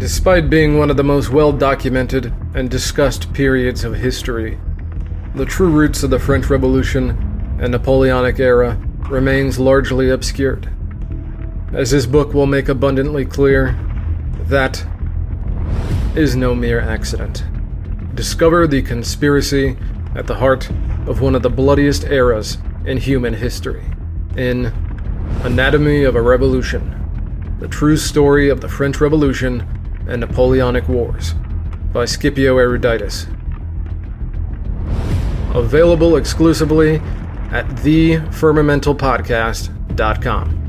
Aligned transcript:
Despite 0.00 0.48
being 0.48 0.78
one 0.78 0.88
of 0.88 0.96
the 0.96 1.04
most 1.04 1.28
well 1.28 1.52
documented 1.52 2.32
and 2.54 2.70
discussed 2.70 3.34
periods 3.34 3.84
of 3.84 3.96
history, 3.96 4.58
the 5.34 5.44
true 5.44 5.68
roots 5.68 6.02
of 6.02 6.08
the 6.08 6.18
French 6.18 6.48
Revolution 6.48 7.10
and 7.60 7.72
Napoleonic 7.72 8.40
era 8.40 8.80
remains 9.10 9.58
largely 9.58 10.08
obscured. 10.08 10.70
As 11.74 11.90
this 11.90 12.06
book 12.06 12.32
will 12.32 12.46
make 12.46 12.70
abundantly 12.70 13.26
clear, 13.26 13.78
that 14.44 14.82
is 16.16 16.34
no 16.34 16.54
mere 16.54 16.80
accident. 16.80 17.44
Discover 18.14 18.68
the 18.68 18.80
conspiracy 18.80 19.76
at 20.14 20.26
the 20.26 20.36
heart 20.36 20.70
of 21.06 21.20
one 21.20 21.34
of 21.34 21.42
the 21.42 21.50
bloodiest 21.50 22.04
eras 22.04 22.56
in 22.86 22.96
human 22.96 23.34
history 23.34 23.84
in 24.34 24.72
Anatomy 25.42 26.04
of 26.04 26.16
a 26.16 26.22
Revolution 26.22 26.96
The 27.60 27.68
True 27.68 27.98
Story 27.98 28.48
of 28.48 28.62
the 28.62 28.68
French 28.70 28.98
Revolution 29.02 29.76
and 30.10 30.20
Napoleonic 30.20 30.88
Wars 30.88 31.34
by 31.92 32.04
Scipio 32.04 32.56
Eruditus. 32.56 33.26
Available 35.54 36.16
exclusively 36.16 36.96
at 37.52 37.66
thefirmamentalpodcast.com. 37.66 40.59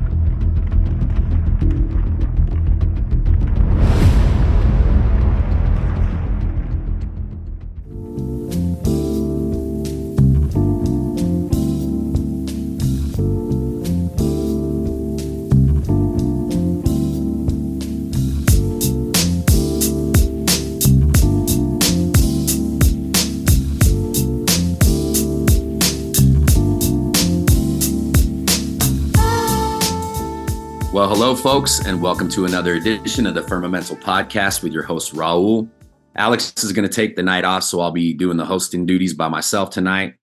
folks, 31.41 31.83
and 31.87 31.99
welcome 31.99 32.29
to 32.29 32.45
another 32.45 32.75
edition 32.75 33.25
of 33.25 33.33
the 33.33 33.41
Firmamental 33.41 33.99
Podcast 33.99 34.61
with 34.61 34.71
your 34.71 34.83
host, 34.83 35.15
Raul. 35.15 35.67
Alex 36.15 36.53
is 36.63 36.71
going 36.71 36.87
to 36.87 36.93
take 36.93 37.15
the 37.15 37.23
night 37.23 37.43
off, 37.43 37.63
so 37.63 37.79
I'll 37.81 37.89
be 37.89 38.13
doing 38.13 38.37
the 38.37 38.45
hosting 38.45 38.85
duties 38.85 39.15
by 39.15 39.27
myself 39.27 39.71
tonight. 39.71 40.13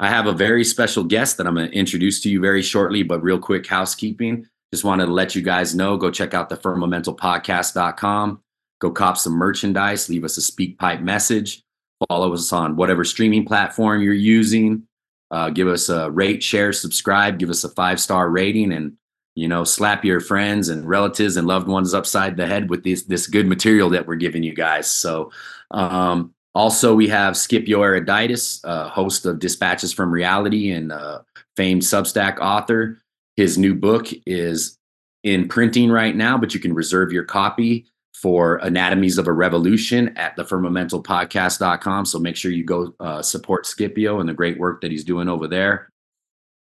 I 0.00 0.08
have 0.08 0.26
a 0.26 0.32
very 0.32 0.64
special 0.64 1.04
guest 1.04 1.36
that 1.36 1.46
I'm 1.46 1.54
going 1.54 1.70
to 1.70 1.78
introduce 1.78 2.20
to 2.22 2.28
you 2.28 2.40
very 2.40 2.60
shortly, 2.60 3.04
but 3.04 3.22
real 3.22 3.38
quick 3.38 3.68
housekeeping. 3.68 4.48
Just 4.72 4.82
wanted 4.82 5.06
to 5.06 5.12
let 5.12 5.36
you 5.36 5.42
guys 5.42 5.76
know 5.76 5.96
go 5.96 6.10
check 6.10 6.34
out 6.34 6.48
the 6.48 6.56
firmamentalpodcast.com, 6.56 8.42
go 8.80 8.90
cop 8.90 9.16
some 9.16 9.34
merchandise, 9.34 10.08
leave 10.08 10.24
us 10.24 10.38
a 10.38 10.52
SpeakPipe 10.52 11.02
message, 11.02 11.62
follow 12.08 12.34
us 12.34 12.52
on 12.52 12.74
whatever 12.74 13.04
streaming 13.04 13.44
platform 13.44 14.02
you're 14.02 14.12
using, 14.12 14.88
uh, 15.30 15.50
give 15.50 15.68
us 15.68 15.88
a 15.88 16.10
rate, 16.10 16.42
share, 16.42 16.72
subscribe, 16.72 17.38
give 17.38 17.50
us 17.50 17.62
a 17.62 17.68
five 17.68 18.00
star 18.00 18.28
rating, 18.28 18.72
and 18.72 18.96
you 19.34 19.48
know, 19.48 19.64
slap 19.64 20.04
your 20.04 20.20
friends 20.20 20.68
and 20.68 20.88
relatives 20.88 21.36
and 21.36 21.46
loved 21.46 21.66
ones 21.66 21.94
upside 21.94 22.36
the 22.36 22.46
head 22.46 22.70
with 22.70 22.84
this 22.84 23.02
this 23.04 23.26
good 23.26 23.46
material 23.46 23.90
that 23.90 24.06
we're 24.06 24.14
giving 24.14 24.42
you 24.42 24.54
guys. 24.54 24.90
So, 24.90 25.32
um, 25.70 26.32
also 26.54 26.94
we 26.94 27.08
have 27.08 27.36
Scipio 27.36 27.80
Eruditus, 27.80 28.60
uh, 28.64 28.88
host 28.88 29.26
of 29.26 29.40
Dispatches 29.40 29.92
from 29.92 30.12
Reality 30.12 30.70
and 30.70 30.92
uh, 30.92 31.22
famed 31.56 31.82
Substack 31.82 32.38
author. 32.38 32.98
His 33.36 33.58
new 33.58 33.74
book 33.74 34.06
is 34.26 34.78
in 35.24 35.48
printing 35.48 35.90
right 35.90 36.14
now, 36.14 36.38
but 36.38 36.54
you 36.54 36.60
can 36.60 36.74
reserve 36.74 37.12
your 37.12 37.24
copy 37.24 37.86
for 38.14 38.58
Anatomies 38.58 39.18
of 39.18 39.26
a 39.26 39.32
Revolution 39.32 40.16
at 40.16 40.36
thefirmamentalpodcast.com. 40.36 42.06
So 42.06 42.18
make 42.18 42.36
sure 42.36 42.52
you 42.52 42.64
go 42.64 42.94
uh, 43.00 43.20
support 43.22 43.66
Scipio 43.66 44.20
and 44.20 44.28
the 44.28 44.34
great 44.34 44.58
work 44.58 44.80
that 44.82 44.92
he's 44.92 45.04
doing 45.04 45.28
over 45.28 45.48
there. 45.48 45.90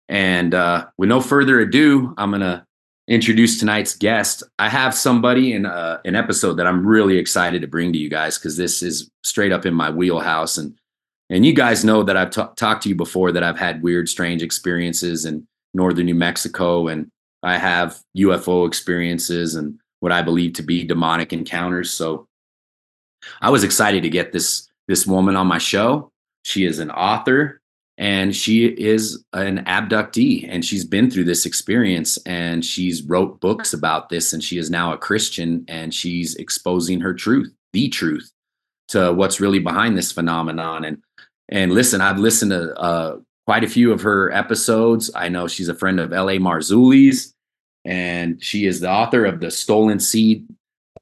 And 0.10 0.54
uh, 0.54 0.88
with 0.98 1.10
no 1.10 1.22
further 1.22 1.60
ado, 1.60 2.14
I'm 2.18 2.32
going 2.32 2.42
to 2.42 2.66
introduce 3.08 3.60
tonight's 3.60 3.96
guest. 3.96 4.44
I 4.60 4.70
have 4.70 4.94
somebody 4.94 5.54
in 5.54 5.66
uh, 5.66 6.00
an 6.06 6.16
episode 6.16 6.56
that 6.56 6.68
I'm 6.68 6.86
really 6.86 7.18
excited 7.18 7.62
to 7.62 7.68
bring 7.68 7.94
to 7.94 8.00
you 8.00 8.10
guys 8.10 8.38
because 8.38 8.58
this 8.58 8.82
is 8.82 9.10
straight 9.24 9.52
up 9.52 9.66
in 9.66 9.74
my 9.74 9.90
wheelhouse. 9.90 10.58
And 10.58 10.78
and 11.30 11.46
you 11.46 11.54
guys 11.54 11.84
know 11.84 12.04
that 12.04 12.16
I've 12.16 12.30
t- 12.30 12.42
talked 12.56 12.84
to 12.84 12.90
you 12.90 12.96
before 12.96 13.34
that 13.34 13.44
I've 13.44 13.58
had 13.58 13.84
weird, 13.84 14.08
strange 14.08 14.42
experiences 14.42 15.26
in 15.26 15.46
northern 15.74 16.06
New 16.06 16.16
Mexico, 16.16 16.88
and 16.88 17.12
I 17.44 17.58
have 17.58 18.00
UFO 18.18 18.66
experiences 18.66 19.56
and 19.56 19.78
what 20.00 20.14
I 20.14 20.22
believe 20.22 20.54
to 20.54 20.64
be 20.64 20.86
demonic 20.86 21.34
encounters. 21.34 21.92
So 21.92 22.28
I 23.42 23.50
was 23.50 23.66
excited 23.66 24.04
to 24.04 24.10
get 24.10 24.32
this 24.32 24.70
this 24.88 25.06
woman 25.06 25.36
on 25.36 25.48
my 25.48 25.58
show. 25.58 26.12
She 26.44 26.64
is 26.64 26.80
an 26.80 26.92
author 26.92 27.62
and 27.98 28.36
she 28.36 28.66
is 28.66 29.24
an 29.34 29.64
abductee 29.66 30.46
and 30.48 30.64
she's 30.64 30.86
been 30.86 31.10
through 31.10 31.24
this 31.24 31.46
experience 31.46 32.18
and 32.26 32.64
she's 32.64 33.02
wrote 33.04 33.40
books 33.40 33.74
about 33.74 34.10
this 34.10 34.34
and 34.34 34.44
she 34.44 34.58
is 34.58 34.70
now 34.70 34.94
a 34.94 34.98
christian 34.98 35.66
and 35.68 35.94
she's 35.94 36.36
exposing 36.36 37.00
her 37.00 37.14
truth 37.14 37.52
the 37.74 37.90
truth 37.90 38.32
to 38.90 39.14
what's 39.14 39.40
really 39.40 39.60
behind 39.60 39.98
this 39.98 40.12
phenomenon. 40.12 40.86
And 40.86 41.02
and 41.50 41.72
listen 41.72 42.02
i've 42.02 42.20
listened 42.20 42.52
to 42.52 42.76
uh, 42.76 43.18
quite 43.46 43.64
a 43.64 43.70
few 43.70 43.92
of 43.92 44.02
her 44.02 44.32
episodes. 44.32 45.10
I 45.16 45.30
know 45.30 45.48
she's 45.48 45.70
a 45.70 45.76
friend 45.76 46.00
of 46.00 46.12
L.A. 46.12 46.38
Marzulli's 46.38 47.34
and 47.86 48.44
she 48.44 48.66
is 48.66 48.82
the 48.82 48.90
author 48.90 49.26
of 49.26 49.40
the 49.40 49.52
stolen 49.52 50.00
seed 50.00 50.46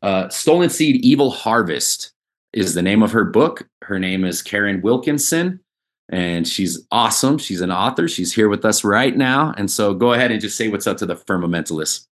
uh, 0.01 0.29
stolen 0.29 0.69
seed 0.69 1.03
evil 1.03 1.31
harvest 1.31 2.12
is 2.53 2.73
the 2.73 2.81
name 2.81 3.03
of 3.03 3.12
her 3.12 3.25
book. 3.25 3.67
Her 3.81 4.00
name 4.00 4.23
is 4.23 4.41
Karin 4.41 4.81
Wilkinson 4.81 5.59
and 6.10 6.48
she's 6.48 6.86
awesome. 6.92 7.38
She's 7.38 7.62
an 7.62 7.72
author. 7.72 8.08
She's 8.08 8.34
here 8.34 8.50
with 8.50 8.66
us 8.66 8.84
right 8.84 9.16
now. 9.16 9.54
And 9.58 9.70
so 9.70 9.94
go 9.94 10.14
ahead 10.14 10.32
and 10.32 10.40
just 10.40 10.58
say 10.58 10.68
what's 10.68 10.88
up 10.88 10.98
to 10.98 11.06
the 11.06 11.16
firmamentalists. 11.16 12.08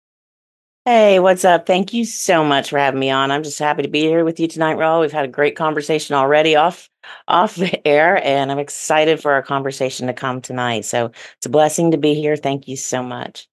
Hey, 0.86 1.20
what's 1.20 1.46
up? 1.46 1.66
Thank 1.66 1.94
you 1.94 2.04
so 2.04 2.44
much 2.44 2.70
for 2.70 2.78
having 2.78 3.00
me 3.00 3.10
on. 3.10 3.32
I'm 3.32 3.44
just 3.44 3.58
happy 3.58 3.84
to 3.84 3.88
be 3.88 4.02
here 4.02 4.26
with 4.26 4.38
you 4.38 4.50
tonight, 4.50 4.76
Raul. 4.76 5.00
We've 5.00 5.14
had 5.14 5.24
a 5.24 5.30
great 5.30 5.56
conversation 5.56 6.14
already 6.16 6.58
off 6.58 6.90
off 7.28 7.56
the 7.56 7.88
air, 7.88 8.22
and 8.22 8.52
I'm 8.52 8.60
excited 8.60 9.22
for 9.22 9.32
our 9.32 9.42
conversation 9.42 10.08
to 10.08 10.14
come 10.14 10.42
tonight. 10.42 10.84
So 10.84 11.12
it's 11.38 11.46
a 11.46 11.50
blessing 11.50 11.92
to 11.92 11.98
be 11.98 12.16
here. 12.16 12.36
Thank 12.36 12.68
you 12.68 12.76
so 12.76 13.02
much. 13.02 13.48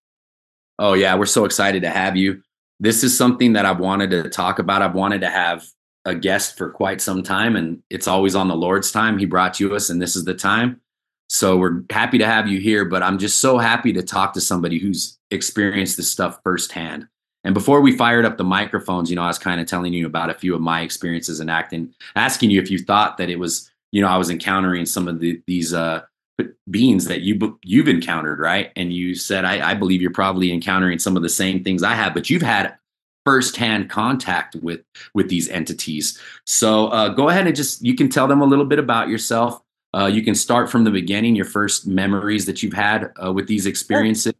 Oh 0.80 0.94
yeah, 0.94 1.14
we're 1.14 1.26
so 1.26 1.44
excited 1.44 1.82
to 1.82 1.90
have 1.90 2.16
you. 2.16 2.42
This 2.80 3.04
is 3.04 3.16
something 3.16 3.52
that 3.52 3.64
I've 3.64 3.78
wanted 3.78 4.10
to 4.10 4.28
talk 4.28 4.58
about. 4.58 4.82
I've 4.82 4.94
wanted 4.94 5.20
to 5.20 5.30
have 5.30 5.64
a 6.04 6.14
guest 6.14 6.56
for 6.56 6.70
quite 6.70 7.00
some 7.00 7.22
time 7.22 7.56
and 7.56 7.82
it's 7.90 8.08
always 8.08 8.34
on 8.34 8.48
the 8.48 8.56
Lord's 8.56 8.90
time. 8.90 9.18
He 9.18 9.26
brought 9.26 9.60
you 9.60 9.74
us 9.74 9.90
and 9.90 10.00
this 10.00 10.16
is 10.16 10.24
the 10.24 10.34
time. 10.34 10.80
So 11.28 11.56
we're 11.56 11.82
happy 11.90 12.18
to 12.18 12.26
have 12.26 12.48
you 12.48 12.58
here, 12.58 12.84
but 12.84 13.02
I'm 13.02 13.18
just 13.18 13.40
so 13.40 13.58
happy 13.58 13.92
to 13.92 14.02
talk 14.02 14.32
to 14.34 14.40
somebody 14.40 14.78
who's 14.78 15.18
experienced 15.30 15.96
this 15.96 16.10
stuff 16.10 16.40
firsthand. 16.42 17.06
And 17.44 17.54
before 17.54 17.80
we 17.80 17.96
fired 17.96 18.24
up 18.24 18.36
the 18.36 18.44
microphones, 18.44 19.10
you 19.10 19.16
know, 19.16 19.22
I 19.22 19.28
was 19.28 19.38
kind 19.38 19.60
of 19.60 19.66
telling 19.66 19.92
you 19.92 20.06
about 20.06 20.30
a 20.30 20.34
few 20.34 20.54
of 20.54 20.60
my 20.60 20.80
experiences 20.82 21.40
in 21.40 21.48
acting, 21.48 21.94
asking 22.16 22.50
you 22.50 22.60
if 22.60 22.70
you 22.70 22.78
thought 22.78 23.16
that 23.18 23.30
it 23.30 23.38
was, 23.38 23.70
you 23.92 24.02
know, 24.02 24.08
I 24.08 24.16
was 24.16 24.28
encountering 24.28 24.86
some 24.86 25.06
of 25.06 25.20
the, 25.20 25.40
these 25.46 25.72
uh, 25.72 26.02
beings 26.70 27.06
that 27.06 27.20
you 27.20 27.58
you've 27.62 27.88
encountered, 27.88 28.40
right? 28.40 28.72
And 28.76 28.92
you 28.92 29.14
said, 29.14 29.44
I, 29.44 29.70
I 29.70 29.74
believe 29.74 30.02
you're 30.02 30.10
probably 30.10 30.52
encountering 30.52 30.98
some 30.98 31.16
of 31.16 31.22
the 31.22 31.28
same 31.28 31.62
things 31.62 31.82
I 31.82 31.94
have, 31.94 32.14
but 32.14 32.30
you've 32.30 32.42
had 32.42 32.74
firsthand 33.24 33.90
contact 33.90 34.56
with 34.56 34.80
with 35.14 35.28
these 35.28 35.48
entities. 35.48 36.18
So 36.44 36.88
uh, 36.88 37.10
go 37.10 37.28
ahead 37.28 37.46
and 37.46 37.54
just 37.54 37.84
you 37.84 37.94
can 37.94 38.08
tell 38.08 38.26
them 38.26 38.40
a 38.40 38.46
little 38.46 38.64
bit 38.64 38.78
about 38.78 39.08
yourself. 39.08 39.60
Uh, 39.92 40.06
you 40.06 40.22
can 40.22 40.34
start 40.34 40.70
from 40.70 40.84
the 40.84 40.90
beginning, 40.90 41.34
your 41.34 41.44
first 41.44 41.86
memories 41.86 42.46
that 42.46 42.62
you've 42.62 42.72
had 42.72 43.12
uh, 43.22 43.32
with 43.32 43.48
these 43.48 43.66
experiences, 43.66 44.34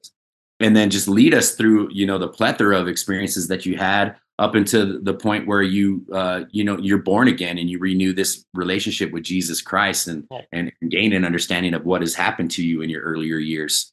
and 0.60 0.76
then 0.76 0.90
just 0.90 1.08
lead 1.08 1.34
us 1.34 1.54
through 1.54 1.88
you 1.92 2.06
know 2.06 2.18
the 2.18 2.28
plethora 2.28 2.78
of 2.78 2.88
experiences 2.88 3.48
that 3.48 3.66
you 3.66 3.76
had 3.76 4.16
up 4.38 4.54
until 4.54 5.00
the 5.02 5.12
point 5.12 5.46
where 5.46 5.62
you 5.62 6.04
uh, 6.12 6.42
you 6.50 6.64
know 6.64 6.78
you're 6.78 6.98
born 6.98 7.28
again 7.28 7.58
and 7.58 7.68
you 7.68 7.78
renew 7.78 8.12
this 8.12 8.44
relationship 8.54 9.12
with 9.12 9.22
Jesus 9.22 9.60
Christ 9.60 10.08
and 10.08 10.26
and 10.52 10.72
gain 10.88 11.12
an 11.12 11.24
understanding 11.24 11.74
of 11.74 11.84
what 11.84 12.00
has 12.00 12.14
happened 12.14 12.50
to 12.52 12.64
you 12.64 12.80
in 12.80 12.88
your 12.88 13.02
earlier 13.02 13.36
years. 13.36 13.92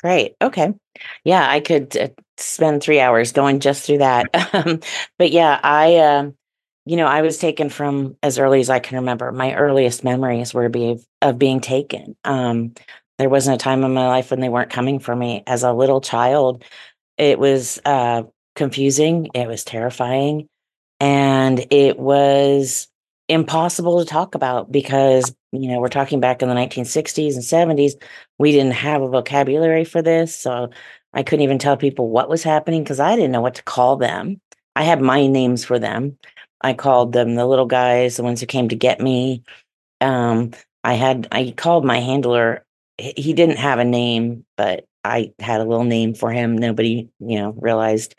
Great. 0.00 0.34
Okay. 0.42 0.74
Yeah, 1.24 1.48
I 1.48 1.60
could 1.60 1.96
uh, 1.96 2.08
spend 2.42 2.82
three 2.82 3.00
hours 3.00 3.32
going 3.32 3.60
just 3.60 3.84
through 3.84 3.98
that. 3.98 4.26
Um, 4.54 4.80
but 5.18 5.30
yeah, 5.30 5.58
I, 5.62 5.96
uh, 5.96 6.30
you 6.84 6.96
know, 6.96 7.06
I 7.06 7.22
was 7.22 7.38
taken 7.38 7.70
from 7.70 8.16
as 8.22 8.38
early 8.38 8.60
as 8.60 8.68
I 8.68 8.80
can 8.80 8.98
remember. 8.98 9.32
My 9.32 9.54
earliest 9.54 10.04
memories 10.04 10.52
were 10.52 10.68
be, 10.68 10.98
of 11.22 11.38
being 11.38 11.60
taken. 11.60 12.16
Um, 12.24 12.74
there 13.18 13.30
wasn't 13.30 13.54
a 13.54 13.64
time 13.64 13.82
in 13.84 13.94
my 13.94 14.08
life 14.08 14.30
when 14.30 14.40
they 14.40 14.48
weren't 14.48 14.70
coming 14.70 14.98
for 14.98 15.14
me. 15.14 15.42
As 15.46 15.62
a 15.62 15.72
little 15.72 16.00
child, 16.00 16.64
it 17.16 17.38
was 17.38 17.80
uh, 17.84 18.24
confusing. 18.56 19.30
It 19.34 19.46
was 19.46 19.64
terrifying, 19.64 20.48
and 21.00 21.64
it 21.70 21.98
was 21.98 22.88
impossible 23.28 24.00
to 24.00 24.04
talk 24.04 24.34
about 24.34 24.70
because 24.70 25.34
you 25.52 25.68
know 25.68 25.78
we're 25.78 25.88
talking 25.88 26.20
back 26.20 26.42
in 26.42 26.48
the 26.48 26.54
1960s 26.54 27.34
and 27.34 27.78
70s 27.78 27.92
we 28.38 28.52
didn't 28.52 28.72
have 28.72 29.00
a 29.00 29.08
vocabulary 29.08 29.84
for 29.84 30.02
this 30.02 30.36
so 30.36 30.70
i 31.14 31.22
couldn't 31.22 31.44
even 31.44 31.58
tell 31.58 31.76
people 31.76 32.08
what 32.10 32.28
was 32.28 32.42
happening 32.42 32.82
because 32.82 33.00
i 33.00 33.14
didn't 33.14 33.32
know 33.32 33.40
what 33.40 33.54
to 33.54 33.62
call 33.62 33.96
them 33.96 34.40
I 34.74 34.84
had 34.84 35.00
my 35.00 35.26
names 35.26 35.64
for 35.64 35.78
them. 35.78 36.18
I 36.60 36.74
called 36.74 37.12
them 37.12 37.34
the 37.34 37.46
little 37.46 37.66
guys, 37.66 38.16
the 38.16 38.22
ones 38.22 38.40
who 38.40 38.46
came 38.46 38.68
to 38.68 38.76
get 38.76 39.00
me. 39.00 39.42
Um, 40.00 40.52
I 40.84 40.94
had 40.94 41.28
I 41.32 41.52
called 41.56 41.84
my 41.84 42.00
handler. 42.00 42.64
He 42.98 43.32
didn't 43.32 43.58
have 43.58 43.78
a 43.78 43.84
name, 43.84 44.44
but 44.56 44.86
I 45.04 45.32
had 45.40 45.60
a 45.60 45.64
little 45.64 45.84
name 45.84 46.14
for 46.14 46.30
him. 46.30 46.56
Nobody, 46.56 47.08
you 47.18 47.38
know, 47.38 47.52
realized 47.52 48.14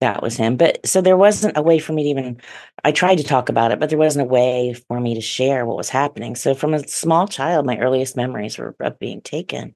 that 0.00 0.22
was 0.22 0.36
him. 0.36 0.56
But 0.56 0.84
so 0.86 1.00
there 1.00 1.16
wasn't 1.16 1.56
a 1.56 1.62
way 1.62 1.78
for 1.78 1.92
me 1.92 2.04
to 2.04 2.08
even 2.08 2.40
I 2.84 2.92
tried 2.92 3.16
to 3.16 3.24
talk 3.24 3.48
about 3.48 3.72
it, 3.72 3.78
but 3.78 3.90
there 3.90 3.98
wasn't 3.98 4.26
a 4.26 4.32
way 4.32 4.74
for 4.88 4.98
me 4.98 5.14
to 5.14 5.20
share 5.20 5.66
what 5.66 5.76
was 5.76 5.90
happening. 5.90 6.34
So 6.34 6.54
from 6.54 6.74
a 6.74 6.86
small 6.88 7.28
child, 7.28 7.66
my 7.66 7.78
earliest 7.78 8.16
memories 8.16 8.58
were 8.58 8.74
of 8.80 8.98
being 8.98 9.20
taken. 9.20 9.74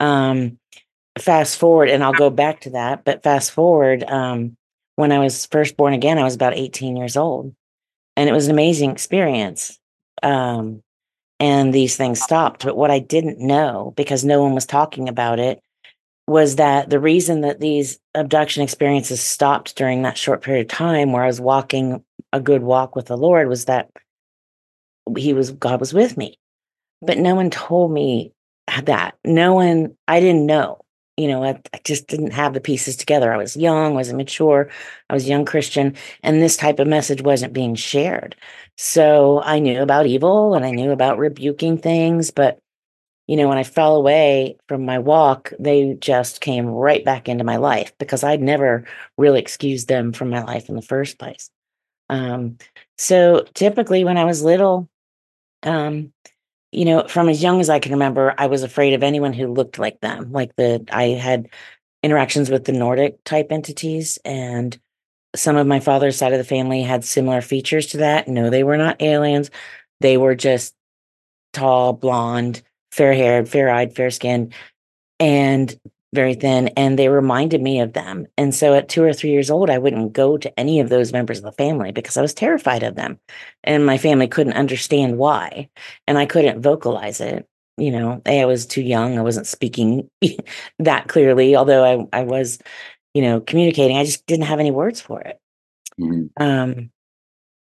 Um 0.00 0.58
fast 1.18 1.58
forward 1.58 1.88
and 1.88 2.04
I'll 2.04 2.12
go 2.12 2.30
back 2.30 2.60
to 2.62 2.70
that, 2.70 3.04
but 3.04 3.22
fast 3.22 3.50
forward 3.50 4.04
um 4.08 4.56
when 4.96 5.12
I 5.12 5.18
was 5.18 5.46
first 5.46 5.76
born 5.76 5.92
again, 5.92 6.18
I 6.18 6.24
was 6.24 6.34
about 6.34 6.56
18 6.56 6.96
years 6.96 7.18
old. 7.18 7.54
And 8.16 8.30
it 8.30 8.32
was 8.32 8.46
an 8.46 8.52
amazing 8.52 8.90
experience. 8.90 9.78
Um 10.22 10.82
and 11.38 11.72
these 11.72 11.96
things 11.96 12.20
stopped. 12.20 12.64
But 12.64 12.76
what 12.76 12.90
I 12.90 12.98
didn't 12.98 13.38
know, 13.38 13.92
because 13.96 14.24
no 14.24 14.42
one 14.42 14.54
was 14.54 14.64
talking 14.64 15.08
about 15.08 15.38
it, 15.38 15.60
was 16.26 16.56
that 16.56 16.90
the 16.90 16.98
reason 16.98 17.42
that 17.42 17.60
these 17.60 17.98
abduction 18.14 18.62
experiences 18.62 19.20
stopped 19.20 19.76
during 19.76 20.02
that 20.02 20.18
short 20.18 20.42
period 20.42 20.62
of 20.62 20.68
time 20.68 21.12
where 21.12 21.22
I 21.22 21.28
was 21.28 21.40
walking 21.40 22.02
a 22.32 22.40
good 22.40 22.62
walk 22.62 22.96
with 22.96 23.06
the 23.06 23.16
Lord 23.16 23.48
was 23.48 23.66
that 23.66 23.90
he 25.16 25.32
was 25.32 25.52
God 25.52 25.78
was 25.78 25.94
with 25.94 26.16
me. 26.16 26.38
But 27.02 27.18
no 27.18 27.34
one 27.34 27.50
told 27.50 27.92
me 27.92 28.32
that. 28.82 29.16
No 29.24 29.54
one 29.54 29.94
I 30.08 30.20
didn't 30.20 30.46
know 30.46 30.80
you 31.16 31.28
know, 31.28 31.42
I, 31.44 31.60
I, 31.72 31.80
just 31.84 32.08
didn't 32.08 32.32
have 32.32 32.52
the 32.52 32.60
pieces 32.60 32.96
together. 32.96 33.32
I 33.32 33.36
was 33.36 33.56
young, 33.56 33.94
wasn't 33.94 34.18
mature, 34.18 34.68
I 35.08 35.14
was 35.14 35.24
a 35.24 35.28
young 35.28 35.44
Christian, 35.44 35.94
and 36.22 36.42
this 36.42 36.56
type 36.56 36.78
of 36.78 36.88
message 36.88 37.22
wasn't 37.22 37.52
being 37.52 37.74
shared. 37.74 38.36
So 38.76 39.40
I 39.42 39.58
knew 39.58 39.80
about 39.82 40.06
evil 40.06 40.54
and 40.54 40.64
I 40.64 40.70
knew 40.70 40.90
about 40.90 41.18
rebuking 41.18 41.78
things, 41.78 42.30
but 42.30 42.58
you 43.26 43.36
know, 43.36 43.48
when 43.48 43.58
I 43.58 43.64
fell 43.64 43.96
away 43.96 44.56
from 44.68 44.84
my 44.84 44.98
walk, 44.98 45.52
they 45.58 45.94
just 45.94 46.40
came 46.40 46.66
right 46.66 47.04
back 47.04 47.28
into 47.28 47.42
my 47.44 47.56
life 47.56 47.92
because 47.98 48.22
I'd 48.22 48.40
never 48.40 48.86
really 49.18 49.40
excused 49.40 49.88
them 49.88 50.12
from 50.12 50.30
my 50.30 50.44
life 50.44 50.68
in 50.68 50.76
the 50.76 50.82
first 50.82 51.18
place. 51.18 51.50
Um, 52.08 52.58
so 52.98 53.44
typically 53.54 54.04
when 54.04 54.16
I 54.16 54.24
was 54.24 54.44
little, 54.44 54.88
um, 55.64 56.12
you 56.76 56.84
know, 56.84 57.08
from 57.08 57.30
as 57.30 57.42
young 57.42 57.58
as 57.60 57.70
I 57.70 57.78
can 57.78 57.92
remember, 57.92 58.34
I 58.36 58.48
was 58.48 58.62
afraid 58.62 58.92
of 58.92 59.02
anyone 59.02 59.32
who 59.32 59.46
looked 59.46 59.78
like 59.78 59.98
them. 60.00 60.30
Like 60.30 60.54
the, 60.56 60.84
I 60.92 61.04
had 61.04 61.48
interactions 62.02 62.50
with 62.50 62.66
the 62.66 62.72
Nordic 62.72 63.24
type 63.24 63.46
entities, 63.50 64.18
and 64.26 64.78
some 65.34 65.56
of 65.56 65.66
my 65.66 65.80
father's 65.80 66.18
side 66.18 66.34
of 66.34 66.38
the 66.38 66.44
family 66.44 66.82
had 66.82 67.02
similar 67.02 67.40
features 67.40 67.86
to 67.88 67.96
that. 67.96 68.28
No, 68.28 68.50
they 68.50 68.62
were 68.62 68.76
not 68.76 69.00
aliens. 69.00 69.50
They 70.00 70.18
were 70.18 70.34
just 70.34 70.74
tall, 71.54 71.94
blonde, 71.94 72.60
fair 72.92 73.14
haired, 73.14 73.48
fair 73.48 73.70
eyed, 73.70 73.96
fair 73.96 74.10
skinned. 74.10 74.52
And 75.18 75.74
very 76.14 76.34
thin 76.34 76.68
and 76.76 76.98
they 76.98 77.08
reminded 77.08 77.60
me 77.60 77.80
of 77.80 77.92
them. 77.92 78.26
And 78.36 78.54
so 78.54 78.74
at 78.74 78.88
two 78.88 79.02
or 79.02 79.12
three 79.12 79.30
years 79.30 79.50
old, 79.50 79.70
I 79.70 79.78
wouldn't 79.78 80.12
go 80.12 80.36
to 80.38 80.58
any 80.58 80.80
of 80.80 80.88
those 80.88 81.12
members 81.12 81.38
of 81.38 81.44
the 81.44 81.52
family 81.52 81.92
because 81.92 82.16
I 82.16 82.22
was 82.22 82.34
terrified 82.34 82.82
of 82.82 82.94
them. 82.94 83.18
And 83.64 83.84
my 83.84 83.98
family 83.98 84.28
couldn't 84.28 84.54
understand 84.54 85.18
why. 85.18 85.68
And 86.06 86.18
I 86.18 86.26
couldn't 86.26 86.62
vocalize 86.62 87.20
it. 87.20 87.46
You 87.76 87.90
know, 87.90 88.22
I 88.24 88.46
was 88.46 88.64
too 88.66 88.82
young. 88.82 89.18
I 89.18 89.22
wasn't 89.22 89.46
speaking 89.46 90.08
that 90.78 91.08
clearly, 91.08 91.56
although 91.56 91.84
I, 91.84 92.20
I 92.20 92.22
was, 92.22 92.58
you 93.12 93.22
know, 93.22 93.40
communicating. 93.40 93.98
I 93.98 94.04
just 94.04 94.26
didn't 94.26 94.46
have 94.46 94.60
any 94.60 94.70
words 94.70 95.00
for 95.00 95.20
it. 95.20 95.38
Mm-hmm. 96.00 96.42
Um, 96.42 96.90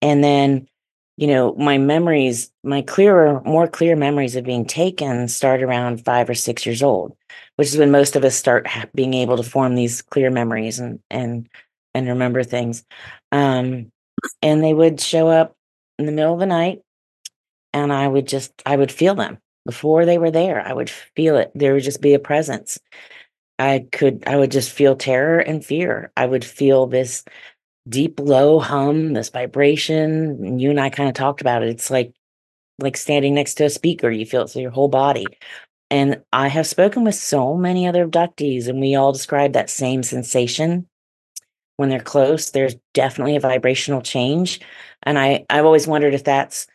and 0.02 0.24
then 0.24 0.68
you 1.18 1.28
know, 1.28 1.54
my 1.56 1.78
memories, 1.78 2.52
my 2.64 2.82
clearer, 2.82 3.42
more 3.46 3.68
clear 3.68 3.96
memories 3.96 4.36
of 4.36 4.44
being 4.44 4.66
taken 4.66 5.28
start 5.28 5.64
around 5.64 6.04
five 6.04 6.30
or 6.30 6.34
six 6.34 6.66
years 6.66 6.84
old, 6.84 7.16
which 7.56 7.70
is 7.70 7.78
when 7.78 7.92
most 7.92 8.16
of 8.16 8.24
us 8.26 8.36
start 8.36 8.68
being 8.94 9.14
able 9.14 9.38
to 9.38 9.44
form 9.44 9.76
these 9.76 10.02
clear 10.02 10.30
memories 10.30 10.80
and 10.80 11.00
and 11.10 11.48
and 11.94 12.08
remember 12.08 12.44
things. 12.44 12.84
Um, 13.32 13.92
and 14.42 14.64
they 14.64 14.74
would 14.74 15.00
show 15.00 15.30
up 15.30 15.56
in 15.98 16.06
the 16.06 16.12
middle 16.12 16.34
of 16.34 16.40
the 16.40 16.46
night, 16.46 16.82
and 17.74 17.92
I 17.92 18.08
would 18.08 18.28
just 18.28 18.54
I 18.66 18.76
would 18.76 18.92
feel 18.92 19.16
them 19.16 19.38
before 19.66 20.06
they 20.06 20.18
were 20.18 20.32
there. 20.32 20.62
I 20.66 20.74
would 20.74 20.90
feel 20.90 21.38
it. 21.38 21.52
There 21.56 21.74
would 21.74 21.84
just 21.84 22.02
be 22.02 22.14
a 22.14 22.20
presence. 22.20 22.80
I 23.60 23.88
could 23.92 24.24
I 24.28 24.38
would 24.38 24.52
just 24.52 24.72
feel 24.72 24.96
terror 24.96 25.40
and 25.40 25.66
fear. 25.66 26.12
I 26.18 26.26
would 26.26 26.46
feel 26.46 26.88
this 26.88 27.24
deep 27.88 28.20
low 28.20 28.60
hum, 28.60 29.14
this 29.14 29.30
vibration. 29.30 30.44
And 30.46 30.62
you 30.62 30.70
and 30.70 30.80
I 30.80 30.90
kind 30.90 31.10
of 31.10 31.16
talked 31.16 31.42
about 31.42 31.64
it. 31.64 31.70
It's 31.70 31.92
like 31.92 32.14
like 32.80 32.98
standing 32.98 33.34
next 33.36 33.56
to 33.56 33.66
a 33.66 33.70
speaker. 33.70 34.12
You 34.12 34.26
feel 34.26 34.44
it 34.44 34.50
through 34.50 34.64
your 34.64 34.72
whole 34.72 34.90
body. 34.90 35.26
And 35.92 36.24
I 36.34 36.48
have 36.48 36.68
spoken 36.68 37.04
with 37.04 37.16
so 37.16 37.56
many 37.56 37.88
other 37.88 38.08
abductees, 38.08 38.68
and 38.68 38.82
we 38.82 38.96
all 38.96 39.14
describe 39.14 39.54
that 39.54 39.70
same 39.70 40.04
sensation 40.04 40.88
when 41.78 41.90
they're 41.90 42.00
close. 42.00 42.50
There's 42.50 42.76
definitely 42.94 43.36
a 43.36 43.40
vibrational 43.42 44.02
change. 44.02 44.60
And 45.04 45.20
I, 45.20 45.46
I've 45.50 45.66
always 45.66 45.88
wondered 45.88 46.14
if 46.14 46.24
that's 46.24 46.68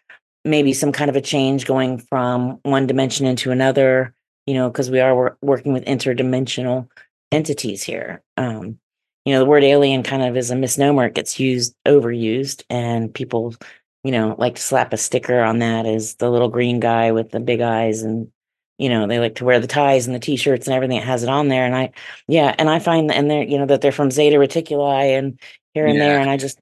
maybe 0.45 0.73
some 0.73 0.93
kind 0.93 1.11
of 1.11 1.17
a 1.17 1.21
change 1.21 1.67
going 1.67 1.99
from 1.99 2.61
one 2.62 2.87
dimension 2.87 3.27
into 3.27 3.51
another, 3.51 4.15
you 4.47 4.55
know, 4.55 4.71
because 4.71 4.91
we 4.91 5.01
are 5.01 5.37
working 5.43 5.73
with 5.73 5.85
interdimensional 5.85 6.89
entities 7.33 7.83
here. 7.83 8.23
Um, 8.37 8.79
you 9.31 9.37
know, 9.37 9.44
the 9.44 9.49
word 9.49 9.62
alien 9.62 10.03
kind 10.03 10.25
of 10.25 10.37
is 10.37 10.50
a 10.50 10.56
misnomer. 10.56 11.06
It 11.06 11.15
gets 11.15 11.38
used, 11.38 11.77
overused, 11.87 12.65
and 12.69 13.15
people, 13.15 13.55
you 14.03 14.11
know, 14.11 14.35
like 14.38 14.56
to 14.56 14.61
slap 14.61 14.93
a 14.93 14.97
sticker 14.97 15.41
on 15.41 15.61
that 15.61 15.87
as 15.87 16.17
the 16.17 16.29
little 16.29 16.49
green 16.49 16.81
guy 16.81 17.12
with 17.12 17.31
the 17.31 17.38
big 17.38 17.61
eyes. 17.61 18.03
And, 18.03 18.32
you 18.77 18.88
know, 18.88 19.06
they 19.06 19.21
like 19.21 19.37
to 19.37 19.44
wear 19.44 19.61
the 19.61 19.69
ties 19.69 20.09
and 20.09 20.17
the 20.17 20.19
t 20.19 20.35
shirts 20.35 20.67
and 20.67 20.75
everything 20.75 20.99
that 20.99 21.06
has 21.06 21.23
it 21.23 21.29
on 21.29 21.47
there. 21.47 21.65
And 21.65 21.77
I, 21.77 21.93
yeah, 22.27 22.56
and 22.59 22.69
I 22.69 22.81
find, 22.81 23.12
and 23.12 23.31
they're, 23.31 23.44
you 23.44 23.56
know, 23.56 23.67
that 23.67 23.82
they're 23.82 23.93
from 23.93 24.11
Zeta 24.11 24.35
Reticuli 24.35 25.17
and 25.17 25.38
here 25.75 25.87
and 25.87 25.97
yeah. 25.97 26.09
there. 26.09 26.19
And 26.19 26.29
I 26.29 26.37
just, 26.37 26.59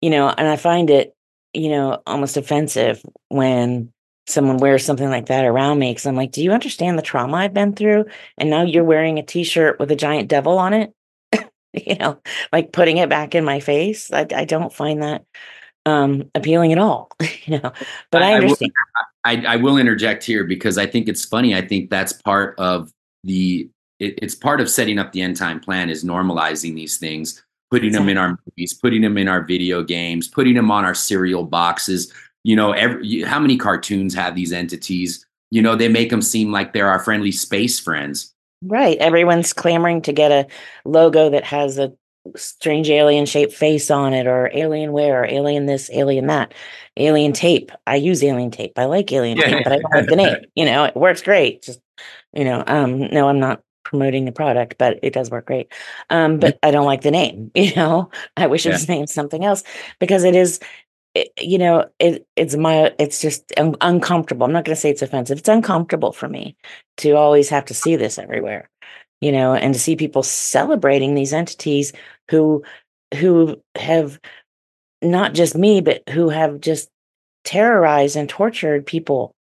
you 0.00 0.10
know, 0.10 0.28
and 0.30 0.48
I 0.48 0.56
find 0.56 0.90
it, 0.90 1.14
you 1.52 1.68
know, 1.68 2.02
almost 2.08 2.36
offensive 2.36 3.00
when 3.28 3.92
someone 4.26 4.56
wears 4.56 4.84
something 4.84 5.10
like 5.10 5.26
that 5.26 5.44
around 5.44 5.78
me 5.78 5.92
because 5.92 6.06
I'm 6.06 6.16
like, 6.16 6.32
do 6.32 6.42
you 6.42 6.50
understand 6.50 6.98
the 6.98 7.02
trauma 7.02 7.36
I've 7.36 7.54
been 7.54 7.72
through? 7.72 8.06
And 8.36 8.50
now 8.50 8.62
you're 8.62 8.82
wearing 8.82 9.20
a 9.20 9.22
t 9.22 9.44
shirt 9.44 9.78
with 9.78 9.92
a 9.92 9.96
giant 9.96 10.28
devil 10.28 10.58
on 10.58 10.72
it. 10.72 10.92
you 11.86 11.96
know, 11.96 12.20
like 12.52 12.72
putting 12.72 12.98
it 12.98 13.08
back 13.08 13.34
in 13.34 13.44
my 13.44 13.60
face. 13.60 14.12
I, 14.12 14.26
I 14.34 14.44
don't 14.44 14.72
find 14.72 15.02
that 15.02 15.24
um, 15.86 16.30
appealing 16.34 16.72
at 16.72 16.78
all, 16.78 17.10
you 17.44 17.58
know, 17.58 17.72
but 18.10 18.22
I, 18.22 18.32
I 18.32 18.34
understand. 18.34 18.72
I 19.24 19.34
will, 19.34 19.46
I, 19.46 19.52
I, 19.54 19.56
will 19.56 19.76
interject 19.76 20.24
here 20.24 20.44
because 20.44 20.78
I 20.78 20.86
think 20.86 21.08
it's 21.08 21.24
funny. 21.24 21.54
I 21.54 21.66
think 21.66 21.90
that's 21.90 22.12
part 22.12 22.58
of 22.58 22.90
the, 23.24 23.68
it, 23.98 24.18
it's 24.22 24.34
part 24.34 24.60
of 24.60 24.70
setting 24.70 24.98
up 24.98 25.12
the 25.12 25.20
end 25.20 25.36
time 25.36 25.60
plan 25.60 25.90
is 25.90 26.04
normalizing 26.04 26.74
these 26.74 26.96
things, 26.96 27.42
putting 27.70 27.88
exactly. 27.88 28.06
them 28.06 28.08
in 28.10 28.18
our 28.18 28.38
movies, 28.46 28.74
putting 28.74 29.02
them 29.02 29.18
in 29.18 29.28
our 29.28 29.42
video 29.42 29.82
games, 29.82 30.26
putting 30.26 30.54
them 30.54 30.70
on 30.70 30.84
our 30.84 30.94
cereal 30.94 31.44
boxes. 31.44 32.12
You 32.44 32.56
know, 32.56 32.72
every, 32.72 33.22
how 33.22 33.38
many 33.38 33.56
cartoons 33.56 34.14
have 34.14 34.34
these 34.34 34.52
entities? 34.52 35.26
You 35.50 35.62
know, 35.62 35.76
they 35.76 35.88
make 35.88 36.10
them 36.10 36.22
seem 36.22 36.50
like 36.50 36.72
they're 36.72 36.90
our 36.90 36.98
friendly 36.98 37.32
space 37.32 37.78
friends 37.78 38.33
Right. 38.66 38.96
Everyone's 38.98 39.52
clamoring 39.52 40.02
to 40.02 40.12
get 40.12 40.32
a 40.32 40.46
logo 40.84 41.30
that 41.30 41.44
has 41.44 41.78
a 41.78 41.92
strange 42.36 42.88
alien 42.88 43.26
shaped 43.26 43.52
face 43.52 43.90
on 43.90 44.14
it 44.14 44.26
or 44.26 44.50
alien 44.54 44.92
wear, 44.92 45.22
or 45.22 45.26
alien 45.26 45.66
this, 45.66 45.90
alien 45.92 46.26
that, 46.28 46.54
alien 46.96 47.32
tape. 47.32 47.70
I 47.86 47.96
use 47.96 48.24
alien 48.24 48.50
tape. 48.50 48.78
I 48.78 48.86
like 48.86 49.12
alien 49.12 49.38
yeah. 49.38 49.48
tape, 49.48 49.64
but 49.64 49.72
I 49.72 49.78
don't 49.78 49.92
like 49.92 50.08
the 50.08 50.16
name. 50.16 50.36
You 50.54 50.64
know, 50.64 50.84
it 50.84 50.96
works 50.96 51.20
great. 51.20 51.62
Just, 51.62 51.80
you 52.32 52.44
know, 52.44 52.62
um, 52.66 53.10
no, 53.10 53.28
I'm 53.28 53.40
not 53.40 53.62
promoting 53.84 54.24
the 54.24 54.32
product, 54.32 54.76
but 54.78 54.98
it 55.02 55.12
does 55.12 55.30
work 55.30 55.46
great. 55.46 55.70
Um, 56.10 56.38
but 56.38 56.58
I 56.62 56.70
don't 56.70 56.86
like 56.86 57.02
the 57.02 57.10
name, 57.10 57.50
you 57.54 57.74
know, 57.74 58.10
I 58.36 58.46
wish 58.46 58.64
yeah. 58.64 58.70
it 58.70 58.74
was 58.74 58.88
named 58.88 59.10
something 59.10 59.44
else 59.44 59.62
because 60.00 60.24
it 60.24 60.34
is 60.34 60.58
it, 61.14 61.32
you 61.38 61.58
know, 61.58 61.88
it 61.98 62.26
it's 62.36 62.56
my 62.56 62.92
it's 62.98 63.20
just 63.20 63.52
un- 63.56 63.76
uncomfortable. 63.80 64.44
I'm 64.44 64.52
not 64.52 64.64
going 64.64 64.74
to 64.74 64.80
say 64.80 64.90
it's 64.90 65.02
offensive. 65.02 65.38
It's 65.38 65.48
uncomfortable 65.48 66.12
for 66.12 66.28
me 66.28 66.56
to 66.98 67.12
always 67.12 67.48
have 67.48 67.64
to 67.66 67.74
see 67.74 67.96
this 67.96 68.18
everywhere, 68.18 68.68
you 69.20 69.32
know, 69.32 69.54
and 69.54 69.74
to 69.74 69.80
see 69.80 69.96
people 69.96 70.22
celebrating 70.22 71.14
these 71.14 71.32
entities 71.32 71.92
who 72.30 72.64
who 73.14 73.60
have 73.76 74.18
not 75.02 75.34
just 75.34 75.54
me, 75.54 75.80
but 75.80 76.02
who 76.08 76.28
have 76.30 76.60
just 76.60 76.90
terrorized 77.44 78.16
and 78.16 78.28
tortured 78.28 78.86
people 78.86 79.34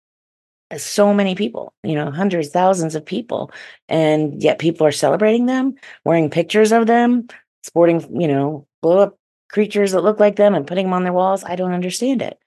uh, 0.71 0.77
so 0.77 1.13
many 1.13 1.35
people, 1.35 1.73
you 1.83 1.95
know, 1.95 2.11
hundreds, 2.11 2.49
thousands 2.49 2.95
of 2.95 3.05
people. 3.05 3.51
And 3.89 4.41
yet 4.41 4.59
people 4.59 4.85
are 4.87 4.91
celebrating 4.91 5.45
them, 5.45 5.75
wearing 6.05 6.29
pictures 6.29 6.71
of 6.71 6.87
them, 6.87 7.27
sporting, 7.63 8.21
you 8.21 8.27
know, 8.27 8.67
blow 8.81 8.99
up 8.99 9.17
creatures 9.53 9.91
that 9.91 10.01
look 10.01 10.19
like 10.19 10.35
them 10.35 10.55
and 10.55 10.65
putting 10.65 10.87
them 10.87 10.93
on 10.93 11.03
their 11.03 11.13
walls. 11.13 11.43
I 11.43 11.55
don't 11.55 11.73
understand 11.73 12.21
it. 12.21 12.37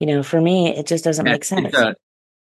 You 0.00 0.06
know, 0.06 0.22
for 0.22 0.40
me, 0.40 0.74
it 0.74 0.86
just 0.86 1.04
doesn't 1.04 1.26
yeah, 1.26 1.32
make 1.32 1.44
sense. 1.44 1.68
It's 1.68 1.78
a, 1.78 1.94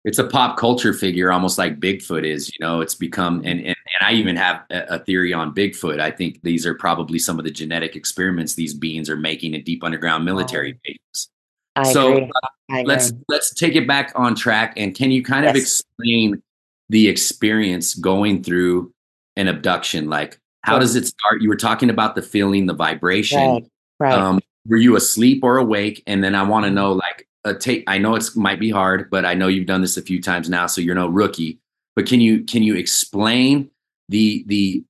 it's 0.04 0.18
a 0.18 0.24
pop 0.24 0.56
culture 0.56 0.92
figure, 0.92 1.32
almost 1.32 1.58
like 1.58 1.80
Bigfoot 1.80 2.24
is. 2.24 2.48
You 2.48 2.64
know, 2.64 2.80
it's 2.80 2.94
become 2.94 3.38
and 3.38 3.58
and, 3.60 3.66
and 3.68 4.02
I 4.02 4.12
even 4.12 4.36
have 4.36 4.62
a, 4.70 4.94
a 4.94 4.98
theory 5.00 5.32
on 5.32 5.54
Bigfoot. 5.54 6.00
I 6.00 6.10
think 6.10 6.40
these 6.42 6.66
are 6.66 6.74
probably 6.74 7.18
some 7.18 7.38
of 7.38 7.44
the 7.44 7.50
genetic 7.50 7.96
experiments 7.96 8.54
these 8.54 8.74
beings 8.74 9.10
are 9.10 9.16
making 9.16 9.54
in 9.54 9.64
deep 9.64 9.82
underground 9.82 10.24
military 10.24 10.78
bases. 10.84 11.30
I 11.76 11.92
so 11.92 12.18
uh, 12.72 12.82
let's 12.84 13.12
let's 13.28 13.54
take 13.54 13.74
it 13.74 13.88
back 13.88 14.12
on 14.14 14.34
track. 14.34 14.74
And 14.76 14.94
can 14.94 15.10
you 15.10 15.24
kind 15.24 15.46
of 15.46 15.56
explain 15.56 16.42
the 16.88 17.08
experience 17.08 17.94
going 17.94 18.42
through 18.42 18.92
an 19.36 19.48
abduction? 19.48 20.08
Like, 20.08 20.38
how 20.62 20.78
does 20.78 20.94
it 20.94 21.06
start? 21.06 21.40
You 21.40 21.48
were 21.48 21.56
talking 21.56 21.90
about 21.90 22.14
the 22.14 22.22
feeling, 22.22 22.66
the 22.66 22.74
vibration. 22.74 23.38
Right. 23.38 23.66
Right. 24.00 24.12
Um, 24.12 24.40
were 24.66 24.78
you 24.78 24.97
asleep 24.97 25.45
or 25.45 25.59
awake? 25.59 26.02
And 26.07 26.25
then 26.25 26.35
I 26.35 26.42
want 26.42 26.64
to 26.64 26.71
know, 26.71 26.92
like, 26.92 27.28
a 27.45 27.54
take. 27.54 27.85
I 27.87 27.99
know 27.99 28.16
it's 28.16 28.37
might 28.37 28.61
be 28.61 28.71
hard, 28.71 29.09
but 29.11 29.25
I 29.25 29.35
know 29.35 29.49
you've 29.49 29.66
done 29.66 29.80
this 29.80 29.97
a 29.97 30.02
few 30.02 30.21
times 30.21 30.50
now, 30.50 30.66
so 30.66 30.80
you're 30.80 30.95
no 30.95 31.09
rookie. 31.09 31.59
But 31.97 32.07
can 32.07 32.21
you 32.21 32.45
can 32.45 32.62
you 32.62 32.75
explain 32.75 33.71
the 34.09 34.45
the 34.47 34.85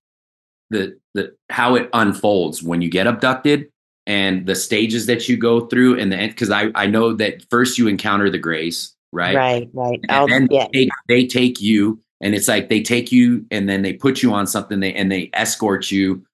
the 0.71 0.99
the 1.15 1.37
how 1.49 1.77
it 1.77 1.89
unfolds 1.93 2.63
when 2.63 2.83
you 2.83 2.91
get 2.91 3.07
abducted 3.07 3.71
and 4.07 4.47
the 4.47 4.55
stages 4.55 5.07
that 5.07 5.29
you 5.29 5.37
go 5.37 5.67
through 5.67 6.01
and 6.01 6.11
the 6.11 6.17
end? 6.17 6.33
Because 6.33 6.51
I 6.51 6.71
I 6.75 6.87
know 6.87 7.13
that 7.15 7.45
first 7.51 7.79
you 7.79 7.87
encounter 7.87 8.31
the 8.31 8.39
grays, 8.39 8.97
right? 9.13 9.37
right. 9.37 9.71
Right. 9.73 10.01
And 10.09 10.31
then 10.31 10.49
yeah. 10.51 10.67
they, 10.73 10.89
they 11.07 11.27
take 11.27 11.61
you, 11.61 12.01
and 12.21 12.35
it's 12.35 12.49
like 12.49 12.69
they 12.69 12.83
take 12.83 13.13
you 13.13 13.47
and 13.53 13.69
then 13.69 13.83
they 13.83 13.93
put 13.93 14.23
you 14.23 14.33
on 14.33 14.49
something, 14.49 14.81
they, 14.81 14.93
and 14.93 15.11
they 15.11 15.31
escort 15.35 15.91
you 15.91 16.25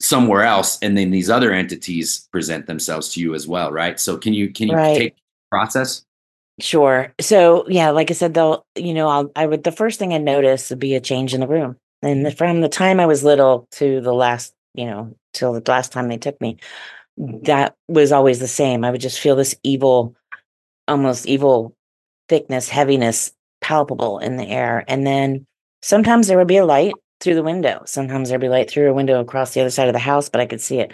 somewhere 0.00 0.42
else, 0.42 0.78
and 0.82 0.96
then 0.96 1.10
these 1.10 1.30
other 1.30 1.52
entities 1.52 2.28
present 2.32 2.66
themselves 2.66 3.12
to 3.14 3.20
you 3.20 3.34
as 3.34 3.46
well, 3.48 3.72
right? 3.72 3.98
So 3.98 4.16
can 4.18 4.34
you 4.34 4.50
can 4.52 4.68
you 4.68 4.74
Right. 4.76 4.98
take 4.98 5.14
process? 5.50 6.04
Sure. 6.60 7.12
So 7.20 7.66
yeah, 7.68 7.90
like 7.90 8.10
I 8.10 8.14
said, 8.14 8.34
though, 8.34 8.64
you 8.76 8.94
know, 8.94 9.08
I'll, 9.08 9.30
I 9.36 9.46
would 9.46 9.64
the 9.64 9.72
first 9.72 9.98
thing 9.98 10.14
I 10.14 10.18
notice 10.18 10.70
would 10.70 10.78
be 10.78 10.94
a 10.94 11.00
change 11.00 11.34
in 11.34 11.40
the 11.40 11.48
room, 11.48 11.76
and 12.02 12.24
the- 12.24 12.30
from 12.30 12.60
the 12.60 12.68
time 12.68 13.00
I 13.00 13.06
was 13.06 13.24
little 13.24 13.66
to 13.72 14.00
the 14.00 14.14
last, 14.14 14.54
you 14.74 14.86
know, 14.86 15.14
till 15.34 15.52
the 15.52 15.62
last 15.70 15.92
time 15.92 16.08
they 16.08 16.16
took 16.18 16.40
me, 16.40 16.56
that 17.16 17.74
was 17.88 18.12
always 18.12 18.38
the 18.38 18.48
same. 18.48 18.84
I 18.84 18.90
would 18.90 19.00
just 19.00 19.20
feel 19.20 19.36
this 19.36 19.54
evil, 19.62 20.14
almost 20.88 21.26
evil 21.26 21.74
thickness, 22.28 22.68
heaviness 22.68 23.32
palpable 23.60 24.18
in 24.18 24.36
the 24.36 24.46
air, 24.48 24.84
and 24.88 25.06
then 25.06 25.46
sometimes 25.82 26.26
there 26.26 26.38
would 26.38 26.48
be 26.48 26.56
a 26.58 26.66
light 26.66 26.94
through 27.20 27.34
the 27.34 27.42
window. 27.42 27.82
Sometimes 27.86 28.28
there'd 28.28 28.40
be 28.40 28.48
light 28.48 28.70
through 28.70 28.90
a 28.90 28.94
window 28.94 29.20
across 29.20 29.54
the 29.54 29.60
other 29.60 29.70
side 29.70 29.88
of 29.88 29.94
the 29.94 29.98
house, 29.98 30.28
but 30.28 30.40
I 30.40 30.46
could 30.46 30.60
see 30.60 30.80
it. 30.80 30.92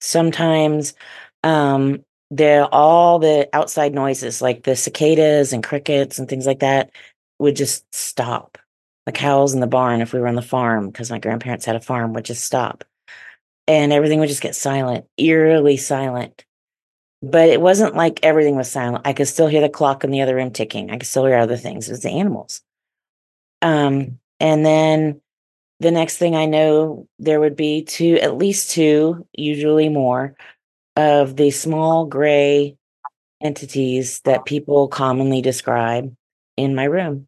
Sometimes 0.00 0.94
um 1.42 2.04
there 2.30 2.66
all 2.66 3.18
the 3.18 3.48
outside 3.52 3.94
noises 3.94 4.40
like 4.40 4.62
the 4.62 4.76
cicadas 4.76 5.52
and 5.52 5.64
crickets 5.64 6.18
and 6.18 6.28
things 6.28 6.46
like 6.46 6.60
that 6.60 6.90
would 7.38 7.56
just 7.56 7.92
stop. 7.94 8.58
The 9.06 9.12
cows 9.12 9.54
in 9.54 9.60
the 9.60 9.66
barn 9.66 10.00
if 10.00 10.12
we 10.12 10.20
were 10.20 10.28
on 10.28 10.34
the 10.36 10.42
farm 10.42 10.88
because 10.88 11.10
my 11.10 11.18
grandparents 11.18 11.64
had 11.64 11.76
a 11.76 11.80
farm 11.80 12.12
would 12.12 12.24
just 12.24 12.44
stop. 12.44 12.84
And 13.66 13.92
everything 13.92 14.20
would 14.20 14.28
just 14.28 14.42
get 14.42 14.54
silent 14.56 15.06
eerily 15.16 15.76
silent. 15.76 16.44
But 17.22 17.48
it 17.50 17.60
wasn't 17.60 17.96
like 17.96 18.20
everything 18.22 18.56
was 18.56 18.70
silent. 18.70 19.06
I 19.06 19.12
could 19.12 19.28
still 19.28 19.46
hear 19.48 19.60
the 19.60 19.68
clock 19.68 20.04
in 20.04 20.10
the 20.10 20.22
other 20.22 20.36
room 20.36 20.52
ticking. 20.52 20.90
I 20.90 20.98
could 20.98 21.08
still 21.08 21.26
hear 21.26 21.36
other 21.38 21.56
things. 21.56 21.88
It 21.88 21.92
was 21.92 22.02
the 22.02 22.10
animals. 22.10 22.62
Um 23.62 24.18
and 24.38 24.64
then 24.64 25.20
the 25.80 25.90
next 25.90 26.18
thing 26.18 26.36
i 26.36 26.46
know 26.46 27.08
there 27.18 27.40
would 27.40 27.56
be 27.56 27.82
two 27.82 28.14
at 28.16 28.36
least 28.36 28.70
two 28.70 29.26
usually 29.32 29.88
more 29.88 30.34
of 30.96 31.36
the 31.36 31.50
small 31.50 32.06
gray 32.06 32.76
entities 33.40 34.20
that 34.24 34.44
people 34.44 34.88
commonly 34.88 35.40
describe 35.40 36.14
in 36.56 36.74
my 36.74 36.84
room. 36.84 37.26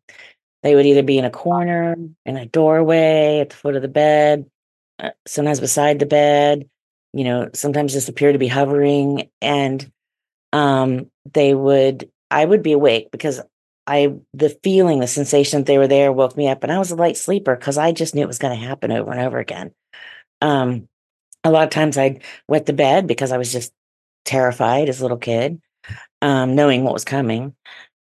They 0.63 0.75
would 0.75 0.87
either 0.87 1.03
be 1.03 1.19
in 1.19 1.25
a 1.25 1.31
corner, 1.31 1.97
in 2.25 2.37
a 2.37 2.47
doorway, 2.47 3.41
at 3.41 3.51
the 3.51 3.57
foot 3.57 3.77
of 3.77 3.83
the 3.83 3.89
bed, 3.89 4.47
uh, 4.99 5.11
sometimes 5.27 5.59
beside 5.59 5.99
the 5.99 6.07
bed, 6.07 6.69
you 7.13 7.25
know, 7.25 7.51
sometimes 7.55 7.93
just 7.93 8.09
appear 8.09 8.33
to 8.33 8.39
be 8.39 8.47
hovering. 8.47 9.31
And 9.41 9.91
um, 10.53 11.11
they 11.33 11.55
would, 11.55 12.11
I 12.31 12.45
would 12.45 12.63
be 12.63 12.73
awake 12.73 13.11
because 13.11 13.41
I, 13.87 14.15
the 14.33 14.51
feeling, 14.63 15.01
the 15.01 15.07
sensation 15.07 15.61
that 15.61 15.67
they 15.67 15.79
were 15.79 15.89
there 15.89 16.13
woke 16.13 16.37
me 16.37 16.49
up. 16.49 16.63
And 16.63 16.73
I 16.73 16.79
was 16.79 16.91
a 16.91 16.97
light 16.97 17.17
sleeper 17.17 17.57
because 17.57 17.79
I 17.79 17.93
just 17.93 18.15
knew 18.15 18.23
it 18.23 18.29
was 18.29 18.39
going 18.39 18.59
to 18.59 18.67
happen 18.67 18.93
over 18.93 19.11
and 19.11 19.21
over 19.21 19.39
again. 19.39 19.73
Um, 20.41 20.89
a 21.45 21.51
lot 21.51 21.65
of 21.65 21.71
times 21.71 21.99
I'd 21.99 22.23
wet 22.49 22.67
the 22.67 22.73
bed 22.73 23.07
because 23.07 23.33
I 23.33 23.39
was 23.39 23.53
just 23.53 23.73
terrified 24.25 24.89
as 24.89 25.01
a 25.01 25.05
little 25.05 25.19
kid, 25.19 25.61
um, 26.21 26.55
knowing 26.55 26.85
what 26.85 26.93
was 26.93 27.05
coming. 27.05 27.55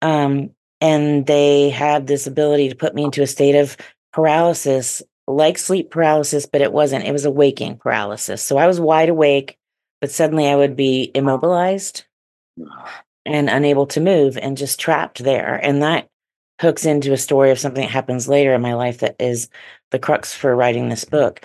Um, 0.03 0.51
and 0.81 1.27
they 1.27 1.71
had 1.71 2.07
this 2.07 2.27
ability 2.27 2.69
to 2.69 2.75
put 2.75 2.95
me 2.95 3.05
into 3.05 3.23
a 3.23 3.27
state 3.27 3.55
of 3.55 3.77
paralysis, 4.13 5.03
like 5.27 5.57
sleep 5.57 5.91
paralysis, 5.91 6.45
but 6.45 6.61
it 6.61 6.73
wasn't. 6.73 7.05
It 7.05 7.13
was 7.13 7.25
a 7.25 7.31
waking 7.31 7.79
paralysis. 7.79 8.43
So 8.43 8.59
I 8.59 8.67
was 8.67 8.81
wide 8.81 9.09
awake, 9.09 9.57
but 10.01 10.11
suddenly 10.11 10.49
I 10.49 10.57
would 10.57 10.77
be 10.77 11.11
immobilized 11.15 12.05
and 13.25 13.49
unable 13.49 13.87
to 13.87 14.01
move 14.01 14.37
and 14.37 14.57
just 14.57 14.81
trapped 14.81 15.23
there. 15.23 15.55
And 15.63 15.83
that 15.83 16.09
hooks 16.61 16.85
into 16.85 17.13
a 17.13 17.19
story 17.19 17.51
of 17.51 17.59
something 17.59 17.83
that 17.83 17.91
happens 17.91 18.29
later 18.29 18.55
in 18.55 18.63
my 18.63 18.75
life 18.75 18.99
that 18.99 19.17
is 19.19 19.49
the 19.91 19.99
crux 19.99 20.35
for 20.35 20.55
writing 20.55 20.89
this 20.89 21.05
book. 21.05 21.41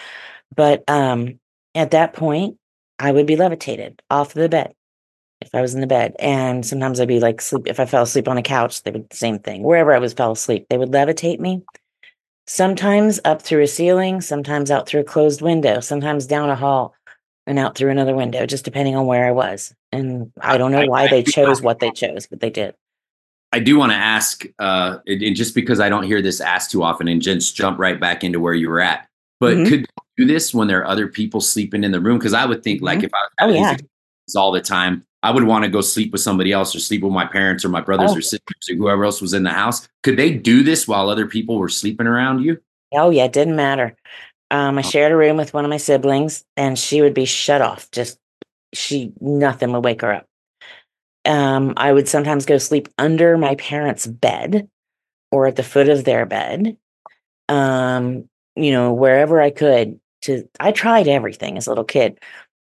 But 0.55 0.83
um, 0.87 1.39
at 1.75 1.91
that 1.91 2.13
point, 2.13 2.57
I 2.99 3.11
would 3.11 3.25
be 3.25 3.35
levitated 3.35 4.01
off 4.09 4.33
the 4.33 4.49
bed 4.49 4.73
if 5.41 5.49
I 5.53 5.61
was 5.61 5.75
in 5.75 5.81
the 5.81 5.87
bed. 5.87 6.15
And 6.19 6.65
sometimes 6.65 6.99
I'd 6.99 7.07
be 7.07 7.19
like 7.19 7.41
sleep. 7.41 7.67
If 7.67 7.79
I 7.79 7.85
fell 7.85 8.03
asleep 8.03 8.27
on 8.27 8.37
a 8.37 8.43
couch, 8.43 8.83
they 8.83 8.91
would 8.91 9.11
same 9.13 9.39
thing. 9.39 9.63
Wherever 9.63 9.93
I 9.93 9.99
was 9.99 10.13
fell 10.13 10.31
asleep, 10.31 10.67
they 10.69 10.77
would 10.77 10.91
levitate 10.91 11.39
me. 11.39 11.63
Sometimes 12.47 13.19
up 13.25 13.41
through 13.41 13.63
a 13.63 13.67
ceiling, 13.67 14.21
sometimes 14.21 14.71
out 14.71 14.87
through 14.87 15.01
a 15.01 15.05
closed 15.05 15.41
window, 15.41 15.79
sometimes 15.79 16.25
down 16.25 16.49
a 16.49 16.55
hall 16.55 16.95
and 17.47 17.57
out 17.57 17.75
through 17.75 17.89
another 17.89 18.13
window, 18.15 18.45
just 18.45 18.65
depending 18.65 18.95
on 18.95 19.05
where 19.07 19.25
I 19.25 19.31
was. 19.31 19.73
And 19.91 20.31
I 20.41 20.57
don't 20.57 20.71
know 20.71 20.85
why 20.85 21.03
I 21.03 21.07
they 21.07 21.23
do- 21.23 21.31
chose 21.31 21.61
what 21.61 21.79
they 21.79 21.89
chose, 21.91 22.27
but 22.27 22.41
they 22.41 22.49
did. 22.49 22.75
I 23.53 23.59
do 23.59 23.77
want 23.79 23.93
to 23.93 23.97
ask, 23.97 24.45
uh, 24.59 24.97
and 25.07 25.35
just 25.35 25.55
because 25.55 25.79
I 25.79 25.87
don't 25.87 26.03
hear 26.03 26.21
this 26.21 26.41
asked 26.41 26.69
too 26.71 26.83
often, 26.83 27.07
and 27.07 27.21
just 27.21 27.55
jump 27.55 27.79
right 27.79 27.97
back 27.99 28.23
into 28.23 28.41
where 28.41 28.53
you 28.53 28.69
were 28.69 28.81
at. 28.81 29.07
But 29.39 29.55
Mhm. 29.55 29.69
could 29.69 29.79
you 30.17 30.25
do 30.25 30.33
this 30.33 30.53
when 30.53 30.67
there 30.67 30.81
are 30.81 30.87
other 30.87 31.07
people 31.07 31.39
sleeping 31.39 31.85
in 31.85 31.91
the 31.91 32.01
room? 32.01 32.19
Because 32.19 32.33
I 32.33 32.45
would 32.45 32.61
think, 32.61 32.81
like, 32.81 33.03
if 33.03 33.11
I 33.13 33.45
was 33.45 33.55
Oh, 33.55 33.59
yeah. 33.59 33.77
all 34.35 34.51
the 34.51 34.59
time, 34.59 35.05
I 35.23 35.31
would 35.31 35.43
want 35.43 35.63
to 35.63 35.69
go 35.69 35.79
sleep 35.79 36.11
with 36.11 36.19
somebody 36.21 36.51
else, 36.51 36.75
or 36.75 36.79
sleep 36.79 37.01
with 37.03 37.13
my 37.13 37.25
parents, 37.25 37.63
or 37.63 37.69
my 37.69 37.81
brothers, 37.81 38.11
Oh. 38.11 38.17
or 38.17 38.21
sisters, 38.21 38.69
or 38.69 38.75
whoever 38.75 39.05
else 39.05 39.21
was 39.21 39.33
in 39.33 39.43
the 39.43 39.51
house. 39.51 39.87
Could 40.03 40.17
they 40.17 40.31
do 40.31 40.61
this 40.63 40.85
while 40.87 41.09
other 41.09 41.25
people 41.25 41.57
were 41.57 41.69
sleeping 41.69 42.05
around 42.07 42.43
you? 42.43 42.57
Oh 42.93 43.09
yeah, 43.09 43.25
it 43.25 43.33
didn't 43.33 43.55
matter. 43.55 43.95
Um, 44.49 44.77
I 44.77 44.81
shared 44.81 45.11
a 45.11 45.17
room 45.17 45.37
with 45.37 45.53
one 45.53 45.65
of 45.65 45.69
my 45.69 45.77
siblings, 45.77 46.45
and 46.55 46.79
she 46.79 47.01
would 47.01 47.13
be 47.13 47.25
shut 47.25 47.61
off. 47.61 47.91
Just 47.91 48.17
she, 48.73 49.11
nothing 49.19 49.71
would 49.73 49.83
wake 49.83 50.01
her 50.01 50.13
up. 50.13 50.25
Um, 51.25 51.73
I 51.75 51.91
would 51.91 52.07
sometimes 52.07 52.45
go 52.45 52.57
sleep 52.57 52.87
under 52.97 53.37
my 53.37 53.55
parents' 53.55 54.07
bed 54.07 54.69
or 55.31 55.47
at 55.47 55.57
the 55.57 55.63
foot 55.63 55.89
of 55.89 56.05
their 56.05 56.25
bed. 56.25 56.77
Um, 57.49 58.29
you 58.55 58.71
know, 58.71 58.93
wherever 58.93 59.41
I 59.41 59.51
could. 59.51 59.99
To 60.23 60.49
I 60.59 60.71
tried 60.71 61.07
everything 61.07 61.57
as 61.57 61.67
a 61.67 61.69
little 61.69 61.83
kid. 61.83 62.19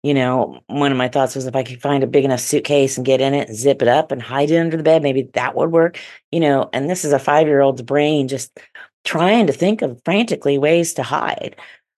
You 0.03 0.13
know, 0.13 0.59
one 0.67 0.91
of 0.91 0.97
my 0.97 1.07
thoughts 1.07 1.35
was 1.35 1.45
if 1.45 1.55
I 1.55 1.63
could 1.63 1.81
find 1.81 2.03
a 2.03 2.07
big 2.07 2.25
enough 2.25 2.39
suitcase 2.39 2.97
and 2.97 3.05
get 3.05 3.21
in 3.21 3.33
it 3.33 3.47
and 3.47 3.57
zip 3.57 3.81
it 3.81 3.87
up 3.87 4.11
and 4.11 4.21
hide 4.21 4.51
it 4.51 4.57
under 4.57 4.77
the 4.77 4.83
bed, 4.83 5.01
maybe 5.01 5.29
that 5.33 5.55
would 5.55 5.71
work. 5.71 5.99
You 6.31 6.39
know, 6.39 6.69
and 6.73 6.89
this 6.89 7.05
is 7.05 7.13
a 7.13 7.19
five 7.19 7.47
year 7.47 7.61
old's 7.61 7.81
brain 7.81 8.27
just 8.27 8.59
trying 9.07 9.47
to 9.47 9.53
think 9.53 9.81
of 9.81 10.01
frantically 10.03 10.57
ways 10.57 10.93
to 10.95 11.03
hide. 11.03 11.55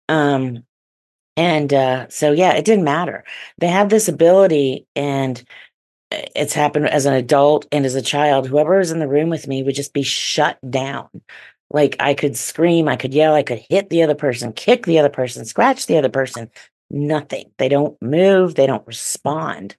Um, 0.09 0.63
and 1.37 1.73
uh, 1.73 2.09
so, 2.09 2.33
yeah, 2.33 2.53
it 2.53 2.65
didn't 2.65 2.83
matter. 2.83 3.23
They 3.59 3.67
have 3.67 3.89
this 3.89 4.07
ability, 4.07 4.85
and 4.95 5.41
uh, 6.11 6.17
it's 6.35 6.53
happened 6.53 6.89
as 6.89 7.05
an 7.05 7.13
adult 7.13 7.65
and 7.71 7.85
as 7.85 7.95
a 7.95 8.01
child. 8.01 8.47
Whoever 8.47 8.77
was 8.77 8.91
in 8.91 8.99
the 8.99 9.07
room 9.07 9.29
with 9.29 9.47
me 9.47 9.63
would 9.63 9.75
just 9.75 9.93
be 9.93 10.03
shut 10.03 10.59
down. 10.69 11.07
Like 11.69 11.95
I 11.99 12.13
could 12.13 12.35
scream, 12.35 12.87
I 12.87 12.95
could 12.95 13.13
yell, 13.13 13.33
I 13.33 13.43
could 13.43 13.63
hit 13.69 13.89
the 13.89 14.03
other 14.03 14.15
person, 14.15 14.53
kick 14.53 14.85
the 14.85 14.99
other 14.99 15.09
person, 15.09 15.45
scratch 15.45 15.85
the 15.85 15.97
other 15.97 16.09
person. 16.09 16.49
Nothing. 16.89 17.51
They 17.57 17.69
don't 17.69 18.01
move, 18.01 18.55
they 18.55 18.67
don't 18.67 18.87
respond. 18.87 19.75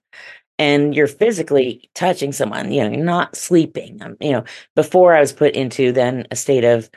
And 0.59 0.93
you're 0.93 1.07
physically 1.07 1.89
touching 1.95 2.31
someone, 2.31 2.71
you 2.71 2.83
know, 2.83 2.91
you're 2.91 3.03
not 3.03 3.35
sleeping. 3.35 4.01
Um, 4.01 4.17
you 4.19 4.31
know, 4.31 4.43
before 4.75 5.15
I 5.15 5.19
was 5.19 5.33
put 5.33 5.55
into 5.55 5.91
then 5.91 6.27
a 6.31 6.35
state 6.35 6.63
of 6.63 6.89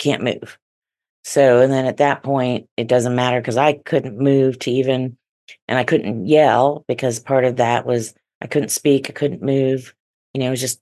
can't 0.00 0.22
move. 0.22 0.58
So, 1.22 1.60
and 1.60 1.72
then 1.72 1.86
at 1.86 1.98
that 1.98 2.22
point, 2.22 2.68
it 2.76 2.88
doesn't 2.88 3.14
matter 3.14 3.40
because 3.40 3.56
I 3.56 3.74
couldn't 3.74 4.18
move 4.18 4.58
to 4.60 4.70
even, 4.70 5.16
and 5.68 5.78
I 5.78 5.84
couldn't 5.84 6.26
yell 6.26 6.84
because 6.88 7.20
part 7.20 7.44
of 7.44 7.56
that 7.56 7.86
was 7.86 8.14
I 8.40 8.46
couldn't 8.46 8.70
speak, 8.70 9.08
I 9.08 9.12
couldn't 9.12 9.42
move. 9.42 9.94
You 10.34 10.40
know, 10.40 10.46
it 10.46 10.50
was 10.50 10.60
just 10.60 10.80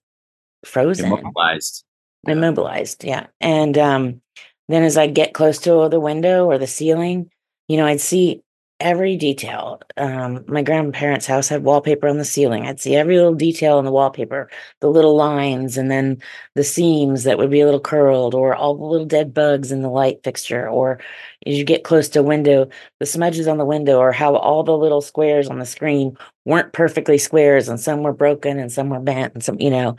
frozen, 0.64 1.06
Immobilized. 1.06 1.84
Immobilized. 2.26 3.04
Yeah. 3.04 3.26
And 3.40 3.76
um, 3.76 4.22
then 4.68 4.84
as 4.84 4.96
I'd 4.96 5.14
get 5.14 5.34
close 5.34 5.58
to 5.60 5.88
the 5.88 6.00
window 6.00 6.46
or 6.46 6.58
the 6.58 6.66
ceiling, 6.66 7.30
you 7.66 7.76
know, 7.76 7.87
I'd 7.87 8.00
see 8.00 8.42
every 8.80 9.16
detail. 9.16 9.80
Um, 9.97 10.44
my 10.47 10.62
grandparents' 10.62 11.26
house 11.26 11.49
had 11.49 11.64
wallpaper 11.64 12.06
on 12.06 12.18
the 12.18 12.25
ceiling. 12.25 12.66
I'd 12.66 12.80
see 12.80 12.94
every 12.94 13.16
little 13.16 13.35
detail 13.35 13.78
in 13.78 13.85
the 13.85 13.90
wallpaper, 13.90 14.49
the 14.80 14.88
little 14.88 15.16
lines, 15.16 15.76
and 15.76 15.90
then 15.90 16.23
the 16.54 16.62
seams 16.62 17.25
that 17.25 17.38
would 17.38 17.50
be 17.50 17.61
a 17.61 17.64
little 17.64 17.80
curled, 17.80 18.35
or 18.35 18.54
all 18.54 18.76
the 18.76 18.85
little 18.85 19.06
dead 19.06 19.35
bugs 19.35 19.73
in 19.73 19.82
the 19.82 19.88
light 19.88 20.23
fixture, 20.23 20.68
or 20.68 21.00
as 21.47 21.56
you 21.56 21.64
get 21.64 21.85
close 21.85 22.08
to 22.11 22.20
a 22.20 22.23
window, 22.23 22.68
the 23.00 23.06
smudges 23.06 23.49
on 23.49 23.58
the 23.58 23.64
window, 23.64 23.99
or 23.99 24.12
how 24.12 24.37
all 24.37 24.62
the 24.62 24.76
little 24.76 25.00
squares 25.00 25.49
on 25.49 25.58
the 25.58 25.66
screen 25.66 26.16
weren't 26.44 26.73
perfectly 26.73 27.18
squares, 27.18 27.68
and 27.68 27.80
some 27.80 28.02
were 28.02 28.12
broken 28.12 28.58
and 28.58 28.70
some 28.70 28.90
were 28.90 29.00
bent, 29.00 29.35
and 29.35 29.42
some, 29.42 29.61
you 29.61 29.70
know, 29.70 29.97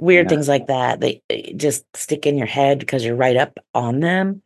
weird 0.00 0.26
yeah. 0.26 0.30
things 0.30 0.48
like 0.48 0.66
that. 0.66 1.00
They 1.00 1.22
eh, 1.30 1.52
just 1.56 1.84
stick 1.96 2.26
in 2.26 2.36
your 2.36 2.46
head 2.46 2.78
because 2.78 3.04
you're 3.04 3.16
right 3.16 3.36
up 3.36 3.58
on 3.74 4.00
them. 4.00 4.42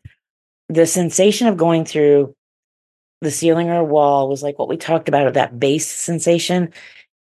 The 0.68 0.86
sensation 0.86 1.48
of 1.48 1.56
going 1.56 1.84
through 1.84 2.34
the 3.22 3.30
ceiling 3.30 3.70
or 3.70 3.84
wall 3.84 4.28
was 4.28 4.42
like 4.42 4.58
what 4.58 4.68
we 4.68 4.76
talked 4.76 5.08
about 5.08 5.26
of 5.26 5.34
that 5.34 5.58
bass 5.58 5.86
sensation. 5.86 6.72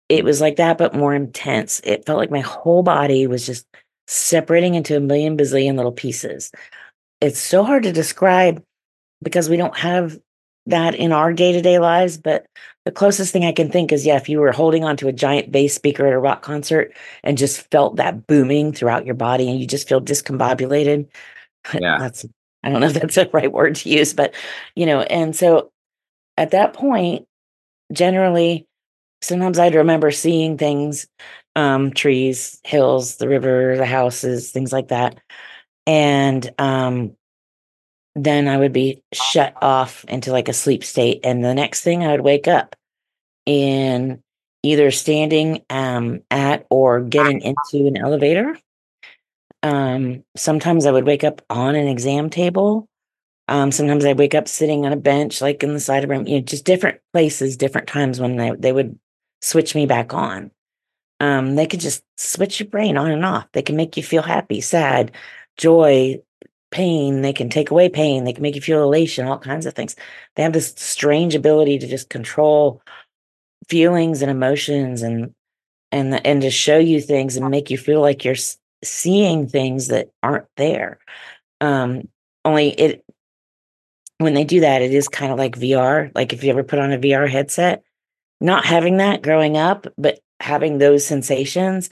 It 0.07 0.23
was 0.23 0.41
like 0.41 0.55
that, 0.55 0.77
but 0.77 0.95
more 0.95 1.13
intense. 1.13 1.81
It 1.83 2.05
felt 2.05 2.17
like 2.17 2.31
my 2.31 2.39
whole 2.39 2.81
body 2.81 3.27
was 3.27 3.45
just 3.45 3.67
separating 4.07 4.73
into 4.73 4.97
a 4.97 5.01
million 5.01 5.37
bazillion 5.37 5.75
little 5.75 5.91
pieces. 5.91 6.51
It's 7.21 7.39
so 7.39 7.63
hard 7.63 7.83
to 7.83 7.91
describe 7.91 8.63
because 9.21 9.49
we 9.49 9.57
don't 9.57 9.77
have 9.77 10.17
that 10.65 10.95
in 10.95 11.11
our 11.11 11.33
day 11.33 11.51
to 11.51 11.61
day 11.61 11.79
lives. 11.79 12.17
But 12.17 12.45
the 12.85 12.91
closest 12.91 13.33
thing 13.33 13.45
I 13.45 13.51
can 13.51 13.69
think 13.69 13.91
is, 13.91 14.05
yeah, 14.05 14.15
if 14.15 14.29
you 14.29 14.39
were 14.39 14.51
holding 14.51 14.83
onto 14.83 15.07
a 15.07 15.13
giant 15.13 15.51
bass 15.51 15.75
speaker 15.75 16.07
at 16.07 16.13
a 16.13 16.19
rock 16.19 16.41
concert 16.41 16.93
and 17.23 17.37
just 17.37 17.69
felt 17.71 17.97
that 17.97 18.25
booming 18.25 18.71
throughout 18.73 19.05
your 19.05 19.15
body 19.15 19.49
and 19.49 19.59
you 19.59 19.67
just 19.67 19.87
feel 19.87 20.01
discombobulated. 20.01 21.07
Yeah. 21.73 21.97
that's, 21.99 22.25
I 22.63 22.69
don't 22.69 22.81
know 22.81 22.87
if 22.87 22.93
that's 22.93 23.15
the 23.15 23.29
right 23.33 23.51
word 23.51 23.75
to 23.75 23.89
use, 23.89 24.13
but, 24.13 24.33
you 24.75 24.85
know, 24.85 25.01
and 25.01 25.35
so 25.35 25.71
at 26.39 26.51
that 26.51 26.73
point, 26.73 27.27
generally, 27.91 28.65
sometimes 29.21 29.59
I'd 29.59 29.75
remember 29.75 30.09
seeing 30.09 30.57
things, 30.57 31.05
um, 31.57 31.91
trees, 31.91 32.61
hills, 32.63 33.17
the 33.17 33.27
river, 33.27 33.75
the 33.75 33.85
houses, 33.85 34.49
things 34.49 34.71
like 34.71 34.87
that. 34.87 35.19
And 35.85 36.49
um, 36.57 37.17
then 38.15 38.47
I 38.47 38.55
would 38.55 38.71
be 38.71 39.03
shut 39.13 39.53
off 39.61 40.05
into 40.05 40.31
like 40.31 40.47
a 40.47 40.53
sleep 40.53 40.85
state. 40.85 41.19
And 41.25 41.43
the 41.43 41.53
next 41.53 41.81
thing 41.81 42.03
I 42.03 42.11
would 42.11 42.21
wake 42.21 42.47
up 42.47 42.75
in 43.45 44.21
either 44.63 44.91
standing 44.91 45.63
um, 45.69 46.21
at 46.31 46.65
or 46.69 47.01
getting 47.01 47.41
into 47.41 47.87
an 47.87 47.97
elevator. 47.97 48.57
Um, 49.61 50.23
sometimes 50.37 50.85
I 50.85 50.91
would 50.91 51.05
wake 51.05 51.25
up 51.25 51.41
on 51.49 51.75
an 51.75 51.87
exam 51.87 52.29
table. 52.29 52.87
Um, 53.49 53.71
sometimes 53.71 54.05
I 54.05 54.13
wake 54.13 54.35
up 54.35 54.47
sitting 54.47 54.85
on 54.85 54.93
a 54.93 54.97
bench, 54.97 55.41
like 55.41 55.63
in 55.63 55.73
the 55.73 55.79
side 55.79 56.03
of 56.03 56.09
room, 56.11 56.27
you 56.27 56.35
know, 56.35 56.41
just 56.41 56.65
different 56.65 56.99
places, 57.11 57.57
different 57.57 57.87
times 57.87 58.19
when 58.19 58.35
they, 58.35 58.51
they 58.51 58.71
would 58.71 58.97
switch 59.41 59.73
me 59.73 59.87
back 59.87 60.13
on. 60.13 60.51
Um, 61.19 61.55
they 61.55 61.65
could 61.65 61.79
just 61.79 62.03
switch 62.15 62.59
your 62.59 62.69
brain 62.69 62.95
on 62.95 63.09
and 63.09 63.25
off. 63.25 63.47
They 63.51 63.63
can 63.63 63.75
make 63.75 63.97
you 63.97 64.03
feel 64.03 64.21
happy, 64.21 64.61
sad, 64.61 65.13
joy, 65.57 66.21
pain. 66.69 67.21
They 67.23 67.33
can 67.33 67.49
take 67.49 67.71
away 67.71 67.89
pain. 67.89 68.23
They 68.23 68.33
can 68.33 68.43
make 68.43 68.53
you 68.53 68.61
feel 68.61 68.83
elation, 68.83 69.27
all 69.27 69.39
kinds 69.39 69.65
of 69.65 69.73
things. 69.73 69.95
They 70.35 70.43
have 70.43 70.53
this 70.53 70.75
strange 70.77 71.33
ability 71.33 71.79
to 71.79 71.87
just 71.87 72.09
control 72.09 72.83
feelings 73.67 74.21
and 74.21 74.29
emotions 74.29 75.01
and 75.01 75.33
and 75.91 76.25
and 76.25 76.41
to 76.43 76.51
show 76.51 76.77
you 76.77 77.01
things 77.01 77.35
and 77.35 77.49
make 77.49 77.71
you 77.71 77.79
feel 77.79 77.99
like 77.99 78.23
you're 78.23 78.35
seeing 78.83 79.47
things 79.47 79.87
that 79.87 80.11
aren't 80.21 80.45
there. 80.55 80.99
Um, 81.61 82.07
only 82.45 82.69
it 82.69 83.03
when 84.19 84.33
they 84.33 84.43
do 84.43 84.59
that, 84.59 84.81
it 84.81 84.93
is 84.93 85.07
kind 85.07 85.31
of 85.31 85.37
like 85.39 85.57
VR. 85.57 86.11
Like 86.13 86.33
if 86.33 86.43
you 86.43 86.51
ever 86.51 86.63
put 86.63 86.79
on 86.79 86.91
a 86.91 86.99
VR 86.99 87.27
headset, 87.29 87.83
not 88.39 88.65
having 88.65 88.97
that 88.97 89.21
growing 89.21 89.57
up, 89.57 89.87
but 89.97 90.19
having 90.39 90.77
those 90.77 91.05
sensations 91.05 91.89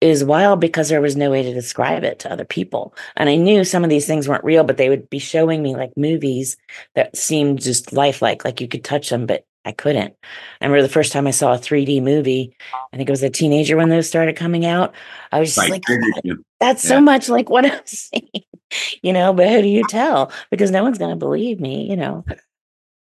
is 0.00 0.24
wild 0.24 0.60
because 0.60 0.88
there 0.88 1.00
was 1.00 1.16
no 1.16 1.30
way 1.30 1.42
to 1.42 1.52
describe 1.52 2.04
it 2.04 2.20
to 2.20 2.32
other 2.32 2.44
people. 2.44 2.94
And 3.16 3.28
I 3.28 3.34
knew 3.34 3.64
some 3.64 3.82
of 3.82 3.90
these 3.90 4.06
things 4.06 4.28
weren't 4.28 4.44
real, 4.44 4.62
but 4.62 4.76
they 4.76 4.88
would 4.88 5.10
be 5.10 5.18
showing 5.18 5.62
me 5.62 5.74
like 5.74 5.96
movies 5.96 6.56
that 6.94 7.16
seemed 7.16 7.60
just 7.60 7.92
lifelike, 7.92 8.44
like 8.44 8.60
you 8.60 8.68
could 8.68 8.84
touch 8.84 9.10
them, 9.10 9.26
but 9.26 9.44
I 9.64 9.72
couldn't. 9.72 10.14
I 10.60 10.64
remember 10.64 10.82
the 10.82 10.88
first 10.88 11.12
time 11.12 11.26
I 11.26 11.32
saw 11.32 11.54
a 11.54 11.58
3D 11.58 12.00
movie, 12.02 12.56
I 12.92 12.96
think 12.96 13.08
it 13.08 13.12
was 13.12 13.24
a 13.24 13.30
teenager 13.30 13.76
when 13.76 13.88
those 13.88 14.08
started 14.08 14.36
coming 14.36 14.64
out. 14.64 14.94
I 15.32 15.40
was 15.40 15.54
just 15.54 15.58
right. 15.58 15.70
like, 15.70 15.82
that's 16.60 16.84
yeah. 16.84 16.88
so 16.88 17.00
much 17.00 17.28
like 17.28 17.50
what 17.50 17.66
I'm 17.66 17.80
seeing, 17.84 18.28
you 19.02 19.12
know, 19.12 19.32
but 19.32 19.48
who 19.48 19.62
do 19.62 19.68
you 19.68 19.84
tell? 19.88 20.32
Because 20.50 20.70
no 20.70 20.82
one's 20.82 20.98
going 20.98 21.10
to 21.10 21.16
believe 21.16 21.60
me, 21.60 21.88
you 21.88 21.96
know. 21.96 22.24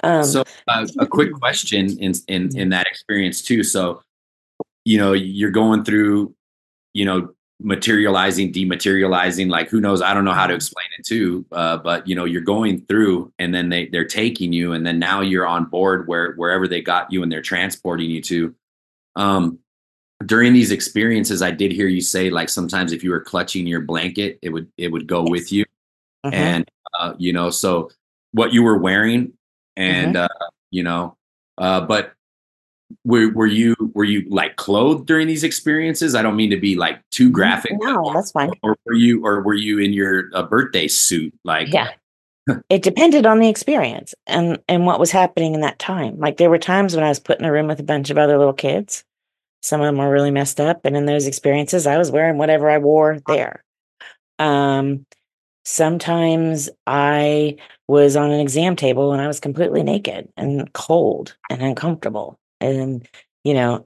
Um, 0.04 0.24
so 0.24 0.44
uh, 0.68 0.88
a 1.00 1.08
quick 1.08 1.34
question 1.34 1.98
in, 2.00 2.14
in, 2.28 2.56
in 2.56 2.70
that 2.70 2.86
experience 2.88 3.42
too. 3.42 3.64
So, 3.64 4.02
you 4.86 4.98
know, 4.98 5.14
you're 5.14 5.52
going 5.52 5.84
through 5.84 6.36
you 6.98 7.06
know, 7.06 7.30
materializing, 7.60 8.52
dematerializing, 8.52 9.50
like 9.50 9.70
who 9.70 9.80
knows? 9.80 10.02
I 10.02 10.16
don't 10.16 10.26
know 10.26 10.34
how 10.34 10.48
to 10.48 10.54
mm-hmm. 10.54 10.56
explain 10.56 10.88
it 10.98 11.06
too. 11.06 11.46
Uh, 11.52 11.78
but 11.78 12.08
you 12.08 12.16
know, 12.16 12.26
you're 12.26 12.42
going 12.42 12.82
through 12.82 13.32
and 13.38 13.54
then 13.54 13.70
they 13.70 13.86
they're 13.88 14.04
taking 14.04 14.52
you 14.52 14.74
and 14.74 14.86
then 14.86 14.98
now 14.98 15.22
you're 15.22 15.46
on 15.46 15.66
board 15.66 16.08
where 16.08 16.34
wherever 16.34 16.68
they 16.68 16.82
got 16.82 17.12
you 17.12 17.22
and 17.22 17.32
they're 17.32 17.42
transporting 17.44 18.10
you 18.10 18.22
to. 18.24 18.56
Um 19.16 19.60
during 20.26 20.54
these 20.54 20.72
experiences, 20.72 21.42
I 21.42 21.52
did 21.52 21.72
hear 21.72 21.88
you 21.88 22.02
say 22.02 22.30
like 22.30 22.50
sometimes 22.50 22.92
if 22.92 23.04
you 23.04 23.12
were 23.12 23.22
clutching 23.22 23.68
your 23.68 23.82
blanket, 23.82 24.40
it 24.42 24.50
would 24.50 24.72
it 24.78 24.92
would 24.92 25.08
go 25.08 25.24
yes. 25.24 25.32
with 25.32 25.52
you. 25.52 25.66
Mm-hmm. 26.26 26.34
And 26.34 26.72
uh, 27.00 27.14
you 27.18 27.34
know, 27.34 27.50
so 27.50 27.92
what 28.32 28.54
you 28.54 28.64
were 28.64 28.78
wearing 28.78 29.34
and 29.76 30.16
mm-hmm. 30.16 30.24
uh, 30.24 30.48
you 30.72 30.84
know, 30.84 31.16
uh, 31.58 31.82
but 31.82 32.14
were 33.04 33.32
were 33.32 33.48
you 33.48 33.76
were 33.94 34.04
you 34.04 34.26
like 34.30 34.56
clothed 34.56 35.06
during 35.06 35.28
these 35.28 35.44
experiences? 35.44 36.16
I 36.16 36.22
don't 36.22 36.36
mean 36.36 36.50
to 36.50 36.60
be 36.60 36.76
like 36.76 37.00
too 37.12 37.30
graphic. 37.30 37.74
No, 37.80 38.12
that's 38.14 38.32
fine. 38.32 38.52
Or 38.64 38.76
were 38.86 38.94
you 38.94 39.26
or 39.26 39.42
were 39.42 39.54
you 39.54 39.80
in 39.80 39.94
your 39.94 40.30
uh, 40.34 40.44
birthday 40.44 40.88
suit? 40.88 41.34
Like 41.44 41.72
yeah, 41.72 41.92
it 42.70 42.82
depended 42.82 43.26
on 43.26 43.40
the 43.40 43.50
experience 43.50 44.16
and 44.26 44.60
and 44.68 44.86
what 44.86 45.00
was 45.00 45.12
happening 45.12 45.54
in 45.54 45.62
that 45.62 45.80
time. 45.80 46.18
Like 46.18 46.38
there 46.38 46.50
were 46.50 46.58
times 46.58 46.96
when 46.96 47.04
I 47.04 47.10
was 47.10 47.20
put 47.20 47.40
in 47.40 47.46
a 47.46 47.52
room 47.52 47.68
with 47.68 47.80
a 47.80 47.84
bunch 47.84 48.10
of 48.10 48.18
other 48.18 48.38
little 48.38 48.54
kids. 48.54 49.04
Some 49.62 49.82
of 49.82 49.86
them 49.86 49.98
were 49.98 50.12
really 50.12 50.32
messed 50.32 50.60
up, 50.60 50.86
and 50.86 50.96
in 50.96 51.06
those 51.06 51.28
experiences, 51.28 51.88
I 51.88 51.98
was 51.98 52.12
wearing 52.12 52.38
whatever 52.38 52.70
I 52.70 52.78
wore 52.78 53.20
there. 53.28 53.64
Um, 54.40 55.06
sometimes 55.68 56.70
I 56.88 57.58
was 57.90 58.16
on 58.16 58.32
an 58.32 58.40
exam 58.40 58.78
table 58.78 59.12
and 59.12 59.22
I 59.22 59.28
was 59.28 59.42
completely 59.42 59.84
naked 59.84 60.30
and 60.38 60.72
cold 60.72 61.36
and 61.50 61.62
uncomfortable 61.62 62.40
and 62.62 63.06
you 63.44 63.54
know 63.54 63.86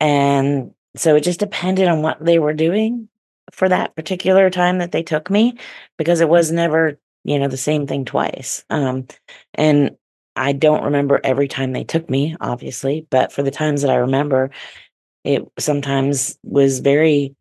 and 0.00 0.74
so 0.96 1.14
it 1.14 1.22
just 1.22 1.38
depended 1.38 1.86
on 1.86 2.02
what 2.02 2.22
they 2.24 2.40
were 2.40 2.52
doing 2.52 3.08
for 3.52 3.68
that 3.68 3.94
particular 3.94 4.50
time 4.50 4.78
that 4.78 4.90
they 4.90 5.04
took 5.04 5.30
me 5.30 5.56
because 5.96 6.20
it 6.20 6.28
was 6.28 6.50
never 6.50 6.98
you 7.22 7.38
know 7.38 7.46
the 7.46 7.56
same 7.56 7.86
thing 7.86 8.04
twice 8.04 8.64
um 8.68 9.06
and 9.54 9.96
i 10.34 10.52
don't 10.52 10.84
remember 10.84 11.20
every 11.22 11.46
time 11.46 11.72
they 11.72 11.84
took 11.84 12.10
me 12.10 12.36
obviously 12.40 13.06
but 13.10 13.32
for 13.32 13.44
the 13.44 13.50
times 13.52 13.82
that 13.82 13.92
i 13.92 13.96
remember 13.96 14.50
it 15.24 15.46
sometimes 15.58 16.38
was 16.42 16.80
very 16.80 17.34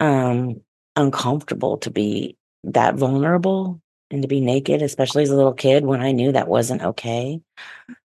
um 0.00 0.60
uncomfortable 0.96 1.78
to 1.78 1.90
be 1.90 2.36
that 2.64 2.94
vulnerable 2.94 3.80
and 4.10 4.22
to 4.22 4.28
be 4.28 4.40
naked 4.40 4.82
especially 4.82 5.22
as 5.22 5.30
a 5.30 5.36
little 5.36 5.52
kid 5.52 5.84
when 5.84 6.00
i 6.00 6.12
knew 6.12 6.32
that 6.32 6.48
wasn't 6.48 6.82
okay. 6.82 7.40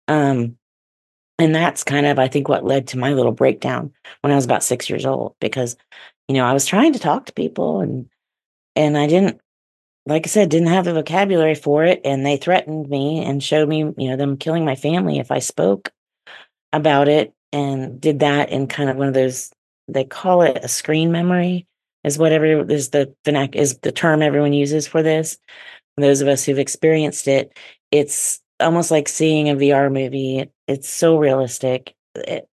Um 0.09 0.57
and 1.39 1.55
that's 1.55 1.85
kind 1.85 2.07
of 2.07 2.19
i 2.19 2.29
think 2.29 2.49
what 2.49 2.65
led 2.65 2.89
to 2.89 2.99
my 2.99 3.13
little 3.13 3.33
breakdown 3.33 3.93
when 4.21 4.33
i 4.33 4.37
was 4.37 4.45
about 4.45 4.63
six 4.63 4.89
years 4.89 5.05
old 5.07 5.35
because 5.41 5.77
you 6.29 6.35
know 6.35 6.45
i 6.45 6.53
was 6.53 6.67
trying 6.67 6.93
to 6.93 6.99
talk 6.99 7.27
to 7.27 7.33
people 7.33 7.81
and 7.81 8.09
and 8.77 8.97
i 8.97 9.07
didn't 9.07 9.41
like 10.07 10.27
i 10.27 10.29
said 10.29 10.49
didn't 10.49 10.69
have 10.69 10.85
the 10.85 10.95
vocabulary 10.95 11.55
for 11.55 11.85
it 11.85 12.01
and 12.05 12.25
they 12.25 12.37
threatened 12.37 12.89
me 12.89 13.25
and 13.25 13.43
showed 13.43 13.69
me 13.69 13.79
you 13.79 14.09
know 14.09 14.17
them 14.17 14.37
killing 14.37 14.65
my 14.65 14.77
family 14.77 15.19
if 15.19 15.31
i 15.31 15.39
spoke 15.39 15.91
about 16.73 17.09
it 17.09 17.33
and 17.53 18.01
did 18.01 18.21
that 18.21 18.51
in 18.51 18.67
kind 18.67 18.91
of 18.91 18.97
one 18.97 19.09
of 19.09 19.15
those 19.15 19.51
they 19.89 20.05
call 20.05 20.43
it 20.43 20.59
a 20.63 20.69
screen 20.69 21.13
memory 21.13 21.67
is 22.05 22.19
whatever 22.19 22.69
is 22.71 22.91
the 22.91 23.15
vernac 23.25 23.55
is 23.55 23.79
the 23.79 23.93
term 23.93 24.23
everyone 24.23 24.53
uses 24.53 24.87
for 24.87 25.03
this 25.03 25.39
those 25.97 26.21
of 26.21 26.29
us 26.29 26.45
who've 26.45 26.59
experienced 26.59 27.29
it 27.29 27.57
it's 27.91 28.41
almost 28.63 28.91
like 28.91 29.09
seeing 29.09 29.49
a 29.49 29.55
VR 29.55 29.93
movie. 29.93 30.51
It's 30.67 30.89
so 30.89 31.19
realistic. 31.19 31.95
It, 32.15 32.49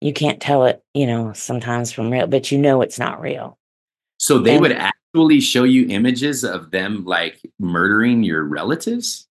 you 0.00 0.12
can't 0.12 0.40
tell 0.40 0.64
it, 0.64 0.82
you 0.92 1.06
know, 1.06 1.32
sometimes 1.32 1.92
from 1.92 2.10
real, 2.10 2.26
but 2.26 2.50
you 2.50 2.58
know 2.58 2.82
it's 2.82 2.98
not 2.98 3.20
real. 3.20 3.58
So 4.18 4.38
they 4.38 4.54
and, 4.54 4.62
would 4.62 4.72
actually 4.72 5.40
show 5.40 5.64
you 5.64 5.86
images 5.88 6.44
of 6.44 6.70
them 6.70 7.04
like 7.04 7.40
murdering 7.58 8.22
your 8.22 8.42
relatives? 8.42 9.26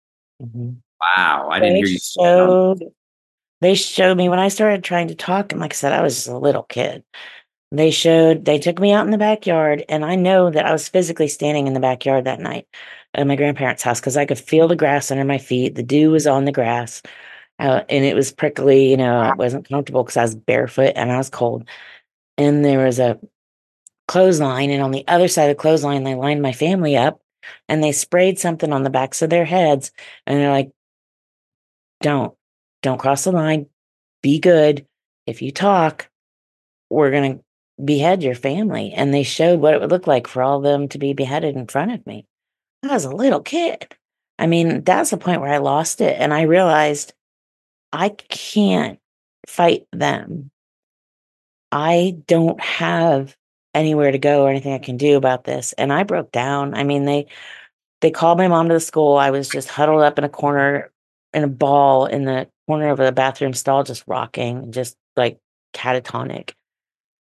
Mm-hmm. 0.43 0.73
Wow, 1.01 1.49
I 1.51 1.61
didn't 1.61 1.77
hear 1.77 1.87
you. 1.87 1.99
Showed, 1.99 2.83
they 3.61 3.75
showed 3.75 4.17
me 4.17 4.29
when 4.29 4.39
I 4.39 4.49
started 4.49 4.85
trying 4.85 5.09
to 5.09 5.15
talk, 5.15 5.53
and 5.53 5.61
like 5.61 5.73
I 5.73 5.77
said, 5.77 5.93
I 5.93 6.03
was 6.03 6.27
a 6.29 6.39
little 6.39 6.63
kid. 6.65 7.05
They 7.73 7.91
showed, 7.91 8.45
they 8.47 8.59
took 8.59 8.79
me 8.81 8.93
out 8.93 9.07
in 9.07 9.13
the 9.13 9.19
backyard, 9.19 9.85
and 9.89 10.05
I 10.05 10.15
know 10.17 10.51
that 10.51 10.67
I 10.67 10.73
was 10.73 10.89
physically 10.89 11.29
standing 11.29 11.67
in 11.67 11.75
the 11.75 11.81
backyard 11.81 12.25
that 12.25 12.41
night 12.41 12.67
at 13.15 13.27
my 13.27 13.37
grandparents' 13.37 13.83
house 13.83 14.01
because 14.01 14.17
I 14.17 14.27
could 14.27 14.39
feel 14.39 14.69
the 14.69 14.77
grass 14.77 15.11
under 15.11 15.25
my 15.25 15.39
feet. 15.39 15.75
The 15.75 15.83
dew 15.83 16.11
was 16.13 16.27
on 16.27 16.45
the 16.47 16.53
grass. 16.53 17.03
uh, 17.61 17.85
and 17.91 18.05
it 18.05 18.17
was 18.17 18.33
prickly. 18.33 18.91
You 18.91 18.97
know, 18.99 19.19
I 19.21 19.35
wasn't 19.35 19.69
comfortable 19.69 20.05
because 20.05 20.17
I 20.19 20.23
was 20.23 20.37
barefoot 20.37 20.95
and 20.97 21.13
I 21.13 21.19
was 21.19 21.31
cold. 21.31 21.69
And 22.39 22.65
there 22.65 22.85
was 22.87 22.99
a 23.01 23.19
clothesline, 24.09 24.71
and 24.71 24.83
on 24.83 24.91
the 24.91 25.07
other 25.09 25.29
side 25.29 25.51
of 25.51 25.57
the 25.57 25.61
clothesline, 25.61 26.05
they 26.05 26.15
lined 26.15 26.43
my 26.43 26.53
family 26.53 26.97
up, 26.97 27.21
and 27.69 27.83
they 27.83 27.93
sprayed 27.93 28.39
something 28.39 28.73
on 28.73 28.83
the 28.85 28.91
backs 28.91 29.23
of 29.23 29.31
their 29.31 29.45
heads, 29.45 29.93
and 30.27 30.39
they're 30.41 30.51
like, 30.51 30.71
"Don't, 32.01 32.37
don't 32.83 33.01
cross 33.01 33.25
the 33.25 33.33
line. 33.33 33.67
Be 34.23 34.39
good. 34.39 34.87
If 35.27 35.43
you 35.43 35.53
talk, 35.53 36.09
we're 36.91 37.11
gonna 37.11 37.41
behead 37.83 38.23
your 38.23 38.35
family." 38.35 38.93
And 38.93 39.13
they 39.13 39.23
showed 39.23 39.61
what 39.61 39.75
it 39.75 39.81
would 39.81 39.91
look 39.91 40.07
like 40.07 40.27
for 40.27 40.43
all 40.43 40.59
of 40.59 40.65
them 40.65 40.89
to 40.89 40.99
be 40.99 41.13
beheaded 41.13 41.57
in 41.57 41.67
front 41.67 41.93
of 41.93 42.07
me. 42.07 42.27
I 42.83 42.89
was 42.89 43.05
a 43.05 43.11
little 43.11 43.41
kid. 43.41 43.95
I 44.39 44.47
mean, 44.47 44.85
that's 44.85 45.11
the 45.11 45.17
point 45.17 45.41
where 45.41 45.53
I 45.53 45.59
lost 45.59 46.01
it, 46.01 46.17
and 46.21 46.33
I 46.33 46.43
realized 46.43 47.13
I 47.93 48.11
can't 48.11 48.99
fight 49.47 49.87
them. 49.93 50.51
I 51.73 52.17
don't 52.27 52.61
have 52.61 53.37
anywhere 53.75 54.11
to 54.11 54.19
go 54.19 54.45
or 54.45 54.51
anything 54.51 54.73
I 54.73 54.79
can 54.79 54.97
do 54.97 55.17
about 55.17 55.45
this. 55.45 55.73
And 55.75 55.93
I 55.93 56.03
broke 56.03 56.33
down. 56.33 56.75
I 56.75 56.85
mean, 56.85 57.05
they 57.05 57.27
they 58.01 58.11
called 58.11 58.39
my 58.39 58.49
mom 58.49 58.69
to 58.69 58.75
the 58.75 58.81
school. 58.81 59.17
I 59.17 59.31
was 59.31 59.49
just 59.49 59.69
huddled 59.69 60.03
up 60.03 60.19
in 60.19 60.25
a 60.25 60.29
corner 60.29 60.91
in 61.35 61.45
a 61.45 61.49
ball 61.49 62.07
in 62.07 62.25
the 62.25 62.49
corner 62.69 62.91
of 62.91 62.99
the 62.99 63.11
bathroom 63.11 63.55
stall, 63.55 63.83
just 63.83 64.05
rocking, 64.07 64.71
just 64.71 64.95
like 65.17 65.39
catatonic. 65.75 66.53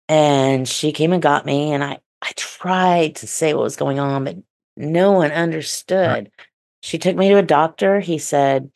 And 0.09 0.68
she 0.68 0.92
came 0.92 1.12
and 1.12 1.22
got 1.22 1.46
me, 1.46 1.72
and 1.72 1.85
I 1.85 2.01
I 2.20 2.33
tried 2.37 3.16
to 3.16 3.27
say 3.27 3.55
what 3.55 3.62
was 3.62 3.77
going 3.77 4.01
on, 4.01 4.24
but 4.24 4.37
no 4.77 5.12
one 5.12 5.31
understood. 5.31 6.31
She 6.83 6.98
took 6.98 7.16
me 7.16 7.29
to 7.29 7.37
a 7.38 7.42
doctor. 7.42 8.01
He 8.01 8.18
said, 8.18 8.70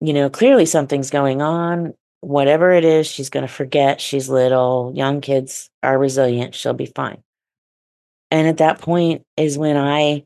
you 0.00 0.12
know, 0.12 0.28
clearly 0.28 0.66
something's 0.66 1.10
going 1.10 1.40
on. 1.40 1.94
Whatever 2.20 2.72
it 2.72 2.84
is, 2.84 3.06
she's 3.06 3.30
going 3.30 3.46
to 3.46 3.52
forget. 3.52 4.00
She's 4.00 4.28
little. 4.28 4.92
Young 4.94 5.20
kids 5.20 5.70
are 5.82 5.98
resilient. 5.98 6.54
She'll 6.54 6.72
be 6.72 6.86
fine. 6.86 7.22
And 8.30 8.48
at 8.48 8.56
that 8.56 8.80
point 8.80 9.22
is 9.36 9.56
when 9.56 9.76
I 9.76 10.24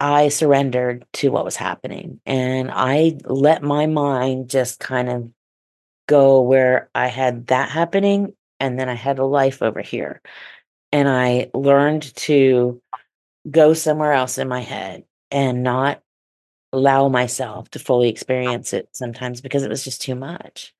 I 0.00 0.30
surrendered 0.30 1.04
to 1.14 1.30
what 1.30 1.44
was 1.44 1.56
happening 1.56 2.20
and 2.24 2.70
I 2.72 3.18
let 3.24 3.62
my 3.62 3.86
mind 3.86 4.48
just 4.48 4.80
kind 4.80 5.10
of 5.10 5.30
go 6.08 6.40
where 6.40 6.88
I 6.94 7.08
had 7.08 7.48
that 7.48 7.68
happening 7.68 8.34
and 8.58 8.78
then 8.78 8.88
I 8.88 8.94
had 8.94 9.18
a 9.18 9.24
life 9.24 9.62
over 9.62 9.80
here. 9.80 10.22
And 10.92 11.08
I 11.08 11.50
learned 11.54 12.14
to 12.16 12.82
go 13.48 13.74
somewhere 13.74 14.12
else 14.12 14.38
in 14.38 14.48
my 14.48 14.60
head 14.60 15.04
and 15.30 15.62
not 15.62 16.02
allow 16.72 17.08
myself 17.08 17.70
to 17.70 17.78
fully 17.78 18.08
experience 18.08 18.72
it 18.72 18.88
sometimes 18.92 19.40
because 19.40 19.62
it 19.62 19.70
was 19.70 19.84
just 19.84 20.02
too 20.02 20.14
much. 20.14 20.74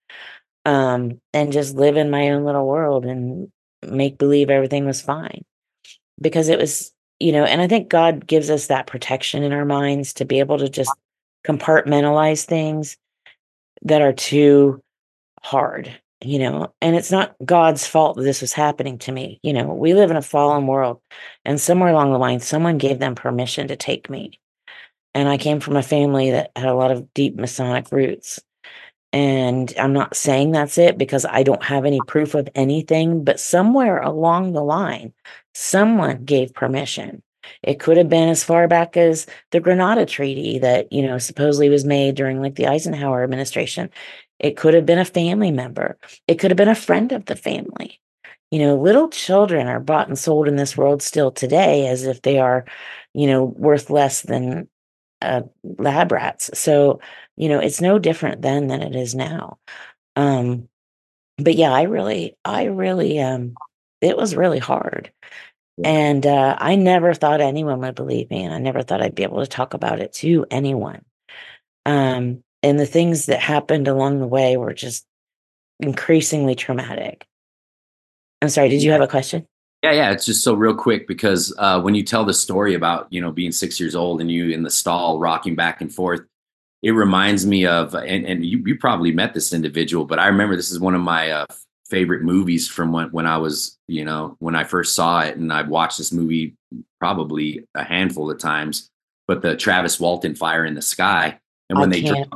Um, 0.64 1.20
and 1.32 1.52
just 1.52 1.74
live 1.74 1.96
in 1.96 2.10
my 2.10 2.30
own 2.30 2.44
little 2.44 2.66
world 2.66 3.06
and 3.06 3.50
make 3.86 4.18
believe 4.18 4.50
everything 4.50 4.84
was 4.84 5.00
fine 5.00 5.44
because 6.20 6.48
it 6.48 6.58
was, 6.58 6.92
you 7.20 7.32
know, 7.32 7.44
and 7.44 7.60
I 7.60 7.68
think 7.68 7.88
God 7.88 8.26
gives 8.26 8.50
us 8.50 8.66
that 8.66 8.86
protection 8.86 9.42
in 9.42 9.52
our 9.52 9.64
minds 9.64 10.14
to 10.14 10.24
be 10.24 10.40
able 10.40 10.58
to 10.58 10.68
just 10.68 10.92
compartmentalize 11.46 12.44
things 12.44 12.96
that 13.82 14.02
are 14.02 14.12
too 14.12 14.82
hard, 15.42 15.94
you 16.22 16.38
know, 16.38 16.72
and 16.82 16.96
it's 16.96 17.10
not 17.10 17.36
God's 17.44 17.86
fault 17.86 18.16
that 18.16 18.22
this 18.22 18.40
was 18.40 18.52
happening 18.52 18.98
to 18.98 19.12
me. 19.12 19.38
You 19.42 19.52
know, 19.52 19.72
we 19.72 19.94
live 19.94 20.10
in 20.10 20.16
a 20.16 20.22
fallen 20.22 20.66
world, 20.66 21.00
and 21.44 21.60
somewhere 21.60 21.90
along 21.90 22.12
the 22.12 22.18
line, 22.18 22.40
someone 22.40 22.78
gave 22.78 22.98
them 22.98 23.14
permission 23.14 23.68
to 23.68 23.76
take 23.76 24.10
me 24.10 24.40
and 25.14 25.28
I 25.28 25.38
came 25.38 25.60
from 25.60 25.76
a 25.76 25.82
family 25.82 26.30
that 26.30 26.52
had 26.56 26.68
a 26.68 26.74
lot 26.74 26.90
of 26.90 27.12
deep 27.14 27.36
Masonic 27.36 27.90
roots. 27.90 28.40
And 29.12 29.72
I'm 29.76 29.92
not 29.92 30.16
saying 30.16 30.52
that's 30.52 30.78
it 30.78 30.96
because 30.96 31.24
I 31.24 31.42
don't 31.42 31.64
have 31.64 31.84
any 31.84 32.00
proof 32.06 32.34
of 32.34 32.48
anything, 32.54 33.24
but 33.24 33.40
somewhere 33.40 33.98
along 33.98 34.52
the 34.52 34.62
line, 34.62 35.12
someone 35.52 36.24
gave 36.24 36.54
permission. 36.54 37.22
It 37.62 37.80
could 37.80 37.96
have 37.96 38.08
been 38.08 38.28
as 38.28 38.44
far 38.44 38.68
back 38.68 38.96
as 38.96 39.26
the 39.50 39.60
Greada 39.60 40.06
Treaty 40.06 40.60
that, 40.60 40.92
you 40.92 41.02
know, 41.02 41.18
supposedly 41.18 41.68
was 41.68 41.84
made 41.84 42.14
during 42.14 42.40
like 42.40 42.54
the 42.54 42.68
Eisenhower 42.68 43.24
administration. 43.24 43.90
It 44.38 44.56
could 44.56 44.74
have 44.74 44.86
been 44.86 44.98
a 44.98 45.04
family 45.04 45.50
member. 45.50 45.98
It 46.28 46.36
could 46.38 46.50
have 46.50 46.56
been 46.56 46.68
a 46.68 46.74
friend 46.74 47.12
of 47.12 47.26
the 47.26 47.36
family. 47.36 48.00
You 48.50 48.60
know, 48.60 48.76
little 48.76 49.08
children 49.08 49.66
are 49.66 49.80
bought 49.80 50.08
and 50.08 50.18
sold 50.18 50.48
in 50.48 50.56
this 50.56 50.76
world 50.76 51.02
still 51.02 51.30
today 51.30 51.86
as 51.86 52.04
if 52.04 52.22
they 52.22 52.38
are, 52.38 52.64
you 53.14 53.26
know, 53.26 53.44
worth 53.44 53.90
less 53.90 54.22
than 54.22 54.68
uh, 55.22 55.42
lab 55.62 56.12
rats. 56.12 56.50
So, 56.58 57.00
you 57.36 57.48
know, 57.48 57.58
it's 57.58 57.80
no 57.80 57.98
different 57.98 58.42
then 58.42 58.68
than 58.68 58.82
it 58.82 58.94
is 58.94 59.14
now. 59.14 59.58
Um, 60.16 60.68
but 61.38 61.54
yeah, 61.54 61.72
I 61.72 61.82
really, 61.82 62.36
I 62.44 62.64
really, 62.64 63.20
um, 63.20 63.54
it 64.00 64.16
was 64.16 64.36
really 64.36 64.58
hard. 64.58 65.12
And 65.82 66.26
uh, 66.26 66.56
I 66.58 66.74
never 66.76 67.14
thought 67.14 67.40
anyone 67.40 67.80
would 67.80 67.94
believe 67.94 68.28
me, 68.30 68.44
and 68.44 68.52
I 68.52 68.58
never 68.58 68.82
thought 68.82 69.00
I'd 69.00 69.14
be 69.14 69.22
able 69.22 69.40
to 69.40 69.46
talk 69.46 69.72
about 69.72 70.00
it 70.00 70.12
to 70.14 70.44
anyone. 70.50 71.04
Um, 71.86 72.44
and 72.62 72.78
the 72.78 72.86
things 72.86 73.26
that 73.26 73.40
happened 73.40 73.88
along 73.88 74.20
the 74.20 74.26
way 74.26 74.58
were 74.58 74.74
just 74.74 75.06
increasingly 75.78 76.54
traumatic. 76.54 77.26
I'm 78.42 78.50
sorry, 78.50 78.68
did 78.68 78.82
you 78.82 78.92
have 78.92 79.00
a 79.00 79.08
question? 79.08 79.46
Yeah, 79.82 79.92
yeah. 79.92 80.10
It's 80.10 80.26
just 80.26 80.44
so 80.44 80.54
real 80.54 80.74
quick 80.74 81.08
because 81.08 81.54
uh, 81.56 81.80
when 81.80 81.94
you 81.94 82.02
tell 82.02 82.24
the 82.24 82.34
story 82.34 82.74
about 82.74 83.06
you 83.10 83.20
know 83.20 83.30
being 83.30 83.52
six 83.52 83.80
years 83.80 83.94
old 83.94 84.20
and 84.20 84.30
you 84.30 84.50
in 84.50 84.62
the 84.62 84.70
stall 84.70 85.18
rocking 85.18 85.54
back 85.54 85.80
and 85.80 85.92
forth, 85.92 86.20
it 86.82 86.90
reminds 86.90 87.46
me 87.46 87.66
of 87.66 87.94
and, 87.94 88.26
and 88.26 88.44
you, 88.44 88.62
you 88.66 88.76
probably 88.76 89.12
met 89.12 89.32
this 89.32 89.52
individual, 89.52 90.04
but 90.04 90.18
I 90.18 90.26
remember 90.26 90.56
this 90.56 90.70
is 90.70 90.80
one 90.80 90.94
of 90.94 91.00
my 91.00 91.30
uh, 91.30 91.46
favorite 91.88 92.22
movies 92.22 92.68
from 92.68 92.92
when 92.92 93.08
when 93.08 93.26
I 93.26 93.38
was 93.38 93.78
you 93.88 94.04
know 94.04 94.36
when 94.38 94.54
I 94.54 94.64
first 94.64 94.94
saw 94.94 95.20
it, 95.20 95.36
and 95.36 95.52
I've 95.52 95.68
watched 95.68 95.96
this 95.96 96.12
movie 96.12 96.56
probably 96.98 97.66
a 97.74 97.82
handful 97.82 98.30
of 98.30 98.38
times. 98.38 98.88
But 99.26 99.42
the 99.42 99.56
Travis 99.56 100.00
Walton 100.00 100.34
Fire 100.34 100.64
in 100.64 100.74
the 100.74 100.82
Sky, 100.82 101.38
and 101.70 101.78
when 101.78 101.88
I 101.90 101.92
they 101.92 102.02
can't. 102.02 102.28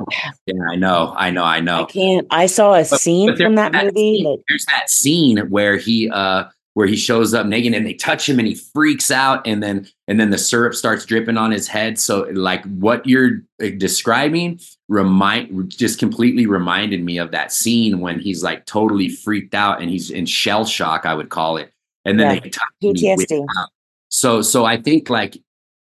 yeah, 0.47 0.55
I 0.71 0.77
know, 0.77 1.13
I 1.15 1.29
know, 1.29 1.43
I 1.43 1.59
know. 1.59 1.83
I 1.83 1.85
can't. 1.85 2.25
I 2.31 2.45
saw 2.45 2.73
a 2.73 2.85
but, 2.89 3.01
scene 3.01 3.29
but 3.29 3.37
from 3.37 3.55
that, 3.55 3.73
that 3.73 3.85
movie. 3.85 4.23
Scene, 4.23 4.43
there's 4.47 4.65
that 4.65 4.89
scene 4.89 5.37
where 5.49 5.77
he 5.77 6.09
uh 6.09 6.45
where 6.75 6.87
he 6.87 6.97
shows 6.97 7.33
up 7.33 7.47
naked 7.47 7.73
and 7.73 7.85
they 7.85 7.93
touch 7.93 8.27
him 8.27 8.37
and 8.37 8.47
he 8.47 8.53
freaks 8.53 9.09
out 9.09 9.45
and 9.47 9.63
then 9.63 9.87
and 10.07 10.19
then 10.19 10.29
the 10.29 10.37
syrup 10.37 10.75
starts 10.75 11.05
dripping 11.05 11.37
on 11.37 11.49
his 11.49 11.67
head 11.67 11.97
so 11.97 12.27
like 12.33 12.63
what 12.65 13.05
you're 13.07 13.41
uh, 13.63 13.69
describing 13.77 14.59
remind 14.87 15.69
just 15.69 15.97
completely 15.97 16.45
reminded 16.45 17.03
me 17.03 17.17
of 17.17 17.31
that 17.31 17.51
scene 17.51 18.01
when 18.01 18.19
he's 18.19 18.43
like 18.43 18.65
totally 18.65 19.09
freaked 19.09 19.55
out 19.55 19.81
and 19.81 19.89
he's 19.89 20.11
in 20.11 20.25
shell 20.25 20.65
shock 20.65 21.05
i 21.05 21.13
would 21.13 21.29
call 21.29 21.57
it 21.57 21.71
and 22.03 22.19
then 22.19 22.35
yeah. 22.35 22.39
they 22.41 22.49
touch 22.49 22.67
PTSD. 22.83 23.45
so 24.09 24.41
so 24.41 24.65
i 24.65 24.79
think 24.79 25.09
like 25.09 25.37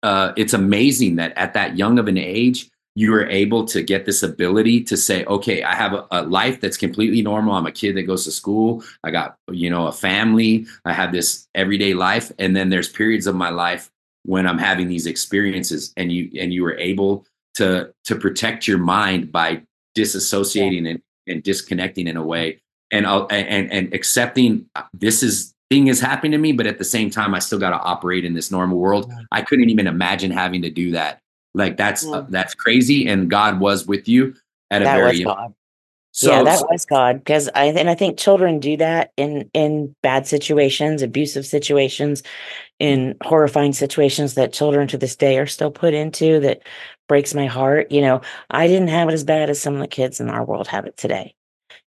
uh 0.02 0.32
it's 0.36 0.52
amazing 0.52 1.16
that 1.16 1.32
at 1.38 1.54
that 1.54 1.78
young 1.78 1.98
of 1.98 2.08
an 2.08 2.18
age 2.18 2.68
you 2.94 3.14
are 3.14 3.26
able 3.26 3.64
to 3.64 3.82
get 3.82 4.04
this 4.04 4.22
ability 4.22 4.82
to 4.82 4.96
say 4.96 5.24
okay 5.26 5.62
i 5.62 5.74
have 5.74 5.92
a, 5.92 6.06
a, 6.10 6.22
life 6.22 6.60
that's 6.60 6.76
completely 6.76 7.22
normal. 7.22 7.54
I'm 7.54 7.66
a 7.66 7.72
kid 7.72 7.96
that 7.96 8.02
goes 8.02 8.24
to 8.24 8.30
school. 8.30 8.82
I 9.04 9.10
got 9.10 9.36
you 9.50 9.70
know 9.70 9.86
a 9.86 9.92
family. 9.92 10.66
I 10.84 10.92
have 10.92 11.12
this 11.12 11.48
everyday 11.54 11.94
life. 11.94 12.32
And 12.38 12.54
then 12.54 12.68
there's 12.68 12.88
periods 12.88 13.26
of 13.26 13.34
my 13.34 13.50
life 13.50 13.90
when 14.24 14.46
i'm 14.46 14.58
having 14.58 14.86
these 14.88 15.06
experiences 15.06 15.94
and 15.96 16.12
you 16.12 16.30
and 16.38 16.52
you 16.52 16.62
were 16.62 16.76
able 16.76 17.24
to 17.54 17.92
to 18.04 18.16
protect 18.16 18.68
your 18.68 18.78
mind 18.78 19.32
by 19.32 19.62
disassociating 19.96 20.88
and, 20.88 21.02
and 21.26 21.42
disconnecting 21.42 22.06
in 22.06 22.16
a 22.16 22.24
way. 22.24 22.60
And 22.92 23.06
uh, 23.06 23.26
and 23.26 23.70
and 23.72 23.94
accepting 23.94 24.66
uh, 24.74 24.82
this 24.92 25.22
is 25.22 25.54
thing 25.70 25.86
is 25.86 26.00
happening 26.00 26.32
to 26.32 26.38
me 26.38 26.50
but 26.50 26.66
at 26.66 26.78
the 26.78 26.84
same 26.84 27.10
time 27.10 27.32
i 27.32 27.38
still 27.38 27.60
got 27.60 27.70
to 27.70 27.78
operate 27.78 28.24
in 28.24 28.34
this 28.34 28.50
normal 28.50 28.78
world. 28.78 29.12
I 29.30 29.42
couldn't 29.42 29.70
even 29.70 29.86
imagine 29.86 30.32
having 30.32 30.62
to 30.62 30.70
do 30.70 30.90
that 30.92 31.20
like 31.54 31.76
that's 31.76 32.06
uh, 32.06 32.26
that's 32.28 32.54
crazy, 32.54 33.08
and 33.08 33.30
God 33.30 33.60
was 33.60 33.86
with 33.86 34.08
you 34.08 34.34
at 34.70 34.82
a 34.82 34.84
that 34.84 34.96
very. 34.96 35.24
God. 35.24 35.54
So, 36.12 36.32
yeah, 36.32 36.42
that 36.42 36.58
so, 36.58 36.66
was 36.68 36.84
God 36.84 37.18
because 37.18 37.48
I 37.54 37.66
and 37.66 37.88
I 37.88 37.94
think 37.94 38.18
children 38.18 38.58
do 38.58 38.76
that 38.78 39.12
in 39.16 39.48
in 39.54 39.94
bad 40.02 40.26
situations, 40.26 41.02
abusive 41.02 41.46
situations, 41.46 42.24
in 42.80 43.16
horrifying 43.22 43.72
situations 43.72 44.34
that 44.34 44.52
children 44.52 44.88
to 44.88 44.98
this 44.98 45.14
day 45.14 45.38
are 45.38 45.46
still 45.46 45.70
put 45.70 45.94
into. 45.94 46.40
That 46.40 46.62
breaks 47.08 47.32
my 47.32 47.46
heart. 47.46 47.92
You 47.92 48.00
know, 48.00 48.20
I 48.50 48.66
didn't 48.66 48.88
have 48.88 49.08
it 49.08 49.12
as 49.12 49.22
bad 49.22 49.50
as 49.50 49.60
some 49.60 49.74
of 49.74 49.80
the 49.80 49.88
kids 49.88 50.18
in 50.18 50.28
our 50.28 50.44
world 50.44 50.66
have 50.66 50.84
it 50.84 50.96
today. 50.96 51.34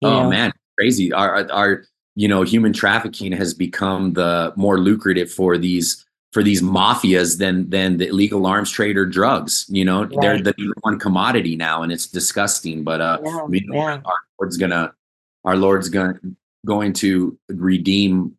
oh 0.02 0.22
know? 0.22 0.30
man, 0.30 0.52
crazy! 0.78 1.12
Our 1.12 1.50
our 1.50 1.84
you 2.14 2.28
know 2.28 2.42
human 2.42 2.72
trafficking 2.72 3.32
has 3.32 3.52
become 3.52 4.12
the 4.12 4.52
more 4.54 4.78
lucrative 4.78 5.30
for 5.30 5.58
these 5.58 6.04
for 6.34 6.42
these 6.42 6.60
mafias 6.60 7.38
than 7.38 7.70
than 7.70 7.96
the 7.96 8.08
illegal 8.08 8.44
arms 8.44 8.68
trade 8.68 8.96
or 8.96 9.06
drugs. 9.06 9.66
You 9.68 9.84
know, 9.84 10.04
right. 10.04 10.20
they're 10.20 10.42
the 10.42 10.52
number 10.58 10.74
one 10.80 10.98
commodity 10.98 11.54
now, 11.54 11.82
and 11.82 11.92
it's 11.92 12.08
disgusting. 12.08 12.82
But 12.82 13.00
uh, 13.00 13.18
yeah, 13.24 13.46
yeah. 13.50 14.00
our 14.04 14.18
Lord's 14.38 14.56
gonna, 14.56 14.92
our 15.44 15.56
Lord's 15.56 15.88
gonna 15.88 16.18
going 16.66 16.92
to 16.94 17.38
redeem 17.48 18.36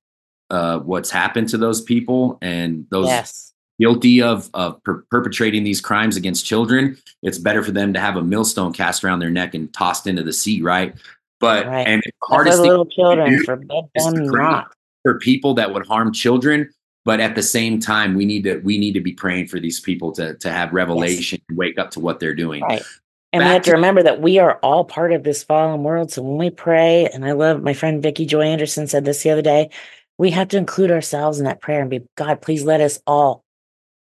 uh, 0.50 0.80
what's 0.80 1.10
happened 1.10 1.48
to 1.50 1.58
those 1.58 1.82
people, 1.82 2.38
and 2.42 2.86
those 2.92 3.08
yes. 3.08 3.54
guilty 3.80 4.22
of 4.22 4.50
of 4.54 4.84
per- 4.84 5.06
perpetrating 5.10 5.64
these 5.64 5.80
crimes 5.80 6.18
against 6.18 6.46
children, 6.46 6.98
it's 7.24 7.38
better 7.38 7.64
for 7.64 7.72
them 7.72 7.94
to 7.94 8.00
have 8.02 8.18
a 8.18 8.22
millstone 8.22 8.74
cast 8.74 9.06
around 9.06 9.20
their 9.20 9.32
neck 9.32 9.54
and 9.54 9.74
tossed 9.74 10.06
into 10.06 10.22
the 10.22 10.34
sea, 10.34 10.62
right? 10.62 10.94
But 11.40 11.66
Right. 11.66 11.88
and 11.88 12.02
the 12.04 12.12
hardest 12.24 12.60
little 12.60 12.86
children, 12.86 13.38
do 13.38 13.44
forbid 13.46 13.72
is 13.96 14.06
them 14.06 14.28
not. 14.28 14.74
for 15.04 15.18
people 15.20 15.54
that 15.54 15.74
would 15.74 15.86
harm 15.88 16.12
children. 16.12 16.70
But 17.06 17.20
at 17.20 17.36
the 17.36 17.44
same 17.44 17.80
time, 17.80 18.16
we 18.16 18.26
need 18.26 18.44
to 18.44 18.58
we 18.60 18.78
need 18.78 18.94
to 18.94 19.02
be 19.02 19.14
praying 19.14 19.48
for 19.48 19.60
these 19.60 19.80
people 19.80 20.12
to 20.14 20.36
to 20.36 20.52
have 20.52 20.74
revelation 20.74 21.40
and 21.48 21.58
wake 21.58 21.78
up 21.78 21.92
to 21.92 22.00
what 22.00 22.20
they're 22.20 22.36
doing. 22.36 22.64
Right. 22.64 22.84
And 23.32 23.44
we 23.44 23.50
have 23.50 23.62
to 23.64 23.72
to- 23.72 23.76
remember 23.76 24.02
that 24.04 24.22
we 24.22 24.40
are 24.40 24.58
all 24.64 24.86
part 24.86 25.12
of 25.12 25.24
this 25.24 25.44
fallen 25.44 25.84
world. 25.84 26.12
So 26.12 26.22
when 26.22 26.38
we 26.38 26.50
pray, 26.50 27.08
and 27.14 27.26
I 27.26 27.34
love 27.34 27.62
my 27.62 27.74
friend 27.74 28.02
Vicky 28.02 28.26
Joy 28.26 28.44
Anderson 28.44 28.88
said 28.88 29.06
this 29.06 29.24
the 29.24 29.30
other 29.30 29.42
day, 29.42 29.70
we 30.18 30.32
have 30.32 30.48
to 30.50 30.58
include 30.58 30.92
ourselves 30.92 31.40
in 31.40 31.46
that 31.46 31.62
prayer 31.62 31.82
and 31.82 31.90
be, 31.90 32.02
God, 32.16 32.42
please 32.42 32.64
let 32.64 32.82
us 32.82 33.00
all, 33.06 33.44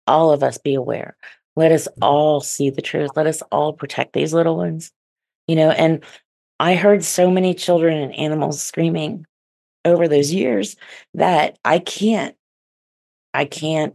all 0.07 0.33
of 0.33 0.43
us 0.43 0.59
be 0.59 0.75
aware. 0.75 1.17
Let 1.57 1.73
us 1.73 1.87
mm-hmm. 1.87 2.03
all 2.03 2.41
see 2.41 2.71
the 2.71 2.83
truth. 2.83 3.11
Let 3.15 3.27
us 3.27 3.43
all 3.53 3.73
protect 3.73 4.13
these 4.13 4.35
little 4.35 4.57
ones. 4.57 4.91
You 5.47 5.57
know, 5.57 5.71
and 5.71 6.05
I 6.59 6.75
heard 6.75 7.05
so 7.05 7.31
many 7.31 7.55
children 7.55 7.97
and 7.97 8.15
animals 8.15 8.63
screaming 8.63 9.27
over 9.85 10.09
those 10.09 10.33
years 10.33 10.77
that 11.15 11.59
I 11.65 11.79
can't, 11.79 12.35
I 13.35 13.45
can't 13.45 13.95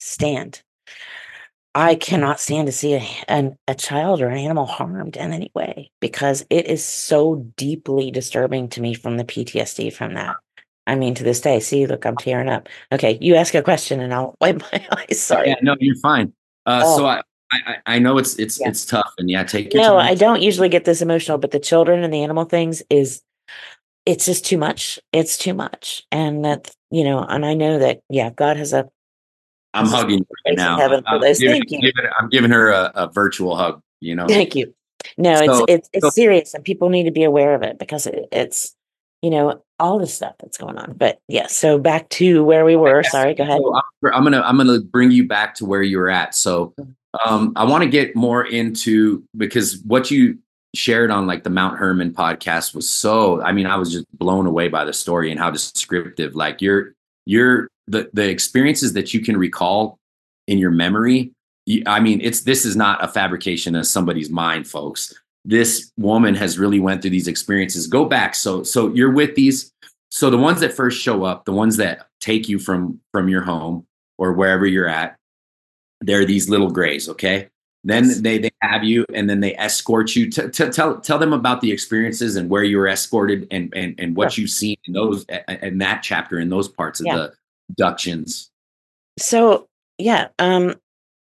stand. 0.00 0.62
I 1.74 1.94
cannot 1.94 2.40
stand 2.40 2.66
to 2.66 2.72
see 2.72 2.94
a, 2.94 3.06
an, 3.28 3.56
a 3.68 3.76
child 3.76 4.20
or 4.20 4.28
an 4.28 4.38
animal 4.38 4.66
harmed 4.66 5.16
in 5.16 5.32
any 5.32 5.52
way 5.54 5.92
because 6.00 6.44
it 6.50 6.66
is 6.66 6.84
so 6.84 7.46
deeply 7.56 8.10
disturbing 8.10 8.68
to 8.70 8.80
me 8.80 8.94
from 8.94 9.16
the 9.16 9.24
PTSD 9.24 9.92
from 9.92 10.14
that. 10.14 10.36
I 10.88 10.96
mean, 10.96 11.14
to 11.14 11.22
this 11.22 11.40
day, 11.40 11.60
see, 11.60 11.86
look, 11.86 12.04
I'm 12.04 12.16
tearing 12.16 12.48
up. 12.48 12.68
Okay, 12.90 13.18
you 13.20 13.36
ask 13.36 13.54
a 13.54 13.62
question 13.62 14.00
and 14.00 14.12
I'll 14.12 14.34
wipe 14.40 14.60
my 14.72 14.86
eyes. 14.90 15.20
Sorry. 15.20 15.48
Yeah, 15.50 15.56
no, 15.62 15.76
you're 15.78 15.94
fine. 15.96 16.32
Uh, 16.66 16.82
Oh. 16.84 16.96
So 16.96 17.06
I, 17.06 17.22
I 17.52 17.76
I 17.86 17.98
know 18.00 18.18
it's 18.18 18.36
it's 18.38 18.60
Yeah. 18.60 18.68
it's 18.68 18.84
tough, 18.84 19.12
and 19.18 19.30
yeah, 19.30 19.44
take 19.44 19.72
your 19.72 19.82
No, 19.82 19.96
time. 19.96 20.06
I 20.06 20.14
don't 20.14 20.42
usually 20.42 20.68
get 20.68 20.84
this 20.84 21.02
emotional, 21.02 21.38
but 21.38 21.52
the 21.52 21.60
children 21.60 22.02
and 22.02 22.12
the 22.12 22.22
animal 22.22 22.44
things 22.44 22.82
is 22.90 23.22
it's 24.06 24.26
just 24.26 24.44
too 24.44 24.58
much. 24.58 24.98
It's 25.12 25.38
too 25.38 25.54
much. 25.54 26.04
And 26.10 26.44
that, 26.44 26.70
you 26.90 27.04
know, 27.04 27.22
and 27.22 27.44
I 27.46 27.54
know 27.54 27.78
that, 27.78 28.00
yeah, 28.08 28.30
God 28.30 28.56
has 28.56 28.72
a 28.72 28.88
I'm 29.74 29.86
hugging 29.86 30.26
right 30.46 30.56
now. 30.56 30.76
heaven 30.78 31.02
for 31.02 31.08
I'm 31.16 31.20
those. 31.20 31.38
giving, 31.38 31.60
Thank 31.62 31.70
you. 31.70 31.80
giving- 31.80 32.10
I'm 32.18 32.28
giving 32.28 32.50
her 32.50 32.70
a, 32.70 32.90
a 32.94 33.06
virtual 33.12 33.56
hug. 33.56 33.80
You 34.00 34.14
know, 34.16 34.26
Thank 34.26 34.54
you. 34.56 34.74
No, 35.16 35.34
So- 35.36 35.64
it's 35.64 35.64
it's 35.68 35.90
it's 35.92 36.06
so- 36.06 36.10
serious, 36.10 36.54
and 36.54 36.64
people 36.64 36.88
need 36.88 37.04
to 37.04 37.10
be 37.12 37.22
aware 37.24 37.54
of 37.54 37.62
it 37.62 37.78
because 37.78 38.06
it, 38.06 38.26
it's 38.32 38.74
you 39.22 39.30
know 39.30 39.62
all 39.78 39.98
the 39.98 40.06
stuff 40.06 40.34
that's 40.40 40.58
going 40.58 40.76
on. 40.78 40.94
But 40.96 41.20
yeah, 41.28 41.46
so 41.46 41.78
back 41.78 42.08
to 42.10 42.42
where 42.44 42.64
we 42.64 42.74
were. 42.76 43.02
Sorry, 43.04 43.34
go 43.34 43.44
ahead. 43.44 43.60
So 43.62 43.74
I'm, 43.76 44.14
I'm 44.14 44.24
gonna 44.24 44.40
I'm 44.40 44.56
gonna 44.56 44.80
bring 44.80 45.10
you 45.10 45.26
back 45.28 45.54
to 45.56 45.64
where 45.66 45.82
you 45.82 45.98
were 45.98 46.10
at. 46.10 46.34
So 46.34 46.74
um, 47.24 47.52
I 47.56 47.64
want 47.64 47.84
to 47.84 47.88
get 47.90 48.16
more 48.16 48.44
into 48.44 49.22
because 49.36 49.80
what 49.86 50.10
you 50.10 50.38
shared 50.74 51.10
on 51.10 51.26
like 51.26 51.42
the 51.44 51.50
Mount 51.50 51.78
Hermon 51.78 52.12
podcast 52.12 52.74
was 52.74 52.88
so. 52.88 53.42
I 53.42 53.52
mean, 53.52 53.66
I 53.66 53.76
was 53.76 53.92
just 53.92 54.06
blown 54.18 54.46
away 54.46 54.68
by 54.68 54.84
the 54.84 54.92
story 54.92 55.30
and 55.30 55.38
how 55.40 55.50
descriptive. 55.50 56.34
Like 56.34 56.60
your 56.62 56.94
your 57.26 57.68
the 57.86 58.10
the 58.12 58.28
experiences 58.28 58.92
that 58.94 59.12
you 59.14 59.20
can 59.20 59.36
recall 59.36 59.98
in 60.46 60.58
your 60.58 60.70
memory. 60.70 61.32
you- 61.66 61.82
I 61.86 62.00
mean, 62.00 62.20
it's 62.22 62.42
this 62.42 62.64
is 62.64 62.76
not 62.76 63.02
a 63.04 63.08
fabrication 63.08 63.74
of 63.76 63.86
somebody's 63.86 64.30
mind, 64.30 64.66
folks. 64.68 65.14
This 65.44 65.90
woman 65.96 66.34
has 66.34 66.58
really 66.58 66.80
went 66.80 67.00
through 67.02 67.10
these 67.12 67.28
experiences. 67.28 67.86
Go 67.86 68.04
back. 68.04 68.34
So 68.34 68.62
so 68.62 68.92
you're 68.94 69.10
with 69.12 69.34
these 69.34 69.72
so 70.10 70.28
the 70.30 70.36
ones 70.38 70.60
that 70.60 70.72
first 70.72 71.00
show 71.00 71.24
up 71.24 71.44
the 71.44 71.52
ones 71.52 71.76
that 71.78 72.06
take 72.20 72.48
you 72.48 72.58
from 72.58 73.00
from 73.12 73.28
your 73.28 73.42
home 73.42 73.86
or 74.18 74.32
wherever 74.32 74.66
you're 74.66 74.88
at 74.88 75.16
they're 76.02 76.24
these 76.24 76.48
little 76.50 76.70
grays 76.70 77.08
okay 77.08 77.48
then 77.84 78.22
they 78.22 78.38
they 78.38 78.50
have 78.60 78.84
you 78.84 79.06
and 79.14 79.28
then 79.30 79.40
they 79.40 79.56
escort 79.56 80.14
you 80.14 80.30
to, 80.30 80.50
to 80.50 80.70
tell 80.70 81.00
tell 81.00 81.18
them 81.18 81.32
about 81.32 81.60
the 81.60 81.72
experiences 81.72 82.36
and 82.36 82.50
where 82.50 82.62
you 82.62 82.76
were 82.76 82.88
escorted 82.88 83.46
and 83.50 83.72
and, 83.74 83.98
and 83.98 84.16
what 84.16 84.36
you've 84.36 84.50
seen 84.50 84.76
in 84.84 84.92
those 84.92 85.24
in 85.62 85.78
that 85.78 86.02
chapter 86.02 86.38
in 86.38 86.50
those 86.50 86.68
parts 86.68 87.00
of 87.00 87.06
Yeah. 87.06 87.16
the 87.16 87.32
abductions. 87.70 88.50
So 89.18 89.68
yeah, 89.98 90.28
um, 90.38 90.74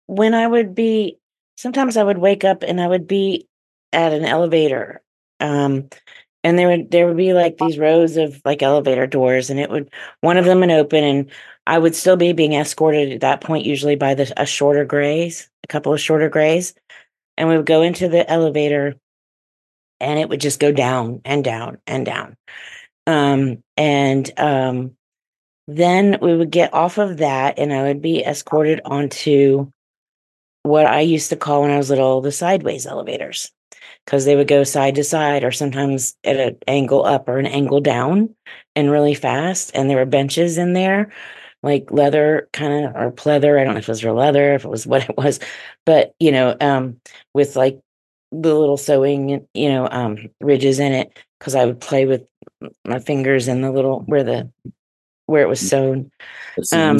when 0.08 0.34
I 0.34 0.48
would 0.48 0.76
be, 0.76 1.18
sometimes 1.58 1.98
I 1.98 2.04
would 2.04 2.18
wake 2.18 2.44
up 2.44 2.63
and 2.63 2.80
I 2.82 2.88
would 2.88 3.08
be 3.08 3.48
at 3.92 4.13
an 4.13 4.26
elevator, 4.26 5.02
um, 5.39 5.89
and 6.44 6.60
there 6.60 6.68
would 6.68 6.92
there 6.92 7.08
would 7.08 7.18
be 7.18 7.34
like 7.34 7.58
these 7.58 7.78
rows 7.78 8.18
of 8.18 8.42
like 8.46 8.62
elevator 8.62 9.08
doors, 9.08 9.50
and 9.50 9.60
it 9.60 9.70
would 9.70 9.92
one 10.22 10.38
of 10.38 10.46
them 10.46 10.60
would 10.60 10.72
open, 10.72 11.04
and 11.04 11.32
I 11.65 11.78
would 11.78 11.95
still 11.95 12.17
be 12.17 12.34
being 12.34 12.54
escorted 12.54 13.12
at 13.12 13.21
that 13.21 13.41
point, 13.41 13.65
usually 13.65 13.95
by 13.95 14.13
the 14.15 14.32
a 14.38 14.45
shorter 14.45 14.86
grays, 14.86 15.49
a 15.63 15.67
couple 15.67 15.93
of 15.93 16.02
shorter 16.02 16.30
grays, 16.30 16.73
and 17.38 17.49
we 17.49 17.58
would 17.58 17.65
go 17.65 17.82
into 17.82 18.10
the 18.10 18.30
elevator, 18.30 18.95
and 19.99 20.19
it 20.19 20.30
would 20.30 20.41
just 20.41 20.60
go 20.60 20.71
down 20.71 21.21
and 21.23 21.43
down 21.43 21.78
and 21.88 22.06
down, 22.06 22.36
um, 23.08 23.63
and 23.78 24.32
um 24.38 24.95
then 25.67 26.17
we 26.21 26.36
would 26.36 26.52
get 26.52 26.73
off 26.73 26.97
of 26.97 27.17
that 27.17 27.58
and 27.58 27.73
I 27.73 27.84
would 27.84 28.02
be 28.02 28.23
escorted 28.23 28.82
onto 28.86 29.71
what 30.63 30.86
I 30.86 31.02
used 31.02 31.30
to 31.30 31.36
call 31.36 31.62
when 31.62 31.71
I 31.71 31.78
was 31.78 31.89
little 31.89 32.21
the 32.21 32.32
sideways 32.32 32.86
elevators 32.86 33.52
because 34.06 34.26
they 34.26 34.36
would 34.36 34.47
go 34.47 34.63
side 34.63 34.95
to 34.95 35.04
side 35.04 35.43
or 35.43 35.52
sometimes 35.52 36.15
at 36.23 36.38
an 36.38 36.58
angle 36.67 37.06
up 37.06 37.28
or 37.28 37.38
an 37.38 37.45
angle 37.45 37.82
down 37.82 38.36
and 38.76 38.91
really 38.91 39.13
fast. 39.13 39.71
And 39.73 39.89
there 39.89 39.97
were 39.97 40.06
benches 40.06 40.58
in 40.58 40.73
there, 40.73 41.12
like 41.63 41.91
leather 41.91 42.49
kind 42.54 42.86
of 42.86 42.95
or 42.95 43.12
pleather. 43.12 43.60
I 43.60 43.63
don't 43.63 43.73
know 43.73 43.80
if 43.80 43.88
it 43.88 43.91
was 43.91 44.04
real 44.04 44.15
leather, 44.15 44.54
if 44.54 44.65
it 44.65 44.69
was 44.69 44.86
what 44.88 45.10
it 45.10 45.17
was, 45.17 45.39
but 45.86 46.13
you 46.19 46.32
know, 46.32 46.56
um, 46.62 46.99
with 47.34 47.56
like 47.56 47.80
the 48.32 48.54
little 48.54 48.78
sewing, 48.78 49.47
you 49.54 49.69
know, 49.69 49.88
um, 49.89 50.17
ridges 50.41 50.80
in 50.80 50.91
it 50.91 51.17
because 51.39 51.56
I 51.56 51.65
would 51.65 51.80
play 51.80 52.06
with 52.06 52.23
my 52.86 52.99
fingers 52.99 53.47
in 53.47 53.62
the 53.62 53.71
little 53.71 54.02
where 54.02 54.23
the 54.23 54.52
where 55.26 55.41
it 55.41 55.49
was 55.49 55.60
sewn. 55.60 56.12
Um, 56.71 56.99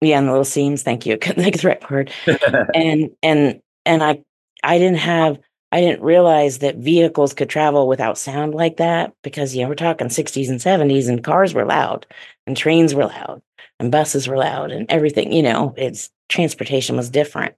yeah, 0.00 0.18
and 0.18 0.26
the 0.26 0.32
little 0.32 0.44
seams. 0.44 0.82
Thank 0.82 1.06
you. 1.06 1.16
Couldn't 1.16 1.44
think 1.44 1.54
of 1.54 1.62
the 1.62 1.68
right 1.68 1.90
word. 1.90 2.12
And 2.74 3.10
and 3.22 3.60
and 3.86 4.02
I 4.02 4.22
I 4.62 4.78
didn't 4.78 4.98
have 4.98 5.38
I 5.70 5.80
didn't 5.80 6.02
realize 6.02 6.58
that 6.58 6.76
vehicles 6.76 7.32
could 7.32 7.48
travel 7.48 7.88
without 7.88 8.18
sound 8.18 8.54
like 8.54 8.76
that 8.76 9.14
because 9.22 9.54
you 9.54 9.62
know 9.62 9.68
we're 9.68 9.74
talking 9.74 10.08
60s 10.08 10.50
and 10.50 10.60
70s 10.60 11.08
and 11.08 11.24
cars 11.24 11.54
were 11.54 11.64
loud 11.64 12.06
and 12.46 12.56
trains 12.56 12.94
were 12.94 13.06
loud 13.06 13.42
and 13.82 13.90
buses 13.90 14.28
were 14.28 14.36
loud 14.36 14.70
and 14.70 14.86
everything. 14.90 15.32
You 15.32 15.42
know, 15.42 15.74
it's 15.76 16.10
transportation 16.28 16.96
was 16.96 17.10
different. 17.10 17.54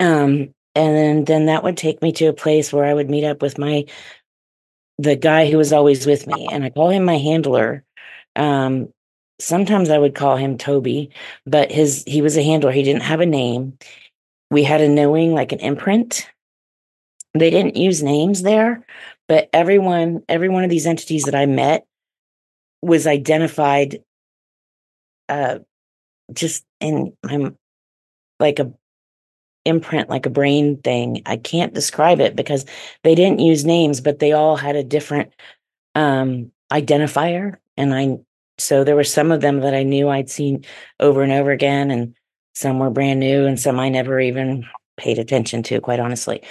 Um, 0.00 0.54
and 0.74 0.96
then 0.96 1.24
then 1.24 1.46
that 1.46 1.62
would 1.62 1.76
take 1.76 2.02
me 2.02 2.12
to 2.12 2.26
a 2.26 2.32
place 2.32 2.72
where 2.72 2.84
I 2.84 2.94
would 2.94 3.10
meet 3.10 3.24
up 3.24 3.42
with 3.42 3.58
my 3.58 3.84
the 4.98 5.16
guy 5.16 5.50
who 5.50 5.58
was 5.58 5.72
always 5.72 6.06
with 6.06 6.26
me, 6.26 6.48
and 6.50 6.64
I 6.64 6.70
call 6.70 6.88
him 6.90 7.04
my 7.04 7.18
handler. 7.18 7.84
Um, 8.36 8.88
sometimes 9.38 9.90
I 9.90 9.98
would 9.98 10.14
call 10.14 10.36
him 10.36 10.56
Toby, 10.56 11.10
but 11.46 11.70
his 11.70 12.04
he 12.06 12.22
was 12.22 12.36
a 12.36 12.42
handler. 12.42 12.72
He 12.72 12.82
didn't 12.82 13.02
have 13.02 13.20
a 13.20 13.26
name. 13.26 13.76
We 14.50 14.64
had 14.64 14.80
a 14.80 14.88
knowing, 14.88 15.34
like 15.34 15.52
an 15.52 15.60
imprint. 15.60 16.28
They 17.34 17.50
didn't 17.50 17.76
use 17.76 18.02
names 18.02 18.42
there, 18.42 18.86
but 19.28 19.50
everyone, 19.52 20.22
every 20.28 20.48
one 20.48 20.64
of 20.64 20.70
these 20.70 20.86
entities 20.86 21.24
that 21.24 21.34
I 21.34 21.46
met 21.46 21.84
was 22.80 23.06
identified 23.06 24.03
uh 25.28 25.58
just 26.32 26.64
in 26.80 27.16
my 27.22 27.52
like 28.40 28.58
a 28.58 28.72
imprint, 29.64 30.10
like 30.10 30.26
a 30.26 30.30
brain 30.30 30.76
thing. 30.78 31.22
I 31.26 31.36
can't 31.36 31.74
describe 31.74 32.20
it 32.20 32.36
because 32.36 32.66
they 33.02 33.14
didn't 33.14 33.38
use 33.38 33.64
names, 33.64 34.00
but 34.00 34.18
they 34.18 34.32
all 34.32 34.56
had 34.56 34.76
a 34.76 34.84
different 34.84 35.32
um 35.94 36.50
identifier. 36.72 37.56
And 37.76 37.94
I 37.94 38.18
so 38.58 38.84
there 38.84 38.96
were 38.96 39.04
some 39.04 39.32
of 39.32 39.40
them 39.40 39.60
that 39.60 39.74
I 39.74 39.82
knew 39.82 40.08
I'd 40.08 40.30
seen 40.30 40.64
over 41.00 41.22
and 41.22 41.32
over 41.32 41.50
again, 41.50 41.90
and 41.90 42.14
some 42.54 42.78
were 42.78 42.90
brand 42.90 43.20
new, 43.20 43.46
and 43.46 43.58
some 43.58 43.80
I 43.80 43.88
never 43.88 44.20
even 44.20 44.66
paid 44.96 45.18
attention 45.18 45.62
to, 45.64 45.80
quite 45.80 45.98
honestly. 45.98 46.42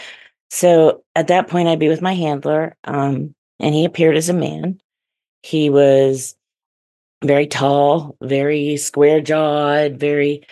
So 0.49 1.03
at 1.15 1.27
that 1.27 1.47
point, 1.47 1.67
I'd 1.67 1.79
be 1.79 1.89
with 1.89 2.01
my 2.01 2.13
handler, 2.13 2.75
um, 2.83 3.33
and 3.59 3.73
he 3.73 3.85
appeared 3.85 4.17
as 4.17 4.29
a 4.29 4.33
man. 4.33 4.79
He 5.43 5.69
was 5.69 6.35
very 7.23 7.47
tall, 7.47 8.15
very 8.21 8.77
square 8.77 9.21
jawed, 9.21 9.99
very, 9.99 10.45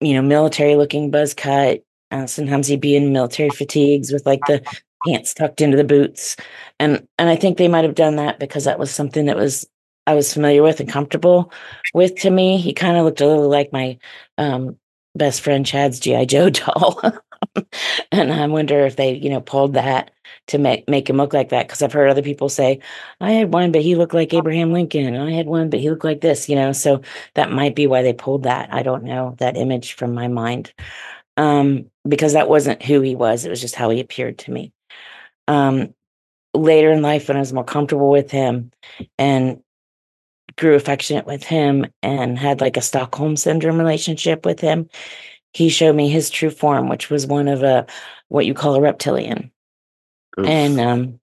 you 0.00 0.14
know, 0.14 0.22
military 0.22 0.76
looking 0.76 1.10
buzz 1.10 1.34
cut. 1.34 1.82
Uh, 2.10 2.26
sometimes 2.26 2.66
he'd 2.66 2.80
be 2.80 2.96
in 2.96 3.12
military 3.12 3.50
fatigues 3.50 4.12
with 4.12 4.24
like 4.26 4.40
the 4.46 4.62
pants 5.06 5.34
tucked 5.34 5.60
into 5.60 5.76
the 5.76 5.84
boots. 5.84 6.36
And 6.78 7.06
and 7.18 7.28
I 7.28 7.36
think 7.36 7.58
they 7.58 7.68
might 7.68 7.84
have 7.84 7.94
done 7.94 8.16
that 8.16 8.38
because 8.38 8.64
that 8.64 8.78
was 8.78 8.90
something 8.90 9.26
that 9.26 9.36
was 9.36 9.66
I 10.06 10.14
was 10.14 10.32
familiar 10.32 10.62
with 10.62 10.80
and 10.80 10.88
comfortable 10.88 11.52
with 11.94 12.14
to 12.16 12.30
me. 12.30 12.58
He 12.58 12.72
kind 12.72 12.96
of 12.96 13.04
looked 13.04 13.20
a 13.20 13.26
little 13.26 13.48
like 13.48 13.72
my 13.72 13.98
um, 14.38 14.78
best 15.14 15.40
friend 15.40 15.64
Chad's 15.64 15.98
G.I. 16.00 16.26
Joe 16.26 16.50
doll. 16.50 17.00
and 18.12 18.32
I 18.32 18.46
wonder 18.46 18.80
if 18.86 18.96
they, 18.96 19.14
you 19.14 19.30
know, 19.30 19.40
pulled 19.40 19.74
that 19.74 20.10
to 20.48 20.58
make 20.58 20.88
make 20.88 21.08
him 21.08 21.16
look 21.16 21.32
like 21.32 21.50
that. 21.50 21.66
Because 21.66 21.82
I've 21.82 21.92
heard 21.92 22.10
other 22.10 22.22
people 22.22 22.48
say, 22.48 22.80
"I 23.20 23.32
had 23.32 23.52
one, 23.52 23.72
but 23.72 23.82
he 23.82 23.94
looked 23.94 24.14
like 24.14 24.34
Abraham 24.34 24.72
Lincoln. 24.72 25.16
I 25.16 25.32
had 25.32 25.46
one, 25.46 25.70
but 25.70 25.80
he 25.80 25.90
looked 25.90 26.04
like 26.04 26.20
this." 26.20 26.48
You 26.48 26.56
know, 26.56 26.72
so 26.72 27.02
that 27.34 27.52
might 27.52 27.74
be 27.74 27.86
why 27.86 28.02
they 28.02 28.12
pulled 28.12 28.44
that. 28.44 28.72
I 28.72 28.82
don't 28.82 29.04
know 29.04 29.34
that 29.38 29.56
image 29.56 29.94
from 29.94 30.14
my 30.14 30.28
mind, 30.28 30.72
um, 31.36 31.90
because 32.06 32.34
that 32.34 32.48
wasn't 32.48 32.82
who 32.82 33.00
he 33.00 33.14
was. 33.14 33.44
It 33.44 33.50
was 33.50 33.60
just 33.60 33.74
how 33.74 33.90
he 33.90 34.00
appeared 34.00 34.38
to 34.40 34.52
me. 34.52 34.72
Um, 35.48 35.94
later 36.54 36.92
in 36.92 37.02
life, 37.02 37.28
when 37.28 37.36
I 37.36 37.40
was 37.40 37.52
more 37.52 37.64
comfortable 37.64 38.10
with 38.10 38.30
him, 38.30 38.70
and 39.18 39.60
grew 40.56 40.74
affectionate 40.74 41.26
with 41.26 41.42
him 41.42 41.86
and 42.02 42.38
had 42.38 42.60
like 42.60 42.76
a 42.76 42.82
Stockholm 42.82 43.36
syndrome 43.36 43.78
relationship 43.78 44.46
with 44.46 44.60
him, 44.60 44.88
he 45.54 45.68
showed 45.68 45.94
me 45.94 46.08
his 46.08 46.30
true 46.30 46.50
form, 46.50 46.88
which 46.88 47.08
was 47.08 47.26
one 47.26 47.48
of 47.48 47.62
a 47.62 47.86
what 48.28 48.44
you 48.44 48.52
call 48.52 48.74
a 48.74 48.80
reptilian. 48.80 49.50
Oof. 50.38 50.46
And 50.46 50.80
um, 50.80 51.20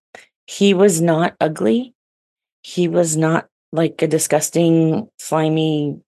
he 0.48 0.74
was 0.74 1.02
not 1.02 1.36
ugly. 1.39 1.94
He 2.63 2.88
was 2.88 3.17
not 3.17 3.48
like 3.74 4.02
a 4.02 4.08
disgusting, 4.08 5.10
slimy. 5.20 6.00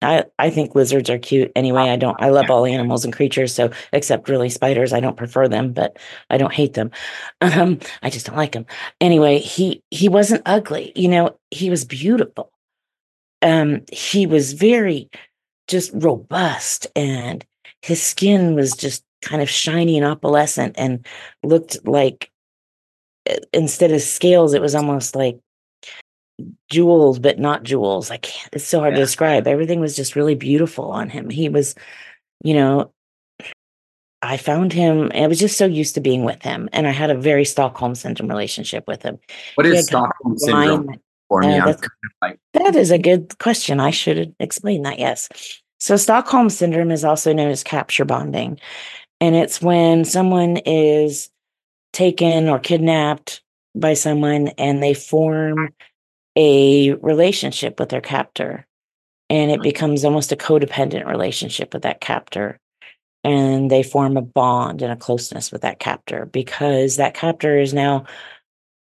I, 0.00 0.24
I 0.38 0.50
think 0.50 0.74
lizards 0.74 1.10
are 1.10 1.18
cute 1.18 1.50
anyway. 1.56 1.82
I 1.82 1.96
don't, 1.96 2.16
I 2.20 2.28
love 2.28 2.50
all 2.50 2.64
animals 2.64 3.04
and 3.04 3.12
creatures. 3.12 3.52
So, 3.52 3.70
except 3.92 4.28
really 4.28 4.48
spiders, 4.48 4.92
I 4.92 5.00
don't 5.00 5.16
prefer 5.16 5.48
them, 5.48 5.72
but 5.72 5.98
I 6.30 6.38
don't 6.38 6.52
hate 6.52 6.74
them. 6.74 6.90
Um, 7.40 7.78
I 8.02 8.10
just 8.10 8.26
don't 8.26 8.36
like 8.36 8.52
them. 8.52 8.66
Anyway, 9.00 9.38
he, 9.38 9.82
he 9.90 10.08
wasn't 10.08 10.42
ugly. 10.44 10.92
You 10.94 11.08
know, 11.08 11.38
he 11.50 11.70
was 11.70 11.84
beautiful. 11.84 12.52
Um, 13.42 13.82
he 13.92 14.26
was 14.26 14.52
very 14.52 15.08
just 15.68 15.90
robust 15.94 16.88
and 16.96 17.44
his 17.82 18.02
skin 18.02 18.54
was 18.54 18.72
just 18.72 19.04
kind 19.22 19.42
of 19.42 19.50
shiny 19.50 19.98
and 19.98 20.06
opalescent 20.06 20.74
and 20.76 21.06
looked 21.42 21.86
like 21.86 22.30
instead 23.52 23.92
of 23.92 24.00
scales, 24.00 24.54
it 24.54 24.62
was 24.62 24.74
almost 24.74 25.14
like 25.14 25.38
jewels, 26.70 27.18
but 27.18 27.38
not 27.38 27.62
jewels. 27.62 28.10
I 28.10 28.18
can't, 28.18 28.48
it's 28.52 28.64
so 28.64 28.80
hard 28.80 28.92
yeah. 28.92 29.00
to 29.00 29.04
describe. 29.04 29.46
Everything 29.46 29.80
was 29.80 29.96
just 29.96 30.16
really 30.16 30.34
beautiful 30.34 30.90
on 30.90 31.10
him. 31.10 31.30
He 31.30 31.48
was, 31.48 31.74
you 32.44 32.54
know, 32.54 32.92
I 34.20 34.36
found 34.36 34.72
him, 34.72 35.12
I 35.14 35.26
was 35.26 35.38
just 35.38 35.56
so 35.56 35.66
used 35.66 35.94
to 35.94 36.00
being 36.00 36.24
with 36.24 36.42
him. 36.42 36.68
And 36.72 36.86
I 36.86 36.90
had 36.90 37.10
a 37.10 37.14
very 37.14 37.44
Stockholm 37.44 37.94
syndrome 37.94 38.28
relationship 38.28 38.84
with 38.86 39.02
him. 39.02 39.18
What 39.54 39.66
is 39.66 39.86
Stockholm 39.86 40.38
syndrome? 40.38 41.00
For 41.28 41.42
me, 41.42 41.58
uh, 41.58 41.74
like- 42.22 42.40
that 42.54 42.74
is 42.74 42.90
a 42.90 42.98
good 42.98 43.38
question. 43.38 43.80
I 43.80 43.90
should 43.90 44.34
explain 44.40 44.82
that. 44.82 44.98
Yes. 44.98 45.28
So, 45.80 45.96
Stockholm 45.96 46.50
syndrome 46.50 46.90
is 46.90 47.04
also 47.04 47.32
known 47.32 47.50
as 47.50 47.62
capture 47.62 48.04
bonding. 48.04 48.58
And 49.20 49.34
it's 49.34 49.60
when 49.60 50.04
someone 50.04 50.58
is 50.58 51.30
taken 51.92 52.48
or 52.48 52.58
kidnapped 52.58 53.42
by 53.74 53.94
someone 53.94 54.48
and 54.58 54.82
they 54.82 54.94
form 54.94 55.70
a 56.36 56.92
relationship 56.94 57.80
with 57.80 57.88
their 57.88 58.00
captor 58.00 58.66
and 59.30 59.50
it 59.50 59.54
mm-hmm. 59.54 59.62
becomes 59.62 60.04
almost 60.04 60.32
a 60.32 60.36
codependent 60.36 61.06
relationship 61.06 61.72
with 61.72 61.82
that 61.82 62.00
captor 62.00 62.58
and 63.24 63.70
they 63.70 63.82
form 63.82 64.16
a 64.16 64.22
bond 64.22 64.80
and 64.82 64.92
a 64.92 64.96
closeness 64.96 65.50
with 65.50 65.62
that 65.62 65.80
captor 65.80 66.26
because 66.26 66.96
that 66.96 67.14
captor 67.14 67.58
is 67.58 67.74
now 67.74 68.04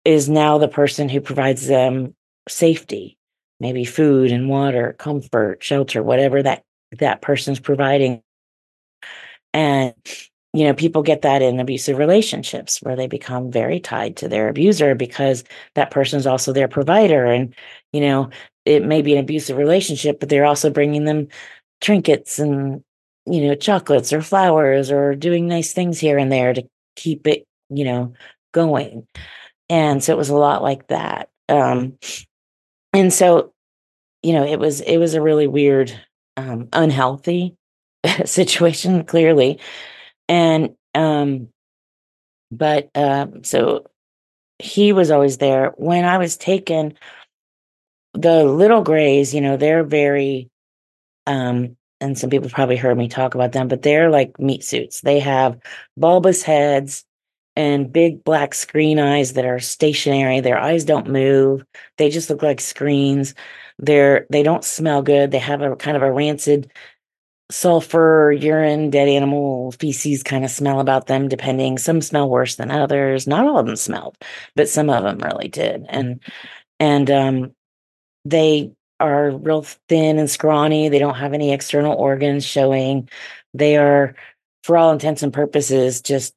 is 0.04 0.28
now 0.28 0.58
the 0.58 0.68
person 0.68 1.08
who 1.08 1.20
provides 1.20 1.66
them 1.66 2.14
safety 2.48 3.18
maybe 3.60 3.84
food 3.84 4.32
and 4.32 4.48
water 4.48 4.94
comfort 4.98 5.62
shelter 5.62 6.02
whatever 6.02 6.42
that 6.42 6.64
that 6.98 7.22
person's 7.22 7.60
providing 7.60 8.22
and 9.54 9.94
you 10.54 10.64
know, 10.64 10.74
people 10.74 11.02
get 11.02 11.22
that 11.22 11.40
in 11.40 11.60
abusive 11.60 11.96
relationships 11.96 12.82
where 12.82 12.94
they 12.94 13.06
become 13.06 13.50
very 13.50 13.80
tied 13.80 14.16
to 14.18 14.28
their 14.28 14.48
abuser 14.48 14.94
because 14.94 15.44
that 15.74 15.90
person 15.90 16.18
is 16.18 16.26
also 16.26 16.52
their 16.52 16.68
provider. 16.68 17.24
And, 17.24 17.54
you 17.92 18.02
know, 18.02 18.28
it 18.66 18.84
may 18.84 19.00
be 19.00 19.14
an 19.14 19.18
abusive 19.18 19.56
relationship, 19.56 20.20
but 20.20 20.28
they're 20.28 20.44
also 20.44 20.68
bringing 20.68 21.04
them 21.04 21.28
trinkets 21.80 22.38
and, 22.38 22.84
you 23.24 23.46
know, 23.46 23.54
chocolates 23.54 24.12
or 24.12 24.20
flowers 24.20 24.90
or 24.90 25.14
doing 25.14 25.48
nice 25.48 25.72
things 25.72 25.98
here 25.98 26.18
and 26.18 26.30
there 26.30 26.52
to 26.52 26.62
keep 26.96 27.26
it, 27.26 27.46
you 27.70 27.84
know, 27.84 28.12
going. 28.52 29.06
And 29.70 30.04
so 30.04 30.12
it 30.12 30.18
was 30.18 30.28
a 30.28 30.36
lot 30.36 30.62
like 30.62 30.88
that. 30.88 31.30
Um, 31.48 31.98
and 32.92 33.10
so, 33.10 33.54
you 34.22 34.34
know, 34.34 34.44
it 34.44 34.58
was, 34.58 34.82
it 34.82 34.98
was 34.98 35.14
a 35.14 35.22
really 35.22 35.46
weird, 35.46 35.98
um, 36.36 36.68
unhealthy 36.72 37.56
situation, 38.24 39.04
clearly. 39.04 39.60
And 40.28 40.74
um 40.94 41.48
but 42.50 42.90
um 42.94 43.44
so 43.44 43.86
he 44.58 44.92
was 44.92 45.10
always 45.10 45.38
there. 45.38 45.72
When 45.76 46.04
i 46.04 46.18
was 46.18 46.36
taken 46.36 46.94
the 48.14 48.44
little 48.44 48.82
grays 48.82 49.32
you 49.34 49.40
know 49.40 49.56
they're 49.56 49.84
very 49.84 50.50
um 51.26 51.76
and 52.00 52.18
some 52.18 52.28
people 52.30 52.50
probably 52.50 52.76
heard 52.76 52.98
me 52.98 53.08
talk 53.08 53.34
about 53.34 53.52
them 53.52 53.68
but 53.68 53.82
they're 53.82 54.10
like 54.10 54.38
meat 54.38 54.64
suits. 54.64 55.00
They 55.00 55.20
have 55.20 55.58
bulbous 55.96 56.42
heads 56.42 57.04
and 57.56 57.92
big 57.92 58.24
black 58.24 58.54
screen 58.54 58.98
eyes 58.98 59.34
that 59.34 59.44
are 59.44 59.60
stationary. 59.60 60.40
Their 60.40 60.58
eyes 60.58 60.84
don't 60.84 61.08
move. 61.10 61.64
They 61.98 62.10
just 62.10 62.30
look 62.30 62.42
like 62.42 62.60
screens 62.60 63.34
they're 63.78 64.26
they 64.30 64.42
don't 64.42 64.64
smell 64.64 65.02
good 65.02 65.30
they 65.30 65.38
have 65.38 65.62
a 65.62 65.76
kind 65.76 65.96
of 65.96 66.02
a 66.02 66.12
rancid 66.12 66.70
sulfur, 67.52 68.32
urine, 68.32 68.90
dead 68.90 69.08
animal 69.08 69.72
feces 69.72 70.22
kind 70.22 70.44
of 70.44 70.50
smell 70.50 70.80
about 70.80 71.06
them, 71.06 71.28
depending. 71.28 71.78
Some 71.78 72.00
smell 72.00 72.28
worse 72.28 72.56
than 72.56 72.70
others. 72.70 73.26
Not 73.26 73.46
all 73.46 73.58
of 73.58 73.66
them 73.66 73.76
smelled, 73.76 74.16
but 74.56 74.68
some 74.68 74.90
of 74.90 75.04
them 75.04 75.18
really 75.18 75.48
did. 75.48 75.84
And 75.88 76.20
and 76.80 77.10
um, 77.10 77.54
they 78.24 78.72
are 78.98 79.30
real 79.30 79.62
thin 79.88 80.18
and 80.18 80.30
scrawny. 80.30 80.88
They 80.88 80.98
don't 80.98 81.16
have 81.16 81.34
any 81.34 81.52
external 81.52 81.94
organs 81.94 82.44
showing. 82.44 83.08
They 83.54 83.76
are, 83.76 84.14
for 84.64 84.76
all 84.76 84.92
intents 84.92 85.22
and 85.22 85.32
purposes, 85.32 86.00
just 86.00 86.34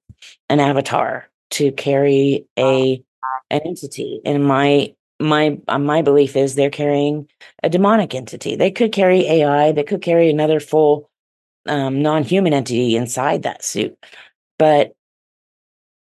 an 0.50 0.60
avatar 0.60 1.30
to 1.52 1.72
carry 1.72 2.46
a 2.58 3.02
an 3.52 3.62
entity. 3.64 4.22
And 4.26 4.46
my 4.46 4.94
my 5.20 5.58
uh, 5.68 5.80
my 5.80 6.02
belief 6.02 6.36
is 6.36 6.56
they're 6.56 6.70
carrying 6.70 7.28
a 7.64 7.70
demonic 7.70 8.14
entity. 8.14 8.56
They 8.56 8.72
could 8.72 8.92
carry 8.92 9.26
AI. 9.28 9.72
They 9.72 9.84
could 9.84 10.02
carry 10.02 10.30
another 10.30 10.60
full 10.60 11.10
um, 11.68 12.02
non-human 12.02 12.54
entity 12.54 12.96
inside 12.96 13.44
that 13.44 13.64
suit. 13.64 13.98
But 14.60 14.94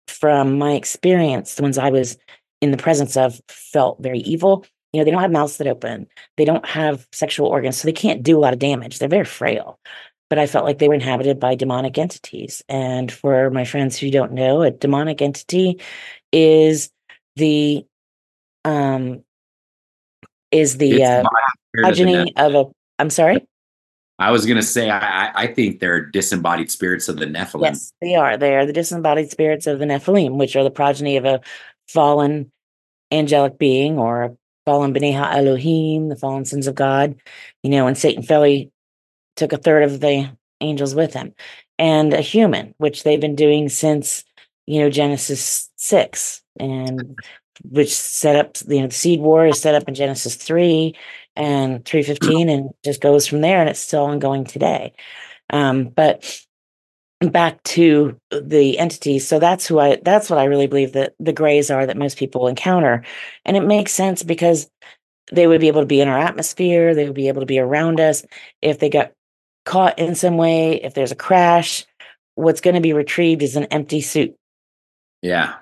from 0.06 0.58
my 0.58 0.72
experience, 0.72 1.54
the 1.54 1.62
ones 1.62 1.78
I 1.78 1.90
was 1.90 2.18
in 2.60 2.70
the 2.70 2.76
presence 2.76 3.16
of 3.16 3.40
felt 3.48 4.02
very 4.02 4.20
evil. 4.20 4.64
You 4.92 5.00
know, 5.00 5.04
they 5.04 5.10
don't 5.10 5.22
have 5.22 5.30
mouths 5.30 5.56
that 5.58 5.66
open. 5.66 6.06
They 6.36 6.44
don't 6.44 6.66
have 6.66 7.06
sexual 7.12 7.46
organs, 7.46 7.78
so 7.78 7.86
they 7.86 7.92
can't 7.92 8.22
do 8.22 8.36
a 8.36 8.40
lot 8.40 8.52
of 8.52 8.58
damage. 8.58 8.98
They're 8.98 9.08
very 9.08 9.24
frail. 9.24 9.78
But 10.28 10.38
I 10.38 10.46
felt 10.46 10.64
like 10.64 10.78
they 10.78 10.88
were 10.88 10.94
inhabited 10.94 11.40
by 11.40 11.54
demonic 11.54 11.96
entities. 11.98 12.62
And 12.68 13.10
for 13.10 13.50
my 13.50 13.64
friends 13.64 13.96
who 13.96 14.10
don't 14.10 14.32
know, 14.32 14.62
a 14.62 14.70
demonic 14.70 15.22
entity 15.22 15.80
is 16.32 16.90
the 17.36 17.84
um, 18.64 19.24
is 20.50 20.76
the 20.76 21.04
uh, 21.04 21.24
progeny 21.74 22.34
of 22.36 22.54
a. 22.54 22.64
I'm 22.98 23.10
sorry. 23.10 23.46
I 24.18 24.30
was 24.32 24.44
gonna 24.44 24.62
say 24.62 24.90
I, 24.90 25.32
I 25.34 25.46
think 25.46 25.80
they're 25.80 26.04
disembodied 26.04 26.70
spirits 26.70 27.08
of 27.08 27.18
the 27.18 27.26
Nephilim. 27.26 27.62
Yes, 27.62 27.92
they 28.02 28.16
are. 28.16 28.36
They 28.36 28.54
are 28.54 28.66
the 28.66 28.72
disembodied 28.72 29.30
spirits 29.30 29.66
of 29.66 29.78
the 29.78 29.86
Nephilim, 29.86 30.36
which 30.36 30.56
are 30.56 30.64
the 30.64 30.70
progeny 30.70 31.16
of 31.16 31.24
a 31.24 31.40
fallen 31.88 32.52
angelic 33.10 33.58
being 33.58 33.98
or 33.98 34.22
a 34.22 34.36
fallen 34.66 34.92
B'nai 34.92 35.14
Elohim, 35.34 36.08
the 36.08 36.16
fallen 36.16 36.44
sons 36.44 36.66
of 36.66 36.74
God. 36.74 37.16
You 37.62 37.70
know, 37.70 37.86
and 37.86 37.96
Satan 37.96 38.22
fell, 38.22 38.42
he 38.42 38.70
took 39.36 39.54
a 39.54 39.58
third 39.58 39.84
of 39.84 40.00
the 40.00 40.30
angels 40.60 40.94
with 40.94 41.14
him, 41.14 41.34
and 41.78 42.12
a 42.12 42.20
human, 42.20 42.74
which 42.76 43.04
they've 43.04 43.20
been 43.20 43.36
doing 43.36 43.70
since 43.70 44.22
you 44.66 44.80
know 44.80 44.90
Genesis 44.90 45.70
six, 45.76 46.42
and 46.58 47.18
which 47.68 47.94
set 47.94 48.36
up 48.36 48.56
you 48.68 48.80
know 48.80 48.86
the 48.86 48.94
seed 48.94 49.20
war 49.20 49.46
is 49.46 49.60
set 49.60 49.74
up 49.74 49.88
in 49.88 49.94
genesis 49.94 50.34
3 50.34 50.94
and 51.36 51.84
315 51.84 52.48
and 52.48 52.70
just 52.84 53.00
goes 53.00 53.26
from 53.26 53.40
there 53.40 53.60
and 53.60 53.68
it's 53.68 53.80
still 53.80 54.04
ongoing 54.04 54.44
today. 54.44 54.92
Um, 55.50 55.84
but 55.84 56.44
back 57.20 57.62
to 57.64 58.18
the 58.30 58.78
entities 58.78 59.28
so 59.28 59.38
that's 59.38 59.66
who 59.66 59.78
i 59.78 59.98
that's 60.02 60.30
what 60.30 60.38
i 60.38 60.44
really 60.44 60.66
believe 60.66 60.94
that 60.94 61.12
the 61.20 61.34
grays 61.34 61.70
are 61.70 61.84
that 61.84 61.96
most 61.96 62.16
people 62.16 62.46
encounter. 62.46 63.04
And 63.44 63.56
it 63.56 63.66
makes 63.66 63.92
sense 63.92 64.22
because 64.22 64.70
they 65.30 65.46
would 65.46 65.60
be 65.60 65.68
able 65.68 65.82
to 65.82 65.86
be 65.86 66.00
in 66.00 66.08
our 66.08 66.18
atmosphere 66.18 66.94
they 66.94 67.04
would 67.04 67.14
be 67.14 67.28
able 67.28 67.40
to 67.40 67.46
be 67.46 67.58
around 67.58 68.00
us. 68.00 68.24
If 68.62 68.78
they 68.78 68.88
got 68.88 69.12
caught 69.66 69.98
in 69.98 70.14
some 70.14 70.36
way 70.36 70.82
if 70.82 70.94
there's 70.94 71.12
a 71.12 71.16
crash 71.16 71.84
what's 72.36 72.62
going 72.62 72.74
to 72.74 72.80
be 72.80 72.94
retrieved 72.94 73.42
is 73.42 73.56
an 73.56 73.64
empty 73.64 74.00
suit. 74.00 74.34
Yeah 75.20 75.56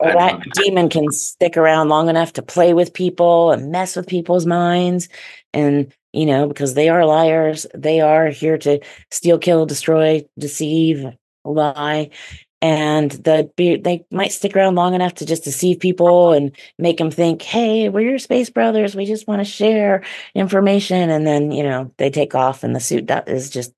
or 0.00 0.12
that 0.12 0.40
demon 0.54 0.88
can 0.88 1.10
stick 1.10 1.56
around 1.56 1.88
long 1.88 2.08
enough 2.08 2.32
to 2.34 2.42
play 2.42 2.74
with 2.74 2.94
people 2.94 3.50
and 3.50 3.70
mess 3.70 3.96
with 3.96 4.06
people's 4.06 4.46
minds. 4.46 5.08
And 5.52 5.92
you 6.12 6.26
know 6.26 6.48
because 6.48 6.74
they 6.74 6.88
are 6.88 7.04
liars 7.04 7.66
they 7.74 8.00
are 8.00 8.28
here 8.28 8.56
to 8.56 8.80
steal 9.10 9.38
kill 9.38 9.66
destroy 9.66 10.24
deceive 10.38 11.04
lie. 11.44 12.10
And 12.62 13.10
the 13.10 13.50
they 13.56 14.04
might 14.10 14.32
stick 14.32 14.56
around 14.56 14.76
long 14.76 14.94
enough 14.94 15.14
to 15.16 15.26
just 15.26 15.44
deceive 15.44 15.78
people 15.78 16.32
and 16.32 16.56
make 16.78 16.96
them 16.96 17.10
think 17.10 17.42
hey 17.42 17.88
we're 17.90 18.08
your 18.08 18.18
space 18.18 18.50
brothers. 18.50 18.96
We 18.96 19.04
just 19.04 19.28
want 19.28 19.40
to 19.40 19.44
share 19.44 20.02
information. 20.34 21.10
And 21.10 21.26
then 21.26 21.52
you 21.52 21.62
know 21.62 21.92
they 21.98 22.10
take 22.10 22.34
off 22.34 22.64
and 22.64 22.74
the 22.74 22.80
suit 22.80 23.10
is 23.26 23.50
just 23.50 23.72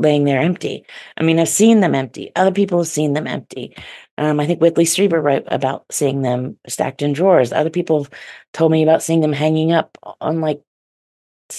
laying 0.00 0.24
there 0.24 0.40
empty. 0.40 0.84
I 1.16 1.22
mean 1.22 1.38
i've 1.38 1.48
seen 1.48 1.80
them 1.80 1.94
empty. 1.94 2.32
Other 2.34 2.52
people 2.52 2.78
have 2.78 2.88
seen 2.88 3.12
them 3.12 3.28
empty 3.28 3.76
um, 4.20 4.38
i 4.38 4.46
think 4.46 4.60
whitley 4.60 4.84
strieber 4.84 5.22
wrote 5.22 5.44
about 5.48 5.84
seeing 5.90 6.22
them 6.22 6.56
stacked 6.68 7.02
in 7.02 7.12
drawers 7.12 7.52
other 7.52 7.70
people 7.70 8.04
have 8.04 8.12
told 8.52 8.70
me 8.70 8.82
about 8.82 9.02
seeing 9.02 9.20
them 9.20 9.32
hanging 9.32 9.72
up 9.72 9.98
on 10.20 10.40
like 10.40 10.62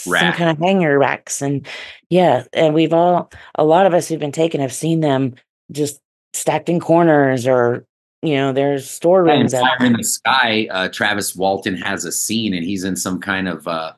Rack. 0.07 0.21
some 0.21 0.33
kind 0.33 0.49
of 0.49 0.57
hanger 0.59 0.97
racks 0.97 1.41
and 1.41 1.67
yeah 2.09 2.43
and 2.53 2.73
we've 2.73 2.93
all 2.93 3.29
a 3.55 3.65
lot 3.65 3.85
of 3.85 3.93
us 3.93 4.07
who've 4.07 4.19
been 4.19 4.31
taken 4.31 4.61
have 4.61 4.73
seen 4.73 5.01
them 5.01 5.35
just 5.71 5.99
stacked 6.33 6.69
in 6.69 6.79
corners 6.79 7.45
or 7.45 7.85
you 8.21 8.35
know 8.35 8.53
there's 8.53 8.89
storerooms 8.89 9.53
fire 9.53 9.85
in 9.85 9.93
the 9.93 10.03
sky 10.03 10.67
uh, 10.71 10.87
travis 10.89 11.35
walton 11.35 11.75
has 11.75 12.05
a 12.05 12.11
scene 12.11 12.53
and 12.53 12.63
he's 12.63 12.83
in 12.85 12.95
some 12.95 13.19
kind 13.19 13.49
of 13.49 13.67
uh, 13.67 13.91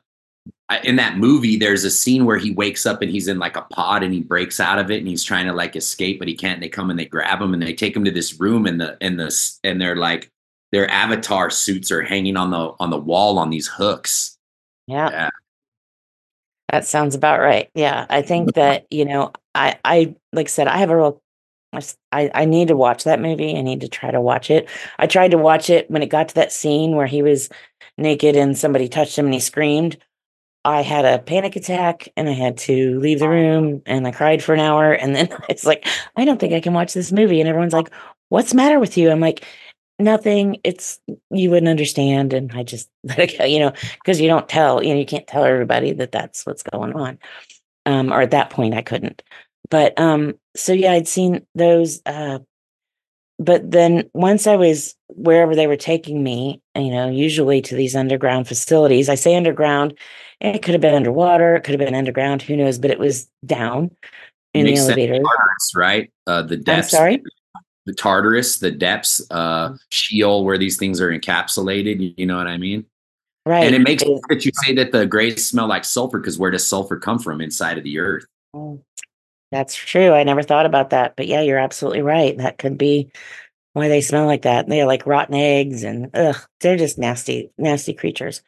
in 0.82 0.96
that 0.96 1.18
movie 1.18 1.56
there's 1.56 1.84
a 1.84 1.90
scene 1.90 2.24
where 2.24 2.38
he 2.38 2.50
wakes 2.50 2.86
up 2.86 3.02
and 3.02 3.10
he's 3.10 3.28
in 3.28 3.38
like 3.38 3.56
a 3.56 3.62
pod 3.70 4.02
and 4.02 4.14
he 4.14 4.22
breaks 4.22 4.58
out 4.58 4.78
of 4.78 4.90
it 4.90 4.98
and 4.98 5.06
he's 5.06 5.22
trying 5.22 5.46
to 5.46 5.52
like 5.52 5.76
escape 5.76 6.18
but 6.18 6.26
he 6.26 6.34
can't 6.34 6.54
and 6.54 6.62
they 6.62 6.68
come 6.68 6.88
and 6.90 6.98
they 6.98 7.04
grab 7.04 7.40
him 7.40 7.52
and 7.52 7.62
they 7.62 7.74
take 7.74 7.94
him 7.94 8.04
to 8.04 8.10
this 8.10 8.40
room 8.40 8.66
and 8.66 8.80
the 8.80 8.96
and 9.00 9.20
the 9.20 9.56
and 9.62 9.80
they're 9.80 9.96
like 9.96 10.30
their 10.72 10.90
avatar 10.90 11.50
suits 11.50 11.92
are 11.92 12.02
hanging 12.02 12.36
on 12.36 12.50
the 12.50 12.72
on 12.80 12.90
the 12.90 12.98
wall 12.98 13.38
on 13.38 13.50
these 13.50 13.68
hooks 13.68 14.34
yeah. 14.86 15.10
yeah. 15.10 15.30
That 16.70 16.86
sounds 16.86 17.14
about 17.14 17.40
right. 17.40 17.70
Yeah. 17.74 18.06
I 18.08 18.22
think 18.22 18.54
that, 18.54 18.86
you 18.90 19.04
know, 19.04 19.32
I, 19.54 19.78
I, 19.84 20.14
like 20.32 20.46
I 20.46 20.50
said, 20.50 20.68
I 20.68 20.78
have 20.78 20.90
a 20.90 20.96
real 20.96 21.20
I, 22.12 22.30
I 22.32 22.44
need 22.44 22.68
to 22.68 22.76
watch 22.76 23.02
that 23.02 23.20
movie. 23.20 23.58
I 23.58 23.60
need 23.60 23.80
to 23.80 23.88
try 23.88 24.12
to 24.12 24.20
watch 24.20 24.48
it. 24.48 24.68
I 25.00 25.08
tried 25.08 25.32
to 25.32 25.38
watch 25.38 25.70
it 25.70 25.90
when 25.90 26.04
it 26.04 26.08
got 26.08 26.28
to 26.28 26.34
that 26.36 26.52
scene 26.52 26.94
where 26.94 27.08
he 27.08 27.20
was 27.20 27.48
naked 27.98 28.36
and 28.36 28.56
somebody 28.56 28.86
touched 28.86 29.18
him 29.18 29.24
and 29.24 29.34
he 29.34 29.40
screamed. 29.40 29.96
I 30.64 30.82
had 30.82 31.04
a 31.04 31.18
panic 31.18 31.56
attack 31.56 32.08
and 32.16 32.28
I 32.28 32.32
had 32.32 32.56
to 32.58 32.98
leave 32.98 33.18
the 33.18 33.28
room 33.28 33.82
and 33.86 34.06
I 34.06 34.12
cried 34.12 34.42
for 34.42 34.54
an 34.54 34.60
hour. 34.60 34.92
And 34.92 35.14
then 35.14 35.28
it's 35.48 35.64
like, 35.64 35.86
I 36.16 36.24
don't 36.24 36.40
think 36.40 36.52
I 36.52 36.60
can 36.60 36.72
watch 36.72 36.94
this 36.94 37.12
movie. 37.12 37.40
And 37.40 37.48
everyone's 37.48 37.72
like, 37.72 37.90
What's 38.30 38.50
the 38.50 38.56
matter 38.56 38.80
with 38.80 38.96
you? 38.96 39.10
I'm 39.10 39.20
like, 39.20 39.44
Nothing. 39.98 40.60
It's 40.64 40.98
you 41.30 41.50
wouldn't 41.50 41.68
understand. 41.68 42.32
And 42.32 42.50
I 42.52 42.62
just 42.64 42.88
let 43.04 43.18
it 43.18 43.38
go, 43.38 43.44
you 43.44 43.60
know, 43.60 43.72
because 43.94 44.20
you 44.20 44.28
don't 44.28 44.48
tell, 44.48 44.82
you 44.82 44.92
know, 44.92 44.98
you 44.98 45.06
can't 45.06 45.26
tell 45.26 45.44
everybody 45.44 45.92
that 45.92 46.12
that's 46.12 46.44
what's 46.46 46.64
going 46.64 46.94
on. 46.94 47.18
Um, 47.86 48.12
or 48.12 48.22
at 48.22 48.32
that 48.32 48.50
point, 48.50 48.74
I 48.74 48.82
couldn't. 48.82 49.22
But 49.70 49.98
um, 50.00 50.34
so 50.56 50.72
yeah, 50.72 50.92
I'd 50.92 51.08
seen 51.08 51.46
those. 51.54 52.00
Uh, 52.06 52.40
but 53.38 53.70
then 53.70 54.08
once 54.14 54.46
I 54.46 54.56
was 54.56 54.94
wherever 55.08 55.54
they 55.54 55.66
were 55.66 55.76
taking 55.76 56.22
me, 56.22 56.60
you 56.76 56.90
know, 56.90 57.08
usually 57.08 57.60
to 57.62 57.74
these 57.74 57.96
underground 57.96 58.48
facilities. 58.48 59.08
I 59.08 59.14
say 59.14 59.34
underground, 59.34 59.98
it 60.40 60.62
could 60.62 60.74
have 60.74 60.80
been 60.80 60.94
underwater, 60.94 61.56
it 61.56 61.64
could 61.64 61.78
have 61.78 61.86
been 61.86 61.94
underground, 61.94 62.42
who 62.42 62.56
knows? 62.56 62.78
But 62.78 62.90
it 62.90 62.98
was 62.98 63.28
down 63.44 63.90
in 64.52 64.66
the 64.66 64.76
elevator. 64.76 65.14
Tartarus, 65.14 65.72
right? 65.74 66.12
Uh, 66.26 66.42
the 66.42 66.56
depths. 66.56 66.94
I'm 66.94 66.98
sorry. 66.98 67.22
The 67.86 67.94
Tartarus, 67.94 68.60
the 68.60 68.70
depths, 68.70 69.20
uh, 69.30 69.70
mm. 69.70 69.78
Sheol, 69.90 70.44
where 70.44 70.56
these 70.56 70.78
things 70.78 71.00
are 71.00 71.10
encapsulated. 71.10 72.14
You 72.16 72.26
know 72.26 72.36
what 72.36 72.46
I 72.46 72.56
mean? 72.56 72.86
Right. 73.44 73.64
And 73.64 73.74
it 73.74 73.80
makes 73.80 74.02
sense 74.02 74.22
that 74.30 74.44
you 74.46 74.52
say 74.64 74.74
that 74.74 74.90
the 74.92 75.04
grays 75.04 75.46
smell 75.46 75.66
like 75.66 75.84
sulfur 75.84 76.18
because 76.18 76.38
where 76.38 76.50
does 76.50 76.66
sulfur 76.66 76.98
come 76.98 77.18
from 77.18 77.42
inside 77.42 77.76
of 77.76 77.84
the 77.84 77.98
earth? 77.98 78.24
That's 79.54 79.76
true. 79.76 80.10
I 80.10 80.24
never 80.24 80.42
thought 80.42 80.66
about 80.66 80.90
that. 80.90 81.14
But 81.14 81.28
yeah, 81.28 81.40
you're 81.40 81.60
absolutely 81.60 82.02
right. 82.02 82.36
That 82.38 82.58
could 82.58 82.76
be 82.76 83.12
why 83.72 83.86
they 83.86 84.00
smell 84.00 84.26
like 84.26 84.42
that. 84.42 84.68
They're 84.68 84.84
like 84.84 85.06
rotten 85.06 85.36
eggs 85.36 85.84
and 85.84 86.10
ugh, 86.12 86.34
they're 86.60 86.76
just 86.76 86.98
nasty, 86.98 87.52
nasty 87.56 87.94
creatures. 87.94 88.42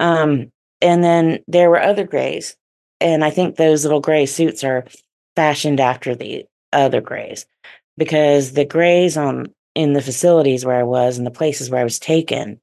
Um, 0.00 0.52
and 0.82 1.02
then 1.02 1.38
there 1.48 1.70
were 1.70 1.80
other 1.80 2.04
grays. 2.04 2.56
And 3.00 3.24
I 3.24 3.30
think 3.30 3.56
those 3.56 3.84
little 3.84 4.02
gray 4.02 4.26
suits 4.26 4.62
are 4.64 4.84
fashioned 5.34 5.80
after 5.80 6.14
the 6.14 6.44
other 6.74 7.00
grays 7.00 7.46
because 7.96 8.52
the 8.52 8.66
grays 8.66 9.16
on 9.16 9.46
in 9.74 9.94
the 9.94 10.02
facilities 10.02 10.62
where 10.62 10.76
I 10.76 10.82
was 10.82 11.16
and 11.16 11.26
the 11.26 11.30
places 11.30 11.70
where 11.70 11.80
I 11.80 11.84
was 11.84 11.98
taken, 11.98 12.60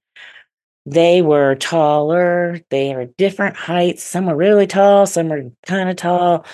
they 0.85 1.23
were 1.23 1.55
taller, 1.55 2.59
they 2.69 2.93
were 2.93 3.05
different 3.17 3.55
heights. 3.55 4.03
Some 4.03 4.27
were 4.27 4.35
really 4.35 4.67
tall, 4.67 5.07
some 5.07 5.29
were 5.29 5.49
kind 5.65 5.89
of 5.89 5.95
tall. 5.95 6.45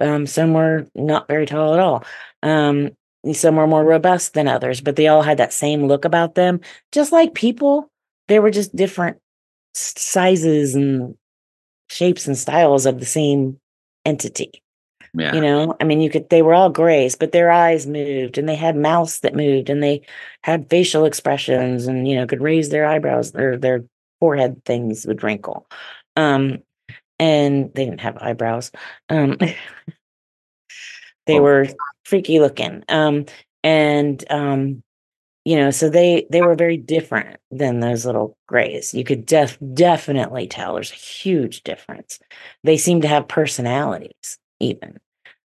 Um, 0.00 0.26
some 0.26 0.54
were 0.54 0.86
not 0.94 1.28
very 1.28 1.46
tall 1.46 1.74
at 1.74 1.80
all. 1.80 2.04
Um, 2.42 2.90
some 3.32 3.56
were 3.56 3.66
more 3.66 3.84
robust 3.84 4.34
than 4.34 4.48
others, 4.48 4.80
but 4.80 4.96
they 4.96 5.08
all 5.08 5.22
had 5.22 5.38
that 5.38 5.52
same 5.52 5.86
look 5.86 6.04
about 6.04 6.34
them. 6.34 6.60
Just 6.92 7.12
like 7.12 7.34
people, 7.34 7.90
they 8.28 8.38
were 8.38 8.50
just 8.50 8.74
different 8.74 9.18
sizes 9.74 10.74
and 10.74 11.16
shapes 11.90 12.26
and 12.26 12.36
styles 12.36 12.86
of 12.86 13.00
the 13.00 13.06
same 13.06 13.58
entity. 14.04 14.62
Yeah. 15.14 15.34
You 15.34 15.40
know, 15.40 15.74
I 15.80 15.84
mean, 15.84 16.00
you 16.00 16.10
could, 16.10 16.28
they 16.28 16.42
were 16.42 16.54
all 16.54 16.70
grays, 16.70 17.16
but 17.16 17.32
their 17.32 17.50
eyes 17.50 17.86
moved 17.86 18.38
and 18.38 18.48
they 18.48 18.54
had 18.54 18.76
mouths 18.76 19.20
that 19.20 19.34
moved 19.34 19.70
and 19.70 19.82
they 19.82 20.02
had 20.42 20.68
facial 20.68 21.06
expressions 21.06 21.86
and, 21.86 22.06
you 22.06 22.14
know, 22.14 22.26
could 22.26 22.42
raise 22.42 22.68
their 22.68 22.84
eyebrows 22.84 23.34
or 23.34 23.56
their 23.56 23.84
forehead 24.20 24.62
things 24.64 25.06
would 25.06 25.22
wrinkle. 25.22 25.66
Um, 26.14 26.58
and 27.18 27.72
they 27.74 27.84
didn't 27.84 28.00
have 28.00 28.18
eyebrows. 28.18 28.70
Um, 29.08 29.36
they 31.26 31.38
oh. 31.38 31.42
were 31.42 31.66
freaky 32.04 32.40
looking. 32.40 32.84
Um, 32.88 33.26
and 33.62 34.24
um, 34.30 34.82
you 35.44 35.56
know, 35.56 35.70
so 35.70 35.88
they 35.88 36.26
they 36.30 36.42
were 36.42 36.54
very 36.54 36.76
different 36.76 37.38
than 37.50 37.80
those 37.80 38.04
little 38.04 38.36
grays. 38.46 38.92
You 38.92 39.04
could 39.04 39.24
def- 39.26 39.58
definitely 39.74 40.46
tell 40.46 40.74
there's 40.74 40.92
a 40.92 40.94
huge 40.94 41.62
difference. 41.62 42.18
They 42.64 42.76
seem 42.76 43.00
to 43.00 43.08
have 43.08 43.28
personalities, 43.28 44.38
even. 44.60 44.98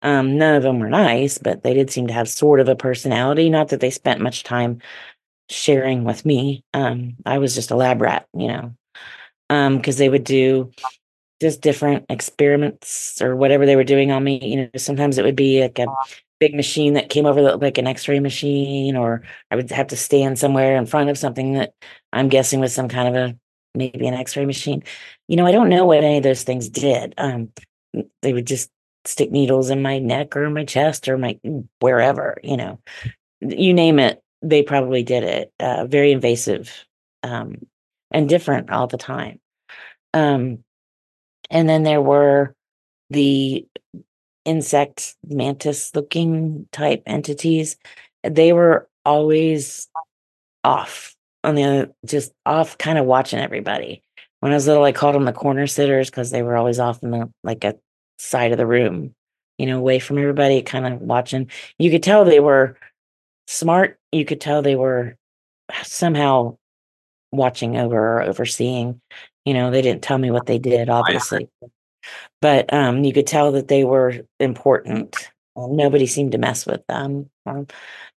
Um, 0.02 0.38
none 0.38 0.56
of 0.56 0.64
them 0.64 0.80
were 0.80 0.90
nice, 0.90 1.38
but 1.38 1.64
they 1.64 1.74
did 1.74 1.90
seem 1.90 2.08
to 2.08 2.14
have 2.14 2.30
sort 2.30 2.60
of 2.60 2.68
a 2.68 2.76
personality. 2.76 3.50
Not 3.50 3.70
that 3.70 3.80
they 3.80 3.90
spent 3.90 4.22
much 4.22 4.44
time 4.44 4.80
sharing 5.50 6.04
with 6.04 6.26
me. 6.26 6.64
Um, 6.74 7.16
I 7.26 7.38
was 7.38 7.56
just 7.56 7.72
a 7.72 7.76
lab 7.76 8.02
rat, 8.02 8.28
you 8.34 8.48
know, 8.48 8.76
because 9.50 9.96
um, 9.96 10.00
they 10.00 10.10
would 10.10 10.24
do 10.24 10.72
just 11.42 11.62
different 11.62 12.06
experiments 12.10 13.22
or 13.22 13.36
whatever 13.36 13.66
they 13.66 13.76
were 13.76 13.84
doing 13.84 14.12
on 14.12 14.24
me. 14.24 14.40
You 14.42 14.58
know, 14.58 14.70
sometimes 14.78 15.18
it 15.18 15.26
would 15.26 15.36
be 15.36 15.62
like 15.62 15.80
a 15.80 15.88
big 16.40 16.56
machine 16.56 16.94
that 16.94 17.10
came 17.10 17.26
over 17.26 17.42
the, 17.42 17.58
like 17.58 17.78
an 17.78 17.88
x-ray 17.88 18.20
machine, 18.20 18.96
or 18.96 19.24
I 19.52 19.56
would 19.56 19.70
have 19.72 19.88
to 19.88 19.98
stand 19.98 20.40
somewhere 20.40 20.76
in 20.78 20.86
front 20.86 21.10
of 21.10 21.18
something 21.18 21.54
that 21.54 21.74
I'm 22.14 22.30
guessing 22.30 22.60
was 22.60 22.74
some 22.74 22.90
kind 22.90 23.08
of 23.08 23.16
a 23.16 23.38
maybe 23.74 24.08
an 24.08 24.14
x-ray 24.14 24.46
machine. 24.46 24.84
You 25.28 25.38
know, 25.38 25.46
I 25.46 25.52
don't 25.52 25.70
know 25.70 25.86
what 25.86 26.04
any 26.04 26.18
of 26.18 26.24
those 26.24 26.44
things 26.44 26.70
did. 26.70 27.14
Um, 27.18 27.52
they 28.22 28.34
would 28.34 28.48
just 28.48 28.70
stick 29.06 29.32
needles 29.32 29.70
in 29.70 29.82
my 29.82 30.00
neck 30.00 30.36
or 30.36 30.50
my 30.50 30.66
chest 30.66 31.08
or 31.08 31.18
my 31.18 31.40
wherever, 31.80 32.38
you 32.44 32.58
know, 32.58 32.80
you 33.42 33.74
name 33.74 34.00
it, 34.00 34.22
they 34.42 34.64
probably 34.64 35.04
did 35.04 35.24
it. 35.24 35.54
Uh, 35.60 35.86
very 35.86 36.12
invasive 36.12 36.86
um, 37.24 37.56
and 38.12 38.28
different 38.28 38.72
all 38.72 38.88
the 38.88 38.98
time. 38.98 39.40
Um, 40.14 40.64
and 41.50 41.70
then 41.70 41.84
there 41.84 42.02
were 42.02 42.56
the 43.10 43.66
insect 44.46 45.16
mantis 45.28 45.94
looking 45.96 46.68
type 46.72 47.04
entities. 47.06 47.78
They 48.24 48.54
were 48.54 48.88
always 49.04 49.88
off 50.64 51.16
on 51.44 51.56
the 51.56 51.64
other, 51.64 51.92
just 52.06 52.34
off, 52.46 52.78
kind 52.78 52.98
of 52.98 53.06
watching 53.06 53.40
everybody. 53.40 54.02
When 54.40 54.52
I 54.52 54.56
was 54.56 54.68
little, 54.68 54.84
I 54.84 54.92
called 54.92 55.16
them 55.16 55.26
the 55.26 55.34
corner 55.34 55.68
sitters 55.68 56.10
because 56.10 56.32
they 56.32 56.44
were 56.44 56.56
always 56.56 56.80
off 56.80 57.02
in 57.04 57.12
the 57.12 57.32
like 57.44 57.64
a 57.64 57.76
side 58.18 58.52
of 58.52 58.58
the 58.58 58.66
room, 58.66 59.14
you 59.58 59.66
know, 59.66 59.78
away 59.78 60.00
from 60.00 60.18
everybody, 60.18 60.62
kind 60.62 60.86
of 60.86 61.02
watching. 61.02 61.50
You 61.80 61.92
could 61.92 62.04
tell 62.04 62.26
they 62.26 62.40
were 62.40 62.78
smart. 63.48 64.00
You 64.12 64.26
could 64.26 64.42
tell 64.42 64.62
they 64.62 64.76
were 64.76 65.18
somehow 65.84 66.58
watching 67.32 67.78
over 67.78 68.18
or 68.18 68.22
overseeing 68.24 69.02
you 69.46 69.54
know, 69.54 69.72
they 69.72 69.82
didn't 69.82 70.02
tell 70.02 70.18
me 70.18 70.32
what 70.32 70.46
they 70.46 70.58
did, 70.58 70.90
obviously, 70.90 71.50
but 72.42 72.72
um, 72.74 73.04
you 73.04 73.14
could 73.14 73.28
tell 73.28 73.52
that 73.54 73.68
they 73.68 73.84
were 73.84 74.26
important. 74.40 75.30
nobody 75.56 76.08
seemed 76.08 76.34
to 76.34 76.38
mess 76.38 76.66
with 76.66 76.86
them, 76.88 77.30
um, 77.46 77.68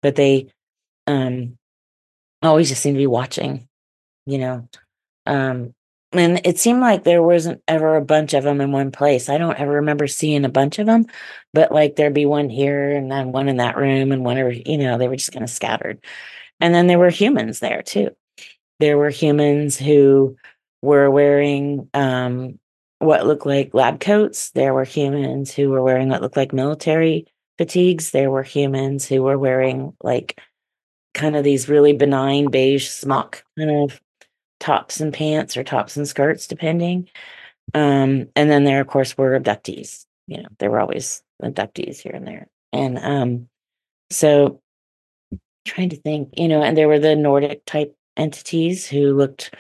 but 0.03 0.17
they 0.17 0.49
um, 1.07 1.59
always 2.43 2.69
just 2.69 2.83
seemed 2.83 2.97
to 2.97 3.01
be 3.01 3.07
watching. 3.07 3.69
You 4.25 4.39
know, 4.39 4.69
um, 5.27 5.75
and 6.13 6.41
it 6.45 6.59
seemed 6.59 6.81
like 6.81 7.05
there 7.05 7.23
wasn't 7.23 7.63
ever 7.69 7.97
a 7.97 8.05
bunch 8.05 8.35
of 8.35 8.45
them 8.45 8.61
in 8.61 8.73
one 8.73 8.91
place. 8.91 9.29
I 9.29 9.39
don't 9.39 9.59
ever 9.59 9.73
remember 9.73 10.07
seeing 10.07 10.45
a 10.45 10.51
bunch 10.51 10.79
of 10.79 10.87
them, 10.87 11.07
but 11.53 11.73
like 11.73 11.97
there'd 11.97 12.15
be 12.15 12.27
one 12.27 12.49
here 12.49 12.91
and 12.91 13.11
then 13.11 13.33
one 13.33 13.49
in 13.49 13.57
that 13.59 13.77
room 13.77 14.13
and 14.13 14.25
whatever, 14.25 14.51
you 14.51 14.79
know, 14.79 14.99
they 14.99 15.09
were 15.09 15.17
just 15.17 15.33
kind 15.33 15.43
of 15.43 15.51
scattered. 15.51 16.03
And 16.61 16.75
then 16.75 16.87
there 16.87 16.99
were 16.99 17.11
humans 17.11 17.61
there 17.61 17.83
too. 17.83 18.11
There 18.79 18.97
were 18.97 19.11
humans 19.11 19.77
who 19.77 20.37
were 20.83 21.11
wearing 21.11 21.89
um, 21.95 22.59
what 22.99 23.27
looked 23.27 23.47
like 23.47 23.75
lab 23.75 24.01
coats. 24.01 24.51
There 24.51 24.75
were 24.75 24.85
humans 24.85 25.53
who 25.53 25.71
were 25.71 25.83
wearing 25.83 26.09
what 26.09 26.23
looked 26.23 26.37
like 26.37 26.53
military 26.53 27.27
fatigues, 27.59 28.11
there 28.11 28.31
were 28.31 28.43
humans 28.43 29.07
who 29.07 29.23
were 29.23 29.39
wearing 29.39 29.95
like 30.03 30.41
kind 31.15 31.37
of 31.37 31.45
these 31.45 31.69
really 31.69 31.93
benign 31.93 32.51
beige 32.51 32.89
smock 32.89 33.45
kind 33.59 33.71
of 33.71 34.01
tops 34.61 35.01
and 35.01 35.13
pants 35.13 35.57
or 35.57 35.65
tops 35.65 35.97
and 35.97 36.07
skirts, 36.07 36.47
depending. 36.47 37.09
Um, 37.75 38.29
and 38.37 38.51
then 38.51 38.65
there, 38.65 38.81
of 38.81 38.87
course, 38.87 39.17
were 39.17 39.39
abductees. 39.39 40.05
You 40.27 40.43
know, 40.43 40.49
there 40.59 40.71
were 40.71 40.81
always 40.81 41.23
abductees 41.43 41.99
here 41.99 42.13
and 42.13 42.27
there. 42.27 42.49
And 42.73 42.99
um, 42.99 43.49
so 44.11 44.61
trying 45.65 45.91
to 45.91 45.97
think, 45.97 46.31
you 46.37 46.49
know, 46.49 46.63
and 46.63 46.77
there 46.77 46.89
were 46.89 46.99
the 46.99 47.17
Nordic 47.17 47.65
type 47.65 47.97
entities 48.17 48.87
who 48.87 49.15
looked 49.15 49.55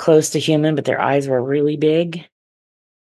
close 0.00 0.30
to 0.30 0.40
human, 0.40 0.74
but 0.74 0.86
their 0.86 1.00
eyes 1.00 1.28
were 1.28 1.42
really 1.42 1.76
big. 1.76 2.26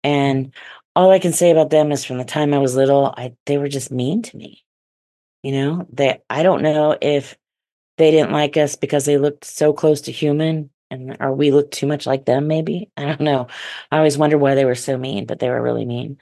And 0.03 0.53
all 0.95 1.11
I 1.11 1.19
can 1.19 1.31
say 1.31 1.51
about 1.51 1.69
them 1.69 1.91
is 1.91 2.03
from 2.03 2.17
the 2.17 2.25
time 2.25 2.53
I 2.53 2.57
was 2.57 2.75
little, 2.75 3.13
I 3.15 3.35
they 3.45 3.57
were 3.59 3.69
just 3.69 3.91
mean 3.91 4.23
to 4.23 4.35
me. 4.35 4.63
You 5.43 5.51
know, 5.53 5.87
they 5.93 6.21
I 6.29 6.43
don't 6.43 6.63
know 6.63 6.97
if 6.99 7.37
they 7.97 8.11
didn't 8.11 8.31
like 8.31 8.57
us 8.57 8.75
because 8.75 9.05
they 9.05 9.17
looked 9.19 9.45
so 9.45 9.73
close 9.73 10.01
to 10.01 10.11
human 10.11 10.71
and 10.89 11.17
or 11.19 11.33
we 11.33 11.51
looked 11.51 11.73
too 11.73 11.87
much 11.87 12.07
like 12.07 12.25
them 12.25 12.47
maybe. 12.47 12.89
I 12.97 13.05
don't 13.05 13.21
know. 13.21 13.47
I 13.91 13.97
always 13.97 14.17
wondered 14.17 14.39
why 14.39 14.55
they 14.55 14.65
were 14.65 14.75
so 14.75 14.97
mean, 14.97 15.25
but 15.27 15.39
they 15.39 15.49
were 15.49 15.61
really 15.61 15.85
mean. 15.85 16.19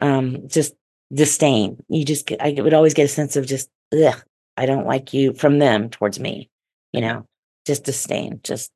Um 0.00 0.48
just 0.48 0.74
disdain. 1.12 1.82
You 1.88 2.04
just 2.04 2.26
get 2.26 2.42
I 2.42 2.60
would 2.60 2.74
always 2.74 2.94
get 2.94 3.04
a 3.04 3.08
sense 3.08 3.36
of 3.36 3.46
just 3.46 3.70
ugh, 3.92 4.20
I 4.56 4.66
don't 4.66 4.86
like 4.86 5.14
you 5.14 5.34
from 5.34 5.60
them 5.60 5.88
towards 5.88 6.18
me, 6.18 6.50
you 6.92 7.00
know, 7.00 7.26
just 7.64 7.84
disdain, 7.84 8.40
just 8.42 8.72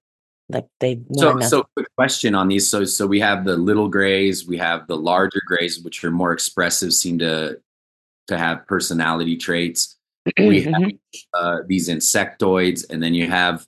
like 0.48 0.66
they 0.78 1.00
so 1.12 1.40
so 1.40 1.64
quick 1.74 1.88
question 1.96 2.34
on 2.34 2.48
these. 2.48 2.68
So 2.68 2.84
so 2.84 3.06
we 3.06 3.20
have 3.20 3.44
the 3.44 3.56
little 3.56 3.88
grays 3.88 4.46
we 4.46 4.58
have 4.58 4.86
the 4.86 4.96
larger 4.96 5.40
grays 5.46 5.80
which 5.80 6.04
are 6.04 6.10
more 6.10 6.32
expressive 6.32 6.92
seem 6.92 7.18
to 7.20 7.58
to 8.28 8.38
have 8.38 8.66
personality 8.66 9.36
traits. 9.36 9.96
We 10.38 10.62
have 10.62 10.74
mm-hmm. 10.74 11.18
uh, 11.34 11.58
these 11.66 11.88
insectoids 11.88 12.88
and 12.88 13.02
then 13.02 13.14
you 13.14 13.28
have 13.28 13.66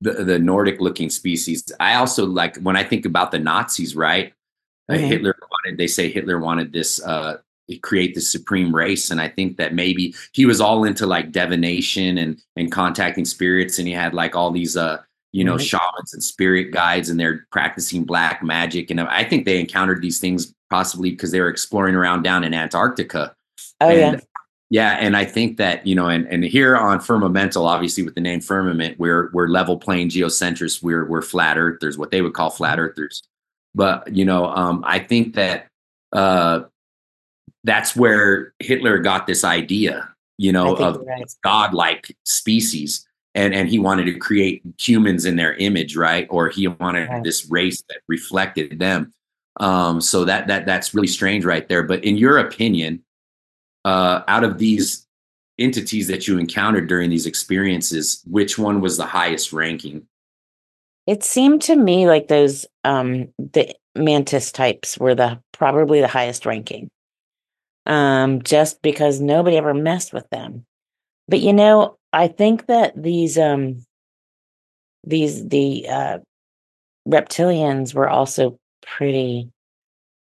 the 0.00 0.24
the 0.24 0.38
nordic 0.38 0.80
looking 0.80 1.10
species. 1.10 1.64
I 1.78 1.94
also 1.94 2.26
like 2.26 2.56
when 2.58 2.76
i 2.76 2.82
think 2.82 3.06
about 3.06 3.30
the 3.30 3.38
nazis 3.38 3.94
right? 3.94 4.32
Uh, 4.88 4.94
mm-hmm. 4.94 5.04
uh, 5.04 5.08
hitler 5.08 5.36
wanted 5.50 5.78
they 5.78 5.88
say 5.88 6.08
hitler 6.08 6.38
wanted 6.38 6.72
this 6.72 7.02
uh 7.02 7.38
create 7.82 8.14
the 8.14 8.20
supreme 8.20 8.72
race 8.72 9.10
and 9.10 9.20
i 9.20 9.26
think 9.28 9.56
that 9.56 9.74
maybe 9.74 10.14
he 10.30 10.46
was 10.46 10.60
all 10.60 10.84
into 10.84 11.04
like 11.06 11.32
divination 11.32 12.18
and 12.18 12.40
and 12.54 12.70
contacting 12.70 13.24
spirits 13.24 13.80
and 13.80 13.88
he 13.88 13.94
had 13.94 14.14
like 14.14 14.36
all 14.36 14.52
these 14.52 14.76
uh 14.76 15.02
you 15.36 15.44
know, 15.44 15.56
mm-hmm. 15.56 15.64
shamans 15.64 16.14
and 16.14 16.24
spirit 16.24 16.70
guides, 16.70 17.10
and 17.10 17.20
they're 17.20 17.46
practicing 17.52 18.04
black 18.04 18.42
magic. 18.42 18.90
And 18.90 18.98
I 19.02 19.22
think 19.22 19.44
they 19.44 19.60
encountered 19.60 20.00
these 20.00 20.18
things 20.18 20.54
possibly 20.70 21.10
because 21.10 21.30
they 21.30 21.40
were 21.40 21.50
exploring 21.50 21.94
around 21.94 22.22
down 22.22 22.42
in 22.42 22.54
Antarctica. 22.54 23.34
Oh 23.82 23.90
and, 23.90 24.14
yeah. 24.14 24.20
Yeah, 24.68 24.96
and 24.98 25.16
I 25.16 25.24
think 25.26 25.58
that 25.58 25.86
you 25.86 25.94
know, 25.94 26.08
and 26.08 26.26
and 26.26 26.42
here 26.42 26.74
on 26.74 27.00
Firmamental, 27.00 27.66
obviously 27.66 28.02
with 28.02 28.14
the 28.14 28.20
name 28.20 28.40
Firmament, 28.40 28.98
we're 28.98 29.30
we're 29.32 29.46
level 29.46 29.76
plane 29.76 30.08
geocentrists. 30.08 30.82
We're 30.82 31.04
we're 31.04 31.22
flat 31.22 31.58
earthers, 31.58 31.98
what 31.98 32.10
they 32.10 32.22
would 32.22 32.32
call 32.32 32.48
flat 32.50 32.80
earthers. 32.80 33.22
But 33.74 34.12
you 34.16 34.24
know, 34.24 34.46
um, 34.46 34.82
I 34.84 34.98
think 34.98 35.34
that 35.34 35.68
uh, 36.12 36.62
that's 37.62 37.94
where 37.94 38.54
Hitler 38.58 38.98
got 38.98 39.26
this 39.26 39.44
idea, 39.44 40.08
you 40.38 40.50
know, 40.50 40.74
of 40.74 41.02
right. 41.06 41.30
godlike 41.44 42.16
species 42.24 43.06
and 43.36 43.54
and 43.54 43.68
he 43.68 43.78
wanted 43.78 44.04
to 44.04 44.18
create 44.18 44.62
humans 44.78 45.24
in 45.24 45.36
their 45.36 45.54
image 45.54 45.94
right? 45.94 46.26
Or 46.30 46.48
he 46.48 46.66
wanted 46.66 47.08
right. 47.08 47.22
this 47.22 47.48
race 47.48 47.82
that 47.88 47.98
reflected 48.08 48.80
them. 48.80 49.12
Um 49.60 50.00
so 50.00 50.24
that 50.24 50.48
that 50.48 50.66
that's 50.66 50.94
really 50.94 51.06
strange 51.06 51.44
right 51.44 51.68
there. 51.68 51.84
But 51.84 52.02
in 52.02 52.16
your 52.16 52.38
opinion 52.38 53.04
uh 53.84 54.22
out 54.26 54.42
of 54.42 54.58
these 54.58 55.06
entities 55.58 56.08
that 56.08 56.26
you 56.26 56.38
encountered 56.38 56.88
during 56.88 57.08
these 57.08 57.26
experiences 57.26 58.22
which 58.26 58.58
one 58.58 58.80
was 58.80 58.96
the 58.96 59.06
highest 59.06 59.52
ranking? 59.52 60.06
It 61.06 61.22
seemed 61.22 61.62
to 61.62 61.76
me 61.76 62.08
like 62.08 62.28
those 62.28 62.66
um 62.84 63.28
the 63.38 63.74
mantis 63.94 64.50
types 64.50 64.98
were 64.98 65.14
the 65.14 65.40
probably 65.52 66.00
the 66.00 66.08
highest 66.08 66.46
ranking. 66.46 66.88
Um 67.84 68.42
just 68.42 68.80
because 68.80 69.20
nobody 69.20 69.58
ever 69.58 69.74
messed 69.74 70.14
with 70.14 70.28
them. 70.30 70.64
But 71.28 71.40
you 71.40 71.52
know 71.52 71.98
I 72.16 72.28
think 72.28 72.66
that 72.66 73.00
these 73.00 73.36
um 73.36 73.84
these 75.04 75.46
the 75.48 75.86
uh 75.88 76.18
reptilians 77.08 77.94
were 77.94 78.08
also 78.08 78.58
pretty 78.86 79.50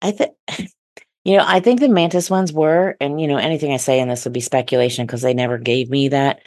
I 0.02 0.12
think 0.12 0.32
you 1.24 1.36
know, 1.36 1.44
I 1.46 1.60
think 1.60 1.80
the 1.80 1.88
mantis 1.88 2.30
ones 2.30 2.52
were 2.52 2.96
and 3.00 3.20
you 3.20 3.28
know, 3.28 3.38
anything 3.38 3.72
I 3.72 3.78
say 3.78 4.00
in 4.00 4.08
this 4.08 4.24
would 4.24 4.32
be 4.32 4.40
speculation 4.40 5.06
because 5.06 5.22
they 5.22 5.34
never 5.34 5.58
gave 5.58 5.90
me 5.90 6.08
that. 6.08 6.42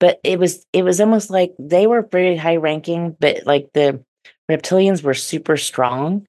But 0.00 0.20
it 0.24 0.38
was 0.38 0.66
it 0.72 0.84
was 0.84 1.00
almost 1.00 1.30
like 1.30 1.54
they 1.58 1.86
were 1.86 2.02
pretty 2.02 2.36
high 2.36 2.56
ranking, 2.56 3.16
but 3.20 3.46
like 3.46 3.70
the 3.74 4.04
reptilians 4.50 5.02
were 5.02 5.14
super 5.14 5.56
strong 5.56 6.26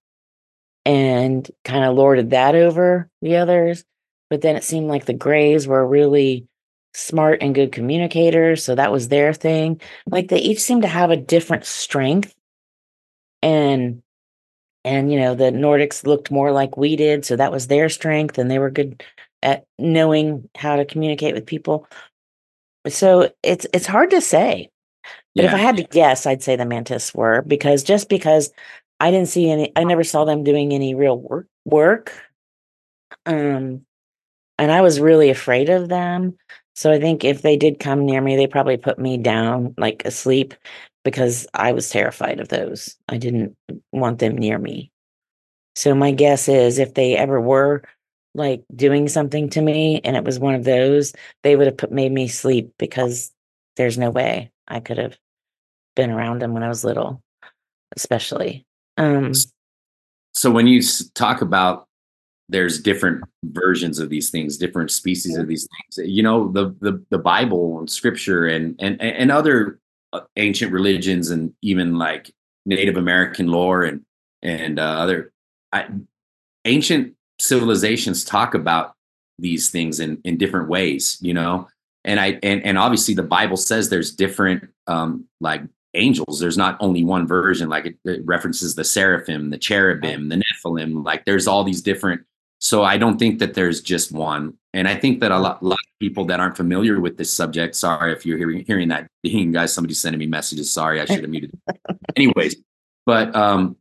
and 0.85 1.49
kind 1.65 1.85
of 1.85 1.95
lorded 1.95 2.31
that 2.31 2.55
over 2.55 3.09
the 3.21 3.37
others. 3.37 3.83
But 4.29 4.41
then 4.41 4.55
it 4.55 4.63
seemed 4.63 4.87
like 4.87 5.05
the 5.05 5.13
grays 5.13 5.67
were 5.67 5.85
really 5.85 6.47
smart 6.95 7.39
and 7.41 7.53
good 7.53 7.71
communicators. 7.71 8.63
So 8.63 8.73
that 8.75 8.91
was 8.91 9.09
their 9.09 9.33
thing. 9.33 9.81
Like 10.07 10.29
they 10.29 10.39
each 10.39 10.61
seem 10.61 10.81
to 10.81 10.87
have 10.87 11.11
a 11.11 11.17
different 11.17 11.65
strength. 11.65 12.33
And 13.43 14.01
and 14.83 15.11
you 15.11 15.19
know, 15.19 15.35
the 15.35 15.45
Nordics 15.45 16.05
looked 16.05 16.31
more 16.31 16.51
like 16.51 16.77
we 16.77 16.95
did. 16.95 17.25
So 17.25 17.35
that 17.35 17.51
was 17.51 17.67
their 17.67 17.89
strength, 17.89 18.37
and 18.37 18.49
they 18.49 18.59
were 18.59 18.69
good 18.69 19.03
at 19.43 19.65
knowing 19.77 20.49
how 20.55 20.75
to 20.75 20.85
communicate 20.85 21.35
with 21.35 21.45
people. 21.45 21.87
So 22.87 23.31
it's 23.43 23.67
it's 23.73 23.87
hard 23.87 24.11
to 24.11 24.21
say. 24.21 24.69
But 25.35 25.43
yeah. 25.43 25.49
if 25.49 25.55
I 25.55 25.57
had 25.57 25.77
to 25.77 25.83
guess, 25.83 26.25
I'd 26.25 26.43
say 26.43 26.55
the 26.55 26.65
mantis 26.65 27.13
were 27.13 27.41
because 27.41 27.83
just 27.83 28.09
because 28.09 28.51
I 28.99 29.11
didn't 29.11 29.27
see 29.27 29.49
any 29.49 29.71
I 29.75 29.83
never 29.83 30.03
saw 30.03 30.23
them 30.23 30.43
doing 30.43 30.71
any 30.71 30.95
real 30.95 31.19
work 31.19 31.47
work. 31.65 32.13
Um 33.25 33.85
and 34.57 34.71
I 34.71 34.81
was 34.81 34.99
really 34.99 35.29
afraid 35.29 35.69
of 35.69 35.89
them. 35.89 36.37
So 36.75 36.91
I 36.91 36.99
think 36.99 37.23
if 37.23 37.41
they 37.41 37.55
did 37.55 37.79
come 37.79 38.05
near 38.05 38.21
me, 38.21 38.35
they 38.35 38.47
probably 38.47 38.77
put 38.77 38.99
me 38.99 39.17
down 39.17 39.73
like 39.77 40.03
asleep 40.05 40.53
because 41.03 41.47
I 41.53 41.71
was 41.71 41.89
terrified 41.89 42.39
of 42.39 42.49
those. 42.49 42.95
I 43.07 43.17
didn't 43.17 43.55
want 43.91 44.19
them 44.19 44.37
near 44.37 44.59
me. 44.59 44.91
So 45.75 45.95
my 45.95 46.11
guess 46.11 46.47
is 46.47 46.77
if 46.77 46.93
they 46.93 47.15
ever 47.15 47.39
were 47.39 47.83
like 48.33 48.63
doing 48.75 49.07
something 49.07 49.49
to 49.51 49.61
me 49.61 50.01
and 50.03 50.17
it 50.17 50.25
was 50.25 50.39
one 50.39 50.55
of 50.55 50.65
those, 50.65 51.13
they 51.43 51.55
would 51.55 51.67
have 51.67 51.77
put 51.77 51.91
made 51.91 52.11
me 52.11 52.27
sleep 52.27 52.73
because 52.77 53.31
there's 53.77 53.97
no 53.97 54.09
way 54.09 54.51
I 54.67 54.81
could 54.81 54.97
have 54.97 55.17
been 55.95 56.11
around 56.11 56.41
them 56.41 56.53
when 56.53 56.63
I 56.63 56.67
was 56.67 56.83
little, 56.83 57.21
especially. 57.95 58.65
Um 58.97 59.33
so 60.33 60.51
when 60.51 60.67
you 60.67 60.81
talk 61.13 61.41
about 61.41 61.84
there's 62.49 62.79
different 62.79 63.23
versions 63.43 63.99
of 63.99 64.09
these 64.09 64.29
things 64.29 64.57
different 64.57 64.91
species 64.91 65.37
of 65.37 65.47
these 65.47 65.67
things. 65.67 66.09
You 66.09 66.23
know 66.23 66.51
the 66.51 66.75
the, 66.79 67.03
the 67.09 67.17
bible 67.17 67.79
and 67.79 67.89
scripture 67.89 68.45
and 68.45 68.75
and 68.79 69.01
and 69.01 69.31
other 69.31 69.79
uh, 70.13 70.21
ancient 70.37 70.71
religions 70.71 71.29
and 71.29 71.53
even 71.61 71.97
like 71.97 72.31
native 72.65 72.97
american 72.97 73.47
lore 73.47 73.83
and 73.83 74.01
and 74.41 74.79
uh, 74.79 74.83
other 74.83 75.31
I, 75.71 75.87
ancient 76.65 77.13
civilizations 77.39 78.23
talk 78.23 78.53
about 78.53 78.93
these 79.39 79.69
things 79.69 79.99
in 79.99 80.21
in 80.23 80.37
different 80.37 80.69
ways 80.69 81.17
you 81.21 81.33
know? 81.33 81.67
And 82.03 82.19
i 82.19 82.39
and, 82.43 82.63
and 82.63 82.77
obviously 82.77 83.15
the 83.15 83.23
bible 83.23 83.57
says 83.57 83.89
there's 83.89 84.11
different 84.11 84.69
um 84.87 85.25
like 85.41 85.63
angels. 85.95 86.39
There's 86.39 86.57
not 86.57 86.77
only 86.79 87.03
one 87.03 87.25
version 87.25 87.69
like 87.69 87.85
it, 87.85 87.95
it 88.03 88.25
references 88.25 88.75
the 88.75 88.83
seraphim 88.83 89.49
the 89.49 89.57
cherubim 89.57 90.29
the 90.29 90.35
nephilim 90.35 91.03
like 91.03 91.23
there's 91.25 91.47
all 91.47 91.63
these 91.63 91.81
different 91.81 92.21
so 92.59 92.83
I 92.83 92.97
don't 92.97 93.17
think 93.17 93.39
that 93.39 93.53
there's 93.53 93.81
just 93.81 94.11
one. 94.11 94.53
And 94.73 94.87
I 94.87 94.95
think 94.95 95.19
that 95.21 95.31
a 95.31 95.37
lot, 95.39 95.61
a 95.61 95.65
lot 95.65 95.79
of 95.79 95.99
people 95.99 96.25
that 96.25 96.39
aren't 96.39 96.57
familiar 96.57 96.99
with 96.99 97.17
this 97.17 97.31
subject, 97.31 97.75
sorry 97.75 98.11
if 98.11 98.25
you're 98.25 98.37
hearing, 98.37 98.65
hearing 98.65 98.89
that, 98.89 99.07
guys, 99.51 99.73
somebody 99.73 99.93
sending 99.93 100.19
me 100.19 100.25
messages. 100.25 100.71
Sorry, 100.71 100.99
I 100.99 101.05
should 101.05 101.21
have 101.21 101.29
muted. 101.29 101.51
Anyways, 102.15 102.57
but 103.05 103.33
um, 103.35 103.77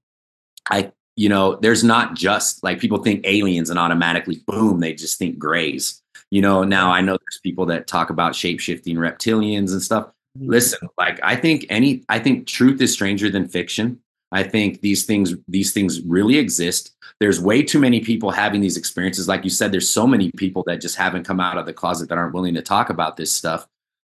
I, 0.71 0.93
you 1.17 1.29
know, 1.29 1.57
there's 1.57 1.83
not 1.83 2.15
just 2.15 2.63
like 2.63 2.79
people 2.79 2.99
think 2.99 3.27
aliens 3.27 3.71
and 3.71 3.79
automatically 3.79 4.43
boom, 4.47 4.81
they 4.81 4.95
just 4.95 5.19
think 5.19 5.39
grays. 5.39 6.01
You 6.31 6.43
know, 6.43 6.65
now 6.65 6.91
I 6.91 7.01
know 7.01 7.13
there's 7.13 7.41
people 7.43 7.67
that 7.67 7.87
talk 7.87 8.11
about 8.11 8.35
shape 8.35 8.61
shifting 8.61 8.97
reptilians 8.97 9.73
and 9.73 9.83
stuff. 9.83 10.07
Mm-hmm. 10.39 10.51
Listen, 10.51 10.89
like 10.99 11.21
I 11.23 11.37
think 11.37 11.67
any, 11.71 12.05
I 12.09 12.19
think 12.19 12.47
truth 12.47 12.81
is 12.81 12.93
stranger 12.93 13.31
than 13.31 13.49
fiction. 13.49 14.01
I 14.35 14.43
think 14.43 14.81
these 14.81 15.05
things 15.05 15.33
these 15.47 15.73
things 15.73 16.03
really 16.03 16.39
exist. 16.39 16.93
There's 17.21 17.41
way 17.41 17.63
too 17.63 17.79
many 17.79 18.01
people 18.01 18.33
having 18.33 18.61
these 18.61 18.77
experiences. 18.77 19.29
Like 19.29 19.45
you 19.45 19.51
said, 19.51 19.71
there's 19.71 19.89
so 19.89 20.09
many 20.09 20.33
people 20.37 20.65
that 20.67 20.81
just 20.81 20.97
haven't 20.97 21.25
come 21.25 21.39
out 21.39 21.57
of 21.57 21.67
the 21.67 21.73
closet 21.73 22.09
that 22.09 22.19
aren't 22.19 22.35
willing 22.35 22.55
to 22.55 22.63
talk 22.63 22.91
about 22.91 23.17
this 23.17 23.31
stuff. 23.31 23.69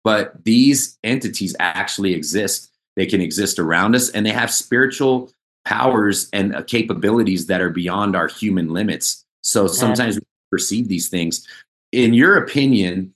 But 0.03 0.43
these 0.43 0.99
entities 1.05 1.55
actually 1.59 2.13
exist. 2.13 2.69
They 2.97 3.05
can 3.05 3.21
exist 3.21 3.59
around 3.59 3.95
us, 3.95 4.09
and 4.09 4.25
they 4.25 4.31
have 4.31 4.51
spiritual 4.51 5.31
powers 5.63 6.29
and 6.33 6.53
uh, 6.53 6.63
capabilities 6.63 7.47
that 7.47 7.61
are 7.61 7.69
beyond 7.69 8.15
our 8.15 8.27
human 8.27 8.73
limits. 8.73 9.23
So 9.41 9.67
sometimes 9.67 10.15
we 10.15 10.21
perceive 10.51 10.89
these 10.89 11.07
things. 11.07 11.47
in 11.91 12.13
your 12.13 12.37
opinion, 12.37 13.13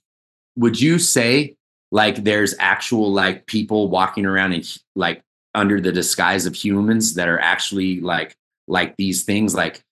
would 0.56 0.80
you 0.80 0.98
say 0.98 1.54
like 1.92 2.24
there's 2.24 2.54
actual 2.58 3.12
like 3.12 3.46
people 3.46 3.88
walking 3.88 4.24
around 4.24 4.52
and 4.52 4.78
like 4.96 5.22
under 5.54 5.80
the 5.80 5.92
disguise 5.92 6.46
of 6.46 6.54
humans 6.54 7.14
that 7.14 7.28
are 7.28 7.38
actually 7.38 8.00
like 8.00 8.36
like 8.66 8.96
these 8.96 9.22
things 9.22 9.54
like 9.54 9.82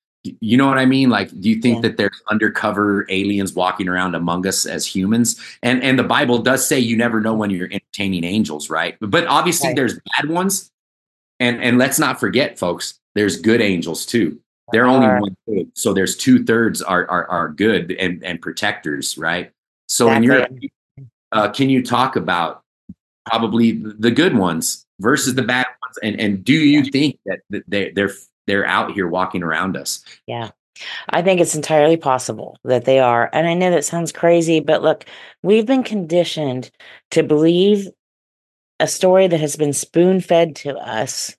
you 0.40 0.56
know 0.56 0.68
what 0.68 0.78
i 0.78 0.86
mean? 0.86 1.10
Like 1.10 1.28
do 1.40 1.48
you 1.48 1.60
think 1.60 1.76
yeah. 1.76 1.88
that 1.88 1.96
there's 1.96 2.22
undercover 2.30 3.06
aliens 3.08 3.54
walking 3.54 3.88
around 3.88 4.14
among 4.14 4.46
us 4.46 4.66
as 4.66 4.86
humans? 4.86 5.40
And 5.62 5.82
and 5.82 5.98
the 5.98 6.04
bible 6.04 6.38
does 6.38 6.66
say 6.66 6.78
you 6.78 6.96
never 6.96 7.20
know 7.20 7.34
when 7.34 7.50
you're 7.50 7.72
entertaining 7.72 8.24
angels 8.24 8.70
right? 8.70 8.96
But 9.00 9.26
obviously 9.26 9.68
right. 9.68 9.76
there's 9.76 9.98
bad 10.16 10.30
ones 10.30 10.70
and 11.40 11.62
and 11.62 11.78
let's 11.78 11.98
not 11.98 12.20
forget 12.20 12.58
folks 12.58 12.98
there's 13.14 13.36
good 13.36 13.60
angels 13.60 14.06
too. 14.06 14.38
They're 14.72 14.86
only 14.86 15.08
one 15.08 15.36
third 15.46 15.66
so 15.74 15.92
there's 15.92 16.16
two 16.16 16.44
thirds 16.44 16.82
are, 16.82 17.06
are 17.10 17.26
are 17.26 17.48
good 17.48 17.92
and 17.92 18.22
and 18.24 18.40
protectors 18.40 19.18
right? 19.18 19.50
So 19.88 20.10
in 20.10 20.22
your 20.22 20.46
uh, 21.32 21.50
can 21.50 21.68
you 21.68 21.82
talk 21.82 22.16
about 22.16 22.62
probably 23.26 23.72
the 23.72 24.10
good 24.10 24.36
ones 24.36 24.86
versus 25.02 25.34
the 25.34 25.42
bad 25.42 25.66
ones 25.82 25.98
and 26.02 26.20
and 26.20 26.44
do 26.44 26.54
you 26.54 26.84
think 26.84 27.18
that 27.26 27.40
they 27.68 27.90
they're 27.90 28.12
they're 28.46 28.66
out 28.66 28.92
here 28.92 29.08
walking 29.08 29.42
around 29.42 29.76
us 29.76 30.04
yeah 30.26 30.50
I 31.10 31.22
think 31.22 31.40
it's 31.40 31.54
entirely 31.54 31.96
possible 31.96 32.58
that 32.64 32.86
they 32.86 32.98
are. 32.98 33.28
And 33.32 33.46
I 33.46 33.54
know 33.54 33.70
that 33.70 33.84
sounds 33.84 34.10
crazy, 34.10 34.58
but 34.58 34.82
look, 34.82 35.04
we've 35.42 35.66
been 35.66 35.82
conditioned 35.82 36.70
to 37.10 37.22
believe 37.22 37.88
a 38.80 38.86
story 38.86 39.28
that 39.28 39.40
has 39.40 39.56
been 39.56 39.72
spoon 39.72 40.20
fed 40.20 40.56
to 40.56 40.76
us 40.76 41.36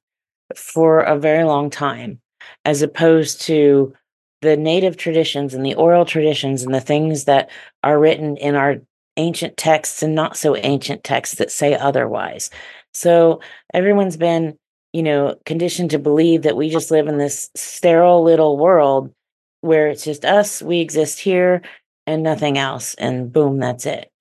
for 0.55 1.01
a 1.01 1.17
very 1.17 1.43
long 1.43 1.69
time, 1.69 2.21
as 2.63 2.81
opposed 2.81 3.41
to 3.41 3.93
the 4.41 4.55
native 4.55 4.97
traditions 4.97 5.53
and 5.53 5.65
the 5.65 5.75
oral 5.75 6.05
traditions 6.05 6.63
and 6.63 6.73
the 6.73 6.81
things 6.81 7.25
that 7.25 7.49
are 7.81 7.99
written 7.99 8.37
in 8.37 8.55
our 8.55 8.77
ancient 9.17 9.57
texts 9.57 10.03
and 10.03 10.15
not 10.15 10.37
so 10.37 10.55
ancient 10.55 11.03
texts 11.03 11.35
that 11.35 11.51
say 11.51 11.75
otherwise. 11.75 12.49
So 12.93 13.41
everyone's 13.73 14.17
been, 14.17 14.57
you 14.91 15.03
know, 15.03 15.35
conditioned 15.45 15.91
to 15.91 15.99
believe 15.99 16.43
that 16.43 16.57
we 16.57 16.69
just 16.69 16.91
live 16.91 17.07
in 17.07 17.17
this 17.17 17.49
sterile 17.55 18.23
little 18.23 18.57
world 18.57 19.13
where 19.61 19.87
it's 19.87 20.03
just 20.03 20.25
us, 20.25 20.61
we 20.61 20.79
exist 20.79 21.19
here 21.19 21.61
and 22.05 22.21
nothing 22.21 22.57
else. 22.57 22.93
And 22.95 23.31
boom, 23.31 23.59
that's 23.59 23.85
it. 23.85 24.11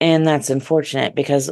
And 0.00 0.26
that's 0.26 0.50
unfortunate 0.50 1.14
because 1.14 1.50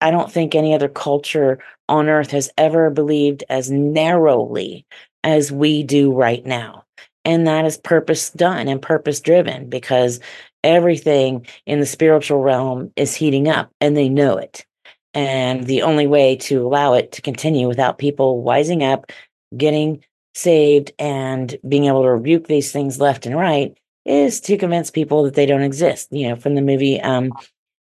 I 0.00 0.10
don't 0.10 0.30
think 0.30 0.54
any 0.54 0.74
other 0.74 0.88
culture 0.88 1.58
on 1.88 2.08
earth 2.08 2.30
has 2.32 2.50
ever 2.58 2.90
believed 2.90 3.44
as 3.48 3.70
narrowly 3.70 4.84
as 5.22 5.50
we 5.50 5.82
do 5.82 6.12
right 6.12 6.44
now. 6.44 6.84
And 7.24 7.46
that 7.46 7.64
is 7.64 7.78
purpose 7.78 8.30
done 8.30 8.68
and 8.68 8.82
purpose 8.82 9.20
driven 9.20 9.70
because 9.70 10.20
everything 10.62 11.46
in 11.64 11.80
the 11.80 11.86
spiritual 11.86 12.42
realm 12.42 12.92
is 12.96 13.14
heating 13.14 13.48
up 13.48 13.70
and 13.80 13.96
they 13.96 14.10
know 14.10 14.36
it. 14.36 14.66
And 15.14 15.64
the 15.64 15.82
only 15.82 16.06
way 16.06 16.36
to 16.36 16.66
allow 16.66 16.94
it 16.94 17.12
to 17.12 17.22
continue 17.22 17.68
without 17.68 17.98
people 17.98 18.42
wising 18.42 18.82
up, 18.82 19.12
getting 19.56 20.04
saved, 20.34 20.92
and 20.98 21.56
being 21.68 21.84
able 21.84 22.02
to 22.02 22.10
rebuke 22.10 22.48
these 22.48 22.72
things 22.72 23.00
left 23.00 23.24
and 23.24 23.36
right 23.36 23.78
is 24.04 24.40
to 24.40 24.58
convince 24.58 24.90
people 24.90 25.22
that 25.22 25.34
they 25.34 25.46
don't 25.46 25.62
exist. 25.62 26.08
You 26.10 26.30
know, 26.30 26.36
from 26.36 26.54
the 26.56 26.62
movie, 26.62 27.00
um, 27.00 27.32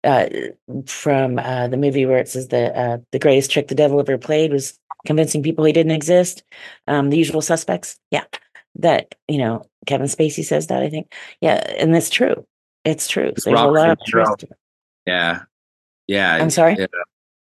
uh, 0.04 0.28
from 0.86 1.38
uh, 1.38 1.68
the 1.68 1.76
movie 1.76 2.06
where 2.06 2.18
it 2.18 2.28
says 2.28 2.48
the 2.48 2.76
uh, 2.78 2.98
the 3.12 3.18
greatest 3.18 3.50
trick 3.50 3.68
the 3.68 3.74
devil 3.74 3.98
ever 4.00 4.16
played 4.16 4.52
was 4.52 4.78
convincing 5.06 5.42
people 5.42 5.64
he 5.64 5.72
didn't 5.72 5.92
exist. 5.92 6.42
Um, 6.86 7.10
the 7.10 7.18
usual 7.18 7.42
suspects, 7.42 7.98
yeah, 8.10 8.24
that 8.76 9.14
you 9.26 9.38
know 9.38 9.66
Kevin 9.86 10.06
Spacey 10.06 10.44
says 10.44 10.68
that 10.68 10.82
I 10.82 10.88
think, 10.88 11.12
yeah, 11.40 11.56
and 11.78 11.94
that's 11.94 12.10
true. 12.10 12.46
It's 12.84 13.08
true. 13.08 13.32
So 13.36 13.50
there's 13.50 13.60
a 13.60 13.66
lot 13.66 13.90
of 13.90 13.98
truth. 14.06 14.44
Yeah, 15.06 15.42
yeah. 16.06 16.34
I'm 16.34 16.50
sorry. 16.50 16.76
Yeah. 16.78 16.86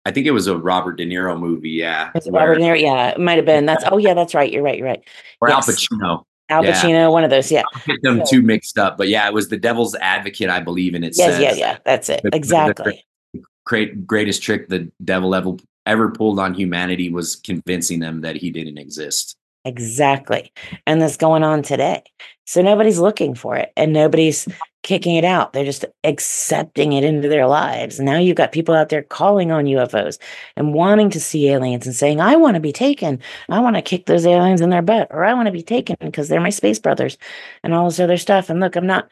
I 0.04 0.10
think 0.10 0.26
it 0.26 0.32
was 0.32 0.46
a 0.46 0.56
Robert 0.56 0.96
De 0.96 1.06
Niro 1.06 1.38
movie. 1.38 1.70
Yeah, 1.70 2.10
it's 2.14 2.28
Robert 2.28 2.56
De 2.56 2.60
Niro. 2.60 2.80
Yeah, 2.80 3.10
it 3.10 3.20
might 3.20 3.36
have 3.36 3.46
been. 3.46 3.66
That's 3.66 3.84
oh 3.90 3.98
yeah, 3.98 4.14
that's 4.14 4.34
right. 4.34 4.52
You're 4.52 4.62
right. 4.62 4.78
You're 4.78 4.88
right. 4.88 5.02
Or 5.40 5.48
yes. 5.48 5.68
Al 5.68 5.74
Pacino. 5.74 6.24
Al 6.48 6.62
Pacino, 6.64 6.90
yeah. 6.90 7.08
one 7.08 7.24
of 7.24 7.30
those. 7.30 7.50
Yeah, 7.50 7.62
I 7.74 7.80
get 7.86 8.02
them 8.02 8.24
so, 8.26 8.36
too 8.36 8.42
mixed 8.42 8.78
up, 8.78 8.98
but 8.98 9.08
yeah, 9.08 9.26
it 9.26 9.32
was 9.32 9.48
the 9.48 9.56
Devil's 9.56 9.94
Advocate, 9.94 10.50
I 10.50 10.60
believe, 10.60 10.94
and 10.94 11.04
it 11.04 11.16
yes, 11.16 11.32
says, 11.32 11.40
yeah, 11.40 11.54
yeah, 11.54 11.78
that's 11.84 12.08
it, 12.08 12.20
the, 12.22 12.34
exactly. 12.34 13.04
The 13.32 13.42
great, 13.64 14.06
greatest 14.06 14.42
trick 14.42 14.68
the 14.68 14.90
devil 15.04 15.34
ever 15.34 15.56
ever 15.86 16.10
pulled 16.10 16.38
on 16.38 16.54
humanity 16.54 17.10
was 17.10 17.36
convincing 17.36 18.00
them 18.00 18.20
that 18.20 18.36
he 18.36 18.50
didn't 18.50 18.78
exist. 18.78 19.36
Exactly. 19.64 20.52
And 20.86 21.00
that's 21.00 21.16
going 21.16 21.44
on 21.44 21.62
today. 21.62 22.02
So 22.46 22.62
nobody's 22.62 22.98
looking 22.98 23.34
for 23.34 23.56
it 23.56 23.72
and 23.76 23.92
nobody's 23.92 24.48
kicking 24.82 25.14
it 25.14 25.24
out. 25.24 25.52
They're 25.52 25.64
just 25.64 25.84
accepting 26.02 26.92
it 26.92 27.04
into 27.04 27.28
their 27.28 27.46
lives. 27.46 27.98
And 27.98 28.06
now 28.06 28.18
you've 28.18 28.36
got 28.36 28.50
people 28.50 28.74
out 28.74 28.88
there 28.88 29.04
calling 29.04 29.52
on 29.52 29.66
UFOs 29.66 30.18
and 30.56 30.74
wanting 30.74 31.10
to 31.10 31.20
see 31.20 31.48
aliens 31.48 31.86
and 31.86 31.94
saying, 31.94 32.20
I 32.20 32.34
want 32.34 32.56
to 32.56 32.60
be 32.60 32.72
taken. 32.72 33.20
I 33.48 33.60
want 33.60 33.76
to 33.76 33.82
kick 33.82 34.06
those 34.06 34.26
aliens 34.26 34.60
in 34.60 34.70
their 34.70 34.82
butt, 34.82 35.06
or 35.10 35.24
I 35.24 35.34
want 35.34 35.46
to 35.46 35.52
be 35.52 35.62
taken 35.62 35.96
because 36.00 36.28
they're 36.28 36.40
my 36.40 36.50
space 36.50 36.80
brothers 36.80 37.16
and 37.62 37.72
all 37.72 37.84
this 37.84 38.00
other 38.00 38.16
stuff. 38.16 38.50
And 38.50 38.58
look, 38.58 38.74
I'm 38.74 38.86
not 38.86 39.08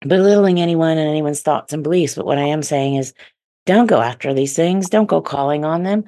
belittling 0.00 0.60
anyone 0.60 0.96
and 0.96 1.08
anyone's 1.08 1.42
thoughts 1.42 1.74
and 1.74 1.82
beliefs, 1.82 2.14
but 2.14 2.26
what 2.26 2.38
I 2.38 2.44
am 2.44 2.62
saying 2.62 2.96
is 2.96 3.12
don't 3.66 3.86
go 3.86 4.00
after 4.00 4.32
these 4.32 4.56
things. 4.56 4.88
Don't 4.88 5.06
go 5.06 5.20
calling 5.20 5.64
on 5.66 5.82
them 5.82 6.04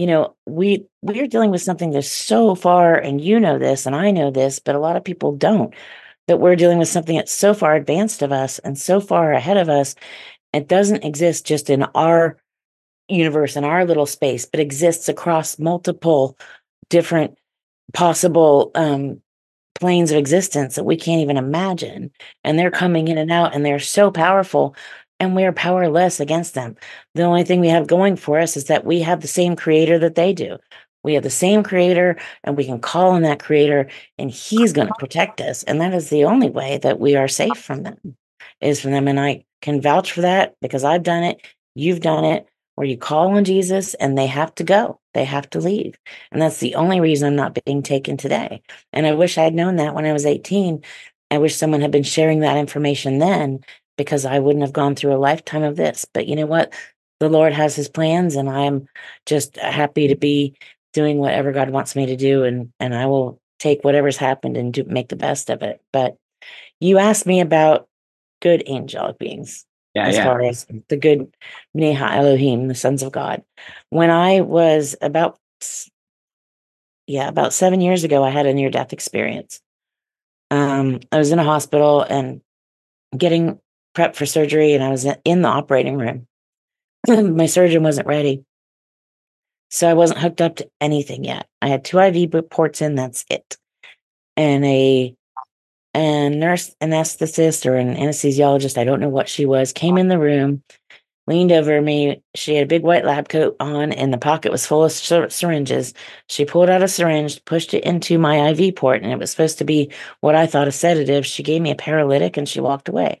you 0.00 0.06
know 0.06 0.34
we 0.46 0.86
we're 1.02 1.26
dealing 1.26 1.50
with 1.50 1.60
something 1.60 1.90
that's 1.90 2.10
so 2.10 2.54
far 2.54 2.94
and 2.94 3.20
you 3.20 3.38
know 3.38 3.58
this 3.58 3.84
and 3.84 3.94
i 3.94 4.10
know 4.10 4.30
this 4.30 4.58
but 4.58 4.74
a 4.74 4.78
lot 4.78 4.96
of 4.96 5.04
people 5.04 5.36
don't 5.36 5.74
that 6.30 6.38
we're 6.38 6.54
dealing 6.54 6.78
with 6.78 6.86
something 6.86 7.16
that's 7.16 7.32
so 7.32 7.52
far 7.52 7.74
advanced 7.74 8.22
of 8.22 8.30
us 8.30 8.60
and 8.60 8.78
so 8.78 9.00
far 9.00 9.32
ahead 9.32 9.56
of 9.56 9.68
us. 9.68 9.96
It 10.52 10.68
doesn't 10.68 11.02
exist 11.02 11.44
just 11.44 11.68
in 11.68 11.82
our 11.96 12.36
universe 13.08 13.56
in 13.56 13.64
our 13.64 13.84
little 13.84 14.06
space 14.06 14.46
but 14.46 14.60
exists 14.60 15.08
across 15.08 15.58
multiple 15.58 16.38
different 16.88 17.36
possible 17.92 18.70
um, 18.76 19.20
planes 19.80 20.12
of 20.12 20.16
existence 20.16 20.76
that 20.76 20.84
we 20.84 20.96
can't 20.96 21.20
even 21.20 21.36
imagine. 21.36 22.12
And 22.44 22.56
they're 22.56 22.70
coming 22.70 23.08
in 23.08 23.18
and 23.18 23.32
out 23.32 23.52
and 23.52 23.66
they're 23.66 23.80
so 23.80 24.12
powerful 24.12 24.76
and 25.20 25.36
we 25.36 25.44
are 25.44 25.52
powerless 25.52 26.18
against 26.18 26.54
them. 26.54 26.76
The 27.14 27.22
only 27.22 27.44
thing 27.44 27.60
we 27.60 27.68
have 27.68 27.86
going 27.86 28.16
for 28.16 28.40
us 28.40 28.56
is 28.56 28.64
that 28.64 28.86
we 28.86 29.00
have 29.02 29.20
the 29.20 29.28
same 29.28 29.54
creator 29.54 29.98
that 29.98 30.14
they 30.14 30.32
do. 30.32 30.58
We 31.04 31.14
have 31.14 31.22
the 31.22 31.30
same 31.30 31.62
creator 31.62 32.18
and 32.42 32.56
we 32.56 32.64
can 32.64 32.80
call 32.80 33.10
on 33.10 33.22
that 33.22 33.42
creator 33.42 33.88
and 34.18 34.30
he's 34.30 34.72
going 34.72 34.88
to 34.88 34.94
protect 34.98 35.40
us. 35.40 35.62
And 35.64 35.80
that 35.80 35.94
is 35.94 36.10
the 36.10 36.24
only 36.24 36.50
way 36.50 36.78
that 36.78 36.98
we 36.98 37.16
are 37.16 37.28
safe 37.28 37.58
from 37.58 37.84
them 37.84 38.16
is 38.60 38.80
from 38.80 38.90
them. 38.90 39.08
And 39.08 39.20
I 39.20 39.44
can 39.62 39.80
vouch 39.80 40.12
for 40.12 40.22
that 40.22 40.56
because 40.60 40.84
I've 40.84 41.02
done 41.02 41.22
it. 41.22 41.40
You've 41.74 42.00
done 42.00 42.24
it 42.24 42.46
where 42.74 42.86
you 42.86 42.96
call 42.96 43.36
on 43.36 43.44
Jesus 43.44 43.94
and 43.94 44.16
they 44.16 44.26
have 44.26 44.54
to 44.56 44.64
go. 44.64 45.00
They 45.14 45.24
have 45.24 45.48
to 45.50 45.58
leave. 45.58 45.96
And 46.32 46.40
that's 46.40 46.58
the 46.58 46.74
only 46.74 47.00
reason 47.00 47.28
I'm 47.28 47.36
not 47.36 47.58
being 47.64 47.82
taken 47.82 48.16
today. 48.16 48.62
And 48.92 49.06
I 49.06 49.12
wish 49.12 49.38
I 49.38 49.44
had 49.44 49.54
known 49.54 49.76
that 49.76 49.94
when 49.94 50.06
I 50.06 50.12
was 50.12 50.26
18. 50.26 50.82
I 51.30 51.38
wish 51.38 51.54
someone 51.54 51.80
had 51.80 51.92
been 51.92 52.02
sharing 52.02 52.40
that 52.40 52.56
information 52.56 53.18
then 53.18 53.60
because 54.00 54.24
I 54.24 54.38
wouldn't 54.38 54.64
have 54.64 54.72
gone 54.72 54.94
through 54.94 55.14
a 55.14 55.20
lifetime 55.20 55.62
of 55.62 55.76
this. 55.76 56.06
But 56.14 56.26
you 56.26 56.34
know 56.34 56.46
what? 56.46 56.72
The 57.18 57.28
Lord 57.28 57.52
has 57.52 57.76
his 57.76 57.86
plans 57.86 58.34
and 58.34 58.48
I'm 58.48 58.88
just 59.26 59.56
happy 59.58 60.08
to 60.08 60.16
be 60.16 60.54
doing 60.94 61.18
whatever 61.18 61.52
God 61.52 61.68
wants 61.68 61.94
me 61.94 62.06
to 62.06 62.16
do 62.16 62.42
and 62.44 62.72
and 62.80 62.94
I 62.94 63.04
will 63.04 63.38
take 63.58 63.84
whatever's 63.84 64.16
happened 64.16 64.56
and 64.56 64.72
do 64.72 64.84
make 64.84 65.10
the 65.10 65.16
best 65.16 65.50
of 65.50 65.60
it. 65.60 65.82
But 65.92 66.16
you 66.80 66.96
asked 66.96 67.26
me 67.26 67.42
about 67.42 67.88
good 68.40 68.66
angelic 68.66 69.18
beings. 69.18 69.66
Yeah, 69.94 70.06
as 70.06 70.16
yeah. 70.16 70.24
far 70.24 70.40
as 70.40 70.66
the 70.88 70.96
good 70.96 71.30
B'nai 71.76 72.00
Elohim, 72.00 72.68
the 72.68 72.74
sons 72.74 73.02
of 73.02 73.12
God. 73.12 73.42
When 73.90 74.08
I 74.08 74.40
was 74.40 74.96
about 75.02 75.38
yeah, 77.06 77.28
about 77.28 77.52
seven 77.52 77.82
years 77.82 78.02
ago, 78.02 78.24
I 78.24 78.30
had 78.30 78.46
a 78.46 78.54
near 78.54 78.70
death 78.70 78.94
experience. 78.94 79.60
Um, 80.50 81.00
I 81.12 81.18
was 81.18 81.32
in 81.32 81.38
a 81.38 81.44
hospital 81.44 82.00
and 82.00 82.40
getting 83.16 83.58
prep 84.00 84.16
for 84.16 84.24
surgery 84.24 84.72
and 84.72 84.82
I 84.82 84.88
was 84.88 85.06
in 85.26 85.42
the 85.42 85.48
operating 85.48 85.98
room. 85.98 86.26
My 87.06 87.44
surgeon 87.44 87.82
wasn't 87.82 88.06
ready. 88.06 88.46
So 89.68 89.90
I 89.90 89.92
wasn't 89.92 90.20
hooked 90.20 90.40
up 90.40 90.56
to 90.56 90.70
anything 90.80 91.22
yet. 91.22 91.46
I 91.60 91.68
had 91.68 91.84
two 91.84 91.98
IV 91.98 92.48
ports 92.48 92.80
in, 92.80 92.94
that's 92.94 93.26
it. 93.28 93.58
And 94.38 94.64
a 94.64 95.14
a 95.92 96.30
nurse 96.30 96.74
anesthetist 96.80 97.66
or 97.66 97.76
an 97.76 97.94
anesthesiologist, 97.94 98.78
I 98.78 98.84
don't 98.84 99.00
know 99.00 99.10
what 99.10 99.28
she 99.28 99.44
was, 99.44 99.72
came 99.72 99.98
in 99.98 100.08
the 100.08 100.18
room, 100.18 100.62
leaned 101.26 101.52
over 101.52 101.82
me. 101.82 102.22
She 102.34 102.54
had 102.54 102.64
a 102.64 102.68
big 102.68 102.82
white 102.82 103.04
lab 103.04 103.28
coat 103.28 103.56
on, 103.60 103.92
and 103.92 104.14
the 104.14 104.18
pocket 104.18 104.50
was 104.50 104.66
full 104.66 104.84
of 104.84 104.92
syringes. 104.92 105.92
She 106.28 106.46
pulled 106.46 106.70
out 106.70 106.82
a 106.82 106.88
syringe, 106.88 107.44
pushed 107.44 107.74
it 107.74 107.84
into 107.84 108.18
my 108.18 108.48
IV 108.50 108.76
port, 108.76 109.02
and 109.02 109.12
it 109.12 109.18
was 109.18 109.30
supposed 109.30 109.58
to 109.58 109.64
be 109.64 109.92
what 110.20 110.36
I 110.36 110.46
thought 110.46 110.68
a 110.68 110.72
sedative. 110.72 111.26
She 111.26 111.42
gave 111.42 111.60
me 111.60 111.72
a 111.72 111.76
paralytic 111.76 112.36
and 112.38 112.48
she 112.48 112.60
walked 112.60 112.88
away 112.88 113.20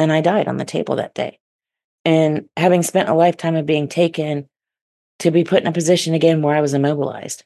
and 0.00 0.10
I 0.10 0.22
died 0.22 0.48
on 0.48 0.56
the 0.56 0.64
table 0.64 0.96
that 0.96 1.14
day. 1.14 1.38
And 2.06 2.48
having 2.56 2.82
spent 2.82 3.10
a 3.10 3.14
lifetime 3.14 3.54
of 3.54 3.66
being 3.66 3.86
taken 3.86 4.48
to 5.18 5.30
be 5.30 5.44
put 5.44 5.60
in 5.60 5.66
a 5.66 5.72
position 5.72 6.14
again 6.14 6.40
where 6.40 6.56
I 6.56 6.62
was 6.62 6.72
immobilized, 6.72 7.44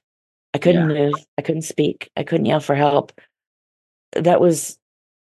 I 0.55 0.59
couldn't 0.59 0.89
yeah. 0.89 1.07
move, 1.07 1.15
I 1.37 1.43
couldn't 1.43 1.63
speak, 1.63 2.09
I 2.17 2.23
couldn't 2.23 2.47
yell 2.47 2.61
for 2.61 2.77
help. 2.77 3.13
That 4.13 4.41
was 4.41 4.79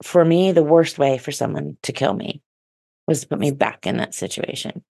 for 0.03 0.22
me, 0.22 0.53
the 0.53 0.62
worst 0.62 0.99
way 0.99 1.16
for 1.16 1.33
someone 1.33 1.79
to 1.85 1.93
kill 1.93 2.12
me 2.12 2.43
was 3.09 3.22
to 3.22 3.29
put 3.29 3.39
me 3.39 3.51
back 3.51 3.87
in 3.87 3.97
that 3.97 4.14
situation. 4.14 4.85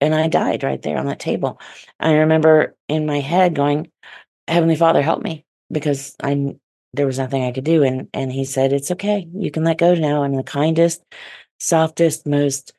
And 0.00 0.14
I 0.14 0.28
died 0.28 0.62
right 0.62 0.80
there 0.80 0.98
on 0.98 1.06
that 1.06 1.18
table. 1.18 1.60
I 1.98 2.12
remember 2.12 2.76
in 2.88 3.06
my 3.06 3.18
head 3.18 3.56
going, 3.56 3.90
Heavenly 4.46 4.76
Father, 4.76 5.02
help 5.02 5.20
me 5.20 5.44
because 5.68 6.14
I 6.22 6.54
there 6.94 7.06
was 7.06 7.18
nothing 7.18 7.42
I 7.42 7.52
could 7.52 7.64
do. 7.64 7.82
And 7.82 8.08
and 8.14 8.32
he 8.32 8.44
said, 8.44 8.72
It's 8.72 8.92
okay. 8.92 9.26
You 9.34 9.50
can 9.50 9.64
let 9.64 9.78
go 9.78 9.94
now. 9.94 10.22
In 10.22 10.36
the 10.36 10.42
kindest, 10.42 11.02
softest, 11.62 12.26
most 12.26 12.72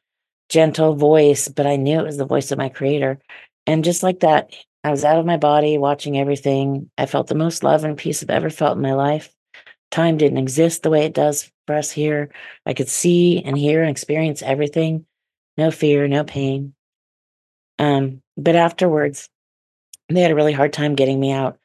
gentle 0.50 0.96
voice, 0.96 1.48
but 1.48 1.66
I 1.66 1.78
knew 1.78 2.00
it 2.00 2.06
was 2.06 2.18
the 2.18 2.26
voice 2.26 2.52
of 2.52 2.58
my 2.58 2.70
creator. 2.70 3.20
And 3.66 3.84
just 3.84 4.04
like 4.04 4.20
that, 4.20 4.52
I 4.84 4.92
was 4.92 5.06
out 5.06 5.20
of 5.20 5.26
my 5.26 5.38
body 5.38 5.78
watching 5.78 6.20
everything. 6.20 6.90
I 6.98 7.06
felt 7.06 7.28
the 7.28 7.36
most 7.36 7.64
love 7.64 7.86
and 7.86 7.98
peace 7.98 8.22
I've 8.22 8.30
ever 8.30 8.50
felt 8.50 8.76
in 8.76 8.82
my 8.84 8.94
life. 8.94 9.34
Time 9.90 10.18
didn't 10.18 10.38
exist 10.38 10.84
the 10.84 10.90
way 10.90 11.06
it 11.06 11.14
does 11.14 11.50
for 11.66 11.76
us 11.76 11.92
here. 11.92 12.30
I 12.66 12.74
could 12.74 12.90
see 12.90 13.42
and 13.44 13.58
hear 13.58 13.82
and 13.82 13.90
experience 13.90 14.42
everything. 14.42 15.06
No 15.58 15.72
fear, 15.72 16.08
no 16.08 16.26
pain. 16.26 16.74
Um, 17.80 18.22
but 18.36 18.56
afterwards, 18.56 19.30
they 20.10 20.20
had 20.20 20.32
a 20.32 20.36
really 20.36 20.52
hard 20.54 20.74
time 20.74 20.96
getting 20.96 21.20
me 21.20 21.32
out, 21.32 21.58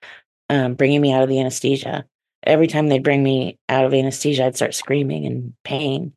um, 0.50 0.74
bringing 0.74 1.00
me 1.00 1.12
out 1.12 1.22
of 1.22 1.28
the 1.28 1.40
anesthesia. 1.40 2.04
Every 2.44 2.68
time 2.68 2.88
they'd 2.88 3.02
bring 3.02 3.24
me 3.24 3.58
out 3.68 3.84
of 3.84 3.92
anesthesia, 3.92 4.46
I'd 4.46 4.56
start 4.56 4.74
screaming 4.74 5.24
in 5.24 5.54
pain. 5.64 6.12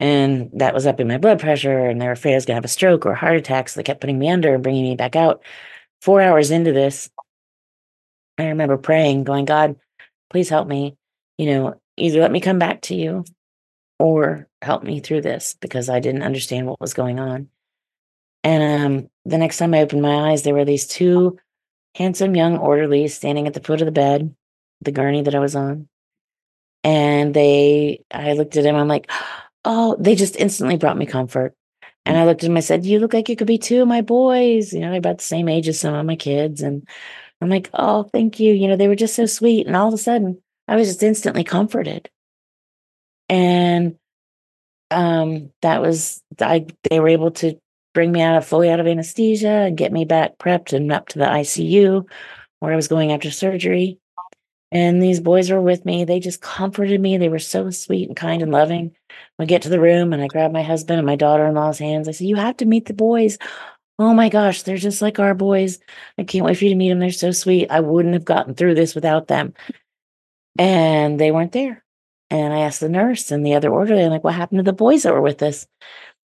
And 0.00 0.50
that 0.54 0.74
was 0.74 0.86
up 0.86 1.00
in 1.00 1.08
my 1.08 1.18
blood 1.18 1.40
pressure, 1.40 1.86
and 1.86 2.00
they 2.00 2.06
were 2.06 2.12
afraid 2.12 2.32
I 2.32 2.36
was 2.36 2.46
going 2.46 2.54
to 2.54 2.58
have 2.58 2.64
a 2.64 2.68
stroke 2.68 3.04
or 3.04 3.12
a 3.12 3.16
heart 3.16 3.36
attack. 3.36 3.68
So 3.68 3.78
they 3.80 3.84
kept 3.84 4.00
putting 4.00 4.18
me 4.18 4.30
under 4.30 4.54
and 4.54 4.62
bringing 4.62 4.84
me 4.84 4.94
back 4.94 5.16
out. 5.16 5.42
Four 6.00 6.20
hours 6.20 6.52
into 6.52 6.72
this, 6.72 7.10
I 8.38 8.46
remember 8.46 8.76
praying, 8.76 9.24
going, 9.24 9.44
God, 9.44 9.76
please 10.30 10.48
help 10.48 10.68
me. 10.68 10.96
You 11.36 11.46
know, 11.46 11.80
either 11.96 12.20
let 12.20 12.30
me 12.30 12.40
come 12.40 12.58
back 12.58 12.82
to 12.82 12.94
you 12.94 13.24
or 13.98 14.48
help 14.62 14.84
me 14.84 15.00
through 15.00 15.22
this 15.22 15.56
because 15.60 15.88
I 15.88 15.98
didn't 16.00 16.22
understand 16.22 16.66
what 16.66 16.80
was 16.80 16.94
going 16.94 17.18
on. 17.18 17.48
And 18.44 18.84
um, 18.84 19.10
the 19.24 19.38
next 19.38 19.58
time 19.58 19.74
I 19.74 19.80
opened 19.80 20.02
my 20.02 20.30
eyes, 20.30 20.42
there 20.42 20.54
were 20.54 20.64
these 20.64 20.86
two 20.86 21.38
handsome 21.96 22.36
young 22.36 22.56
orderlies 22.56 23.14
standing 23.14 23.46
at 23.46 23.54
the 23.54 23.60
foot 23.60 23.80
of 23.80 23.86
the 23.86 23.92
bed, 23.92 24.34
the 24.80 24.92
gurney 24.92 25.22
that 25.22 25.34
I 25.34 25.40
was 25.40 25.56
on. 25.56 25.88
And 26.84 27.34
they, 27.34 28.04
I 28.10 28.34
looked 28.34 28.56
at 28.56 28.64
him, 28.64 28.76
I'm 28.76 28.86
like, 28.86 29.06
oh, 29.10 29.40
they 29.98 30.14
just 30.14 30.36
instantly 30.36 30.76
brought 30.76 30.96
me 30.96 31.06
comfort. 31.06 31.54
And 32.06 32.16
I 32.16 32.24
looked 32.24 32.42
at 32.42 32.48
him, 32.48 32.56
I 32.56 32.60
said, 32.60 32.86
You 32.86 33.00
look 33.00 33.12
like 33.12 33.28
you 33.28 33.36
could 33.36 33.46
be 33.46 33.58
two 33.58 33.82
of 33.82 33.88
my 33.88 34.00
boys. 34.00 34.72
You 34.72 34.80
know, 34.80 34.90
they're 34.90 34.98
about 34.98 35.18
the 35.18 35.24
same 35.24 35.48
age 35.48 35.68
as 35.68 35.78
some 35.78 35.94
of 35.94 36.06
my 36.06 36.16
kids. 36.16 36.62
And 36.62 36.88
I'm 37.40 37.50
like, 37.50 37.68
Oh, 37.74 38.04
thank 38.04 38.40
you. 38.40 38.54
You 38.54 38.68
know, 38.68 38.76
they 38.76 38.88
were 38.88 38.96
just 38.96 39.14
so 39.14 39.26
sweet. 39.26 39.66
And 39.66 39.76
all 39.76 39.88
of 39.88 39.94
a 39.94 39.98
sudden, 39.98 40.40
I 40.66 40.76
was 40.76 40.88
just 40.88 41.02
instantly 41.02 41.44
comforted. 41.44 42.08
And 43.28 43.96
um, 44.90 45.52
that 45.60 45.82
was, 45.82 46.22
I, 46.40 46.66
they 46.88 46.98
were 46.98 47.08
able 47.08 47.32
to 47.32 47.58
bring 47.92 48.10
me 48.10 48.22
out 48.22 48.36
of 48.36 48.46
fully 48.46 48.70
out 48.70 48.80
of 48.80 48.86
anesthesia 48.86 49.48
and 49.48 49.76
get 49.76 49.92
me 49.92 50.04
back 50.06 50.38
prepped 50.38 50.72
and 50.72 50.90
up 50.90 51.08
to 51.08 51.18
the 51.18 51.26
ICU 51.26 52.08
where 52.60 52.72
I 52.72 52.76
was 52.76 52.88
going 52.88 53.12
after 53.12 53.30
surgery. 53.30 53.98
And 54.70 55.02
these 55.02 55.20
boys 55.20 55.50
were 55.50 55.62
with 55.62 55.84
me. 55.86 56.04
They 56.04 56.20
just 56.20 56.42
comforted 56.42 57.00
me. 57.00 57.16
They 57.16 57.30
were 57.30 57.38
so 57.38 57.70
sweet 57.70 58.08
and 58.08 58.16
kind 58.16 58.42
and 58.42 58.52
loving. 58.52 58.94
I 59.38 59.46
get 59.46 59.62
to 59.62 59.68
the 59.68 59.80
room 59.80 60.12
and 60.12 60.22
I 60.22 60.26
grab 60.26 60.52
my 60.52 60.62
husband 60.62 60.98
and 60.98 61.06
my 61.06 61.16
daughter 61.16 61.46
in 61.46 61.54
law's 61.54 61.78
hands. 61.78 62.08
I 62.08 62.12
said, 62.12 62.26
You 62.26 62.36
have 62.36 62.56
to 62.58 62.66
meet 62.66 62.86
the 62.86 62.94
boys. 62.94 63.38
Oh 63.98 64.14
my 64.14 64.28
gosh, 64.28 64.62
they're 64.62 64.76
just 64.76 65.02
like 65.02 65.18
our 65.18 65.34
boys. 65.34 65.78
I 66.18 66.24
can't 66.24 66.44
wait 66.44 66.56
for 66.58 66.64
you 66.64 66.70
to 66.70 66.76
meet 66.76 66.90
them. 66.90 67.00
They're 67.00 67.10
so 67.10 67.32
sweet. 67.32 67.70
I 67.70 67.80
wouldn't 67.80 68.14
have 68.14 68.24
gotten 68.24 68.54
through 68.54 68.74
this 68.74 68.94
without 68.94 69.26
them. 69.26 69.54
And 70.58 71.18
they 71.18 71.32
weren't 71.32 71.52
there. 71.52 71.84
And 72.30 72.52
I 72.52 72.60
asked 72.60 72.80
the 72.80 72.88
nurse 72.88 73.30
and 73.30 73.44
the 73.44 73.54
other 73.54 73.70
orderly, 73.72 74.04
I'm 74.04 74.10
like, 74.10 74.24
what 74.24 74.34
happened 74.34 74.58
to 74.58 74.62
the 74.64 74.72
boys 74.72 75.02
that 75.02 75.14
were 75.14 75.22
with 75.22 75.42
us? 75.42 75.66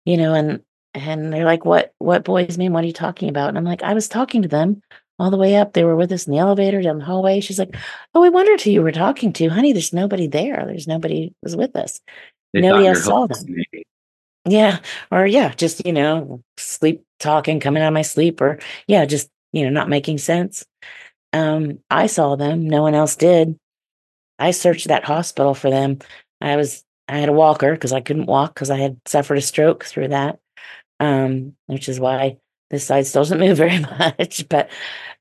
You 0.05 0.17
know, 0.17 0.35
and 0.35 0.63
and 0.95 1.33
they're 1.33 1.45
like, 1.45 1.65
What 1.65 1.95
what 1.99 2.25
boys 2.25 2.59
mean? 2.59 2.73
What 2.73 2.85
are 2.85 2.87
you 2.87 2.93
talking 2.93 3.29
about? 3.29 3.51
And 3.51 3.59
I'm 3.59 3.65
like, 3.65 3.83
I 3.83 3.95
was 3.95 4.09
talking 4.09 4.43
to 4.43 4.49
them 4.49 4.83
all 5.23 5.31
the 5.31 5.37
way 5.37 5.55
up. 5.55 5.73
They 5.73 5.85
were 5.85 5.95
with 5.95 6.11
us 6.11 6.27
in 6.27 6.33
the 6.33 6.41
elevator 6.41 6.83
down 6.83 6.99
the 6.99 7.05
hallway. 7.05 7.41
She's 7.41 7.59
like, 7.59 7.77
Oh, 8.13 8.21
we 8.21 8.29
wondered 8.29 8.61
who 8.61 8.73
you 8.73 8.83
were 8.83 8.91
talking 8.91 9.33
to. 9.35 9.49
Honey, 9.49 9.73
there's 9.73 9.93
nobody 9.93 10.27
there. 10.27 10.65
There's 10.67 10.89
nobody 10.89 11.33
was 11.43 11.55
with 11.55 11.77
us. 11.77 12.01
They 12.53 12.61
nobody 12.61 12.89
else 12.89 13.05
saw 13.05 13.29
them. 13.29 13.47
Yeah. 14.45 14.81
Or 15.13 15.25
yeah, 15.25 15.55
just, 15.55 15.87
you 15.87 15.93
know, 15.93 16.43
sleep 16.57 17.05
talking, 17.21 17.61
coming 17.61 17.85
out 17.85 17.89
of 17.89 17.95
my 17.95 18.03
sleep, 18.03 18.41
or 18.41 18.59
yeah, 18.89 19.05
just, 19.05 19.31
you 19.53 19.63
know, 19.63 19.71
not 19.71 19.89
making 19.89 20.19
sense. 20.19 20.67
Um, 21.33 21.79
I 21.89 22.09
saw 22.09 22.35
them. 22.35 22.69
No 22.69 22.83
one 22.83 22.97
else 22.97 23.15
did. 23.15 23.57
I 24.41 24.51
searched 24.51 24.89
that 24.89 25.05
hospital 25.05 25.55
for 25.55 25.71
them. 25.71 26.01
I 26.41 26.57
was 26.57 26.83
I 27.07 27.19
had 27.19 27.29
a 27.29 27.33
walker 27.33 27.73
because 27.73 27.93
I 27.93 28.01
couldn't 28.01 28.27
walk 28.27 28.55
because 28.55 28.71
I 28.71 28.79
had 28.79 29.01
suffered 29.07 29.39
a 29.39 29.43
stroke 29.43 29.85
through 29.85 30.09
that. 30.09 30.41
Um, 30.99 31.55
which 31.67 31.89
is 31.89 32.01
why 32.01 32.39
this 32.73 32.85
side 32.85 33.07
still 33.07 33.21
doesn't 33.21 33.39
move 33.47 33.57
very 33.57 33.79
much. 33.79 34.49
But 34.49 34.71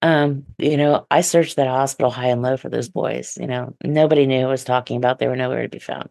um, 0.01 0.45
you 0.57 0.77
know, 0.77 1.05
I 1.11 1.21
searched 1.21 1.57
that 1.57 1.67
hospital 1.67 2.09
high 2.09 2.29
and 2.29 2.41
low 2.41 2.57
for 2.57 2.69
those 2.69 2.89
boys. 2.89 3.37
You 3.39 3.45
know, 3.45 3.75
nobody 3.83 4.25
knew 4.25 4.41
who 4.41 4.47
was 4.47 4.63
talking 4.63 4.97
about. 4.97 5.19
They 5.19 5.27
were 5.27 5.35
nowhere 5.35 5.61
to 5.61 5.69
be 5.69 5.77
found. 5.77 6.09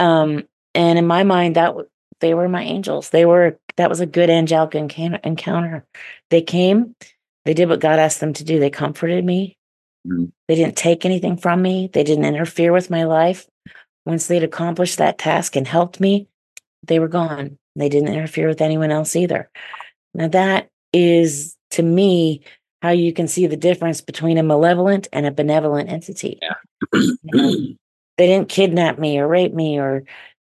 Um, 0.00 0.48
and 0.74 0.98
in 0.98 1.06
my 1.06 1.22
mind, 1.22 1.54
that 1.54 1.74
they 2.20 2.34
were 2.34 2.48
my 2.48 2.62
angels. 2.62 3.10
They 3.10 3.24
were 3.24 3.58
that 3.76 3.88
was 3.88 4.00
a 4.00 4.06
good 4.06 4.30
angelic 4.30 4.74
encounter. 4.74 5.84
They 6.30 6.42
came, 6.42 6.96
they 7.44 7.54
did 7.54 7.68
what 7.68 7.80
God 7.80 7.98
asked 7.98 8.20
them 8.20 8.32
to 8.34 8.44
do. 8.44 8.58
They 8.58 8.70
comforted 8.70 9.24
me. 9.24 9.56
Mm-hmm. 10.06 10.26
They 10.48 10.54
didn't 10.54 10.76
take 10.76 11.04
anything 11.04 11.36
from 11.36 11.62
me. 11.62 11.90
They 11.92 12.04
didn't 12.04 12.24
interfere 12.24 12.72
with 12.72 12.90
my 12.90 13.04
life. 13.04 13.46
Once 14.06 14.26
they'd 14.26 14.42
accomplished 14.42 14.98
that 14.98 15.18
task 15.18 15.56
and 15.56 15.68
helped 15.68 16.00
me, 16.00 16.28
they 16.82 16.98
were 16.98 17.08
gone. 17.08 17.58
They 17.76 17.88
didn't 17.88 18.12
interfere 18.12 18.48
with 18.48 18.60
anyone 18.60 18.90
else 18.90 19.14
either. 19.14 19.50
Now, 20.14 20.28
that 20.28 20.68
is 20.92 21.56
to 21.70 21.82
me 21.82 22.42
how 22.82 22.90
you 22.90 23.12
can 23.12 23.28
see 23.28 23.46
the 23.46 23.56
difference 23.56 24.00
between 24.00 24.38
a 24.38 24.42
malevolent 24.42 25.08
and 25.12 25.26
a 25.26 25.30
benevolent 25.30 25.90
entity. 25.90 26.38
Yeah. 26.42 26.54
you 26.92 27.16
know, 27.24 27.52
they 28.16 28.26
didn't 28.26 28.48
kidnap 28.48 28.98
me 28.98 29.18
or 29.18 29.28
rape 29.28 29.54
me 29.54 29.78
or 29.78 30.04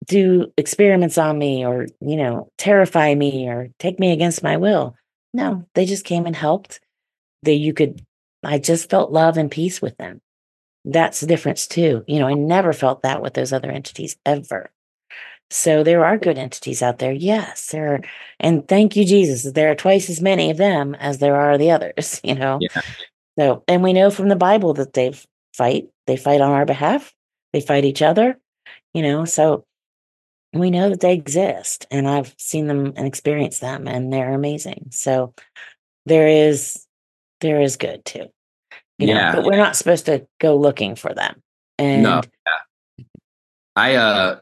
do 0.07 0.53
experiments 0.57 1.19
on 1.19 1.39
me 1.39 1.65
or, 1.65 1.87
you 2.01 2.17
know, 2.17 2.51
terrify 2.59 3.15
me 3.15 3.49
or 3.49 3.69
take 3.79 3.99
me 3.99 4.13
against 4.13 4.43
my 4.43 4.57
will. 4.57 4.97
No, 5.33 5.67
they 5.75 5.85
just 5.85 6.05
came 6.05 6.27
and 6.27 6.37
helped. 6.37 6.81
They 7.43 7.55
you 7.55 7.75
could 7.75 8.03
I 8.43 8.59
just 8.59 8.91
felt 8.91 9.13
love 9.13 9.37
and 9.37 9.51
peace 9.51 9.81
with 9.81 9.97
them. 9.97 10.21
That's 10.85 11.21
the 11.21 11.27
difference 11.27 11.67
too. 11.67 12.05
You 12.07 12.19
know, 12.19 12.29
I 12.29 12.35
never 12.35 12.73
felt 12.73 13.03
that 13.03 13.23
with 13.23 13.35
those 13.35 13.53
other 13.53 13.71
entities 13.71 14.17
ever. 14.27 14.71
So 15.51 15.84
there 15.84 16.05
are 16.05 16.18
good 16.18 16.38
entities 16.38 16.82
out 16.82 16.99
there. 16.99 17.12
Yes, 17.12 17.70
there 17.70 17.95
are, 17.95 18.01
and 18.40 18.66
thank 18.66 18.97
you, 18.97 19.05
Jesus. 19.05 19.51
There 19.53 19.70
are 19.70 19.74
twice 19.74 20.11
as 20.11 20.20
many 20.20 20.51
of 20.51 20.57
them 20.57 20.95
as 20.97 21.18
there 21.18 21.36
are 21.36 21.57
the 21.59 21.70
others, 21.70 22.20
you 22.24 22.34
know. 22.34 22.59
Yeah. 22.61 22.82
So 23.38 23.64
and 23.68 23.82
we 23.82 23.92
know 23.92 24.11
from 24.11 24.28
the 24.28 24.36
Bible 24.36 24.74
that 24.74 24.92
they 24.92 25.14
fight. 25.55 25.88
They 26.07 26.16
fight 26.16 26.40
on 26.40 26.51
our 26.51 26.66
behalf. 26.66 27.14
They 27.53 27.61
fight 27.61 27.84
each 27.84 28.03
other, 28.03 28.38
you 28.92 29.03
know. 29.03 29.24
So 29.24 29.64
we 30.53 30.70
know 30.70 30.90
that 30.90 31.01
they 31.01 31.14
exist 31.14 31.86
and 31.90 32.09
I've 32.09 32.34
seen 32.38 32.66
them 32.66 32.92
and 32.97 33.07
experienced 33.07 33.61
them 33.61 33.88
and 33.88 34.12
they're 34.12 34.34
amazing. 34.34 34.88
So 34.90 35.34
there 36.07 36.28
is 36.28 36.86
there 37.40 37.61
is 37.61 37.76
good 37.76 38.05
too 38.05 38.28
you 38.99 39.09
know, 39.09 39.14
yeah. 39.14 39.34
but 39.34 39.45
we're 39.45 39.57
not 39.57 39.76
supposed 39.76 40.07
to 40.07 40.26
go 40.40 40.57
looking 40.57 40.95
for 40.95 41.12
them. 41.14 41.42
And 41.78 42.03
no, 42.03 42.22
yeah. 42.99 43.05
I, 43.76 43.95
uh, 43.97 44.40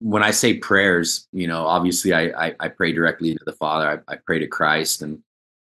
when 0.00 0.22
I 0.22 0.30
say 0.30 0.54
prayers, 0.54 1.26
you 1.32 1.46
know, 1.46 1.66
obviously 1.66 2.12
I, 2.12 2.46
I, 2.46 2.54
I 2.60 2.68
pray 2.68 2.92
directly 2.92 3.34
to 3.34 3.44
the 3.44 3.52
Father. 3.52 4.02
I, 4.08 4.12
I, 4.12 4.16
pray 4.16 4.38
to 4.38 4.46
Christ, 4.46 5.02
and 5.02 5.22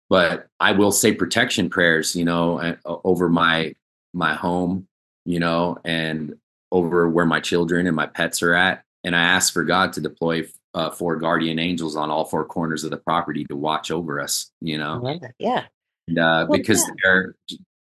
but 0.08 0.46
I 0.60 0.72
will 0.72 0.92
say 0.92 1.12
protection 1.12 1.68
prayers, 1.68 2.16
you 2.16 2.24
know, 2.24 2.76
over 2.84 3.28
my 3.28 3.74
my 4.12 4.34
home, 4.34 4.86
you 5.24 5.40
know, 5.40 5.78
and 5.84 6.36
over 6.72 7.08
where 7.08 7.26
my 7.26 7.40
children 7.40 7.86
and 7.86 7.96
my 7.96 8.06
pets 8.06 8.42
are 8.42 8.54
at. 8.54 8.84
And 9.02 9.14
I 9.14 9.22
ask 9.22 9.52
for 9.52 9.64
God 9.64 9.92
to 9.94 10.00
deploy 10.00 10.46
uh, 10.72 10.90
four 10.90 11.16
guardian 11.16 11.58
angels 11.58 11.94
on 11.96 12.10
all 12.10 12.24
four 12.24 12.44
corners 12.44 12.84
of 12.84 12.90
the 12.90 12.96
property 12.96 13.44
to 13.46 13.56
watch 13.56 13.90
over 13.90 14.20
us, 14.20 14.50
you 14.60 14.78
know. 14.78 15.00
Yeah 15.38 15.66
and, 16.08 16.18
uh, 16.18 16.46
well, 16.48 16.58
because 16.58 16.80
yeah. 16.80 16.94
they're 17.02 17.34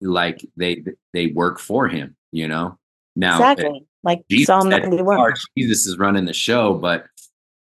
like 0.01 0.45
they 0.55 0.83
they 1.13 1.27
work 1.27 1.59
for 1.59 1.87
him, 1.87 2.15
you 2.31 2.47
know. 2.47 2.77
Now, 3.15 3.35
exactly, 3.35 3.85
like 4.07 4.23
Jesus 4.29 4.47
Psalm 4.47 4.69
ninety 4.69 5.01
one. 5.03 5.33
Jesus 5.57 5.85
is 5.85 5.99
running 5.99 6.25
the 6.25 6.33
show, 6.33 6.73
but 6.73 7.05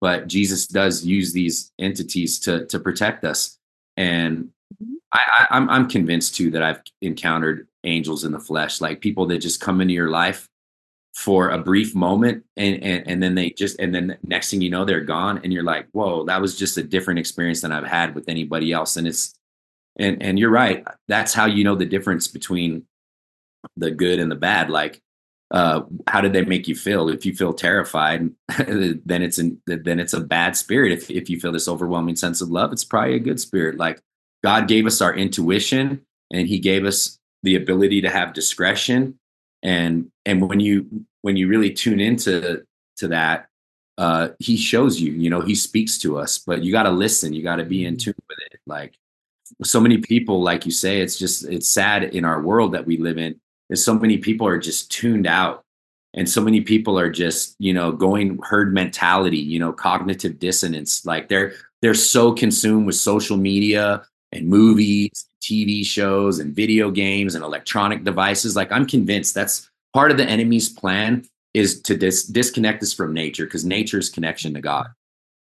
but 0.01 0.29
Jesus 0.29 0.67
does 0.67 1.05
use 1.05 1.33
these 1.33 1.73
entities 1.79 2.39
to 2.41 2.65
to 2.67 2.79
protect 2.79 3.25
us, 3.25 3.59
and 3.97 4.49
mm-hmm. 4.83 4.95
I, 5.13 5.21
I, 5.39 5.47
I'm 5.51 5.69
I'm 5.69 5.89
convinced 5.89 6.37
too 6.37 6.51
that 6.53 6.63
I've 6.63 6.81
encountered 7.03 7.69
angels 7.85 8.25
in 8.25 8.33
the 8.33 8.39
flesh, 8.39 8.81
like 8.81 9.01
people 9.01 9.27
that 9.27 9.39
just 9.39 9.61
come 9.61 9.81
into 9.81 9.95
your 9.95 10.09
life 10.09 10.49
for 11.17 11.49
a 11.49 11.59
brief 11.59 11.95
moment 11.95 12.45
and, 12.59 12.83
and 12.83 13.09
and 13.09 13.23
then 13.23 13.35
they 13.35 13.49
just 13.49 13.79
and 13.81 13.95
then 13.95 14.19
next 14.23 14.51
thing 14.51 14.61
you 14.61 14.69
know 14.69 14.85
they're 14.85 15.01
gone 15.01 15.41
and 15.43 15.51
you're 15.51 15.63
like 15.63 15.89
whoa 15.93 16.25
that 16.27 16.43
was 16.43 16.59
just 16.59 16.77
a 16.77 16.83
different 16.83 17.19
experience 17.19 17.63
than 17.63 17.73
i've 17.73 17.87
had 17.87 18.15
with 18.15 18.29
anybody 18.29 18.71
else 18.71 18.99
and 18.99 19.09
it's 19.09 19.35
and 19.99 20.23
and 20.23 20.39
you're 20.39 20.51
right 20.51 20.87
that's 21.09 21.33
how 21.33 21.47
you 21.47 21.65
know 21.65 21.75
the 21.75 21.87
difference 21.87 22.29
between 22.29 22.85
the 23.79 23.91
good 23.91 24.19
and 24.19 24.31
the 24.31 24.37
bad 24.37 24.69
like 24.69 25.01
uh, 25.51 25.83
how 26.09 26.21
did 26.21 26.33
they 26.33 26.45
make 26.45 26.67
you 26.67 26.75
feel? 26.75 27.09
If 27.09 27.25
you 27.25 27.35
feel 27.35 27.55
terrified, 27.55 28.31
then 28.59 29.23
it's 29.23 29.39
an, 29.39 29.61
then 29.67 30.01
it's 30.01 30.13
a 30.13 30.21
bad 30.21 30.57
spirit. 30.57 30.93
If 30.93 31.11
if 31.11 31.31
you 31.31 31.39
feel 31.39 31.53
this 31.53 31.69
overwhelming 31.69 32.17
sense 32.17 32.41
of 32.41 32.51
love, 32.51 32.73
it's 32.73 32.85
probably 32.85 33.15
a 33.15 33.21
good 33.21 33.41
spirit. 33.41 33.77
Like 33.77 34.01
God 34.43 34.69
gave 34.69 34.87
us 34.87 35.01
our 35.01 35.15
intuition, 35.15 36.05
and 36.33 36.49
He 36.49 36.59
gave 36.59 36.85
us 36.85 37.19
the 37.43 37.55
ability 37.55 38.01
to 38.03 38.11
have 38.11 38.33
discretion. 38.33 39.19
And 39.63 40.11
and 40.25 40.49
when 40.49 40.61
you 40.61 41.07
when 41.23 41.37
you 41.37 41.49
really 41.49 41.73
tune 41.73 42.01
into 42.01 42.65
to 42.97 43.09
that, 43.09 43.47
uh, 43.99 44.31
He 44.41 44.57
shows 44.57 45.01
you. 45.01 45.13
You 45.13 45.31
know, 45.31 45.43
He 45.43 45.55
speaks 45.55 45.97
to 45.99 46.19
us, 46.19 46.39
but 46.39 46.65
you 46.65 46.73
got 46.73 46.85
to 46.85 46.91
listen. 46.91 47.33
You 47.33 47.45
got 47.45 47.57
to 47.57 47.65
be 47.65 47.85
in 47.85 47.95
mm-hmm. 47.95 47.99
tune 47.99 48.15
with 48.29 48.39
it. 48.51 48.61
Like 48.67 48.95
so 49.63 49.81
many 49.81 49.99
people, 49.99 50.43
like 50.43 50.67
you 50.67 50.73
say, 50.73 51.01
it's 51.01 51.17
just 51.17 51.45
it's 51.45 51.71
sad 51.71 52.03
in 52.03 52.25
our 52.25 52.41
world 52.41 52.73
that 52.73 52.85
we 52.85 52.97
live 52.97 53.19
in 53.19 53.41
is 53.71 53.85
so 53.85 53.95
many 53.95 54.19
people 54.19 54.47
are 54.47 54.59
just 54.59 54.91
tuned 54.91 55.27
out. 55.27 55.63
And 56.15 56.29
so 56.29 56.41
many 56.41 56.63
people 56.63 56.99
are 56.99 57.11
just 57.11 57.57
you 57.59 57.75
know 57.75 57.93
going 57.93 58.39
herd 58.43 58.73
mentality 58.73 59.39
you 59.39 59.59
know 59.59 59.73
cognitive 59.73 60.39
dissonance. 60.39 61.05
Like 61.05 61.29
they're 61.29 61.53
they're 61.83 61.95
so 61.95 62.33
consumed 62.33 62.87
with 62.87 62.97
social 62.97 63.37
media 63.37 64.03
and 64.33 64.49
movies 64.49 65.27
tv 65.43 65.85
shows 65.85 66.39
and 66.41 66.55
video 66.55 66.91
games 66.91 67.35
and 67.35 67.45
electronic 67.45 68.03
devices. 68.03 68.57
Like 68.57 68.73
i'm 68.73 68.87
convinced 68.87 69.35
that's 69.35 69.71
part 69.93 70.11
of 70.11 70.17
the 70.17 70.25
enemy's 70.25 70.69
plan 70.69 71.25
is 71.55 71.81
to 71.83 71.97
dis- 71.97 72.27
disconnect 72.27 72.83
us 72.83 72.93
from 72.93 73.15
nature 73.15 73.45
because 73.45 73.65
nature's 73.65 74.09
connection 74.09 74.55
to 74.55 74.61
god. 74.61 74.89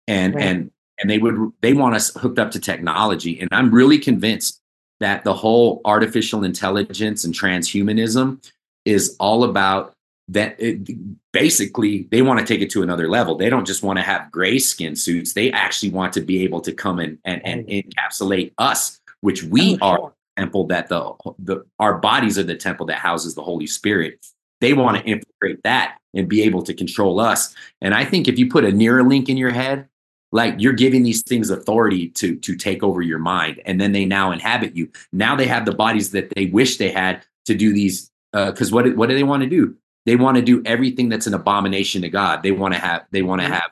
And 0.07 0.35
right. 0.35 0.45
and 0.45 0.71
and 1.01 1.09
they 1.09 1.19
would 1.19 1.53
they 1.63 1.73
want 1.73 1.95
us 1.95 2.15
hooked 2.15 2.39
up 2.39 2.51
to 2.53 2.61
technology. 2.61 3.41
And 3.41 3.49
i'm 3.53 3.75
really 3.75 3.99
convinced 3.99 4.61
that 5.01 5.25
the 5.25 5.35
whole 5.35 5.81
artificial 5.85 6.45
intelligence 6.45 7.25
and 7.25 7.35
transhumanism 7.35 8.45
is 8.85 9.17
all 9.21 9.45
about 9.45 9.95
that 10.29 10.61
it, 10.61 10.89
basically 11.33 12.07
they 12.11 12.21
want 12.23 12.39
to 12.39 12.45
take 12.45 12.61
it 12.61 12.71
to 12.71 12.83
another 12.83 13.09
level. 13.09 13.35
They 13.35 13.49
don't 13.49 13.67
just 13.67 13.83
want 13.83 13.99
to 13.99 14.03
have 14.03 14.31
gray 14.31 14.59
skin 14.59 14.95
suits. 14.97 15.33
They 15.33 15.51
actually 15.53 15.91
want 15.91 16.13
to 16.15 16.21
be 16.21 16.45
able 16.45 16.61
to 16.63 16.73
come 16.73 17.01
in 17.01 17.19
and, 17.25 17.45
and 17.47 17.67
encapsulate 17.67 18.53
us 18.59 19.01
which 19.21 19.43
we 19.43 19.79
oh, 19.81 19.87
are 19.87 19.97
sure. 19.97 20.15
the 20.37 20.43
temple 20.43 20.67
that 20.69 20.89
the, 20.89 21.13
the 21.39 21.65
our 21.79 21.99
bodies 21.99 22.39
are 22.39 22.45
the 22.45 22.57
temple 22.57 22.87
that 22.87 22.99
houses 22.99 23.35
the 23.35 23.43
holy 23.43 23.67
spirit. 23.67 24.25
They 24.61 24.73
want 24.73 24.97
to 24.97 25.05
infiltrate 25.05 25.63
that 25.65 25.99
and 26.15 26.29
be 26.29 26.43
able 26.43 26.63
to 26.63 26.75
control 26.75 27.21
us. 27.21 27.55
And 27.81 27.95
i 27.95 28.05
think 28.05 28.29
if 28.29 28.39
you 28.39 28.49
put 28.49 28.65
a 28.65 28.69
Neuralink 28.69 29.29
in 29.29 29.37
your 29.37 29.51
head 29.51 29.88
like 30.33 30.55
you're 30.59 30.73
giving 30.73 31.03
these 31.03 31.23
things 31.23 31.51
authority 31.51 32.09
to 32.11 32.37
to 32.37 32.57
take 32.57 32.83
over 32.83 33.03
your 33.03 33.19
mind 33.19 33.61
and 33.65 33.81
then 33.81 33.93
they 33.93 34.05
now 34.05 34.31
inhabit 34.31 34.77
you. 34.77 34.91
Now 35.13 35.35
they 35.37 35.47
have 35.47 35.65
the 35.65 35.75
bodies 35.75 36.11
that 36.13 36.33
they 36.35 36.47
wish 36.47 36.77
they 36.77 36.91
had 36.91 37.25
to 37.47 37.55
do 37.55 37.73
these 37.73 38.11
because 38.33 38.73
uh, 38.73 38.75
what 38.75 38.97
what 38.97 39.09
do 39.09 39.15
they 39.15 39.23
want 39.23 39.43
to 39.43 39.49
do? 39.49 39.75
They 40.07 40.17
want 40.17 40.37
to 40.37 40.43
do 40.43 40.63
everything 40.65 41.09
that's 41.09 41.27
an 41.27 41.35
abomination 41.35 42.03
to 42.03 42.09
god. 42.09 42.43
They 42.43 42.53
want 42.53 42.75
to 42.75 42.81
have 42.81 43.05
they 43.11 43.23
want 43.23 43.41
to 43.43 43.49
have 43.49 43.71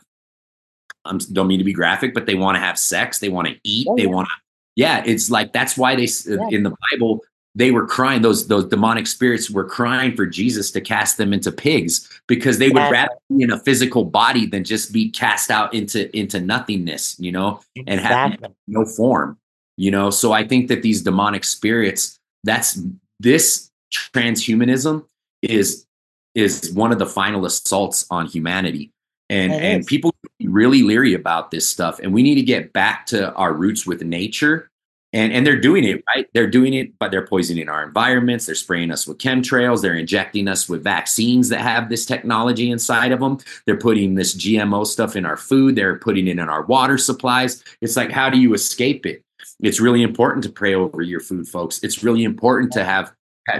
I 1.05 1.11
um, 1.11 1.19
don't 1.33 1.47
mean 1.47 1.59
to 1.59 1.65
be 1.65 1.73
graphic 1.73 2.15
but 2.15 2.27
they 2.27 2.35
want 2.35 2.57
to 2.57 2.61
have 2.61 2.79
sex 2.79 3.21
they 3.21 3.29
want 3.29 3.49
to 3.49 3.55
eat 3.63 3.87
oh, 3.89 3.97
they 3.97 4.07
want 4.07 4.27
to 4.27 4.35
yeah 4.75 5.05
it's 5.07 5.31
like 5.31 5.53
that's 5.53 5.77
why 5.77 5.95
they 5.95 6.09
in 6.51 6.65
the 6.65 6.75
bible 6.91 7.23
they 7.57 7.73
were 7.73 7.87
crying 7.87 8.23
those 8.23 8.47
those 8.47 8.67
demonic 8.67 9.09
spirits 9.09 9.51
were 9.51 9.65
crying 9.65 10.15
for 10.15 10.27
jesus 10.27 10.71
to 10.71 10.81
cast 10.81 11.17
them 11.17 11.33
into 11.33 11.51
pigs 11.51 12.09
because 12.29 12.59
they 12.59 12.69
would 12.69 12.91
rather 12.93 13.15
be 13.29 13.43
in 13.43 13.51
a 13.51 13.59
physical 13.61 14.05
body 14.05 14.47
than 14.47 14.63
just 14.63 14.93
be 14.93 15.11
cast 15.11 15.51
out 15.51 15.75
into 15.75 16.15
into 16.17 16.41
nothingness 16.41 17.19
you 17.19 17.33
know 17.33 17.61
and 17.87 17.99
have 17.99 18.37
no 18.69 18.85
form 18.85 19.37
you 19.79 19.91
know? 19.91 20.09
So 20.09 20.33
i 20.33 20.47
think 20.47 20.69
that 20.69 20.83
these 20.83 21.03
demonic 21.03 21.45
spirits 21.45 22.19
that's 22.45 22.81
this 23.21 23.71
transhumanism 23.93 25.05
is 25.43 25.87
is 26.35 26.71
one 26.73 26.93
of 26.93 26.99
the 26.99 27.07
final 27.07 27.47
assaults 27.47 28.07
on 28.11 28.27
humanity. 28.27 28.93
And 29.29 29.53
and 29.53 29.85
people 29.85 30.15
really 30.41 30.83
leery 30.83 31.15
about 31.15 31.51
this 31.51 31.67
stuff 31.67 31.99
and 31.99 32.15
we 32.15 32.23
need 32.23 32.37
to 32.37 32.43
get 32.43 32.73
back 32.73 33.07
to 33.07 33.33
our 33.35 33.53
roots 33.53 33.85
with 33.85 34.03
nature 34.03 34.71
and 35.13 35.33
and 35.33 35.47
they're 35.47 35.61
doing 35.61 35.85
it 35.85 35.99
mm-hmm. 35.99 36.19
right? 36.19 36.27
They're 36.35 36.47
doing 36.47 36.75
it 36.75 36.99
but 36.99 37.11
they're 37.11 37.27
poisoning 37.27 37.69
our 37.69 37.83
environments. 37.83 38.47
They're 38.47 38.55
spraying 38.55 38.91
us 38.91 39.07
with 39.07 39.19
chemtrails. 39.19 39.83
They're 39.83 39.95
injecting 39.95 40.49
us 40.49 40.69
with 40.69 40.85
vaccines 40.85 41.49
that 41.49 41.61
have 41.61 41.89
this 41.89 42.07
technology 42.07 42.71
inside 42.71 43.13
of 43.13 43.21
them 43.21 43.39
they're 43.67 43.77
putting 43.77 44.15
this 44.15 44.35
gmo 44.35 44.87
stuff 44.87 45.17
in 45.17 45.25
our 45.25 45.37
food. 45.37 45.77
They're 45.77 45.97
putting 45.97 46.29
it 46.29 46.39
in 46.39 46.49
our 46.49 46.63
water 46.63 46.99
supplies. 46.99 47.63
It's 47.81 47.97
like 47.97 48.11
how 48.11 48.31
do 48.31 48.39
you 48.39 48.55
escape 48.55 49.07
it? 49.07 49.23
It's 49.61 49.81
really 49.81 50.03
important 50.03 50.45
to 50.45 50.51
pray 50.51 50.75
over 50.75 51.03
your 51.03 51.21
food 51.21 51.49
folks. 51.49 51.83
It's 51.83 52.03
really 52.03 52.25
important 52.25 52.73
to 52.73 52.85
have 52.85 53.13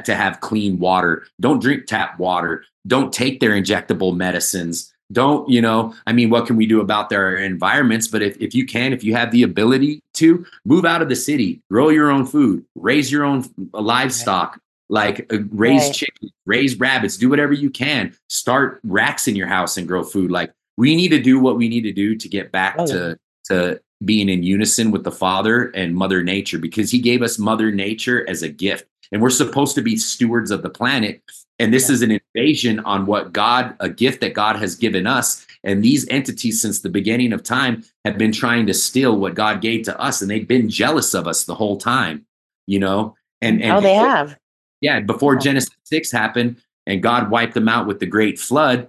to 0.05 0.15
have 0.17 0.41
clean 0.41 0.79
water. 0.79 1.27
Don't 1.41 1.63
drink 1.63 1.87
tap 1.87 2.19
water. 2.19 2.65
Don't 2.87 3.13
take 3.13 3.41
their 3.41 3.53
injectable 3.53 4.17
medicines 4.17 4.93
don't 5.13 5.49
you 5.49 5.63
know 5.63 5.95
i 6.07 6.13
mean 6.13 6.31
what 6.31 6.47
can 6.47 6.57
we 6.57 6.67
do 6.67 6.81
about 6.81 7.09
their 7.09 7.37
environments? 7.37 8.09
But 8.09 8.23
if, 8.23 8.37
if 8.41 8.55
you 8.55 8.67
can 8.67 8.93
if 8.93 9.05
you 9.05 9.15
have 9.15 9.31
the 9.31 9.43
ability 9.43 10.03
to 10.15 10.45
move 10.65 10.85
out 10.85 11.03
of 11.03 11.09
the 11.09 11.17
city 11.17 11.61
grow 11.71 11.91
your 11.91 12.11
own 12.11 12.27
food 12.27 12.65
raise 12.75 13.11
your 13.11 13.25
own 13.25 13.45
livestock 13.73 14.61
like 14.89 15.33
uh, 15.33 15.39
raise 15.51 15.83
right. 15.83 15.95
chickens 15.95 16.33
raise 16.47 16.79
rabbits 16.79 17.17
do 17.17 17.29
whatever 17.29 17.53
you 17.53 17.69
can. 17.69 18.15
Start 18.29 18.81
racks 18.85 19.29
in 19.29 19.37
your 19.37 19.49
house 19.49 19.77
and 19.77 19.87
grow 19.87 20.03
food. 20.03 20.31
Like 20.31 20.53
we 20.77 20.97
need 20.97 21.09
to 21.09 21.21
do 21.21 21.39
what 21.39 21.57
we 21.57 21.69
need 21.69 21.83
to 21.83 21.93
do 21.93 22.17
to 22.17 22.29
get 22.29 22.53
back 22.53 22.77
oh, 22.79 22.87
to 22.87 23.19
to 23.47 23.81
being 24.05 24.29
in 24.29 24.43
unison 24.43 24.91
with 24.91 25.05
the 25.05 25.13
father 25.13 25.71
and 25.75 25.95
mother 25.95 26.23
nature 26.23 26.59
because 26.59 26.91
he 26.91 26.99
gave 26.99 27.23
us 27.23 27.39
mother 27.39 27.71
nature 27.71 28.29
as 28.29 28.43
a 28.43 28.49
gift 28.49 28.87
and 29.11 29.23
we're 29.23 29.31
supposed 29.31 29.75
to 29.75 29.81
be 29.81 29.97
stewards 29.97 30.51
of 30.51 30.63
the 30.63 30.69
planet 30.69 31.23
and 31.59 31.73
this 31.73 31.89
yeah. 31.89 31.95
is 31.95 32.03
an 32.03 32.21
invasion 32.35 32.81
on 32.81 33.07
what 33.07 33.33
God, 33.33 33.75
a 33.81 33.89
gift 33.89 34.21
that 34.21 34.35
God 34.35 34.57
has 34.57 34.75
given 34.75 35.07
us. 35.07 35.47
And 35.65 35.83
these 35.83 36.07
entities, 36.09 36.61
since 36.61 36.81
the 36.81 36.89
beginning 36.89 37.33
of 37.33 37.43
time, 37.43 37.83
have 38.05 38.19
been 38.19 38.33
trying 38.33 38.67
to 38.67 38.75
steal 38.75 39.17
what 39.17 39.35
God 39.35 39.61
gave 39.61 39.85
to 39.85 39.99
us. 39.99 40.21
And 40.21 40.31
they've 40.31 40.47
been 40.47 40.69
jealous 40.69 41.15
of 41.15 41.27
us 41.27 41.45
the 41.45 41.55
whole 41.55 41.79
time, 41.79 42.27
you 42.67 42.79
know? 42.79 43.17
And, 43.41 43.63
and 43.63 43.73
oh, 43.73 43.81
they 43.81 43.95
have. 43.95 44.39
Yeah. 44.81 45.01
Before 45.01 45.37
oh. 45.37 45.39
Genesis 45.39 45.75
6 45.85 46.13
happened 46.13 46.57
and 46.87 47.03
God 47.03 47.31
wiped 47.31 47.55
them 47.55 47.69
out 47.69 47.87
with 47.87 48.01
the 48.01 48.07
great 48.07 48.39
flood, 48.39 48.89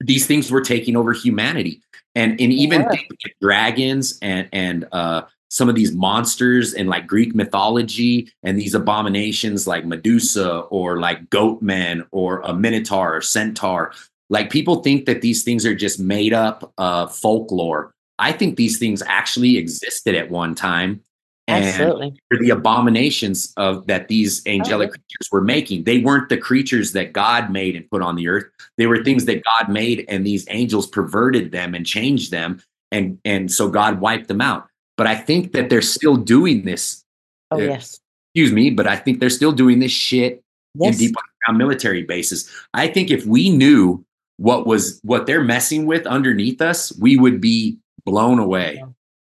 these 0.00 0.26
things 0.26 0.50
were 0.50 0.60
taking 0.60 0.96
over 0.96 1.12
humanity. 1.12 1.80
And, 2.14 2.32
and 2.32 2.52
even 2.52 2.82
yeah. 2.82 3.32
dragons 3.40 4.18
and, 4.22 4.48
and, 4.52 4.86
uh, 4.92 5.22
some 5.48 5.68
of 5.68 5.74
these 5.74 5.92
monsters 5.92 6.74
in 6.74 6.86
like 6.86 7.06
Greek 7.06 7.34
mythology 7.34 8.32
and 8.42 8.58
these 8.58 8.74
abominations 8.74 9.66
like 9.66 9.86
Medusa 9.86 10.58
or 10.70 10.98
like 10.98 11.28
Goatman 11.30 12.06
or 12.10 12.40
a 12.40 12.52
Minotaur 12.52 13.16
or 13.16 13.20
Centaur. 13.20 13.92
Like 14.28 14.50
people 14.50 14.82
think 14.82 15.06
that 15.06 15.22
these 15.22 15.44
things 15.44 15.64
are 15.64 15.74
just 15.74 16.00
made 16.00 16.32
up 16.32 16.72
uh, 16.78 17.06
folklore. 17.06 17.94
I 18.18 18.32
think 18.32 18.56
these 18.56 18.78
things 18.78 19.02
actually 19.06 19.56
existed 19.56 20.14
at 20.14 20.30
one 20.30 20.54
time. 20.54 21.02
And 21.48 21.64
Absolutely. 21.64 22.18
the 22.40 22.50
abominations 22.50 23.52
of 23.56 23.86
that 23.86 24.08
these 24.08 24.44
angelic 24.48 24.88
okay. 24.88 24.98
creatures 24.98 25.28
were 25.30 25.42
making. 25.42 25.84
They 25.84 25.98
weren't 25.98 26.28
the 26.28 26.36
creatures 26.36 26.90
that 26.92 27.12
God 27.12 27.52
made 27.52 27.76
and 27.76 27.88
put 27.88 28.02
on 28.02 28.16
the 28.16 28.26
earth. 28.26 28.46
They 28.78 28.86
were 28.86 29.04
things 29.04 29.26
that 29.26 29.44
God 29.44 29.72
made 29.72 30.04
and 30.08 30.26
these 30.26 30.44
angels 30.50 30.88
perverted 30.88 31.52
them 31.52 31.76
and 31.76 31.86
changed 31.86 32.32
them. 32.32 32.60
And 32.90 33.20
and 33.24 33.52
so 33.52 33.68
God 33.68 34.00
wiped 34.00 34.26
them 34.26 34.40
out. 34.40 34.66
But 34.96 35.06
I 35.06 35.14
think 35.14 35.52
that 35.52 35.70
they're 35.70 35.82
still 35.82 36.16
doing 36.16 36.64
this. 36.64 37.04
Oh, 37.50 37.56
uh, 37.56 37.64
yes. 37.64 38.00
Excuse 38.34 38.52
me, 38.52 38.70
but 38.70 38.86
I 38.86 38.96
think 38.96 39.20
they're 39.20 39.30
still 39.30 39.52
doing 39.52 39.78
this 39.78 39.92
shit 39.92 40.42
yes. 40.74 40.94
in 40.94 40.98
deep 40.98 41.14
underground 41.18 41.58
military 41.58 42.02
bases. 42.02 42.50
I 42.74 42.88
think 42.88 43.10
if 43.10 43.24
we 43.24 43.50
knew 43.50 44.04
what 44.36 44.66
was 44.66 45.00
what 45.02 45.26
they're 45.26 45.42
messing 45.42 45.86
with 45.86 46.06
underneath 46.06 46.60
us, 46.60 46.96
we 46.98 47.16
would 47.16 47.40
be 47.40 47.78
blown 48.04 48.38
away. 48.38 48.82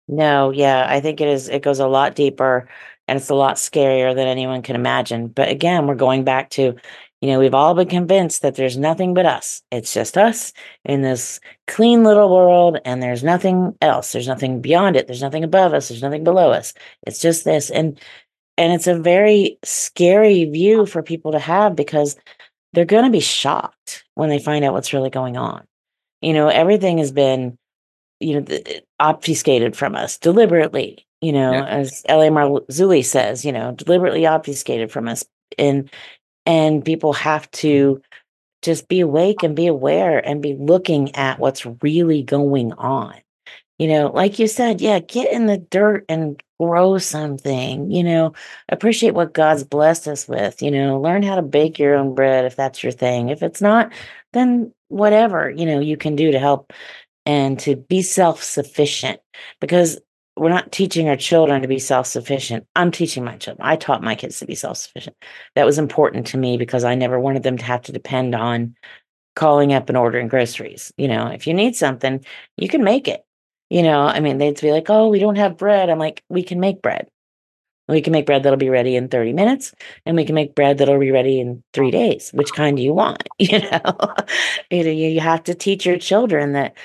No, 0.08 0.50
yeah, 0.50 0.86
I 0.88 1.00
think 1.00 1.20
it 1.20 1.28
is. 1.28 1.48
It 1.48 1.62
goes 1.62 1.80
a 1.80 1.86
lot 1.86 2.14
deeper 2.14 2.68
and 3.08 3.18
it's 3.18 3.30
a 3.30 3.34
lot 3.34 3.56
scarier 3.56 4.14
than 4.14 4.26
anyone 4.26 4.62
can 4.62 4.76
imagine. 4.76 5.28
But 5.28 5.48
again, 5.48 5.86
we're 5.86 5.94
going 5.94 6.24
back 6.24 6.50
to 6.50 6.74
you 7.24 7.30
know, 7.30 7.38
we've 7.38 7.54
all 7.54 7.72
been 7.72 7.88
convinced 7.88 8.42
that 8.42 8.56
there's 8.56 8.76
nothing 8.76 9.14
but 9.14 9.24
us. 9.24 9.62
It's 9.70 9.94
just 9.94 10.18
us 10.18 10.52
in 10.84 11.00
this 11.00 11.40
clean 11.66 12.04
little 12.04 12.28
world, 12.28 12.78
and 12.84 13.02
there's 13.02 13.24
nothing 13.24 13.74
else. 13.80 14.12
There's 14.12 14.28
nothing 14.28 14.60
beyond 14.60 14.94
it. 14.94 15.06
There's 15.06 15.22
nothing 15.22 15.42
above 15.42 15.72
us. 15.72 15.88
There's 15.88 16.02
nothing 16.02 16.22
below 16.22 16.50
us. 16.50 16.74
It's 17.06 17.22
just 17.22 17.46
this. 17.46 17.70
And 17.70 17.98
and 18.58 18.74
it's 18.74 18.86
a 18.86 18.98
very 18.98 19.56
scary 19.64 20.44
view 20.44 20.84
for 20.84 21.02
people 21.02 21.32
to 21.32 21.38
have 21.38 21.74
because 21.74 22.14
they're 22.74 22.84
going 22.84 23.06
to 23.06 23.10
be 23.10 23.20
shocked 23.20 24.04
when 24.16 24.28
they 24.28 24.38
find 24.38 24.62
out 24.62 24.74
what's 24.74 24.92
really 24.92 25.08
going 25.08 25.38
on. 25.38 25.64
You 26.20 26.34
know, 26.34 26.48
everything 26.48 26.98
has 26.98 27.10
been, 27.10 27.56
you 28.20 28.42
know, 28.42 28.58
obfuscated 29.00 29.74
from 29.74 29.96
us 29.96 30.18
deliberately. 30.18 31.06
You 31.22 31.32
know, 31.32 31.52
yeah. 31.52 31.64
as 31.64 32.02
L.A. 32.06 32.28
Marzulli 32.28 33.02
says, 33.02 33.46
you 33.46 33.52
know, 33.52 33.72
deliberately 33.72 34.26
obfuscated 34.26 34.92
from 34.92 35.08
us. 35.08 35.24
And 35.56 35.90
and 36.46 36.84
people 36.84 37.12
have 37.12 37.50
to 37.52 38.02
just 38.62 38.88
be 38.88 39.00
awake 39.00 39.42
and 39.42 39.54
be 39.54 39.66
aware 39.66 40.18
and 40.18 40.42
be 40.42 40.54
looking 40.54 41.14
at 41.14 41.38
what's 41.38 41.66
really 41.82 42.22
going 42.22 42.72
on. 42.74 43.14
You 43.78 43.88
know, 43.88 44.10
like 44.14 44.38
you 44.38 44.46
said, 44.46 44.80
yeah, 44.80 45.00
get 45.00 45.32
in 45.32 45.46
the 45.46 45.58
dirt 45.58 46.04
and 46.08 46.40
grow 46.60 46.96
something, 46.98 47.90
you 47.90 48.04
know, 48.04 48.32
appreciate 48.68 49.14
what 49.14 49.34
God's 49.34 49.64
blessed 49.64 50.06
us 50.06 50.28
with, 50.28 50.62
you 50.62 50.70
know, 50.70 51.00
learn 51.00 51.22
how 51.22 51.34
to 51.34 51.42
bake 51.42 51.78
your 51.78 51.96
own 51.96 52.14
bread 52.14 52.44
if 52.44 52.54
that's 52.54 52.82
your 52.82 52.92
thing. 52.92 53.30
If 53.30 53.42
it's 53.42 53.60
not, 53.60 53.92
then 54.32 54.72
whatever, 54.88 55.50
you 55.50 55.66
know, 55.66 55.80
you 55.80 55.96
can 55.96 56.14
do 56.14 56.30
to 56.30 56.38
help 56.38 56.72
and 57.26 57.58
to 57.60 57.76
be 57.76 58.02
self 58.02 58.42
sufficient 58.42 59.20
because 59.60 59.98
we're 60.36 60.48
not 60.48 60.72
teaching 60.72 61.08
our 61.08 61.16
children 61.16 61.62
to 61.62 61.68
be 61.68 61.78
self 61.78 62.06
sufficient. 62.06 62.66
I'm 62.74 62.90
teaching 62.90 63.24
my 63.24 63.36
children. 63.36 63.66
I 63.66 63.76
taught 63.76 64.02
my 64.02 64.14
kids 64.14 64.38
to 64.40 64.46
be 64.46 64.54
self 64.54 64.78
sufficient. 64.78 65.16
That 65.54 65.66
was 65.66 65.78
important 65.78 66.26
to 66.28 66.38
me 66.38 66.56
because 66.56 66.84
I 66.84 66.94
never 66.94 67.20
wanted 67.20 67.42
them 67.42 67.56
to 67.58 67.64
have 67.64 67.82
to 67.82 67.92
depend 67.92 68.34
on 68.34 68.74
calling 69.36 69.72
up 69.72 69.88
and 69.88 69.98
ordering 69.98 70.28
groceries. 70.28 70.92
You 70.96 71.08
know, 71.08 71.28
if 71.28 71.46
you 71.46 71.54
need 71.54 71.76
something, 71.76 72.24
you 72.56 72.68
can 72.68 72.84
make 72.84 73.08
it. 73.08 73.24
You 73.70 73.82
know, 73.82 74.02
I 74.02 74.20
mean, 74.20 74.38
they'd 74.38 74.60
be 74.60 74.72
like, 74.72 74.90
oh, 74.90 75.08
we 75.08 75.18
don't 75.18 75.36
have 75.36 75.56
bread. 75.56 75.88
I'm 75.90 75.98
like, 75.98 76.22
we 76.28 76.42
can 76.42 76.60
make 76.60 76.82
bread. 76.82 77.08
We 77.88 78.00
can 78.00 78.12
make 78.12 78.24
bread 78.26 78.42
that'll 78.42 78.56
be 78.56 78.70
ready 78.70 78.96
in 78.96 79.08
30 79.08 79.34
minutes, 79.34 79.74
and 80.06 80.16
we 80.16 80.24
can 80.24 80.34
make 80.34 80.54
bread 80.54 80.78
that'll 80.78 80.98
be 80.98 81.10
ready 81.10 81.38
in 81.38 81.62
three 81.74 81.90
days. 81.90 82.30
Which 82.32 82.52
kind 82.52 82.76
do 82.76 82.82
you 82.82 82.94
want? 82.94 83.28
You 83.38 83.60
know, 83.60 84.14
you 84.70 84.90
you 84.90 85.20
have 85.20 85.44
to 85.44 85.54
teach 85.54 85.84
your 85.84 85.98
children 85.98 86.52
that 86.52 86.76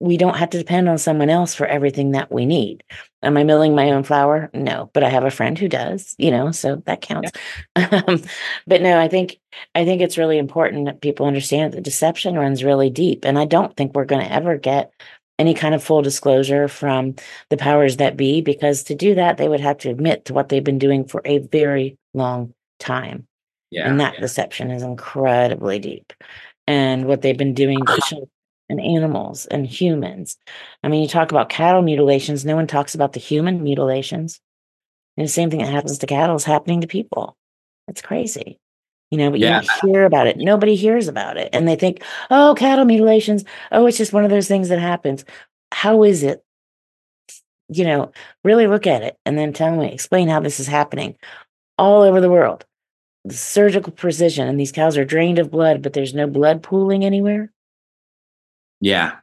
we 0.00 0.16
don't 0.16 0.36
have 0.36 0.50
to 0.50 0.58
depend 0.58 0.88
on 0.88 0.98
someone 0.98 1.28
else 1.28 1.54
for 1.54 1.66
everything 1.66 2.12
that 2.12 2.30
we 2.30 2.46
need. 2.46 2.84
Am 3.22 3.36
I 3.36 3.42
milling 3.42 3.74
my 3.74 3.90
own 3.90 4.04
flour? 4.04 4.48
No, 4.54 4.90
but 4.94 5.02
I 5.02 5.08
have 5.08 5.24
a 5.24 5.30
friend 5.30 5.58
who 5.58 5.68
does, 5.68 6.14
you 6.18 6.30
know, 6.30 6.52
so 6.52 6.76
that 6.86 7.00
counts. 7.00 7.32
Yeah. 7.76 8.02
Um, 8.08 8.22
but 8.66 8.82
no, 8.82 8.98
I 8.98 9.08
think 9.08 9.38
I 9.74 9.84
think 9.84 10.02
it's 10.02 10.18
really 10.18 10.36
important 10.38 10.86
that 10.86 11.00
people 11.00 11.26
understand 11.26 11.72
that 11.72 11.82
deception 11.82 12.36
runs 12.36 12.62
really 12.62 12.90
deep, 12.90 13.24
and 13.24 13.38
I 13.38 13.44
don't 13.44 13.76
think 13.76 13.94
we're 13.94 14.04
going 14.04 14.24
to 14.24 14.32
ever 14.32 14.56
get 14.56 14.92
any 15.38 15.54
kind 15.54 15.74
of 15.74 15.82
full 15.82 16.02
disclosure 16.02 16.68
from 16.68 17.14
the 17.50 17.56
powers 17.56 17.96
that 17.96 18.16
be 18.16 18.40
because 18.40 18.82
to 18.84 18.94
do 18.94 19.14
that 19.14 19.36
they 19.36 19.48
would 19.48 19.60
have 19.60 19.78
to 19.78 19.90
admit 19.90 20.24
to 20.26 20.34
what 20.34 20.48
they've 20.48 20.64
been 20.64 20.78
doing 20.78 21.04
for 21.06 21.22
a 21.24 21.38
very 21.38 21.96
long 22.14 22.52
time. 22.78 23.26
Yeah, 23.70 23.88
and 23.88 24.00
that 24.00 24.14
yeah. 24.14 24.20
deception 24.20 24.70
is 24.70 24.82
incredibly 24.82 25.78
deep. 25.78 26.12
And 26.66 27.06
what 27.06 27.22
they've 27.22 27.38
been 27.38 27.54
doing 27.54 27.78
to 28.08 28.28
and 28.68 28.80
animals 28.80 29.46
and 29.46 29.66
humans. 29.66 30.36
I 30.82 30.88
mean, 30.88 31.02
you 31.02 31.08
talk 31.08 31.30
about 31.30 31.48
cattle 31.48 31.82
mutilations, 31.82 32.44
no 32.44 32.56
one 32.56 32.66
talks 32.66 32.94
about 32.94 33.12
the 33.12 33.20
human 33.20 33.62
mutilations. 33.62 34.40
And 35.16 35.26
the 35.26 35.30
same 35.30 35.50
thing 35.50 35.60
that 35.60 35.72
happens 35.72 35.98
to 35.98 36.06
cattle 36.06 36.36
is 36.36 36.44
happening 36.44 36.80
to 36.82 36.86
people. 36.86 37.36
It's 37.88 38.02
crazy. 38.02 38.60
You 39.10 39.18
know, 39.18 39.30
but 39.30 39.40
yeah. 39.40 39.62
you 39.62 39.66
don't 39.66 39.90
hear 39.90 40.04
about 40.04 40.26
it. 40.26 40.36
Nobody 40.36 40.76
hears 40.76 41.08
about 41.08 41.38
it. 41.38 41.48
And 41.52 41.66
they 41.66 41.76
think, 41.76 42.02
oh, 42.30 42.54
cattle 42.56 42.84
mutilations. 42.84 43.44
Oh, 43.72 43.86
it's 43.86 43.96
just 43.96 44.12
one 44.12 44.24
of 44.24 44.30
those 44.30 44.48
things 44.48 44.68
that 44.68 44.78
happens. 44.78 45.24
How 45.72 46.04
is 46.04 46.22
it? 46.22 46.44
You 47.68 47.84
know, 47.84 48.12
really 48.44 48.66
look 48.66 48.86
at 48.86 49.02
it 49.02 49.16
and 49.24 49.36
then 49.38 49.52
tell 49.52 49.74
me, 49.74 49.92
explain 49.92 50.28
how 50.28 50.40
this 50.40 50.60
is 50.60 50.66
happening 50.66 51.16
all 51.78 52.02
over 52.02 52.20
the 52.20 52.30
world. 52.30 52.64
The 53.24 53.34
surgical 53.34 53.92
precision, 53.92 54.46
and 54.46 54.58
these 54.58 54.72
cows 54.72 54.96
are 54.96 55.04
drained 55.04 55.38
of 55.38 55.50
blood, 55.50 55.82
but 55.82 55.92
there's 55.92 56.14
no 56.14 56.26
blood 56.26 56.62
pooling 56.62 57.04
anywhere. 57.04 57.50
Yeah. 58.80 59.16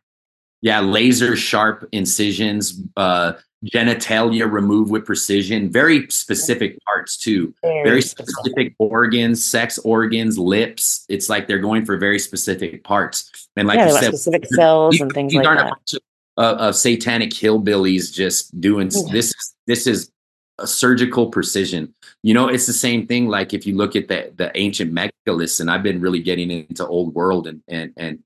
Yeah. 0.62 0.82
Laser 0.82 1.36
sharp 1.36 1.88
incisions, 1.92 2.82
uh, 2.98 3.34
genitalia 3.66 4.50
removed 4.50 4.92
with 4.92 5.06
precision, 5.06 5.72
very 5.72 6.08
specific 6.10 6.78
parts 6.86 7.18
too. 7.18 7.54
Very, 7.64 7.84
very 7.84 8.02
specific, 8.02 8.76
organs, 8.80 9.44
sex 9.44 9.78
organs, 9.80 10.38
lips. 10.38 11.06
It's 11.10 11.30
like 11.30 11.48
they're 11.48 11.60
going 11.60 11.86
for 11.86 11.98
very 11.98 12.20
specific 12.20 12.84
parts. 12.84 13.48
And 13.56 13.68
like 13.68 13.78
yeah, 13.78 13.88
you 13.88 13.94
said, 13.94 14.08
specific 14.10 14.46
cells 14.46 15.00
and 15.00 15.12
things 15.12 15.34
like 15.34 15.44
that. 15.44 16.00
Of, 16.38 16.58
of, 16.58 16.76
satanic 16.76 17.30
hillbillies 17.30 18.14
just 18.14 18.60
doing 18.60 18.92
yeah. 18.92 19.12
this. 19.12 19.34
This 19.68 19.88
is 19.88 20.12
a 20.60 20.68
surgical 20.68 21.28
precision. 21.28 21.94
You 22.24 22.34
know, 22.34 22.50
it's 22.50 22.66
the 22.66 22.74
same 22.74 23.08
thing. 23.08 23.28
Like 23.28 23.54
if 23.54 23.66
you 23.66 23.76
look 23.76 23.96
at 23.96 24.10
the 24.10 24.34
the 24.36 24.52
ancient 24.56 24.94
megaliths, 24.94 25.62
and 25.62 25.72
I've 25.72 25.84
been 25.84 26.02
really 26.02 26.22
getting 26.22 26.52
into 26.52 26.86
old 26.86 27.16
world 27.16 27.48
and 27.48 27.62
and 27.68 27.94
and 27.96 28.20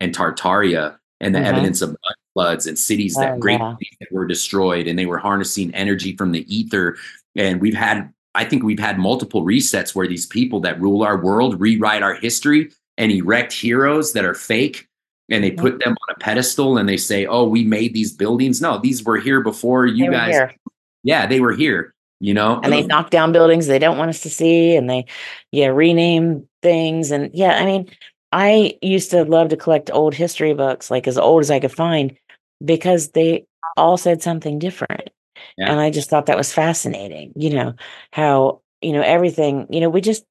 and 0.00 0.14
Tartaria 0.14 0.96
and 1.20 1.34
the 1.34 1.38
mm-hmm. 1.38 1.48
evidence 1.48 1.82
of 1.82 1.96
floods 2.34 2.66
and 2.66 2.78
cities 2.78 3.14
that 3.14 3.34
oh, 3.34 3.38
great 3.38 3.60
yeah. 3.60 3.74
cities 3.74 3.96
that 4.00 4.12
were 4.12 4.26
destroyed 4.26 4.86
and 4.86 4.98
they 4.98 5.06
were 5.06 5.18
harnessing 5.18 5.74
energy 5.74 6.16
from 6.16 6.32
the 6.32 6.44
ether. 6.54 6.96
And 7.34 7.60
we've 7.60 7.74
had, 7.74 8.12
I 8.34 8.44
think 8.44 8.62
we've 8.62 8.78
had 8.78 8.98
multiple 8.98 9.44
resets 9.44 9.94
where 9.94 10.06
these 10.06 10.26
people 10.26 10.60
that 10.60 10.80
rule 10.80 11.02
our 11.02 11.16
world 11.16 11.60
rewrite 11.60 12.02
our 12.02 12.14
history 12.14 12.70
and 12.98 13.10
erect 13.10 13.52
heroes 13.52 14.12
that 14.12 14.24
are 14.24 14.34
fake 14.34 14.88
and 15.28 15.42
they 15.42 15.50
mm-hmm. 15.50 15.60
put 15.60 15.78
them 15.80 15.92
on 15.92 16.14
a 16.14 16.18
pedestal 16.18 16.78
and 16.78 16.88
they 16.88 16.96
say, 16.96 17.26
"Oh, 17.26 17.44
we 17.44 17.64
made 17.64 17.94
these 17.94 18.12
buildings." 18.12 18.60
No, 18.60 18.78
these 18.78 19.02
were 19.02 19.18
here 19.18 19.40
before 19.40 19.86
you 19.86 20.10
guys. 20.10 20.34
Here. 20.34 20.54
Yeah, 21.02 21.26
they 21.26 21.40
were 21.40 21.52
here. 21.52 21.94
You 22.18 22.32
know, 22.32 22.60
and 22.62 22.72
they 22.72 22.82
knock 22.82 23.10
down 23.10 23.32
buildings 23.32 23.66
they 23.66 23.78
don't 23.78 23.98
want 23.98 24.08
us 24.08 24.20
to 24.22 24.30
see, 24.30 24.74
and 24.74 24.88
they, 24.88 25.04
yeah, 25.52 25.66
rename 25.66 26.48
things, 26.62 27.10
and 27.10 27.30
yeah, 27.34 27.58
I 27.60 27.66
mean, 27.66 27.90
I 28.32 28.78
used 28.82 29.10
to 29.12 29.24
love 29.24 29.48
to 29.50 29.56
collect 29.56 29.90
old 29.92 30.14
history 30.14 30.54
books, 30.54 30.90
like 30.90 31.06
as 31.06 31.18
old 31.18 31.40
as 31.40 31.50
I 31.50 31.60
could 31.60 31.72
find, 31.72 32.16
because 32.64 33.10
they 33.10 33.46
all 33.76 33.96
said 33.96 34.22
something 34.22 34.58
different. 34.58 35.10
Yeah. 35.58 35.70
And 35.70 35.80
I 35.80 35.90
just 35.90 36.10
thought 36.10 36.26
that 36.26 36.36
was 36.36 36.52
fascinating, 36.52 37.32
you 37.36 37.50
know, 37.50 37.74
how, 38.12 38.62
you 38.80 38.92
know, 38.92 39.02
everything, 39.02 39.66
you 39.70 39.80
know, 39.80 39.90
we 39.90 40.00
just 40.00 40.24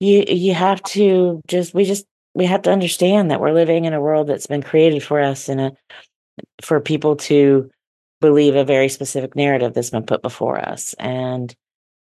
you 0.00 0.24
you 0.28 0.54
have 0.54 0.82
to 0.84 1.42
just 1.46 1.74
we 1.74 1.84
just 1.84 2.06
we 2.34 2.46
have 2.46 2.62
to 2.62 2.72
understand 2.72 3.30
that 3.30 3.40
we're 3.40 3.52
living 3.52 3.84
in 3.84 3.92
a 3.92 4.00
world 4.00 4.26
that's 4.26 4.46
been 4.46 4.62
created 4.62 5.02
for 5.02 5.20
us 5.20 5.48
and 5.48 5.60
a 5.60 5.72
for 6.62 6.80
people 6.80 7.16
to 7.16 7.70
believe 8.20 8.54
a 8.54 8.64
very 8.64 8.88
specific 8.88 9.34
narrative 9.36 9.74
that's 9.74 9.90
been 9.90 10.04
put 10.04 10.22
before 10.22 10.58
us. 10.58 10.94
And 10.98 11.54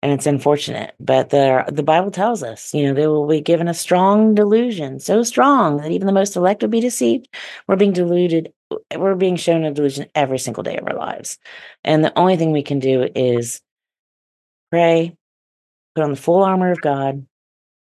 and 0.03 0.11
it's 0.11 0.25
unfortunate. 0.25 0.93
But 0.99 1.29
the 1.29 1.63
the 1.71 1.81
Bible 1.81 2.11
tells 2.11 2.43
us, 2.43 2.73
you 2.73 2.85
know, 2.85 2.93
they 2.93 3.07
will 3.07 3.25
be 3.25 3.39
given 3.39 3.69
a 3.69 3.73
strong 3.73 4.35
delusion, 4.35 4.99
so 4.99 5.23
strong 5.23 5.77
that 5.77 5.91
even 5.91 6.07
the 6.07 6.13
most 6.13 6.35
elect 6.35 6.61
will 6.61 6.69
be 6.69 6.81
deceived. 6.81 7.29
We're 7.67 7.77
being 7.77 7.93
deluded. 7.93 8.51
We're 8.95 9.15
being 9.15 9.37
shown 9.37 9.63
a 9.63 9.71
delusion 9.71 10.07
every 10.13 10.39
single 10.39 10.61
day 10.61 10.75
of 10.75 10.85
our 10.85 10.95
lives, 10.95 11.39
and 11.85 12.03
the 12.03 12.17
only 12.19 12.35
thing 12.35 12.51
we 12.51 12.63
can 12.63 12.79
do 12.79 13.07
is 13.15 13.61
pray, 14.71 15.15
put 15.95 16.03
on 16.03 16.11
the 16.11 16.17
full 16.17 16.43
armor 16.43 16.71
of 16.71 16.81
God, 16.81 17.25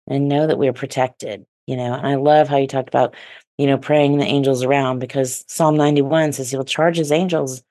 and 0.07 0.28
know 0.28 0.47
that 0.47 0.57
we 0.57 0.68
are 0.68 0.74
protected. 0.74 1.45
You 1.68 1.78
know, 1.78 1.93
and 1.93 2.07
I 2.07 2.15
love 2.15 2.47
how 2.47 2.57
you 2.57 2.65
talked 2.65 2.89
about, 2.89 3.13
you 3.59 3.68
know, 3.68 3.78
praying 3.78 4.18
the 4.18 4.26
angels 4.26 4.63
around 4.63 4.97
because 4.99 5.45
Psalm 5.47 5.78
ninety 5.78 6.01
one 6.01 6.32
says 6.32 6.49
He 6.49 6.57
will 6.57 6.65
charge 6.65 6.97
His 6.97 7.11
angels 7.11 7.61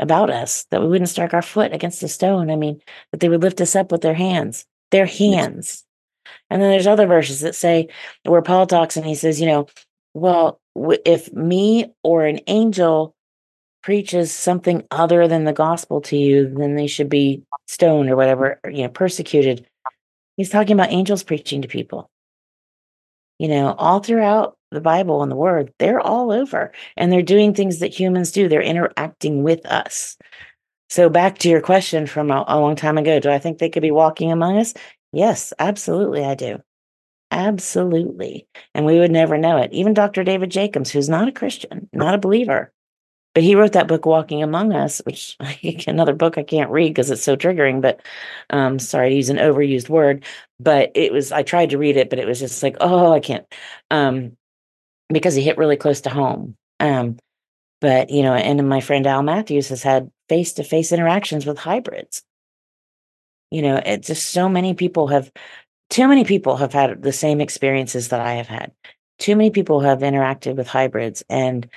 about 0.00 0.30
us, 0.30 0.64
that 0.70 0.80
we 0.80 0.88
wouldn't 0.88 1.10
strike 1.10 1.34
our 1.34 1.42
foot 1.42 1.72
against 1.72 2.02
a 2.02 2.08
stone. 2.08 2.50
I 2.50 2.56
mean, 2.56 2.80
that 3.12 3.20
they 3.20 3.28
would 3.28 3.42
lift 3.42 3.60
us 3.60 3.76
up 3.76 3.92
with 3.92 4.00
their 4.00 4.14
hands, 4.14 4.66
their 4.90 5.06
hands. 5.06 5.84
And 6.48 6.60
then 6.60 6.70
there's 6.70 6.86
other 6.86 7.06
verses 7.06 7.40
that 7.40 7.54
say 7.54 7.88
where 8.24 8.42
Paul 8.42 8.66
talks 8.66 8.96
and 8.96 9.06
he 9.06 9.14
says, 9.14 9.40
you 9.40 9.46
know, 9.46 9.66
well, 10.14 10.60
if 11.04 11.32
me 11.32 11.92
or 12.02 12.24
an 12.24 12.40
angel 12.46 13.14
preaches 13.82 14.32
something 14.32 14.84
other 14.90 15.28
than 15.28 15.44
the 15.44 15.52
gospel 15.52 16.00
to 16.02 16.16
you, 16.16 16.52
then 16.56 16.74
they 16.74 16.86
should 16.86 17.08
be 17.08 17.42
stoned 17.66 18.10
or 18.10 18.16
whatever, 18.16 18.60
you 18.64 18.82
know, 18.82 18.88
persecuted. 18.88 19.66
He's 20.36 20.50
talking 20.50 20.74
about 20.74 20.92
angels 20.92 21.22
preaching 21.22 21.62
to 21.62 21.68
people. 21.68 22.10
You 23.38 23.48
know, 23.48 23.74
all 23.78 24.00
throughout 24.00 24.56
the 24.70 24.80
Bible 24.80 25.22
and 25.22 25.30
the 25.30 25.36
Word, 25.36 25.72
they're 25.78 26.00
all 26.00 26.32
over 26.32 26.72
and 26.96 27.12
they're 27.12 27.22
doing 27.22 27.54
things 27.54 27.80
that 27.80 27.98
humans 27.98 28.32
do. 28.32 28.48
They're 28.48 28.62
interacting 28.62 29.42
with 29.42 29.64
us. 29.66 30.16
So, 30.88 31.08
back 31.08 31.38
to 31.38 31.48
your 31.48 31.60
question 31.60 32.06
from 32.06 32.30
a, 32.30 32.44
a, 32.48 32.58
long 32.58 32.74
time 32.76 32.98
ago 32.98 33.20
do 33.20 33.30
I 33.30 33.38
think 33.38 33.58
they 33.58 33.70
could 33.70 33.82
be 33.82 33.92
walking 33.92 34.32
among 34.32 34.58
us? 34.58 34.74
Yes, 35.12 35.52
absolutely, 35.58 36.24
I 36.24 36.34
do. 36.34 36.60
Absolutely. 37.30 38.48
And 38.74 38.84
we 38.84 38.98
would 38.98 39.12
never 39.12 39.38
know 39.38 39.56
it. 39.58 39.72
Even 39.72 39.94
Dr. 39.94 40.24
David 40.24 40.50
Jacobs, 40.50 40.90
who's 40.90 41.08
not 41.08 41.28
a 41.28 41.32
Christian, 41.32 41.88
not 41.92 42.14
a 42.14 42.18
believer, 42.18 42.72
but 43.34 43.44
he 43.44 43.54
wrote 43.54 43.72
that 43.72 43.86
book, 43.86 44.06
Walking 44.06 44.42
Among 44.42 44.72
Us, 44.72 45.00
which 45.06 45.36
another 45.86 46.14
book 46.14 46.36
I 46.36 46.42
can't 46.42 46.70
read 46.70 46.88
because 46.88 47.10
it's 47.10 47.22
so 47.22 47.36
triggering. 47.36 47.80
But 47.80 48.00
um, 48.50 48.78
sorry 48.78 49.10
to 49.10 49.14
use 49.14 49.30
an 49.30 49.36
overused 49.36 49.88
word, 49.88 50.24
but 50.58 50.90
it 50.94 51.12
was, 51.12 51.30
I 51.30 51.42
tried 51.44 51.70
to 51.70 51.78
read 51.78 51.96
it, 51.96 52.10
but 52.10 52.18
it 52.18 52.26
was 52.26 52.40
just 52.40 52.62
like, 52.62 52.76
oh, 52.80 53.12
I 53.12 53.20
can't. 53.20 53.46
Um, 53.90 54.36
because 55.12 55.34
he 55.34 55.42
hit 55.42 55.58
really 55.58 55.76
close 55.76 56.00
to 56.02 56.10
home. 56.10 56.56
Um, 56.78 57.18
but 57.80 58.10
you 58.10 58.22
know, 58.22 58.34
and 58.34 58.68
my 58.68 58.80
friend 58.80 59.06
Al 59.06 59.22
Matthews 59.22 59.68
has 59.68 59.82
had 59.82 60.10
face 60.28 60.52
to 60.54 60.64
face 60.64 60.92
interactions 60.92 61.46
with 61.46 61.58
hybrids. 61.58 62.22
You 63.50 63.62
know, 63.62 63.80
it's 63.84 64.06
just 64.06 64.30
so 64.30 64.48
many 64.48 64.74
people 64.74 65.08
have, 65.08 65.32
too 65.88 66.06
many 66.06 66.24
people 66.24 66.56
have 66.56 66.72
had 66.72 67.02
the 67.02 67.12
same 67.12 67.40
experiences 67.40 68.08
that 68.08 68.20
I 68.20 68.34
have 68.34 68.46
had. 68.46 68.72
Too 69.18 69.34
many 69.34 69.50
people 69.50 69.80
have 69.80 69.98
interacted 70.00 70.56
with 70.56 70.68
hybrids 70.68 71.24
and 71.28 71.68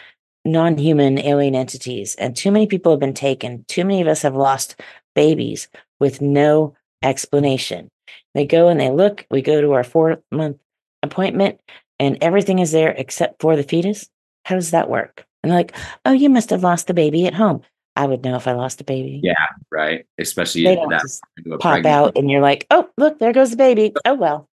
non 0.46 0.78
human 0.78 1.18
alien 1.20 1.56
entities, 1.56 2.16
and 2.16 2.36
too 2.36 2.52
many 2.52 2.68
people 2.68 2.92
have 2.92 3.00
been 3.00 3.14
taken. 3.14 3.66
Too 3.68 3.86
many 3.86 4.02
of 4.02 4.08
us 4.08 4.22
have 4.22 4.36
lost 4.36 4.80
babies 5.16 5.68
with 6.00 6.22
no 6.22 6.76
explanation. 7.02 7.90
They 8.34 8.46
go 8.46 8.68
and 8.68 8.80
they 8.80 8.90
look, 8.90 9.26
we 9.32 9.42
go 9.42 9.62
to 9.62 9.74
our 9.74 9.84
four 9.84 10.22
month 10.32 10.58
appointment 11.02 11.60
and 12.04 12.18
everything 12.22 12.60
is 12.60 12.72
there 12.72 12.92
except 12.92 13.42
for 13.42 13.56
the 13.56 13.64
fetus? 13.64 14.10
How 14.46 14.56
does 14.56 14.72
that 14.72 14.90
work? 14.90 15.26
And 15.42 15.52
they're 15.52 15.60
like, 15.60 15.76
oh, 16.06 16.12
you 16.12 16.30
must 16.30 16.50
have 16.52 16.64
lost 16.64 16.88
the 16.88 16.94
baby 16.94 17.26
at 17.28 17.34
home. 17.34 17.62
I 17.96 18.06
would 18.08 18.24
know 18.24 18.36
if 18.36 18.48
I 18.48 18.54
lost 18.54 18.82
a 18.82 18.84
baby. 18.84 19.20
Yeah, 19.24 19.36
right. 19.72 20.06
Especially 20.18 20.64
They 20.64 20.76
that 20.76 21.02
just 21.02 21.22
into 21.38 21.54
a 21.54 21.58
pop 21.58 21.74
pregnant- 21.74 21.96
out 21.96 22.18
and 22.18 22.30
you're 22.30 22.42
like, 22.42 22.66
oh, 22.72 22.90
look, 22.98 23.20
there 23.20 23.34
goes 23.34 23.52
the 23.52 23.58
baby. 23.58 23.94
Oh 24.06 24.16
well. 24.16 24.50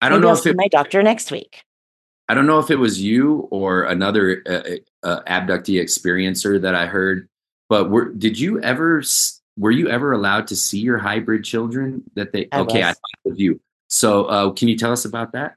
I 0.00 0.08
don't 0.08 0.18
Maybe 0.18 0.24
know 0.26 0.28
I'll 0.30 0.36
if 0.36 0.42
see 0.42 0.50
it, 0.50 0.56
my 0.56 0.68
doctor 0.68 1.02
next 1.02 1.30
week. 1.30 1.64
I 2.28 2.34
don't 2.34 2.46
know 2.46 2.58
if 2.58 2.70
it 2.70 2.76
was 2.76 3.00
you 3.00 3.48
or 3.50 3.84
another 3.84 4.42
uh, 4.46 5.06
uh, 5.06 5.22
abductee 5.24 5.80
experiencer 5.80 6.60
that 6.60 6.74
I 6.74 6.86
heard, 6.86 7.28
but 7.68 7.90
were 7.90 8.10
did 8.12 8.38
you 8.38 8.60
ever 8.62 9.02
were 9.56 9.70
you 9.70 9.88
ever 9.88 10.12
allowed 10.12 10.46
to 10.48 10.56
see 10.56 10.78
your 10.78 10.98
hybrid 10.98 11.44
children 11.44 12.04
that 12.14 12.32
they 12.32 12.46
I 12.52 12.60
okay, 12.60 12.82
I 12.82 12.88
was. 12.88 12.96
thought 12.96 13.24
it 13.24 13.28
was 13.30 13.38
you. 13.38 13.60
So, 13.88 14.24
uh, 14.24 14.50
can 14.50 14.68
you 14.68 14.76
tell 14.76 14.92
us 14.92 15.04
about 15.04 15.32
that? 15.32 15.54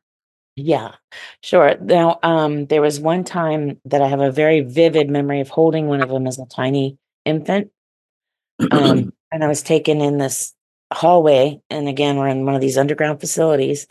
Yeah, 0.56 0.95
sure. 1.41 1.78
Now, 1.80 2.20
um, 2.22 2.66
there 2.66 2.82
was 2.82 3.00
one 3.00 3.24
time 3.24 3.80
that 3.86 4.02
I 4.02 4.08
have 4.08 4.20
a 4.20 4.32
very 4.32 4.62
vivid 4.62 5.10
memory 5.10 5.39
of 5.39 5.50
holding 5.50 5.88
one 5.88 6.02
of 6.02 6.10
them 6.10 6.28
as 6.28 6.38
a 6.38 6.45
tiny 6.45 6.97
infant. 7.26 7.72
Um, 8.72 9.14
and 9.32 9.43
I 9.43 9.47
was 9.47 9.62
taken 9.62 10.02
in 10.02 10.18
this 10.18 10.54
hallway, 10.91 11.62
and 11.70 11.88
again, 11.88 12.18
we're 12.18 12.28
in 12.28 12.45
one 12.45 12.56
of 12.56 12.62
these 12.62 12.78
underground 12.78 13.20
facilities, 13.20 13.88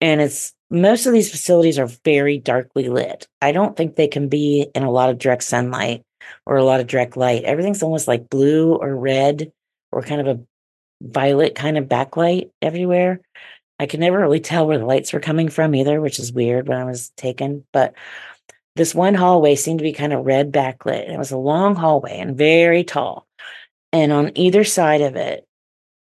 and 0.00 0.20
it's 0.20 0.54
most 0.70 1.06
of 1.06 1.12
these 1.12 1.30
facilities 1.30 1.78
are 1.78 1.88
very 2.04 2.38
darkly 2.38 2.88
lit. 2.88 3.28
I 3.42 3.52
don't 3.52 3.76
think 3.76 3.96
they 3.96 4.08
can 4.08 4.28
be 4.28 4.68
in 4.74 4.82
a 4.84 4.90
lot 4.92 5.10
of 5.10 5.18
direct 5.18 5.44
sunlight 5.44 6.02
or 6.46 6.56
a 6.56 6.64
lot 6.64 6.80
of 6.80 6.88
direct 6.88 7.16
light. 7.16 7.44
Everything's 7.44 7.82
almost 7.82 8.08
like 8.08 8.30
blue 8.30 8.74
or 8.74 8.96
red 8.96 9.52
or 9.92 10.02
kind 10.02 10.20
of 10.20 10.28
a 10.28 10.40
violet 11.02 11.54
kind 11.54 11.78
of 11.78 11.86
backlight 11.86 12.50
everywhere. 12.62 13.20
I 13.78 13.86
could 13.86 14.00
never 14.00 14.18
really 14.18 14.40
tell 14.40 14.66
where 14.66 14.78
the 14.78 14.86
lights 14.86 15.12
were 15.12 15.20
coming 15.20 15.48
from 15.48 15.74
either, 15.74 16.00
which 16.00 16.18
is 16.18 16.32
weird 16.32 16.68
when 16.68 16.78
I 16.78 16.84
was 16.84 17.10
taken. 17.16 17.64
But 17.72 17.94
this 18.76 18.94
one 18.94 19.14
hallway 19.14 19.54
seemed 19.54 19.78
to 19.78 19.84
be 19.84 19.92
kind 19.92 20.12
of 20.12 20.24
red 20.24 20.52
backlit. 20.52 21.10
It 21.10 21.18
was 21.18 21.30
a 21.30 21.36
long 21.36 21.74
hallway 21.74 22.18
and 22.18 22.36
very 22.36 22.84
tall. 22.84 23.26
And 23.92 24.12
on 24.12 24.32
either 24.36 24.64
side 24.64 25.00
of 25.00 25.16
it 25.16 25.46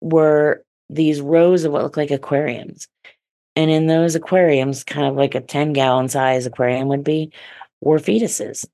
were 0.02 0.64
these 0.90 1.22
rows 1.22 1.64
of 1.64 1.72
what 1.72 1.84
looked 1.84 1.98
like 1.98 2.12
aquariums. 2.12 2.88
And 3.56 3.72
in 3.72 3.88
those 3.88 4.16
aquariums, 4.16 4.84
kind 4.84 5.08
of 5.08 5.16
like 5.16 5.36
a 5.36 5.42
10 5.42 5.74
gallon 5.74 6.10
size 6.10 6.46
aquarium 6.46 6.90
would 6.90 7.04
be, 7.04 7.32
were 7.82 8.00
fetuses. 8.00 8.66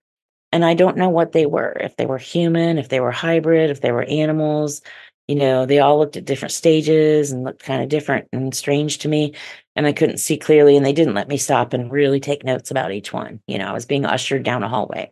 And 0.51 0.65
I 0.65 0.73
don't 0.73 0.97
know 0.97 1.09
what 1.09 1.31
they 1.31 1.45
were, 1.45 1.75
if 1.79 1.95
they 1.95 2.05
were 2.05 2.17
human, 2.17 2.77
if 2.77 2.89
they 2.89 2.99
were 2.99 3.11
hybrid, 3.11 3.69
if 3.69 3.81
they 3.81 3.91
were 3.91 4.03
animals. 4.03 4.81
You 5.27 5.35
know, 5.35 5.65
they 5.65 5.79
all 5.79 5.97
looked 5.97 6.17
at 6.17 6.25
different 6.25 6.51
stages 6.51 7.31
and 7.31 7.43
looked 7.43 7.63
kind 7.63 7.81
of 7.81 7.89
different 7.89 8.27
and 8.33 8.53
strange 8.53 8.97
to 8.99 9.07
me. 9.07 9.33
And 9.75 9.87
I 9.87 9.93
couldn't 9.93 10.17
see 10.17 10.37
clearly. 10.37 10.75
And 10.75 10.85
they 10.85 10.93
didn't 10.93 11.13
let 11.13 11.29
me 11.29 11.37
stop 11.37 11.73
and 11.73 11.91
really 11.91 12.19
take 12.19 12.43
notes 12.43 12.71
about 12.71 12.91
each 12.91 13.13
one. 13.13 13.39
You 13.47 13.57
know, 13.57 13.67
I 13.67 13.73
was 13.73 13.85
being 13.85 14.05
ushered 14.05 14.43
down 14.43 14.63
a 14.63 14.69
hallway. 14.69 15.11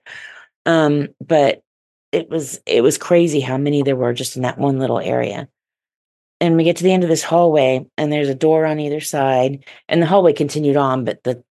Um, 0.66 1.09
but 1.26 1.64
it 2.12 2.30
was 2.30 2.59
it 2.66 2.82
was 2.82 2.97
crazy 2.97 3.39
how 3.39 3.57
many 3.57 3.84
there 3.84 3.95
were 3.95 4.14
just 4.14 4.36
in 4.36 4.41
that 4.43 4.57
one 4.57 4.80
little 4.80 4.99
area 4.99 5.47
and 6.39 6.57
we 6.57 6.64
get 6.64 6.78
to 6.78 6.84
the 6.84 6.91
end 6.91 7.03
of 7.03 7.09
this 7.09 7.24
hallway 7.24 7.86
and 7.97 8.12
there's 8.12 8.30
a 8.30 8.36
door 8.36 8.66
on 8.66 8.80
either 8.80 8.99
side 8.99 9.64
and 9.88 10.01
the 10.01 10.05
hallway 10.05 10.34
continued 10.34 10.78
on 10.78 11.05
but 11.05 11.24
the 11.24 11.43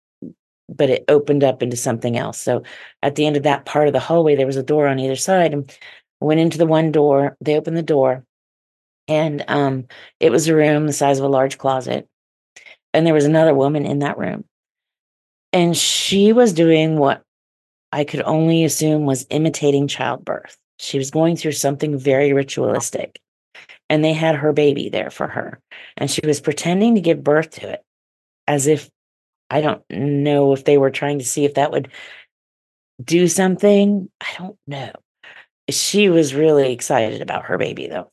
but 0.68 0.90
it 0.90 1.04
opened 1.08 1.42
up 1.42 1.62
into 1.62 1.76
something 1.76 2.16
else 2.16 2.38
so 2.38 2.62
at 3.02 3.14
the 3.14 3.26
end 3.26 3.36
of 3.36 3.44
that 3.44 3.64
part 3.64 3.86
of 3.86 3.92
the 3.92 4.00
hallway 4.00 4.36
there 4.36 4.46
was 4.46 4.56
a 4.56 4.62
door 4.62 4.86
on 4.86 4.98
either 4.98 5.16
side 5.16 5.52
and 5.52 5.74
went 6.20 6.40
into 6.40 6.58
the 6.58 6.66
one 6.66 6.92
door 6.92 7.36
they 7.40 7.56
opened 7.56 7.76
the 7.76 7.82
door 7.82 8.24
and 9.10 9.44
um 9.48 9.84
it 10.20 10.30
was 10.30 10.48
a 10.48 10.54
room 10.54 10.86
the 10.86 10.92
size 10.92 11.18
of 11.18 11.24
a 11.24 11.28
large 11.28 11.58
closet 11.58 12.08
and 12.94 13.06
there 13.06 13.14
was 13.14 13.26
another 13.26 13.54
woman 13.54 13.84
in 13.84 13.98
that 13.98 14.16
room 14.16 14.44
and 15.52 15.76
she 15.76 16.32
was 16.32 16.52
doing 16.52 16.96
what 16.96 17.22
I 17.92 18.04
could 18.04 18.22
only 18.22 18.64
assume 18.64 19.04
was 19.04 19.26
imitating 19.30 19.88
childbirth. 19.88 20.56
She 20.78 20.98
was 20.98 21.10
going 21.10 21.36
through 21.36 21.52
something 21.52 21.98
very 21.98 22.32
ritualistic, 22.32 23.20
and 23.88 24.04
they 24.04 24.12
had 24.12 24.36
her 24.36 24.52
baby 24.52 24.88
there 24.88 25.10
for 25.10 25.26
her. 25.26 25.60
And 25.96 26.10
she 26.10 26.20
was 26.24 26.40
pretending 26.40 26.94
to 26.94 27.00
give 27.00 27.24
birth 27.24 27.50
to 27.52 27.72
it 27.72 27.84
as 28.46 28.66
if 28.66 28.88
I 29.50 29.60
don't 29.60 29.82
know 29.90 30.52
if 30.52 30.64
they 30.64 30.78
were 30.78 30.90
trying 30.90 31.18
to 31.18 31.24
see 31.24 31.44
if 31.44 31.54
that 31.54 31.72
would 31.72 31.88
do 33.02 33.26
something. 33.26 34.08
I 34.20 34.28
don't 34.38 34.56
know. 34.66 34.92
She 35.68 36.08
was 36.08 36.34
really 36.34 36.72
excited 36.72 37.20
about 37.20 37.46
her 37.46 37.58
baby, 37.58 37.88
though. 37.88 38.10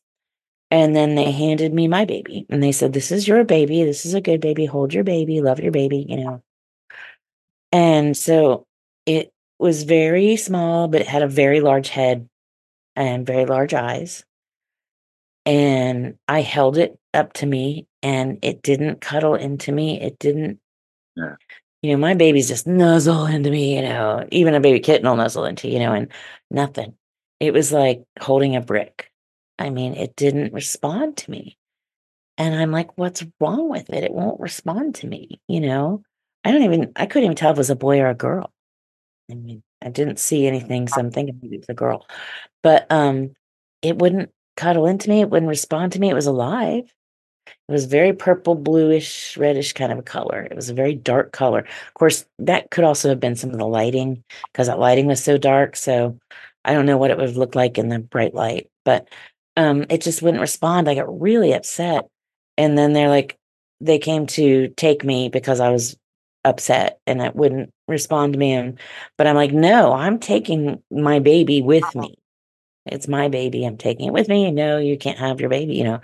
And 0.70 0.95
then 0.95 1.15
they 1.15 1.32
handed 1.32 1.74
me 1.74 1.88
my 1.88 2.05
baby 2.05 2.45
and 2.49 2.61
they 2.61 2.72
said, 2.74 2.93
This 2.93 3.11
is 3.11 3.28
your 3.28 3.43
baby. 3.43 3.84
This 3.84 4.05
is 4.05 4.13
a 4.13 4.22
good 4.22 4.41
baby. 4.41 4.65
Hold 4.65 4.93
your 4.93 5.03
baby. 5.03 5.41
Love 5.41 5.59
your 5.59 5.72
baby, 5.72 6.05
you 6.07 6.18
know. 6.18 6.43
And 7.72 8.15
so 8.18 8.65
it 9.05 9.32
was 9.59 9.84
very 9.84 10.36
small, 10.36 10.88
but 10.88 11.01
it 11.01 11.07
had 11.07 11.24
a 11.24 11.28
very 11.28 11.61
large 11.61 11.89
head 11.89 12.28
and 12.95 13.26
very 13.26 13.45
large 13.45 13.74
eyes. 13.74 14.26
And 15.45 16.18
I 16.28 16.41
held 16.41 16.78
it 16.78 16.97
up 17.13 17.34
to 17.34 17.45
me 17.45 17.88
and 18.03 18.39
it 18.41 18.61
didn't 18.61 19.01
cuddle 19.01 19.36
into 19.36 19.72
me. 19.72 20.01
It 20.01 20.20
didn't, 20.20 20.59
Yeah. 21.15 21.36
you 21.82 21.91
know, 21.91 21.97
my 21.97 22.15
babies 22.15 22.49
just 22.49 22.68
nuzzle 22.68 23.26
into 23.28 23.51
me, 23.51 23.76
you 23.78 23.82
know, 23.84 24.28
even 24.32 24.55
a 24.55 24.59
baby 24.59 24.80
kitten 24.82 25.07
will 25.07 25.15
nuzzle 25.15 25.45
into, 25.45 25.70
you 25.70 25.80
know, 25.80 25.93
and 25.93 26.11
nothing. 26.51 26.95
It 27.39 27.53
was 27.53 27.72
like 27.72 28.03
holding 28.20 28.55
a 28.55 28.61
brick. 28.61 29.11
I 29.60 29.70
mean, 29.70 29.93
it 29.95 30.16
didn't 30.16 30.53
respond 30.53 31.18
to 31.18 31.32
me. 31.32 31.58
And 32.38 32.53
I'm 32.53 32.72
like, 32.72 32.97
what's 32.97 33.26
wrong 33.39 33.70
with 33.70 33.89
it? 33.89 34.03
It 34.03 34.14
won't 34.14 34.39
respond 34.39 34.95
to 34.95 35.08
me, 35.08 35.41
you 35.47 35.60
know? 35.60 36.03
I 36.43 36.51
don't 36.51 36.64
even, 36.64 36.91
I 36.95 37.08
couldn't 37.08 37.26
even 37.26 37.36
tell 37.36 37.51
if 37.51 37.58
it 37.58 37.60
was 37.60 37.70
a 37.70 37.76
boy 37.76 37.99
or 37.99 38.10
a 38.10 38.16
girl. 38.16 38.51
I 39.30 39.34
mean, 39.36 39.64
I 39.82 39.89
didn't 39.89 40.20
see 40.20 40.47
anything, 40.47 40.88
so 40.88 40.99
I'm 40.99 41.12
thinking 41.12 41.39
maybe 41.41 41.58
it's 41.58 41.70
a 41.70 41.74
girl. 41.74 42.08
But 42.64 42.88
um 42.91 43.34
it 43.82 43.99
wouldn't 43.99 44.32
cuddle 44.55 44.88
into 44.88 45.10
me, 45.10 45.22
it 45.22 45.30
wouldn't 45.30 45.49
respond 45.49 45.93
to 45.93 45.99
me. 45.99 46.10
It 46.10 46.16
was 46.16 46.28
alive. 46.28 46.91
It 47.45 47.72
was 47.72 47.86
very 47.86 48.14
purple, 48.14 48.55
bluish, 48.55 49.38
reddish 49.38 49.74
kind 49.74 49.91
of 49.91 49.99
a 49.99 50.03
color. 50.03 50.41
It 50.41 50.55
was 50.55 50.70
a 50.70 50.74
very 50.74 50.95
dark 50.95 51.32
color. 51.32 51.60
Of 51.60 51.93
course, 51.93 52.26
that 52.39 52.72
could 52.72 52.84
also 52.84 53.10
have 53.10 53.20
been 53.20 53.36
some 53.36 53.51
of 53.51 53.58
the 53.58 53.68
lighting 53.68 54.24
because 54.51 54.68
that 54.68 54.80
lighting 54.80 55.05
was 55.05 55.24
so 55.24 55.38
dark. 55.38 55.76
So 55.76 56.18
I 56.66 56.74
don't 56.74 56.86
know 56.86 56.97
what 56.97 57.12
it 57.12 57.18
would 57.18 57.28
have 57.28 57.38
looked 57.38 57.55
like 57.55 57.78
in 57.78 57.89
the 57.89 57.99
bright 57.99 58.34
light, 58.34 58.70
but 58.84 59.08
um 59.58 59.86
it 59.89 60.01
just 60.01 60.22
wouldn't 60.22 60.41
respond. 60.41 60.88
I 60.88 60.95
got 60.95 61.22
really 61.22 61.51
upset. 61.51 62.08
And 62.58 62.78
then 62.78 62.93
they're 62.93 63.10
like, 63.10 63.38
they 63.82 63.99
came 63.99 64.26
to 64.28 64.70
take 64.70 65.03
me 65.03 65.30
because 65.30 65.60
I 65.60 65.70
was 65.70 65.97
upset 66.45 66.99
and 67.05 67.22
it 67.22 67.36
wouldn't 67.36 67.72
respond 67.88 68.34
to 68.34 68.39
me. 68.39 68.53
And 68.53 68.80
but 69.18 69.28
I'm 69.28 69.36
like, 69.36 69.51
no, 69.51 69.91
I'm 69.91 70.20
taking 70.20 70.82
my 70.89 71.20
baby 71.20 71.62
with 71.62 71.93
me. 71.95 72.16
It's 72.86 73.08
my 73.08 73.28
baby. 73.28 73.66
I'm 73.66 73.78
taking 73.78 74.08
it 74.08 74.14
with 74.14 74.30
me. 74.30 74.49
No, 74.51 74.78
you 74.78 74.97
can't 74.97 75.20
have 75.20 75.41
your 75.41 75.49
baby. 75.49 75.76
You 75.76 75.84
know, 75.84 76.01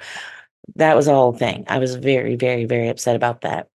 that 0.75 0.95
was 0.95 1.07
whole 1.07 1.33
thing. 1.33 1.65
I 1.67 1.79
was 1.79 1.95
very, 1.95 2.35
very, 2.35 2.65
very 2.65 2.89
upset 2.89 3.15
about 3.15 3.41
that. 3.41 3.67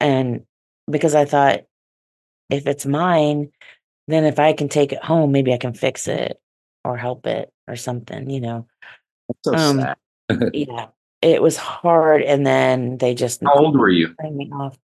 And 0.00 0.46
because 0.90 1.14
I 1.14 1.26
thought, 1.26 1.60
if 2.48 2.66
it's 2.66 2.86
mine, 2.86 3.50
then 4.08 4.24
if 4.24 4.38
I 4.38 4.52
can 4.54 4.68
take 4.68 4.92
it 4.92 5.04
home, 5.04 5.32
maybe 5.32 5.52
I 5.52 5.58
can 5.58 5.74
fix 5.74 6.08
it 6.08 6.40
or 6.84 6.96
help 6.96 7.26
it 7.26 7.52
or 7.68 7.76
something, 7.76 8.30
you 8.30 8.40
know. 8.40 8.66
So 9.44 9.54
Um, 9.54 9.80
sad. 9.80 9.96
Yeah. 10.54 10.86
It 11.22 11.42
was 11.42 11.56
hard. 11.56 12.22
And 12.22 12.46
then 12.46 12.96
they 12.98 13.14
just 13.14 13.42
How 13.42 13.52
old 13.54 13.78
were 13.78 13.90
you? 13.90 14.14
me 14.22 14.50
off. 14.52 14.78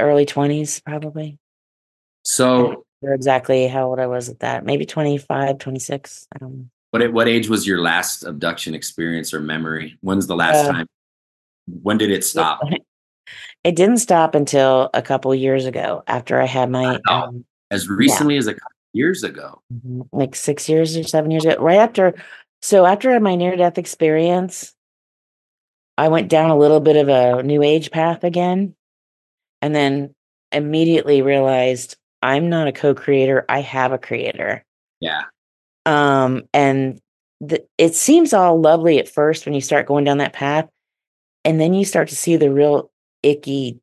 Early 0.00 0.24
20s, 0.26 0.82
probably. 0.84 1.38
So, 2.24 2.84
exactly 3.02 3.66
how 3.68 3.88
old 3.88 3.98
I 4.00 4.06
was 4.06 4.28
at 4.28 4.40
that. 4.40 4.64
Maybe 4.64 4.86
25, 4.86 5.58
26. 5.58 6.28
I 6.34 6.38
don't 6.38 6.52
know. 6.56 6.64
what 6.90 7.12
what 7.12 7.28
age 7.28 7.48
was 7.48 7.66
your 7.66 7.80
last 7.80 8.22
abduction 8.24 8.74
experience 8.74 9.34
or 9.34 9.40
memory? 9.40 9.98
When's 10.00 10.26
the 10.26 10.36
last 10.36 10.64
Uh, 10.66 10.72
time? 10.72 10.86
When 11.66 11.98
did 11.98 12.10
it 12.10 12.24
stop? 12.24 12.60
It 13.64 13.76
didn't 13.76 13.98
stop 13.98 14.34
until 14.34 14.90
a 14.92 15.00
couple 15.02 15.32
years 15.34 15.64
ago 15.66 16.02
after 16.08 16.40
I 16.40 16.46
had 16.46 16.68
my 16.68 16.98
Wow. 17.08 17.26
um, 17.28 17.44
As 17.70 17.88
recently 17.88 18.36
as 18.36 18.48
a 18.48 18.54
couple 18.54 18.72
years 18.92 19.22
ago. 19.22 19.62
mhm, 19.72 20.08
like 20.10 20.34
six 20.34 20.68
years 20.68 20.96
or 20.96 21.04
seven 21.04 21.30
years 21.30 21.44
ago. 21.44 21.62
Right 21.62 21.78
after, 21.78 22.14
so 22.62 22.86
after 22.86 23.18
my 23.20 23.34
near 23.34 23.56
death 23.56 23.78
experience, 23.78 24.74
I 25.98 26.08
went 26.08 26.28
down 26.28 26.50
a 26.50 26.56
little 26.56 26.80
bit 26.80 26.96
of 26.96 27.08
a 27.08 27.42
new 27.42 27.62
age 27.62 27.90
path 27.90 28.24
again, 28.24 28.74
and 29.60 29.74
then 29.74 30.14
immediately 30.52 31.22
realized 31.22 31.96
I'm 32.22 32.48
not 32.48 32.68
a 32.68 32.72
co-creator. 32.72 33.44
I 33.48 33.60
have 33.60 33.92
a 33.92 33.98
creator. 33.98 34.64
Yeah. 35.00 35.22
um 35.86 36.42
and 36.54 37.00
the, 37.40 37.64
it 37.76 37.96
seems 37.96 38.32
all 38.32 38.60
lovely 38.60 39.00
at 39.00 39.08
first 39.08 39.44
when 39.44 39.54
you 39.54 39.60
start 39.60 39.86
going 39.88 40.04
down 40.04 40.18
that 40.18 40.32
path 40.32 40.68
and 41.44 41.60
then 41.60 41.74
you 41.74 41.84
start 41.84 42.08
to 42.10 42.16
see 42.16 42.36
the 42.36 42.52
real 42.52 42.92
icky 43.24 43.80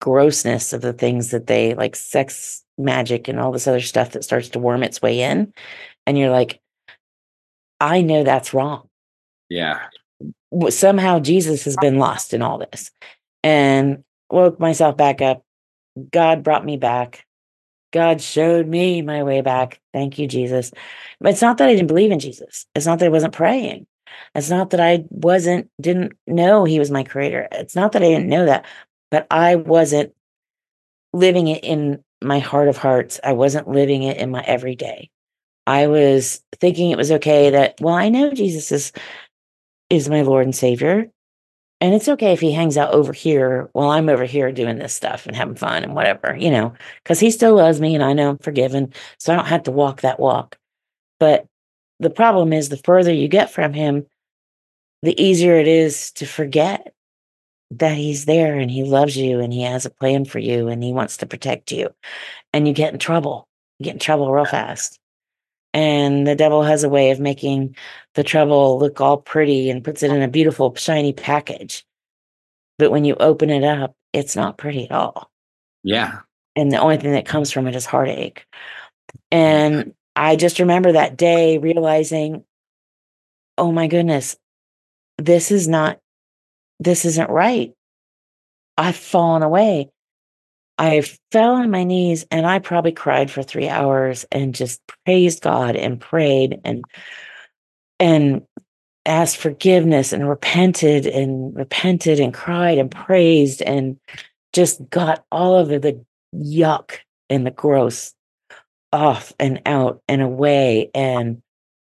grossness 0.00 0.72
of 0.72 0.80
the 0.80 0.92
things 0.92 1.30
that 1.30 1.46
they 1.46 1.74
like 1.74 1.94
sex 1.94 2.64
magic 2.76 3.28
and 3.28 3.38
all 3.38 3.52
this 3.52 3.68
other 3.68 3.80
stuff 3.80 4.10
that 4.10 4.24
starts 4.24 4.48
to 4.48 4.58
worm 4.58 4.82
its 4.82 5.00
way 5.00 5.20
in 5.20 5.52
and 6.04 6.18
you're 6.18 6.30
like 6.30 6.60
i 7.80 8.00
know 8.00 8.24
that's 8.24 8.54
wrong 8.54 8.88
Yeah. 9.48 9.80
Somehow 10.70 11.18
jesus 11.18 11.64
has 11.64 11.76
been 11.76 11.98
lost 11.98 12.34
in 12.34 12.42
all 12.42 12.58
this 12.58 12.90
and 13.42 14.04
woke 14.30 14.60
myself 14.60 14.96
back 14.96 15.20
up 15.20 15.42
god 16.10 16.42
brought 16.42 16.64
me 16.64 16.76
back 16.76 17.24
God 17.94 18.20
showed 18.20 18.66
me 18.66 19.02
my 19.02 19.22
way 19.22 19.40
back. 19.40 19.80
Thank 19.92 20.18
you, 20.18 20.26
Jesus. 20.26 20.72
But 21.20 21.30
it's 21.30 21.40
not 21.40 21.58
that 21.58 21.68
I 21.68 21.74
didn't 21.74 21.86
believe 21.86 22.10
in 22.10 22.18
Jesus. 22.18 22.66
It's 22.74 22.86
not 22.86 22.98
that 22.98 23.06
I 23.06 23.10
wasn't 23.10 23.34
praying. 23.34 23.86
It's 24.34 24.50
not 24.50 24.70
that 24.70 24.80
I 24.80 25.04
wasn't, 25.10 25.70
didn't 25.80 26.14
know 26.26 26.64
he 26.64 26.80
was 26.80 26.90
my 26.90 27.04
creator. 27.04 27.46
It's 27.52 27.76
not 27.76 27.92
that 27.92 28.02
I 28.02 28.08
didn't 28.08 28.28
know 28.28 28.46
that, 28.46 28.66
but 29.12 29.28
I 29.30 29.54
wasn't 29.54 30.12
living 31.12 31.46
it 31.46 31.62
in 31.62 32.02
my 32.20 32.40
heart 32.40 32.66
of 32.66 32.76
hearts. 32.76 33.20
I 33.22 33.32
wasn't 33.32 33.68
living 33.68 34.02
it 34.02 34.16
in 34.16 34.32
my 34.32 34.42
everyday. 34.42 35.08
I 35.66 35.86
was 35.86 36.42
thinking 36.60 36.90
it 36.90 36.98
was 36.98 37.12
okay 37.12 37.50
that, 37.50 37.80
well, 37.80 37.94
I 37.94 38.08
know 38.08 38.32
Jesus 38.32 38.70
is, 38.72 38.92
is 39.90 40.08
my 40.08 40.22
Lord 40.22 40.44
and 40.44 40.54
Savior. 40.54 41.10
And 41.80 41.94
it's 41.94 42.08
okay 42.08 42.32
if 42.32 42.40
he 42.40 42.52
hangs 42.52 42.78
out 42.78 42.94
over 42.94 43.12
here 43.12 43.68
while 43.72 43.90
I'm 43.90 44.08
over 44.08 44.24
here 44.24 44.50
doing 44.52 44.78
this 44.78 44.94
stuff 44.94 45.26
and 45.26 45.36
having 45.36 45.56
fun 45.56 45.82
and 45.82 45.94
whatever, 45.94 46.34
you 46.34 46.50
know, 46.50 46.72
because 47.02 47.20
he 47.20 47.30
still 47.30 47.56
loves 47.56 47.80
me 47.80 47.94
and 47.94 48.02
I 48.02 48.14
know 48.14 48.30
I'm 48.30 48.38
forgiven. 48.38 48.94
So 49.18 49.32
I 49.32 49.36
don't 49.36 49.46
have 49.46 49.64
to 49.64 49.70
walk 49.70 50.00
that 50.00 50.20
walk. 50.20 50.56
But 51.20 51.46
the 52.00 52.10
problem 52.10 52.52
is 52.52 52.68
the 52.68 52.78
further 52.78 53.12
you 53.12 53.28
get 53.28 53.50
from 53.50 53.74
him, 53.74 54.06
the 55.02 55.20
easier 55.22 55.56
it 55.56 55.68
is 55.68 56.10
to 56.12 56.26
forget 56.26 56.94
that 57.72 57.96
he's 57.96 58.24
there 58.24 58.58
and 58.58 58.70
he 58.70 58.84
loves 58.84 59.16
you 59.16 59.40
and 59.40 59.52
he 59.52 59.62
has 59.62 59.84
a 59.84 59.90
plan 59.90 60.24
for 60.24 60.38
you 60.38 60.68
and 60.68 60.82
he 60.82 60.92
wants 60.92 61.18
to 61.18 61.26
protect 61.26 61.72
you. 61.72 61.90
And 62.52 62.66
you 62.66 62.72
get 62.72 62.92
in 62.92 62.98
trouble. 62.98 63.48
You 63.78 63.84
get 63.84 63.94
in 63.94 63.98
trouble 63.98 64.32
real 64.32 64.44
fast. 64.44 64.98
And 65.74 66.26
the 66.26 66.36
devil 66.36 66.62
has 66.62 66.84
a 66.84 66.88
way 66.88 67.10
of 67.10 67.18
making 67.18 67.76
the 68.14 68.22
trouble 68.22 68.78
look 68.78 69.00
all 69.00 69.16
pretty 69.16 69.68
and 69.68 69.84
puts 69.84 70.04
it 70.04 70.10
in 70.12 70.22
a 70.22 70.28
beautiful, 70.28 70.72
shiny 70.76 71.12
package. 71.12 71.84
But 72.78 72.92
when 72.92 73.04
you 73.04 73.16
open 73.16 73.50
it 73.50 73.64
up, 73.64 73.94
it's 74.12 74.36
not 74.36 74.56
pretty 74.56 74.84
at 74.84 74.92
all. 74.92 75.30
Yeah. 75.82 76.20
And 76.54 76.70
the 76.70 76.78
only 76.78 76.96
thing 76.96 77.12
that 77.12 77.26
comes 77.26 77.50
from 77.50 77.66
it 77.66 77.74
is 77.74 77.84
heartache. 77.84 78.46
And 79.32 79.94
I 80.14 80.36
just 80.36 80.60
remember 80.60 80.92
that 80.92 81.16
day 81.16 81.58
realizing, 81.58 82.44
oh 83.58 83.72
my 83.72 83.88
goodness, 83.88 84.36
this 85.18 85.50
is 85.50 85.66
not, 85.66 85.98
this 86.78 87.04
isn't 87.04 87.30
right. 87.30 87.74
I've 88.78 88.96
fallen 88.96 89.42
away. 89.42 89.90
I 90.78 91.02
fell 91.30 91.54
on 91.54 91.70
my 91.70 91.84
knees 91.84 92.26
and 92.30 92.46
I 92.46 92.58
probably 92.58 92.92
cried 92.92 93.30
for 93.30 93.42
three 93.42 93.68
hours 93.68 94.26
and 94.32 94.54
just 94.54 94.80
praised 95.04 95.42
God 95.42 95.76
and 95.76 96.00
prayed 96.00 96.60
and 96.64 96.84
and 98.00 98.42
asked 99.06 99.36
forgiveness 99.36 100.12
and 100.12 100.28
repented 100.28 101.06
and 101.06 101.54
repented 101.54 102.18
and 102.18 102.34
cried 102.34 102.78
and 102.78 102.90
praised 102.90 103.62
and 103.62 103.98
just 104.52 104.88
got 104.90 105.24
all 105.30 105.56
of 105.56 105.68
the 105.68 106.04
yuck 106.34 106.98
and 107.30 107.46
the 107.46 107.50
gross 107.50 108.14
off 108.92 109.32
and 109.38 109.60
out 109.66 110.02
and 110.08 110.22
away 110.22 110.90
and 110.94 111.42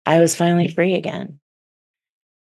I 0.07 0.21
was 0.21 0.35
finally 0.35 0.69
free 0.69 0.95
again. 0.95 1.39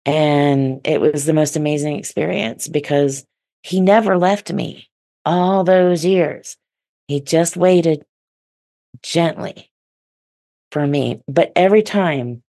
And 0.04 0.80
it 0.84 1.00
was 1.00 1.26
the 1.26 1.32
most 1.32 1.56
amazing 1.56 1.98
experience 1.98 2.66
because 2.66 3.26
he 3.62 3.80
never 3.80 4.16
left 4.16 4.52
me 4.52 4.88
all 5.24 5.64
those 5.64 6.04
years. 6.04 6.56
He 7.08 7.20
just 7.20 7.56
waited 7.56 8.04
gently 9.02 9.70
for 10.70 10.86
me. 10.86 11.22
But 11.28 11.52
every 11.56 11.82
time 11.82 12.42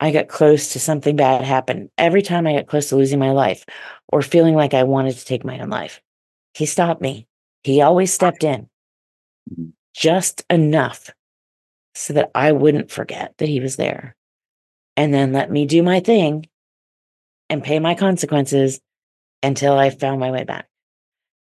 I 0.00 0.10
got 0.10 0.28
close 0.28 0.72
to 0.72 0.80
something 0.80 1.16
bad 1.16 1.42
happen, 1.42 1.90
every 1.96 2.22
time 2.22 2.46
I 2.46 2.54
got 2.54 2.66
close 2.66 2.88
to 2.88 2.96
losing 2.96 3.18
my 3.18 3.30
life 3.30 3.64
or 4.08 4.22
feeling 4.22 4.54
like 4.54 4.74
I 4.74 4.82
wanted 4.82 5.16
to 5.16 5.24
take 5.24 5.44
my 5.44 5.58
own 5.60 5.70
life, 5.70 6.00
he 6.54 6.66
stopped 6.66 7.00
me. 7.00 7.26
He 7.62 7.80
always 7.80 8.12
stepped 8.12 8.44
in 8.44 8.68
mm-hmm. 9.50 9.70
just 9.94 10.44
enough 10.50 11.10
so 11.94 12.12
that 12.14 12.30
I 12.34 12.52
wouldn't 12.52 12.90
forget 12.90 13.34
that 13.38 13.48
he 13.48 13.60
was 13.60 13.76
there 13.76 14.16
and 14.96 15.12
then 15.12 15.32
let 15.32 15.50
me 15.50 15.66
do 15.66 15.82
my 15.82 16.00
thing 16.00 16.46
and 17.50 17.62
pay 17.62 17.78
my 17.78 17.94
consequences 17.94 18.80
until 19.42 19.78
I 19.78 19.90
found 19.90 20.20
my 20.20 20.30
way 20.30 20.44
back. 20.44 20.68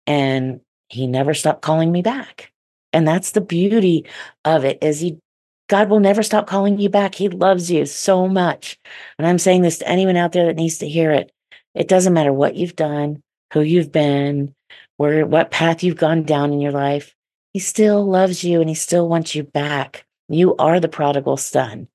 And 0.08 0.62
he 0.90 1.06
never 1.06 1.34
stopped 1.34 1.62
calling 1.62 1.92
me 1.92 2.02
back. 2.02 2.52
And 2.94 3.08
that's 3.08 3.32
the 3.32 3.42
beauty 3.42 4.06
of 4.46 4.66
it 4.66 4.80
is 4.82 5.00
he 5.00 5.20
God 5.68 5.90
will 5.90 6.00
never 6.00 6.24
stop 6.24 6.48
calling 6.48 6.80
you 6.80 6.90
back. 6.90 7.14
He 7.14 7.28
loves 7.28 7.70
you 7.70 7.86
so 7.86 8.28
much. 8.28 8.80
And 9.18 9.28
I'm 9.28 9.38
saying 9.38 9.64
this 9.64 9.80
to 9.80 9.88
anyone 9.88 10.16
out 10.16 10.32
there 10.32 10.46
that 10.46 10.56
needs 10.56 10.78
to 10.78 10.88
hear 10.88 11.12
it. 11.12 11.32
It 11.76 11.90
doesn't 11.90 12.14
matter 12.14 12.32
what 12.32 12.56
you've 12.56 12.76
done, 12.76 13.22
who 13.54 13.62
you've 13.62 13.92
been, 13.92 14.56
where 14.96 15.26
what 15.26 15.52
path 15.52 15.84
you've 15.84 15.98
gone 15.98 16.24
down 16.24 16.54
in 16.54 16.62
your 16.62 16.72
life. 16.72 17.14
He 17.54 17.60
still 17.60 18.06
loves 18.06 18.44
you 18.44 18.62
and 18.62 18.70
he 18.70 18.76
still 18.76 19.10
wants 19.10 19.36
you 19.36 19.44
back. 19.44 20.06
You 20.30 20.56
are 20.56 20.80
the 20.80 20.88
prodigal 20.88 21.38
son. 21.38 21.88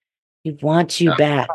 He 0.45 0.53
wants 0.53 1.01
you 1.01 1.15
back. 1.17 1.49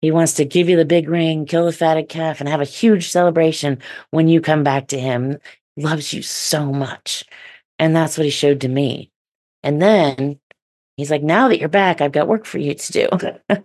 He 0.00 0.10
wants 0.10 0.34
to 0.34 0.44
give 0.44 0.68
you 0.68 0.76
the 0.76 0.84
big 0.84 1.08
ring, 1.08 1.46
kill 1.46 1.66
the 1.66 1.72
fatted 1.72 2.08
calf, 2.08 2.40
and 2.40 2.48
have 2.48 2.60
a 2.60 2.64
huge 2.64 3.10
celebration 3.10 3.78
when 4.10 4.28
you 4.28 4.40
come 4.40 4.62
back 4.62 4.88
to 4.88 4.98
him. 4.98 5.38
Loves 5.76 6.12
you 6.12 6.22
so 6.22 6.72
much. 6.72 7.24
And 7.78 7.94
that's 7.94 8.16
what 8.16 8.24
he 8.24 8.30
showed 8.30 8.60
to 8.60 8.68
me. 8.68 9.10
And 9.62 9.80
then 9.82 10.38
he's 10.96 11.10
like, 11.10 11.22
now 11.22 11.48
that 11.48 11.58
you're 11.58 11.68
back, 11.68 12.00
I've 12.00 12.12
got 12.12 12.28
work 12.28 12.44
for 12.44 12.58
you 12.58 12.74
to 12.74 12.92
do. 12.92 13.08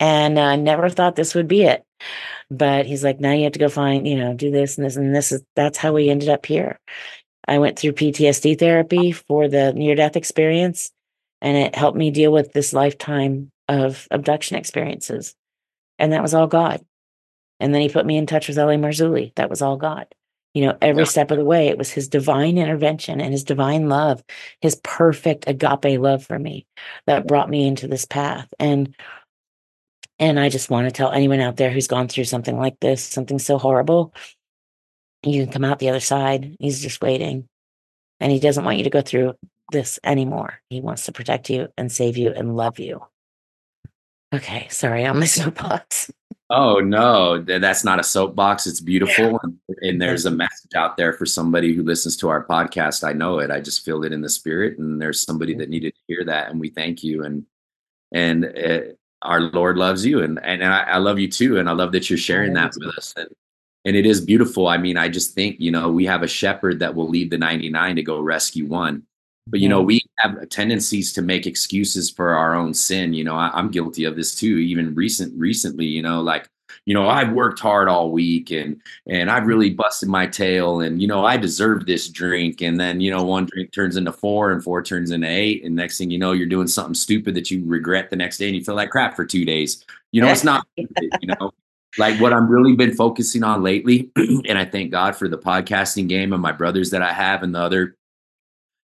and 0.00 0.38
I 0.38 0.52
uh, 0.52 0.56
never 0.56 0.88
thought 0.88 1.16
this 1.16 1.34
would 1.34 1.48
be 1.48 1.62
it. 1.62 1.84
But 2.50 2.86
he's 2.86 3.02
like, 3.02 3.18
now 3.18 3.32
you 3.32 3.44
have 3.44 3.52
to 3.52 3.58
go 3.58 3.68
find, 3.68 4.06
you 4.06 4.16
know, 4.16 4.34
do 4.34 4.50
this 4.50 4.76
and 4.76 4.86
this. 4.86 4.96
And 4.96 5.14
this 5.14 5.32
is, 5.32 5.42
that's 5.56 5.78
how 5.78 5.92
we 5.92 6.10
ended 6.10 6.28
up 6.28 6.44
here. 6.46 6.78
I 7.48 7.58
went 7.58 7.78
through 7.78 7.92
PTSD 7.92 8.58
therapy 8.58 9.12
for 9.12 9.48
the 9.48 9.72
near 9.72 9.94
death 9.94 10.16
experience, 10.16 10.92
and 11.40 11.56
it 11.56 11.74
helped 11.74 11.98
me 11.98 12.10
deal 12.10 12.30
with 12.30 12.52
this 12.52 12.72
lifetime 12.72 13.50
of 13.68 14.06
abduction 14.10 14.56
experiences. 14.56 15.34
And 15.98 16.12
that 16.12 16.22
was 16.22 16.34
all 16.34 16.46
God. 16.46 16.84
And 17.58 17.74
then 17.74 17.80
he 17.80 17.88
put 17.88 18.06
me 18.06 18.16
in 18.16 18.26
touch 18.26 18.48
with 18.48 18.58
L.A. 18.58 18.76
Marzulli. 18.76 19.34
That 19.36 19.50
was 19.50 19.62
all 19.62 19.76
God. 19.76 20.06
You 20.54 20.66
know, 20.66 20.76
every 20.82 21.04
yeah. 21.04 21.08
step 21.08 21.30
of 21.30 21.38
the 21.38 21.44
way, 21.44 21.68
it 21.68 21.78
was 21.78 21.90
his 21.90 22.08
divine 22.08 22.58
intervention 22.58 23.20
and 23.20 23.32
his 23.32 23.44
divine 23.44 23.88
love, 23.88 24.22
his 24.60 24.76
perfect 24.82 25.44
agape 25.48 25.98
love 25.98 26.24
for 26.24 26.38
me 26.38 26.66
that 27.06 27.26
brought 27.26 27.48
me 27.48 27.66
into 27.66 27.88
this 27.88 28.04
path. 28.04 28.52
And 28.58 28.94
and 30.18 30.38
I 30.38 30.50
just 30.50 30.70
want 30.70 30.86
to 30.86 30.92
tell 30.92 31.10
anyone 31.10 31.40
out 31.40 31.56
there 31.56 31.70
who's 31.70 31.88
gone 31.88 32.06
through 32.06 32.24
something 32.24 32.56
like 32.56 32.78
this, 32.80 33.02
something 33.02 33.38
so 33.38 33.58
horrible, 33.58 34.14
you 35.24 35.42
can 35.42 35.52
come 35.52 35.64
out 35.64 35.78
the 35.78 35.88
other 35.88 36.00
side. 36.00 36.56
He's 36.60 36.80
just 36.80 37.02
waiting. 37.02 37.48
And 38.20 38.30
he 38.30 38.38
doesn't 38.38 38.64
want 38.64 38.78
you 38.78 38.84
to 38.84 38.90
go 38.90 39.00
through 39.00 39.34
this 39.72 39.98
anymore. 40.04 40.60
He 40.70 40.80
wants 40.80 41.06
to 41.06 41.12
protect 41.12 41.50
you 41.50 41.68
and 41.76 41.90
save 41.90 42.16
you 42.16 42.30
and 42.30 42.56
love 42.56 42.78
you. 42.78 43.00
Okay, 44.34 44.66
sorry, 44.70 45.04
on 45.04 45.18
my 45.18 45.26
soapbox. 45.26 46.10
Oh 46.54 46.80
no, 46.80 47.38
that's 47.38 47.82
not 47.82 47.98
a 47.98 48.02
soapbox. 48.02 48.66
It's 48.66 48.80
beautiful, 48.80 49.40
and, 49.42 49.58
and, 49.80 50.02
there's 50.02 50.26
a 50.26 50.30
message 50.30 50.74
out 50.76 50.98
there 50.98 51.14
for 51.14 51.24
somebody 51.24 51.72
who 51.72 51.82
listens 51.82 52.14
to 52.18 52.28
our 52.28 52.46
podcast. 52.46 53.08
I 53.08 53.14
know 53.14 53.38
it. 53.38 53.50
I 53.50 53.58
just 53.58 53.86
feel 53.86 54.04
it 54.04 54.12
in 54.12 54.20
the 54.20 54.28
spirit, 54.28 54.78
and 54.78 55.00
there's 55.00 55.22
somebody 55.22 55.54
that 55.54 55.70
needed 55.70 55.94
to 55.94 56.00
hear 56.08 56.24
that, 56.26 56.50
and 56.50 56.60
we 56.60 56.68
thank 56.68 57.02
you. 57.02 57.24
And 57.24 57.46
and 58.12 58.44
uh, 58.44 58.80
our 59.22 59.40
Lord 59.40 59.78
loves 59.78 60.04
you, 60.04 60.22
and 60.22 60.38
and 60.44 60.62
I, 60.62 60.82
I, 60.82 60.98
love 60.98 61.18
you 61.18 61.30
too, 61.30 61.58
and 61.58 61.70
I 61.70 61.72
love 61.72 61.92
that 61.92 62.10
you're 62.10 62.18
sharing 62.18 62.52
that 62.52 62.74
with 62.76 62.98
us. 62.98 63.14
And 63.16 63.28
and 63.86 63.96
it 63.96 64.04
is 64.04 64.20
beautiful. 64.20 64.68
I 64.68 64.76
mean, 64.76 64.98
I 64.98 65.08
just 65.08 65.34
think 65.34 65.58
you 65.58 65.70
know 65.70 65.90
we 65.90 66.04
have 66.04 66.22
a 66.22 66.28
shepherd 66.28 66.80
that 66.80 66.94
will 66.94 67.08
leave 67.08 67.30
the 67.30 67.38
99 67.38 67.96
to 67.96 68.02
go 68.02 68.20
rescue 68.20 68.66
one 68.66 69.04
but 69.46 69.60
you 69.60 69.68
know 69.68 69.82
we 69.82 70.00
have 70.18 70.48
tendencies 70.48 71.12
to 71.12 71.22
make 71.22 71.46
excuses 71.46 72.10
for 72.10 72.34
our 72.34 72.54
own 72.54 72.72
sin 72.72 73.12
you 73.12 73.24
know 73.24 73.34
I, 73.34 73.58
am 73.58 73.70
guilty 73.70 74.04
of 74.04 74.16
this 74.16 74.34
too 74.34 74.58
even 74.58 74.94
recent 74.94 75.38
recently 75.38 75.86
you 75.86 76.02
know 76.02 76.20
like 76.20 76.48
you 76.86 76.94
know 76.94 77.08
i've 77.08 77.32
worked 77.32 77.58
hard 77.58 77.88
all 77.88 78.10
week 78.10 78.50
and 78.50 78.80
and 79.06 79.30
i've 79.30 79.46
really 79.46 79.70
mm-hmm. 79.70 79.76
busted 79.76 80.08
my 80.08 80.26
tail 80.26 80.80
and 80.80 81.02
you 81.02 81.08
know 81.08 81.24
i 81.24 81.36
deserve 81.36 81.86
this 81.86 82.08
drink. 82.08 82.62
And 82.62 82.78
then 82.78 83.00
you 83.00 83.10
know 83.10 83.22
one 83.22 83.46
drink 83.46 83.72
turns 83.72 83.96
into 83.96 84.12
four 84.12 84.52
and 84.52 84.62
four 84.62 84.82
turns 84.82 85.10
into 85.10 85.28
eight. 85.28 85.64
And 85.64 85.74
next 85.74 85.98
thing 85.98 86.10
you 86.10 86.18
know 86.18 86.32
you're 86.32 86.46
doing 86.46 86.68
something 86.68 86.94
stupid 86.94 87.34
that 87.34 87.50
you 87.50 87.62
regret 87.66 88.10
the 88.10 88.16
next 88.16 88.38
day 88.38 88.46
and 88.46 88.56
you 88.56 88.64
feel 88.64 88.74
like 88.74 88.90
crap 88.90 89.16
for 89.16 89.26
two 89.26 89.44
days. 89.44 89.84
You 90.12 90.22
know 90.22 90.28
it's 90.28 90.44
not 90.44 90.66
you 90.76 90.88
know. 91.26 91.52
Like 91.98 92.18
what 92.22 92.32
i'm 92.32 92.48
really 92.48 92.74
been 92.74 92.94
focusing 92.94 93.44
on 93.44 93.62
lately 93.62 94.10
and 94.16 94.56
i 94.56 94.64
thank 94.64 94.90
god 94.90 95.14
for 95.14 95.28
the 95.28 95.36
podcasting 95.36 96.08
game 96.08 96.32
and 96.32 96.40
my 96.40 96.50
brothers 96.50 96.88
that 96.88 97.02
i 97.02 97.12
have 97.12 97.42
and 97.42 97.54
the 97.54 97.60
other 97.60 97.96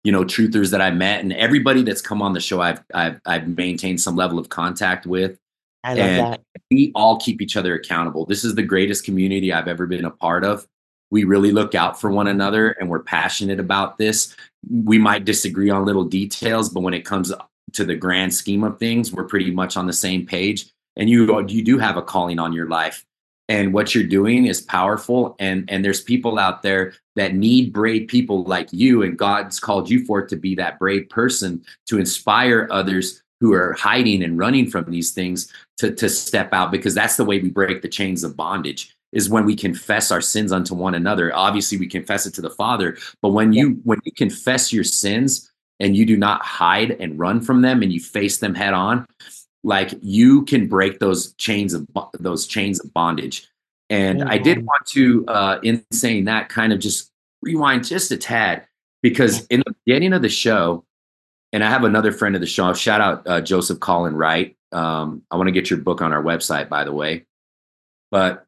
you 0.06 0.12
know 0.12 0.24
truthers 0.24 0.70
that 0.70 0.82
I 0.82 0.92
met 0.92 1.22
and 1.22 1.34
everybody 1.34 1.82
that's 1.82 2.02
come 2.02 2.22
on 2.22 2.34
the 2.34 2.40
show 2.40 2.62
I've 2.62 2.82
I've, 2.94 3.20
I've 3.26 3.48
maintained 3.48 4.00
some 4.00 4.16
level 4.16 4.38
of 4.38 4.50
contact 4.50 5.08
with. 5.08 5.38
I 5.84 5.96
love 5.96 6.00
and 6.00 6.34
that. 6.34 6.42
We 6.72 6.92
all 6.96 7.20
keep 7.20 7.42
each 7.42 7.58
other 7.58 7.74
accountable. 7.74 8.26
This 8.26 8.44
is 8.44 8.56
the 8.56 8.64
greatest 8.64 9.04
community 9.04 9.52
I've 9.52 9.68
ever 9.68 9.88
been 9.88 10.06
a 10.06 10.12
part 10.12 10.44
of. 10.44 10.68
We 11.10 11.24
really 11.24 11.52
look 11.52 11.74
out 11.76 12.00
for 12.00 12.12
one 12.12 12.28
another 12.28 12.70
and 12.80 12.90
we're 12.90 13.04
passionate 13.04 13.60
about 13.60 13.98
this. 13.98 14.36
We 14.70 14.98
might 14.98 15.26
disagree 15.26 15.70
on 15.70 15.86
little 15.86 16.06
details, 16.06 16.70
but 16.70 16.82
when 16.82 16.94
it 16.94 17.06
comes 17.06 17.34
to 17.74 17.84
the 17.84 17.96
grand 17.96 18.34
scheme 18.34 18.64
of 18.64 18.80
things, 18.80 19.12
we're 19.12 19.26
pretty 19.26 19.52
much 19.52 19.76
on 19.76 19.88
the 19.88 19.94
same 19.94 20.26
page. 20.26 20.68
And 20.96 21.10
you 21.10 21.46
you 21.48 21.64
do 21.64 21.80
have 21.80 21.98
a 21.98 22.02
calling 22.04 22.38
on 22.38 22.54
your 22.54 22.70
life 22.70 23.06
and 23.48 23.74
what 23.74 23.94
you're 23.94 24.04
doing 24.04 24.46
is 24.46 24.62
powerful 24.62 25.36
and 25.40 25.70
and 25.70 25.84
there's 25.84 26.02
people 26.02 26.40
out 26.40 26.62
there 26.62 26.94
that 27.16 27.36
need 27.36 27.72
brave 27.72 28.08
people 28.08 28.44
like 28.44 28.68
you 28.72 29.04
and 29.04 29.18
god's 29.18 29.60
called 29.60 29.90
you 29.90 30.06
for 30.06 30.26
to 30.26 30.36
be 30.36 30.56
that 30.56 30.80
brave 30.80 31.08
person 31.10 31.64
to 31.86 32.00
inspire 32.00 32.68
others 32.72 33.22
who 33.40 33.54
are 33.54 33.74
hiding 33.74 34.24
and 34.24 34.38
running 34.38 34.70
from 34.70 34.90
these 34.90 35.12
things 35.12 35.52
to 35.78 35.92
to 35.94 36.10
step 36.10 36.54
out 36.54 36.72
because 36.72 36.96
that's 36.96 37.18
the 37.18 37.26
way 37.26 37.40
we 37.40 37.50
break 37.50 37.82
the 37.82 37.90
chains 37.90 38.24
of 38.24 38.36
bondage 38.36 38.96
is 39.12 39.30
when 39.30 39.46
we 39.46 39.56
confess 39.56 40.12
our 40.12 40.20
sins 40.20 40.52
unto 40.52 40.76
one 40.76 40.94
another. 40.94 41.34
Obviously 41.34 41.78
we 41.78 41.88
confess 41.88 42.26
it 42.26 42.34
to 42.34 42.42
the 42.42 42.50
father 42.50 42.98
but 43.22 43.30
when 43.30 43.54
you 43.54 43.80
when 43.84 44.00
you 44.06 44.12
confess 44.12 44.72
your 44.74 44.84
sins 44.84 45.52
and 45.80 45.96
you 45.96 46.06
do 46.06 46.16
not 46.18 46.42
hide 46.44 46.92
and 46.92 47.20
run 47.20 47.42
from 47.42 47.62
them 47.62 47.84
and 47.84 47.92
you 47.92 48.00
face 48.00 48.38
them 48.38 48.56
head 48.56 48.74
on 48.74 49.06
like 49.66 49.96
you 50.02 50.46
can 50.46 50.68
break 50.68 51.00
those 51.00 51.34
chains 51.34 51.74
of 51.74 51.88
those 52.20 52.46
chains 52.46 52.80
of 52.80 52.94
bondage 52.94 53.50
and 53.90 54.20
mm-hmm. 54.20 54.30
i 54.30 54.38
did 54.38 54.60
mm-hmm. 54.60 54.68
want 54.68 54.86
to 54.86 55.26
uh 55.28 55.60
in 55.64 55.84
saying 55.92 56.26
that 56.26 56.48
kind 56.48 56.72
of 56.72 56.80
just 56.80 57.12
rewind 57.42 57.84
just 57.84 58.12
a 58.12 58.18
tad 58.18 58.66
because 59.02 59.46
in 59.48 59.62
the 59.66 59.76
beginning 59.86 60.14
of 60.14 60.22
the 60.22 60.30
show 60.30 60.86
and 61.52 61.64
i 61.64 61.70
have 61.70 61.84
another 61.84 62.12
friend 62.12 62.36
of 62.36 62.42
the 62.42 62.48
show 62.48 62.72
shout 62.74 63.02
out 63.02 63.28
uh, 63.28 63.42
joseph 63.42 63.80
colin 63.80 64.16
wright 64.16 64.56
um, 64.72 65.24
i 65.32 65.36
want 65.36 65.48
to 65.48 65.52
get 65.52 65.70
your 65.70 65.80
book 65.80 66.02
on 66.02 66.14
our 66.14 66.24
website 66.24 66.70
by 66.70 66.84
the 66.84 66.94
way 66.94 67.26
but 68.12 68.46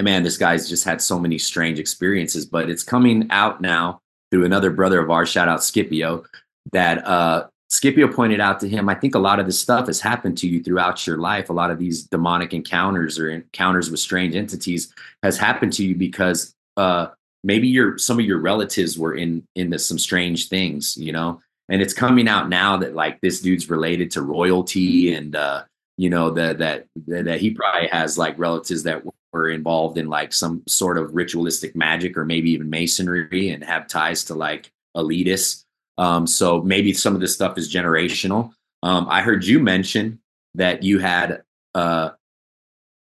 man 0.00 0.22
this 0.22 0.38
guy's 0.38 0.68
just 0.68 0.84
had 0.84 1.02
so 1.02 1.18
many 1.18 1.38
strange 1.38 1.78
experiences 1.78 2.46
but 2.46 2.70
it's 2.70 2.82
coming 2.82 3.26
out 3.30 3.60
now 3.60 4.00
through 4.30 4.44
another 4.44 4.70
brother 4.70 5.00
of 5.00 5.10
ours 5.10 5.28
shout 5.28 5.48
out 5.48 5.62
scipio 5.62 6.24
that 6.72 7.06
uh 7.06 7.46
Scipio 7.70 8.08
pointed 8.12 8.40
out 8.40 8.58
to 8.60 8.68
him, 8.68 8.88
I 8.88 8.96
think 8.96 9.14
a 9.14 9.20
lot 9.20 9.38
of 9.38 9.46
this 9.46 9.58
stuff 9.58 9.86
has 9.86 10.00
happened 10.00 10.36
to 10.38 10.48
you 10.48 10.60
throughout 10.60 11.06
your 11.06 11.18
life. 11.18 11.50
A 11.50 11.52
lot 11.52 11.70
of 11.70 11.78
these 11.78 12.02
demonic 12.02 12.52
encounters 12.52 13.16
or 13.16 13.30
encounters 13.30 13.90
with 13.90 14.00
strange 14.00 14.34
entities 14.34 14.92
has 15.22 15.38
happened 15.38 15.72
to 15.74 15.84
you 15.84 15.94
because 15.94 16.52
uh, 16.76 17.06
maybe 17.44 17.68
your 17.68 17.96
some 17.96 18.18
of 18.18 18.24
your 18.24 18.38
relatives 18.38 18.98
were 18.98 19.14
in 19.14 19.46
into 19.54 19.78
some 19.78 20.00
strange 20.00 20.48
things, 20.48 20.96
you 20.96 21.12
know. 21.12 21.40
And 21.68 21.80
it's 21.80 21.94
coming 21.94 22.26
out 22.26 22.48
now 22.48 22.76
that 22.78 22.96
like 22.96 23.20
this 23.20 23.40
dude's 23.40 23.70
related 23.70 24.10
to 24.12 24.22
royalty, 24.22 25.14
and 25.14 25.36
uh, 25.36 25.62
you 25.96 26.10
know 26.10 26.30
that 26.30 26.58
that 26.58 26.86
that 27.06 27.40
he 27.40 27.52
probably 27.52 27.86
has 27.86 28.18
like 28.18 28.36
relatives 28.36 28.82
that 28.82 29.04
were 29.32 29.48
involved 29.48 29.96
in 29.96 30.08
like 30.08 30.32
some 30.32 30.64
sort 30.66 30.98
of 30.98 31.14
ritualistic 31.14 31.76
magic 31.76 32.16
or 32.16 32.24
maybe 32.24 32.50
even 32.50 32.68
masonry 32.68 33.50
and 33.50 33.62
have 33.62 33.86
ties 33.86 34.24
to 34.24 34.34
like 34.34 34.72
elitists 34.96 35.64
um, 35.98 36.26
so 36.26 36.62
maybe 36.62 36.92
some 36.92 37.14
of 37.14 37.20
this 37.20 37.34
stuff 37.34 37.58
is 37.58 37.72
generational. 37.72 38.52
Um, 38.82 39.06
I 39.10 39.22
heard 39.22 39.44
you 39.44 39.60
mention 39.60 40.20
that 40.54 40.82
you 40.82 40.98
had 40.98 41.42
uh, 41.74 42.10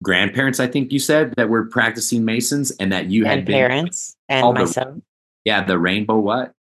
grandparents, 0.03 0.61
I 0.61 0.67
think 0.67 0.93
you 0.93 0.99
said, 0.99 1.35
that 1.37 1.49
were 1.49 1.67
practicing 1.67 2.25
Masons 2.25 2.71
and 2.73 2.93
that 2.93 3.07
you 3.07 3.25
had 3.25 3.47
parents 3.47 4.17
and 4.29 4.55
myself. 4.55 4.95
The, 4.95 5.03
yeah, 5.45 5.65
the 5.65 5.79
rainbow 5.79 6.19
what? 6.19 6.53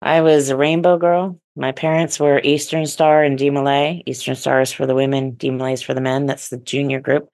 I 0.00 0.20
was 0.20 0.48
a 0.48 0.56
rainbow 0.56 0.96
girl. 0.98 1.38
My 1.54 1.72
parents 1.72 2.18
were 2.18 2.40
Eastern 2.42 2.86
Star 2.86 3.22
and 3.22 3.38
DeMolay. 3.38 4.02
Eastern 4.06 4.36
Star 4.36 4.60
is 4.60 4.72
for 4.72 4.86
the 4.86 4.94
women, 4.94 5.32
DeMolay 5.32 5.74
is 5.74 5.82
for 5.82 5.94
the 5.94 6.00
men. 6.00 6.26
That's 6.26 6.48
the 6.48 6.58
junior 6.58 7.00
group. 7.00 7.28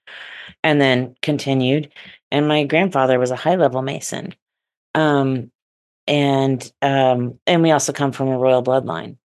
And 0.65 0.81
then 0.81 1.15
continued. 1.23 1.93
And 2.31 2.49
my 2.49 2.65
grandfather 2.65 3.19
was 3.19 3.31
a 3.31 3.37
high 3.37 3.57
level 3.57 3.83
Mason. 3.83 4.35
Um, 4.95 5.52
and 6.07 6.73
um, 6.83 7.39
and 7.47 7.63
we 7.63 7.71
also 7.71 7.93
come 7.93 8.13
from 8.13 8.29
a 8.29 8.39
royal 8.39 8.63
bloodline, 8.63 9.17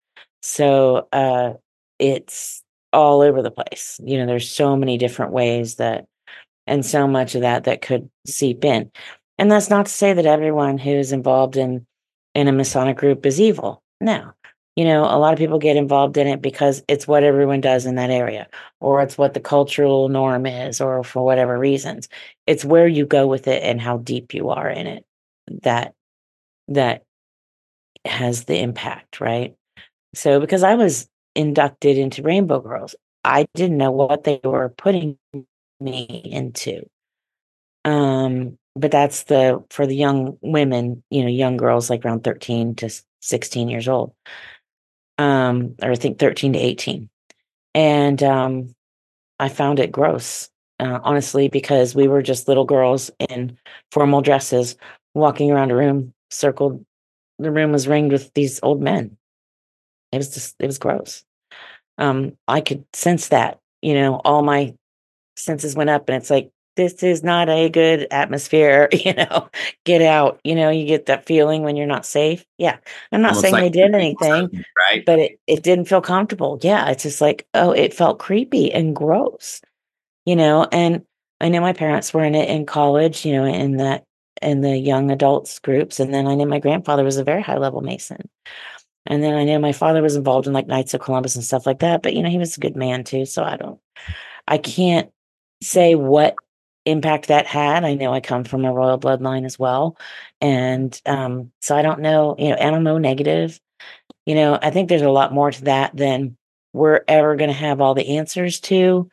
so 0.41 1.07
uh, 1.11 1.53
it's 1.99 2.63
all 2.93 3.21
over 3.21 3.41
the 3.41 3.51
place. 3.51 3.99
You 4.03 4.17
know, 4.17 4.25
there's 4.25 4.49
so 4.49 4.75
many 4.75 4.97
different 4.97 5.31
ways 5.31 5.75
that, 5.75 6.05
and 6.67 6.85
so 6.85 7.07
much 7.07 7.35
of 7.35 7.41
that 7.41 7.65
that 7.65 7.81
could 7.81 8.09
seep 8.25 8.63
in. 8.63 8.91
And 9.37 9.51
that's 9.51 9.69
not 9.69 9.85
to 9.87 9.91
say 9.91 10.13
that 10.13 10.25
everyone 10.25 10.77
who's 10.77 11.11
involved 11.11 11.57
in 11.57 11.85
in 12.35 12.47
a 12.47 12.51
Masonic 12.51 12.97
group 12.97 13.25
is 13.25 13.41
evil. 13.41 13.83
No, 14.01 14.31
you 14.77 14.85
know, 14.85 15.05
a 15.05 15.17
lot 15.17 15.33
of 15.33 15.39
people 15.39 15.57
get 15.57 15.75
involved 15.75 16.17
in 16.17 16.27
it 16.27 16.39
because 16.39 16.83
it's 16.87 17.07
what 17.07 17.23
everyone 17.23 17.61
does 17.61 17.87
in 17.87 17.95
that 17.95 18.11
area, 18.11 18.47
or 18.79 19.01
it's 19.01 19.17
what 19.17 19.33
the 19.33 19.39
cultural 19.39 20.07
norm 20.07 20.45
is, 20.45 20.79
or 20.79 21.03
for 21.03 21.25
whatever 21.25 21.57
reasons. 21.57 22.07
It's 22.45 22.63
where 22.63 22.87
you 22.87 23.05
go 23.05 23.25
with 23.25 23.47
it 23.47 23.63
and 23.63 23.81
how 23.81 23.97
deep 23.97 24.35
you 24.35 24.49
are 24.49 24.69
in 24.69 24.85
it 24.85 25.03
that 25.63 25.95
that 26.69 27.03
has 28.06 28.45
the 28.45 28.60
impact, 28.60 29.19
right? 29.19 29.56
So, 30.14 30.39
because 30.39 30.64
I 30.64 30.76
was 30.76 31.07
inducted 31.35 31.98
into 31.98 32.23
Rainbow 32.23 32.60
Girls, 32.60 32.95
I 33.23 33.48
didn't 33.53 33.77
know 33.77 33.91
what 33.91 34.23
they 34.23 34.39
were 34.44 34.69
putting 34.69 35.18
me 35.80 36.22
into. 36.26 36.88
Um, 37.85 38.57
but 38.76 38.91
that's 38.91 39.23
the 39.23 39.64
for 39.69 39.88
the 39.88 39.95
young 39.95 40.38
women, 40.41 41.03
you 41.10 41.23
know, 41.23 41.30
young 41.30 41.57
girls 41.57 41.89
like 41.89 42.06
around 42.06 42.23
13 42.23 42.76
to 42.76 42.89
16 43.22 43.69
years 43.69 43.88
old. 43.88 44.14
Um, 45.18 45.76
or 45.81 45.91
I 45.91 45.95
think 45.95 46.19
13 46.19 46.53
to 46.53 46.60
18. 46.60 47.10
And 47.73 48.23
um, 48.23 48.76
I 49.39 49.49
found 49.49 49.80
it 49.80 49.91
gross, 49.91 50.49
uh, 50.80 50.99
honestly, 51.03 51.48
because 51.48 51.95
we 51.95 52.07
were 52.07 52.22
just 52.22 52.48
little 52.48 52.65
girls 52.65 53.10
in 53.30 53.57
formal 53.91 54.22
dresses 54.22 54.76
walking 55.14 55.52
around 55.52 55.72
a 55.72 55.76
room 55.76 56.14
circled 56.29 56.85
the 57.39 57.51
room 57.51 57.71
was 57.71 57.87
ringed 57.87 58.11
with 58.11 58.33
these 58.33 58.59
old 58.63 58.81
men. 58.81 59.17
It 60.11 60.17
was 60.17 60.33
just 60.33 60.55
it 60.59 60.65
was 60.65 60.79
gross. 60.79 61.23
Um, 61.97 62.37
I 62.47 62.61
could 62.61 62.85
sense 62.93 63.29
that, 63.29 63.59
you 63.81 63.93
know, 63.93 64.21
all 64.23 64.43
my 64.43 64.75
senses 65.35 65.75
went 65.75 65.89
up 65.89 66.07
and 66.09 66.15
it's 66.15 66.29
like, 66.29 66.51
this 66.75 67.01
is 67.01 67.23
not 67.23 67.49
a 67.49 67.69
good 67.69 68.05
atmosphere, 68.11 68.87
you 68.93 69.13
know, 69.13 69.49
get 69.83 70.01
out. 70.01 70.39
You 70.43 70.55
know, 70.55 70.69
you 70.69 70.85
get 70.85 71.07
that 71.07 71.25
feeling 71.25 71.63
when 71.63 71.75
you're 71.75 71.87
not 71.87 72.05
safe. 72.05 72.45
Yeah. 72.57 72.77
I'm 73.11 73.21
not 73.21 73.29
Almost 73.29 73.41
saying 73.41 73.53
like 73.53 73.63
they 73.63 73.69
did 73.69 73.95
anything, 73.95 74.63
right? 74.77 75.03
But 75.05 75.19
it, 75.19 75.39
it 75.47 75.63
didn't 75.63 75.85
feel 75.85 76.01
comfortable. 76.01 76.59
Yeah. 76.61 76.89
It's 76.89 77.03
just 77.03 77.19
like, 77.19 77.47
oh, 77.55 77.71
it 77.71 77.95
felt 77.95 78.19
creepy 78.19 78.71
and 78.71 78.95
gross, 78.95 79.61
you 80.25 80.35
know, 80.35 80.67
and 80.71 81.03
I 81.41 81.49
know 81.49 81.61
my 81.61 81.73
parents 81.73 82.13
were 82.13 82.23
in 82.23 82.35
it 82.35 82.49
in 82.49 82.65
college, 82.65 83.25
you 83.25 83.33
know, 83.33 83.45
in 83.45 83.77
that 83.77 84.03
in 84.41 84.61
the 84.61 84.77
young 84.77 85.11
adults 85.11 85.59
groups. 85.59 85.99
And 85.99 86.14
then 86.14 86.27
I 86.27 86.35
knew 86.35 86.45
my 86.45 86.59
grandfather 86.59 87.03
was 87.03 87.18
a 87.18 87.23
very 87.23 87.41
high 87.41 87.57
level 87.57 87.81
Mason. 87.81 88.30
And 89.05 89.23
then 89.23 89.34
I 89.35 89.43
knew 89.45 89.59
my 89.59 89.72
father 89.72 90.01
was 90.01 90.15
involved 90.15 90.47
in 90.47 90.53
like 90.53 90.68
Knights 90.68 90.93
of 90.93 91.01
Columbus 91.01 91.35
and 91.35 91.43
stuff 91.43 91.65
like 91.65 91.80
that. 91.80 92.03
But 92.03 92.14
you 92.14 92.22
know, 92.22 92.30
he 92.30 92.38
was 92.38 92.57
a 92.57 92.61
good 92.61 92.76
man 92.76 93.03
too. 93.03 93.26
So 93.26 93.43
I 93.43 93.55
don't, 93.55 93.80
I 94.47 94.57
can't 94.57 95.11
say 95.61 95.95
what 95.95 96.35
impact 96.85 97.27
that 97.27 97.45
had. 97.45 97.84
I 97.84 97.95
know 97.95 98.14
I 98.14 98.22
come 98.22 98.43
from 98.43 98.65
a 98.65 98.73
royal 98.73 98.99
bloodline 98.99 99.45
as 99.45 99.59
well. 99.59 99.97
And 100.41 100.99
um, 101.05 101.51
so 101.61 101.76
I 101.76 101.81
don't 101.81 101.99
know, 101.99 102.35
you 102.38 102.49
know, 102.49 102.55
I 102.55 102.69
don't 102.69 102.84
know 102.84 102.97
negative. 102.97 103.59
You 104.26 104.35
know, 104.35 104.59
I 104.61 104.72
think 104.72 104.89
there's 104.89 105.01
a 105.01 105.09
lot 105.09 105.34
more 105.34 105.51
to 105.51 105.64
that 105.65 105.95
than 105.95 106.38
we're 106.73 107.01
ever 107.07 107.35
going 107.35 107.49
to 107.49 107.55
have 107.55 107.81
all 107.81 107.93
the 107.93 108.18
answers 108.18 108.59
to. 108.61 109.09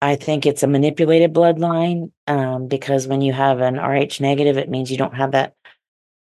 I 0.00 0.16
think 0.16 0.46
it's 0.46 0.62
a 0.62 0.68
manipulated 0.68 1.34
bloodline 1.34 2.12
um, 2.26 2.68
because 2.68 3.06
when 3.06 3.20
you 3.20 3.32
have 3.32 3.60
an 3.60 3.76
Rh 3.76 4.20
negative, 4.20 4.56
it 4.56 4.68
means 4.68 4.90
you 4.90 4.98
don't 4.98 5.14
have 5.14 5.32
that 5.32 5.54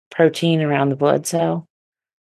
protein 0.10 0.62
around 0.62 0.90
the 0.90 0.96
blood 0.96 1.28
cell. 1.28 1.68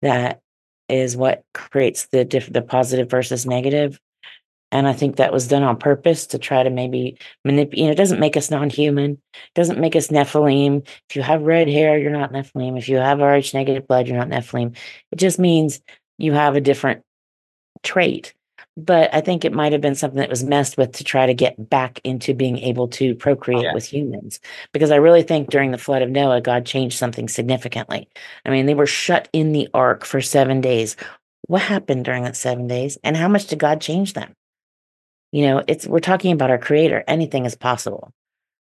That 0.02 0.42
is 0.88 1.18
what 1.18 1.44
creates 1.54 2.08
the 2.08 2.26
diff- 2.26 2.52
the 2.52 2.62
positive 2.62 3.10
versus 3.10 3.46
negative. 3.46 4.00
And 4.74 4.88
I 4.88 4.94
think 4.94 5.18
that 5.18 5.34
was 5.34 5.48
done 5.48 5.64
on 5.64 5.78
purpose 5.78 6.28
to 6.28 6.38
try 6.38 6.64
to 6.64 6.70
maybe 6.70 7.18
manipulate. 7.44 7.78
You 7.78 7.86
know, 7.86 7.92
it 7.92 7.98
doesn't 7.98 8.20
make 8.20 8.38
us 8.38 8.50
non-human. 8.50 9.12
It 9.12 9.54
doesn't 9.54 9.80
make 9.80 9.96
us 9.96 10.08
Nephilim. 10.08 10.88
If 11.10 11.16
you 11.16 11.22
have 11.24 11.42
red 11.42 11.68
hair, 11.68 11.98
you're 11.98 12.12
not 12.12 12.32
Nephilim. 12.32 12.78
If 12.78 12.88
you 12.88 12.98
have 12.98 13.20
Rh 13.20 13.54
negative 13.54 13.88
blood, 13.88 14.08
you're 14.08 14.18
not 14.18 14.30
Nephilim. 14.30 14.78
It 15.12 15.18
just 15.18 15.40
means 15.40 15.82
you 16.18 16.34
have 16.34 16.56
a 16.56 16.62
different 16.62 17.04
trait 17.84 18.34
but 18.78 19.14
I 19.14 19.22
think 19.22 19.44
it 19.44 19.54
might 19.54 19.74
have 19.74 19.82
been 19.82 19.96
something 19.96 20.20
that 20.20 20.30
was 20.30 20.44
messed 20.44 20.78
with 20.78 20.94
to 20.94 21.04
try 21.04 21.26
to 21.26 21.34
get 21.34 21.70
back 21.70 22.00
into 22.04 22.34
being 22.34 22.58
able 22.60 22.88
to 22.90 23.16
procreate 23.16 23.64
yeah. 23.64 23.74
with 23.74 23.86
humans. 23.86 24.40
Because 24.72 24.92
I 24.92 24.96
really 24.96 25.24
think 25.24 25.50
during 25.50 25.72
the 25.72 25.78
flood 25.78 26.02
of 26.02 26.10
Noah, 26.10 26.42
God 26.42 26.66
changed 26.66 26.98
something 26.98 27.28
significantly. 27.28 28.08
I 28.46 28.50
mean, 28.50 28.66
they 28.66 28.74
were 28.74 28.88
shut 28.88 29.28
in 29.34 29.52
the 29.52 29.68
ark 29.74 30.06
for 30.06 30.22
seven 30.22 30.62
days. 30.62 30.96
What 31.48 31.62
happened 31.62 32.06
during 32.06 32.24
that 32.24 32.38
seven 32.38 32.68
days? 32.68 32.98
And 33.04 33.18
how 33.18 33.28
much 33.28 33.48
did 33.48 33.60
God 33.60 33.82
change 33.82 34.14
them? 34.14 34.34
You 35.32 35.48
know, 35.48 35.64
it's 35.68 35.86
we're 35.88 36.00
talking 36.00 36.32
about 36.32 36.52
our 36.52 36.58
creator. 36.58 37.04
Anything 37.08 37.46
is 37.46 37.56
possible. 37.56 38.14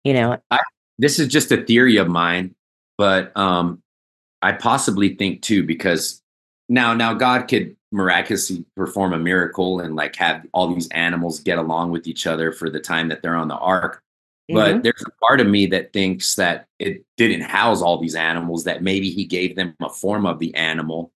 You 0.02 0.12
know, 0.14 0.38
I, 0.50 0.60
this 0.98 1.18
is 1.18 1.28
just 1.28 1.50
a 1.50 1.62
theory 1.62 1.96
of 1.96 2.08
mine, 2.08 2.54
but 2.98 3.34
um, 3.36 3.82
I 4.42 4.52
possibly 4.52 5.14
think 5.14 5.42
too, 5.42 5.62
because 5.62 6.22
now 6.68 6.94
now 6.94 7.14
God 7.14 7.48
could 7.48 7.76
miraculously 7.92 8.64
perform 8.76 9.12
a 9.12 9.18
miracle 9.18 9.80
and 9.80 9.94
like 9.94 10.16
have 10.16 10.44
all 10.52 10.72
these 10.72 10.88
animals 10.88 11.40
get 11.40 11.58
along 11.58 11.90
with 11.90 12.06
each 12.06 12.26
other 12.26 12.50
for 12.50 12.68
the 12.68 12.80
time 12.80 13.08
that 13.08 13.22
they're 13.22 13.36
on 13.36 13.48
the 13.48 13.56
ark. 13.56 14.02
Mm-hmm. 14.50 14.54
But 14.56 14.82
there's 14.82 15.04
a 15.06 15.26
part 15.26 15.40
of 15.40 15.46
me 15.46 15.66
that 15.66 15.92
thinks 15.92 16.34
that 16.34 16.66
it 16.78 17.04
didn't 17.16 17.42
house 17.42 17.80
all 17.80 17.98
these 17.98 18.14
animals, 18.16 18.64
that 18.64 18.82
maybe 18.82 19.10
he 19.10 19.24
gave 19.24 19.56
them 19.56 19.74
a 19.80 19.88
form 19.88 20.26
of 20.26 20.38
the 20.38 20.54
animal 20.54 21.12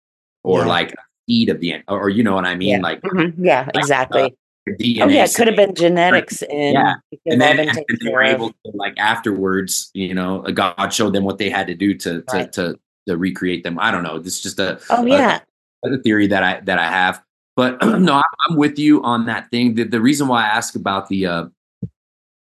or 0.44 0.60
yeah. 0.60 0.66
like 0.66 0.92
a 0.92 0.96
feed 1.26 1.48
of 1.48 1.60
the 1.60 1.82
or 1.88 2.08
you 2.08 2.22
know 2.22 2.34
what 2.34 2.44
I 2.44 2.54
mean? 2.54 2.76
Yeah. 2.76 2.82
Like 2.82 3.00
mm-hmm. 3.02 3.44
yeah, 3.44 3.68
exactly. 3.74 4.36
DNA. 4.68 5.02
Oh 5.02 5.08
yeah, 5.08 5.24
it 5.24 5.34
could 5.34 5.46
have 5.46 5.54
been 5.54 5.74
genetics, 5.76 6.42
and 6.42 6.74
yeah, 6.74 6.94
and 7.24 7.40
then 7.40 7.60
and 7.60 7.84
they 8.00 8.10
were 8.10 8.22
able 8.22 8.50
to 8.50 8.72
like 8.74 8.98
afterwards, 8.98 9.90
you 9.94 10.12
know, 10.12 10.40
God 10.42 10.92
showed 10.92 11.12
them 11.12 11.22
what 11.22 11.38
they 11.38 11.48
had 11.50 11.68
to 11.68 11.74
do 11.74 11.94
to 11.94 12.22
to 12.22 12.36
right. 12.36 12.52
to, 12.54 12.78
to 13.08 13.16
recreate 13.16 13.64
them. 13.64 13.78
I 13.78 13.90
don't 13.90 14.02
know. 14.02 14.18
This 14.18 14.36
is 14.36 14.42
just 14.42 14.58
a 14.58 14.80
oh 14.90 15.04
yeah 15.04 15.40
a, 15.84 15.92
a 15.92 15.98
theory 15.98 16.26
that 16.28 16.42
I 16.42 16.60
that 16.60 16.78
I 16.78 16.90
have. 16.90 17.22
But 17.54 17.82
no, 18.00 18.22
I'm 18.48 18.56
with 18.56 18.78
you 18.78 19.02
on 19.02 19.26
that 19.26 19.50
thing. 19.50 19.74
The, 19.74 19.84
the 19.84 20.00
reason 20.00 20.28
why 20.28 20.44
I 20.44 20.48
ask 20.48 20.74
about 20.74 21.08
the 21.08 21.26
uh, 21.26 21.44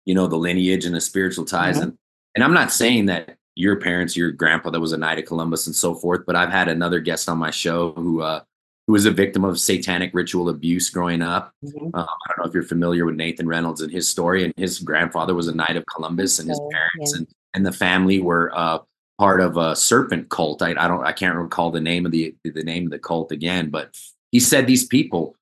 you 0.05 0.15
know, 0.15 0.27
the 0.27 0.37
lineage 0.37 0.85
and 0.85 0.95
the 0.95 1.01
spiritual 1.01 1.45
ties, 1.45 1.75
mm-hmm. 1.75 1.89
and 1.89 1.97
and 2.35 2.43
I'm 2.43 2.53
not 2.53 2.71
saying 2.71 3.05
that 3.07 3.37
your 3.55 3.79
parents, 3.79 4.17
your 4.17 4.31
grandpa 4.31 4.71
that 4.71 4.79
was 4.79 4.93
a 4.93 4.97
knight 4.97 5.19
of 5.19 5.25
Columbus 5.25 5.67
and 5.67 5.75
so 5.75 5.93
forth, 5.93 6.25
but 6.25 6.35
I've 6.35 6.49
had 6.49 6.67
another 6.67 6.99
guest 6.99 7.29
on 7.29 7.37
my 7.37 7.51
show 7.51 7.93
who 7.93 8.21
uh 8.21 8.41
who 8.87 8.93
was 8.93 9.05
a 9.05 9.11
victim 9.11 9.45
of 9.45 9.59
satanic 9.59 10.11
ritual 10.13 10.49
abuse 10.49 10.89
growing 10.89 11.21
up. 11.21 11.53
Mm-hmm. 11.63 11.85
Um, 11.93 12.07
I 12.07 12.29
don't 12.29 12.39
know 12.39 12.49
if 12.49 12.53
you're 12.53 12.63
familiar 12.63 13.05
with 13.05 13.15
Nathan 13.15 13.47
Reynolds 13.47 13.81
and 13.81 13.91
his 13.91 14.09
story. 14.09 14.43
And 14.43 14.53
his 14.57 14.79
grandfather 14.79 15.33
was 15.33 15.47
a 15.47 15.55
knight 15.55 15.77
of 15.77 15.85
Columbus, 15.85 16.39
and 16.39 16.49
his 16.49 16.59
parents 16.71 17.13
yeah. 17.13 17.19
and, 17.19 17.27
and 17.53 17.65
the 17.65 17.71
family 17.71 18.19
were 18.19 18.51
uh, 18.53 18.79
part 19.19 19.41
of 19.41 19.57
a 19.57 19.75
serpent 19.75 20.29
cult. 20.29 20.61
I, 20.61 20.71
I 20.71 20.87
don't, 20.87 21.05
I 21.05 21.11
can't 21.11 21.35
recall 21.35 21.71
the 21.71 21.81
name 21.81 22.05
of 22.05 22.11
the 22.11 22.35
the 22.43 22.63
name 22.63 22.85
of 22.85 22.91
the 22.91 22.99
cult 22.99 23.31
again, 23.31 23.69
but 23.69 23.95
he 24.31 24.39
said 24.39 24.67
these 24.67 24.85
people 24.85 25.35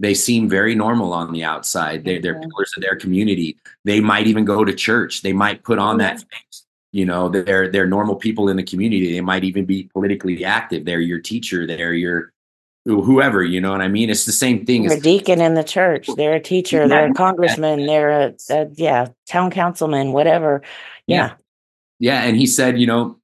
they 0.00 0.14
seem 0.14 0.48
very 0.48 0.74
normal 0.74 1.12
on 1.12 1.32
the 1.32 1.42
outside. 1.42 2.04
They, 2.04 2.18
they're 2.18 2.34
mm-hmm. 2.34 2.50
pillars 2.50 2.72
of 2.76 2.82
their 2.82 2.94
community. 2.94 3.58
They 3.84 4.00
might 4.00 4.28
even 4.28 4.44
go 4.44 4.64
to 4.64 4.72
church. 4.72 5.22
They 5.22 5.32
might 5.32 5.64
put 5.64 5.80
on 5.80 5.98
that 5.98 6.18
mm-hmm. 6.18 6.28
face. 6.28 6.64
You 6.92 7.04
know, 7.04 7.28
they're 7.28 7.68
they're 7.68 7.86
normal 7.86 8.16
people 8.16 8.48
in 8.48 8.56
the 8.56 8.62
community. 8.62 9.12
They 9.12 9.20
might 9.20 9.44
even 9.44 9.66
be 9.66 9.90
politically 9.92 10.44
active. 10.44 10.84
They're 10.84 11.00
your 11.00 11.18
teacher. 11.18 11.66
They're 11.66 11.94
your 11.94 12.32
whoever, 12.84 13.44
you 13.44 13.60
know 13.60 13.70
what 13.70 13.82
I 13.82 13.88
mean? 13.88 14.08
It's 14.08 14.24
the 14.24 14.32
same 14.32 14.64
thing. 14.64 14.84
They're 14.84 14.96
a 14.96 15.00
deacon 15.00 15.40
in 15.40 15.54
the 15.54 15.64
church. 15.64 16.08
They're 16.16 16.34
a 16.34 16.40
teacher. 16.40 16.88
They're 16.88 17.10
a 17.10 17.14
congressman. 17.14 17.84
They're 17.86 18.10
a, 18.10 18.34
a 18.50 18.66
yeah, 18.74 19.08
town 19.26 19.50
councilman, 19.50 20.12
whatever. 20.12 20.62
Yeah. 21.06 21.16
yeah. 21.16 21.34
Yeah, 21.98 22.22
and 22.22 22.36
he 22.36 22.46
said, 22.46 22.78
you 22.78 22.86
know, 22.86 23.18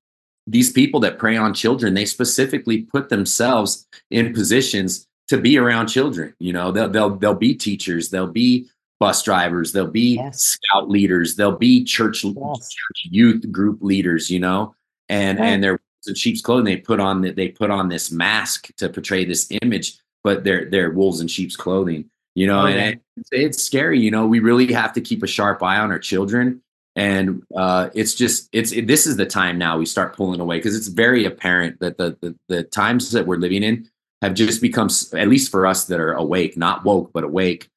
these 0.46 0.70
people 0.70 1.00
that 1.00 1.18
prey 1.18 1.36
on 1.36 1.54
children, 1.54 1.94
they 1.94 2.04
specifically 2.04 2.82
put 2.82 3.08
themselves 3.08 3.86
in 4.10 4.32
positions 4.32 5.06
to 5.28 5.38
be 5.38 5.56
around 5.58 5.88
children. 5.88 6.34
You 6.38 6.52
know, 6.52 6.70
they'll 6.70 6.88
they'll 6.88 7.16
they'll 7.16 7.34
be 7.34 7.54
teachers, 7.54 8.10
they'll 8.10 8.26
be 8.26 8.68
bus 9.00 9.22
drivers, 9.22 9.72
they'll 9.72 9.86
be 9.86 10.16
yes. 10.16 10.40
scout 10.40 10.90
leaders, 10.90 11.36
they'll 11.36 11.56
be 11.56 11.84
church, 11.84 12.24
yes. 12.24 12.34
church 12.34 13.08
youth 13.10 13.50
group 13.50 13.82
leaders, 13.82 14.30
you 14.30 14.40
know, 14.40 14.74
and 15.08 15.38
right. 15.38 15.46
and 15.46 15.64
they're 15.64 15.80
in 16.06 16.14
sheep's 16.14 16.42
clothing. 16.42 16.66
They 16.66 16.76
put 16.76 17.00
on 17.00 17.22
they 17.22 17.48
put 17.48 17.70
on 17.70 17.88
this 17.88 18.10
mask 18.10 18.74
to 18.76 18.88
portray 18.88 19.24
this 19.24 19.48
image, 19.62 19.98
but 20.22 20.44
they're 20.44 20.66
they're 20.66 20.90
wolves 20.90 21.20
in 21.20 21.28
sheep's 21.28 21.56
clothing. 21.56 22.10
You 22.34 22.48
know, 22.48 22.66
okay. 22.66 22.78
and 22.78 23.00
it's, 23.16 23.28
it's 23.32 23.62
scary. 23.62 24.00
You 24.00 24.10
know, 24.10 24.26
we 24.26 24.40
really 24.40 24.72
have 24.72 24.92
to 24.94 25.00
keep 25.00 25.22
a 25.22 25.26
sharp 25.26 25.62
eye 25.62 25.78
on 25.78 25.92
our 25.92 26.00
children 26.00 26.60
and 26.96 27.42
uh, 27.56 27.90
it's 27.94 28.14
just 28.14 28.48
it's 28.52 28.72
it, 28.72 28.86
this 28.86 29.06
is 29.06 29.16
the 29.16 29.26
time 29.26 29.58
now 29.58 29.78
we 29.78 29.86
start 29.86 30.16
pulling 30.16 30.40
away 30.40 30.58
because 30.58 30.76
it's 30.76 30.88
very 30.88 31.24
apparent 31.24 31.80
that 31.80 31.98
the, 31.98 32.16
the, 32.20 32.36
the 32.48 32.62
times 32.62 33.10
that 33.10 33.26
we're 33.26 33.36
living 33.36 33.62
in 33.62 33.88
have 34.22 34.34
just 34.34 34.62
become 34.62 34.88
at 35.14 35.28
least 35.28 35.50
for 35.50 35.66
us 35.66 35.86
that 35.86 36.00
are 36.00 36.12
awake 36.12 36.56
not 36.56 36.84
woke 36.84 37.10
but 37.12 37.24
awake 37.24 37.68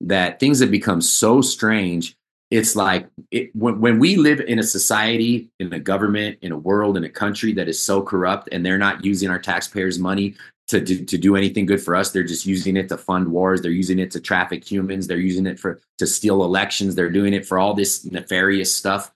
that 0.00 0.38
things 0.40 0.60
have 0.60 0.70
become 0.70 1.00
so 1.00 1.40
strange. 1.40 2.16
It's 2.50 2.76
like 2.76 3.08
it, 3.30 3.54
when, 3.56 3.80
when 3.80 3.98
we 3.98 4.16
live 4.16 4.40
in 4.40 4.58
a 4.58 4.62
society 4.62 5.48
in 5.58 5.72
a 5.72 5.80
government 5.80 6.38
in 6.42 6.52
a 6.52 6.58
world 6.58 6.96
in 6.96 7.04
a 7.04 7.08
country 7.08 7.52
that 7.54 7.68
is 7.68 7.82
so 7.82 8.02
corrupt 8.02 8.48
and 8.52 8.64
they're 8.64 8.78
not 8.78 9.04
using 9.04 9.30
our 9.30 9.38
taxpayers 9.38 9.98
money 9.98 10.34
to, 10.68 10.80
to, 10.80 11.04
to 11.04 11.18
do 11.18 11.36
anything 11.36 11.66
good 11.66 11.82
for 11.82 11.94
us. 11.94 12.10
They're 12.10 12.24
just 12.24 12.46
using 12.46 12.76
it 12.76 12.88
to 12.88 12.98
fund 12.98 13.28
wars. 13.28 13.62
They're 13.62 13.70
using 13.70 13.98
it 13.98 14.10
to 14.12 14.20
traffic 14.20 14.68
humans. 14.68 15.06
They're 15.06 15.18
using 15.18 15.46
it 15.46 15.58
for 15.58 15.80
to 15.98 16.06
steal 16.06 16.44
elections. 16.44 16.94
They're 16.94 17.10
doing 17.10 17.34
it 17.34 17.46
for 17.46 17.58
all 17.58 17.74
this 17.74 18.04
nefarious 18.04 18.74
stuff. 18.74 19.12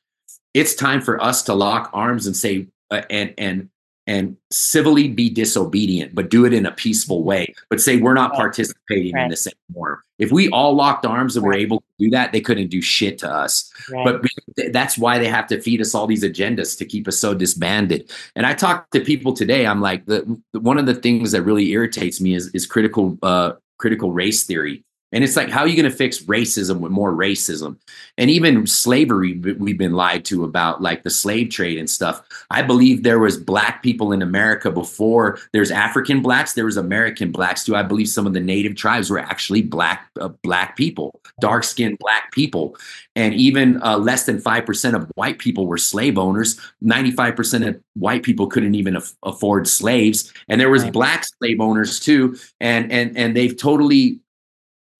It's 0.54 0.74
time 0.74 1.00
for 1.00 1.22
us 1.22 1.42
to 1.44 1.54
lock 1.54 1.90
arms 1.92 2.26
and 2.26 2.36
say 2.36 2.68
uh, 2.90 3.02
and 3.10 3.34
and 3.38 3.68
and 4.10 4.36
civilly 4.50 5.06
be 5.06 5.30
disobedient, 5.30 6.16
but 6.16 6.30
do 6.30 6.44
it 6.44 6.52
in 6.52 6.66
a 6.66 6.72
peaceful 6.72 7.22
way. 7.22 7.54
But 7.68 7.80
say 7.80 7.96
we're 7.96 8.12
not 8.12 8.34
participating 8.34 9.14
right. 9.14 9.22
in 9.22 9.30
this 9.30 9.46
anymore. 9.46 10.02
If 10.18 10.32
we 10.32 10.50
all 10.50 10.74
locked 10.74 11.06
arms 11.06 11.36
and 11.36 11.46
right. 11.46 11.50
were 11.50 11.54
able 11.54 11.78
to 11.78 11.86
do 12.00 12.10
that, 12.10 12.32
they 12.32 12.40
couldn't 12.40 12.70
do 12.70 12.82
shit 12.82 13.18
to 13.18 13.30
us. 13.30 13.72
Right. 13.88 14.04
But 14.04 14.72
that's 14.72 14.98
why 14.98 15.18
they 15.18 15.28
have 15.28 15.46
to 15.46 15.60
feed 15.60 15.80
us 15.80 15.94
all 15.94 16.08
these 16.08 16.24
agendas 16.24 16.76
to 16.78 16.84
keep 16.84 17.06
us 17.06 17.20
so 17.20 17.34
disbanded. 17.34 18.10
And 18.34 18.46
I 18.46 18.54
talk 18.54 18.90
to 18.90 19.00
people 19.00 19.32
today. 19.32 19.64
I'm 19.64 19.80
like, 19.80 20.04
the, 20.06 20.42
one 20.52 20.78
of 20.78 20.86
the 20.86 20.94
things 20.94 21.30
that 21.30 21.42
really 21.42 21.70
irritates 21.70 22.20
me 22.20 22.34
is 22.34 22.48
is 22.48 22.66
critical 22.66 23.16
uh, 23.22 23.52
critical 23.78 24.12
race 24.12 24.42
theory. 24.42 24.82
And 25.12 25.24
it's 25.24 25.36
like, 25.36 25.48
how 25.48 25.60
are 25.60 25.68
you 25.68 25.76
going 25.80 25.90
to 25.90 25.96
fix 25.96 26.20
racism 26.20 26.78
with 26.80 26.92
more 26.92 27.12
racism? 27.12 27.76
And 28.16 28.30
even 28.30 28.66
slavery, 28.66 29.38
we've 29.38 29.78
been 29.78 29.94
lied 29.94 30.24
to 30.26 30.44
about, 30.44 30.82
like 30.82 31.02
the 31.02 31.10
slave 31.10 31.50
trade 31.50 31.78
and 31.78 31.90
stuff. 31.90 32.22
I 32.50 32.62
believe 32.62 33.02
there 33.02 33.18
was 33.18 33.36
black 33.36 33.82
people 33.82 34.12
in 34.12 34.22
America 34.22 34.70
before. 34.70 35.38
There's 35.52 35.70
African 35.70 36.22
blacks. 36.22 36.52
There 36.52 36.64
was 36.64 36.76
American 36.76 37.32
blacks 37.32 37.64
too. 37.64 37.74
I 37.74 37.82
believe 37.82 38.08
some 38.08 38.26
of 38.26 38.34
the 38.34 38.40
native 38.40 38.76
tribes 38.76 39.10
were 39.10 39.18
actually 39.18 39.62
black, 39.62 40.08
uh, 40.20 40.28
black 40.42 40.76
people, 40.76 41.20
dark 41.40 41.64
skinned 41.64 41.98
black 41.98 42.30
people. 42.32 42.76
And 43.16 43.34
even 43.34 43.82
uh, 43.82 43.98
less 43.98 44.24
than 44.24 44.40
five 44.40 44.64
percent 44.64 44.94
of 44.94 45.10
white 45.16 45.38
people 45.38 45.66
were 45.66 45.76
slave 45.78 46.18
owners. 46.18 46.58
Ninety 46.80 47.10
five 47.10 47.34
percent 47.34 47.64
of 47.64 47.80
white 47.94 48.22
people 48.22 48.46
couldn't 48.46 48.76
even 48.76 48.96
af- 48.96 49.14
afford 49.24 49.66
slaves. 49.66 50.32
And 50.48 50.60
there 50.60 50.70
was 50.70 50.88
black 50.90 51.24
slave 51.24 51.60
owners 51.60 51.98
too. 51.98 52.36
And 52.60 52.92
and 52.92 53.18
and 53.18 53.36
they've 53.36 53.56
totally 53.56 54.20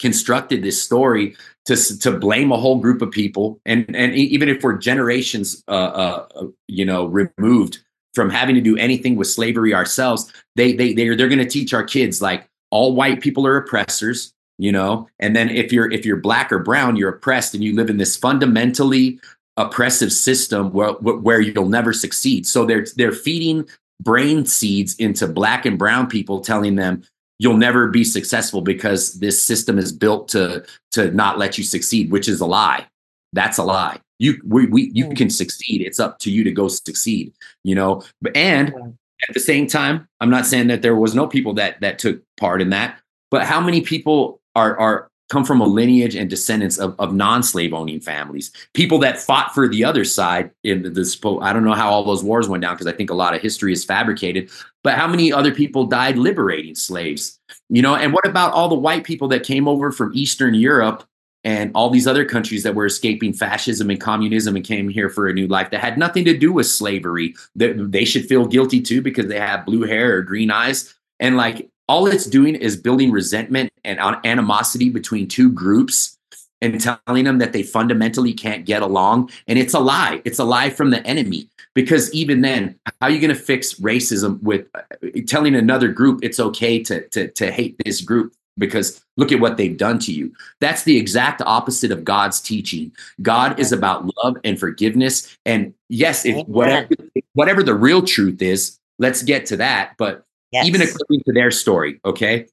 constructed 0.01 0.63
this 0.63 0.83
story 0.83 1.37
to 1.67 1.77
to 1.99 2.11
blame 2.11 2.51
a 2.51 2.57
whole 2.57 2.81
group 2.81 3.03
of 3.03 3.11
people. 3.11 3.61
And 3.65 3.95
and 3.95 4.15
even 4.15 4.49
if 4.49 4.63
we're 4.63 4.79
generations 4.79 5.63
uh, 5.69 5.71
uh, 5.73 6.27
uh 6.35 6.47
you 6.67 6.85
know 6.85 7.07
removed 7.07 7.79
from 8.15 8.31
having 8.31 8.57
to 8.57 8.61
do 8.61 8.77
anything 8.77 9.15
with 9.15 9.29
slavery 9.29 9.73
ourselves 9.73 10.33
they 10.57 10.73
they 10.73 10.93
they're, 10.95 11.17
they're 11.17 11.29
going 11.29 11.39
to 11.39 11.45
teach 11.45 11.73
our 11.73 11.85
kids 11.85 12.21
like 12.21 12.49
all 12.73 12.97
white 12.97 13.21
people 13.21 13.47
are 13.47 13.57
oppressors 13.57 14.35
you 14.61 14.71
know? 14.71 15.09
And 15.19 15.35
then 15.35 15.49
if 15.49 15.73
you're 15.73 15.91
if 15.91 16.05
you're 16.05 16.19
black 16.19 16.53
or 16.53 16.59
brown 16.59 16.95
you're 16.95 17.09
oppressed 17.09 17.55
and 17.55 17.65
you 17.65 17.75
live 17.75 17.89
in 17.89 17.97
this 17.97 18.15
fundamentally 18.15 19.19
oppressive 19.57 20.13
system 20.13 20.71
where 20.73 20.93
where 20.93 21.41
you'll 21.41 21.69
never 21.69 21.95
succeed. 21.95 22.47
So 22.47 22.67
they're 22.67 22.85
they're 22.95 23.11
feeding 23.11 23.67
brain 24.03 24.45
seeds 24.45 24.95
into 24.97 25.27
black 25.27 25.65
and 25.65 25.79
brown 25.79 26.09
people 26.09 26.41
telling 26.41 26.77
them 26.77 27.03
you'll 27.41 27.57
never 27.57 27.89
be 27.89 28.05
successful 28.05 28.61
because 28.61 29.15
this 29.15 29.43
system 29.43 29.79
is 29.79 29.91
built 29.93 30.29
to 30.29 30.65
to 30.93 31.11
not 31.13 31.39
let 31.39 31.59
you 31.59 31.65
succeed 31.65 32.11
which 32.13 32.29
is 32.29 32.41
a 32.41 32.47
lie. 32.47 32.87
That's 33.33 33.59
a 33.59 33.65
lie. 33.65 33.99
You 34.19 34.41
we, 34.45 34.67
we 34.67 34.91
you 34.95 35.07
hmm. 35.07 35.15
can 35.15 35.31
succeed. 35.31 35.81
It's 35.81 35.99
up 35.99 36.19
to 36.21 36.31
you 36.31 36.45
to 36.45 36.53
go 36.53 36.69
succeed 36.69 37.33
you 37.65 37.75
know? 37.75 38.03
And 38.35 38.97
at 39.29 39.35
the 39.35 39.41
same 39.41 39.67
time 39.67 40.09
i'm 40.21 40.31
not 40.31 40.47
saying 40.47 40.69
that 40.69 40.83
there 40.83 40.97
was 40.97 41.15
no 41.15 41.27
people 41.27 41.55
that 41.55 41.81
that 41.81 41.99
took 41.99 42.23
part 42.39 42.63
in 42.63 42.71
that 42.71 42.99
but 43.31 43.45
how 43.45 43.61
many 43.61 43.81
people 43.81 44.41
are 44.57 44.79
are 44.79 45.11
come 45.31 45.45
from 45.45 45.61
a 45.61 45.67
lineage 45.67 46.17
and 46.17 46.29
descendants 46.29 46.77
of, 46.77 46.95
of 46.99 47.15
non-slave 47.15 47.73
owning 47.73 48.01
families. 48.01 48.51
People 48.75 48.99
that 48.99 49.19
fought 49.19 49.55
for 49.55 49.69
the 49.69 49.85
other 49.85 50.05
side 50.05 50.51
in 50.65 50.93
this 50.93 51.19
i 51.41 51.53
don't 51.53 51.65
know 51.65 51.73
how 51.73 51.89
all 51.89 52.05
those 52.05 52.25
wars 52.25 52.49
went 52.49 52.63
down 52.63 52.75
because 52.75 52.87
i 52.87 52.93
think 52.93 53.11
a 53.11 53.15
lot 53.15 53.35
of 53.35 53.41
history 53.41 53.73
is 53.73 53.85
fabricated 53.85 54.51
but 54.83 54.95
how 54.95 55.07
many 55.07 55.33
other 55.33 55.55
people 55.55 55.85
died 55.85 56.17
liberating 56.17 56.75
slaves? 56.75 57.39
You 57.69 57.83
know 57.83 57.95
and 57.95 58.13
what 58.13 58.27
about 58.27 58.53
all 58.53 58.69
the 58.69 58.75
white 58.75 59.05
people 59.05 59.29
that 59.29 59.45
came 59.45 59.69
over 59.69 59.93
from 59.93 60.13
eastern 60.15 60.55
europe 60.55 61.05
and 61.45 61.71
all 61.75 61.91
these 61.91 62.07
other 62.07 62.25
countries 62.25 62.63
that 62.65 62.75
were 62.75 62.87
escaping 62.87 63.33
fascism 63.33 63.89
and 63.91 64.01
communism 64.01 64.57
and 64.57 64.65
came 64.65 64.89
here 64.89 65.09
for 65.09 65.27
a 65.27 65.33
new 65.33 65.47
life 65.47 65.71
that 65.71 65.81
had 65.81 65.97
nothing 65.97 66.25
to 66.25 66.37
do 66.37 66.53
with 66.53 66.67
slavery 66.67 67.35
that 67.57 67.91
they 67.91 68.05
should 68.05 68.27
feel 68.27 68.47
guilty 68.47 68.81
too 68.81 69.01
because 69.01 69.27
they 69.27 69.39
have 69.39 69.65
blue 69.65 69.83
hair 69.83 70.17
or 70.17 70.23
green 70.23 70.51
eyes? 70.51 70.95
And 71.19 71.37
like 71.37 71.70
all 71.91 72.07
it's 72.07 72.27
doing 72.27 72.55
is 72.55 72.77
building 72.77 73.11
resentment 73.11 73.73
and 73.85 73.99
animosity 74.25 74.91
between 74.91 75.27
two 75.27 75.51
groups 75.51 76.17
and 76.63 76.81
telling 76.81 77.25
them 77.25 77.39
that 77.39 77.53
they 77.53 77.65
fundamentally 77.65 78.33
can't 78.33 78.65
get 78.65 78.81
along. 78.81 79.29
And 79.49 79.59
it's 79.59 79.75
a 79.75 79.81
lie. 79.81 80.23
It's 80.25 80.39
a 80.39 80.45
lie 80.45 80.71
from 80.71 80.91
the 80.91 81.05
enemy. 81.05 81.49
Because 81.75 82.13
even 82.15 82.43
then, 82.43 82.79
how 82.87 83.09
are 83.09 83.11
you 83.11 83.19
going 83.19 83.35
to 83.35 83.43
fix 83.43 83.75
racism 83.75 84.41
with 84.41 84.69
uh, 84.77 84.83
telling 85.27 85.57
another 85.57 85.89
group 85.89 86.21
it's 86.23 86.39
okay 86.39 86.81
to, 86.85 87.09
to, 87.09 87.27
to 87.33 87.51
hate 87.51 87.75
this 87.85 88.01
group? 88.03 88.35
Because 88.57 89.05
look 89.17 89.33
at 89.33 89.41
what 89.41 89.57
they've 89.57 89.77
done 89.77 89.99
to 90.01 90.13
you. 90.13 90.33
That's 90.61 90.85
the 90.85 90.97
exact 90.97 91.43
opposite 91.43 91.91
of 91.91 92.05
God's 92.05 92.41
teaching. 92.41 92.93
God 93.21 93.59
is 93.59 93.73
about 93.73 94.09
love 94.23 94.37
and 94.45 94.61
forgiveness. 94.61 95.37
And 95.45 95.75
yes, 95.89 96.25
if 96.25 96.47
whatever, 96.47 96.95
whatever 97.33 97.65
the 97.65 97.75
real 97.75 98.03
truth 98.03 98.41
is, 98.43 98.79
let's 99.01 99.25
get 99.25 99.47
to 99.47 99.57
that. 99.57 99.95
But 99.99 100.25
Yes. 100.53 100.67
Even 100.67 100.83
according 100.83 101.23
to 101.27 101.33
their 101.33 101.51
story, 101.51 102.01
okay? 102.05 102.47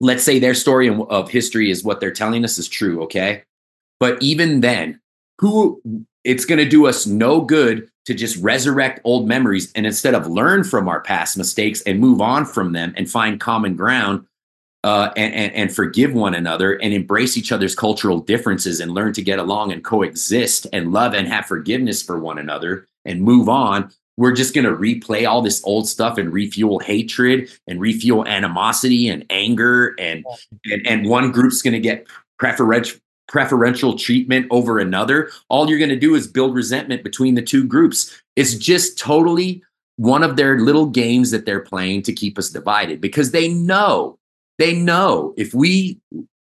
Let's 0.00 0.24
say 0.24 0.38
their 0.38 0.54
story 0.54 0.88
of 0.88 1.30
history 1.30 1.70
is 1.70 1.84
what 1.84 2.00
they're 2.00 2.10
telling 2.10 2.44
us 2.44 2.58
is 2.58 2.68
true, 2.68 3.02
okay? 3.04 3.44
But 4.00 4.20
even 4.22 4.60
then, 4.60 5.00
who 5.38 5.80
it's 6.24 6.44
going 6.44 6.58
to 6.58 6.68
do 6.68 6.86
us 6.86 7.06
no 7.06 7.40
good 7.40 7.88
to 8.06 8.14
just 8.14 8.42
resurrect 8.42 9.00
old 9.04 9.28
memories 9.28 9.70
and 9.74 9.86
instead 9.86 10.14
of 10.14 10.26
learn 10.26 10.64
from 10.64 10.88
our 10.88 11.00
past 11.00 11.36
mistakes 11.36 11.82
and 11.82 12.00
move 12.00 12.20
on 12.20 12.44
from 12.44 12.72
them 12.72 12.92
and 12.96 13.10
find 13.10 13.40
common 13.40 13.76
ground, 13.76 14.26
uh, 14.82 15.10
and, 15.16 15.34
and, 15.34 15.52
and 15.52 15.74
forgive 15.74 16.14
one 16.14 16.34
another 16.34 16.72
and 16.80 16.94
embrace 16.94 17.36
each 17.36 17.52
other's 17.52 17.74
cultural 17.74 18.18
differences 18.18 18.80
and 18.80 18.92
learn 18.92 19.12
to 19.12 19.22
get 19.22 19.38
along 19.38 19.72
and 19.72 19.84
coexist 19.84 20.66
and 20.72 20.92
love 20.92 21.12
and 21.12 21.28
have 21.28 21.44
forgiveness 21.44 22.02
for 22.02 22.18
one 22.18 22.38
another 22.38 22.86
and 23.04 23.22
move 23.22 23.48
on 23.48 23.90
we're 24.20 24.32
just 24.32 24.54
going 24.54 24.66
to 24.66 24.76
replay 24.76 25.26
all 25.26 25.40
this 25.40 25.62
old 25.64 25.88
stuff 25.88 26.18
and 26.18 26.30
refuel 26.30 26.78
hatred 26.78 27.50
and 27.66 27.80
refuel 27.80 28.28
animosity 28.28 29.08
and 29.08 29.24
anger 29.30 29.94
and 29.98 30.26
and, 30.66 30.86
and 30.86 31.08
one 31.08 31.32
group's 31.32 31.62
going 31.62 31.72
to 31.72 31.80
get 31.80 32.06
preferential 32.38 33.00
preferential 33.28 33.96
treatment 33.96 34.46
over 34.50 34.78
another. 34.78 35.30
All 35.48 35.70
you're 35.70 35.78
going 35.78 35.88
to 35.88 35.96
do 35.96 36.14
is 36.14 36.26
build 36.26 36.54
resentment 36.54 37.02
between 37.02 37.34
the 37.34 37.42
two 37.42 37.64
groups. 37.64 38.20
It's 38.36 38.56
just 38.56 38.98
totally 38.98 39.62
one 39.96 40.22
of 40.22 40.36
their 40.36 40.58
little 40.58 40.86
games 40.86 41.30
that 41.30 41.46
they're 41.46 41.60
playing 41.60 42.02
to 42.02 42.12
keep 42.12 42.38
us 42.38 42.50
divided 42.50 43.00
because 43.00 43.30
they 43.30 43.48
know 43.48 44.18
they 44.58 44.74
know 44.74 45.32
if 45.38 45.54
we 45.54 45.98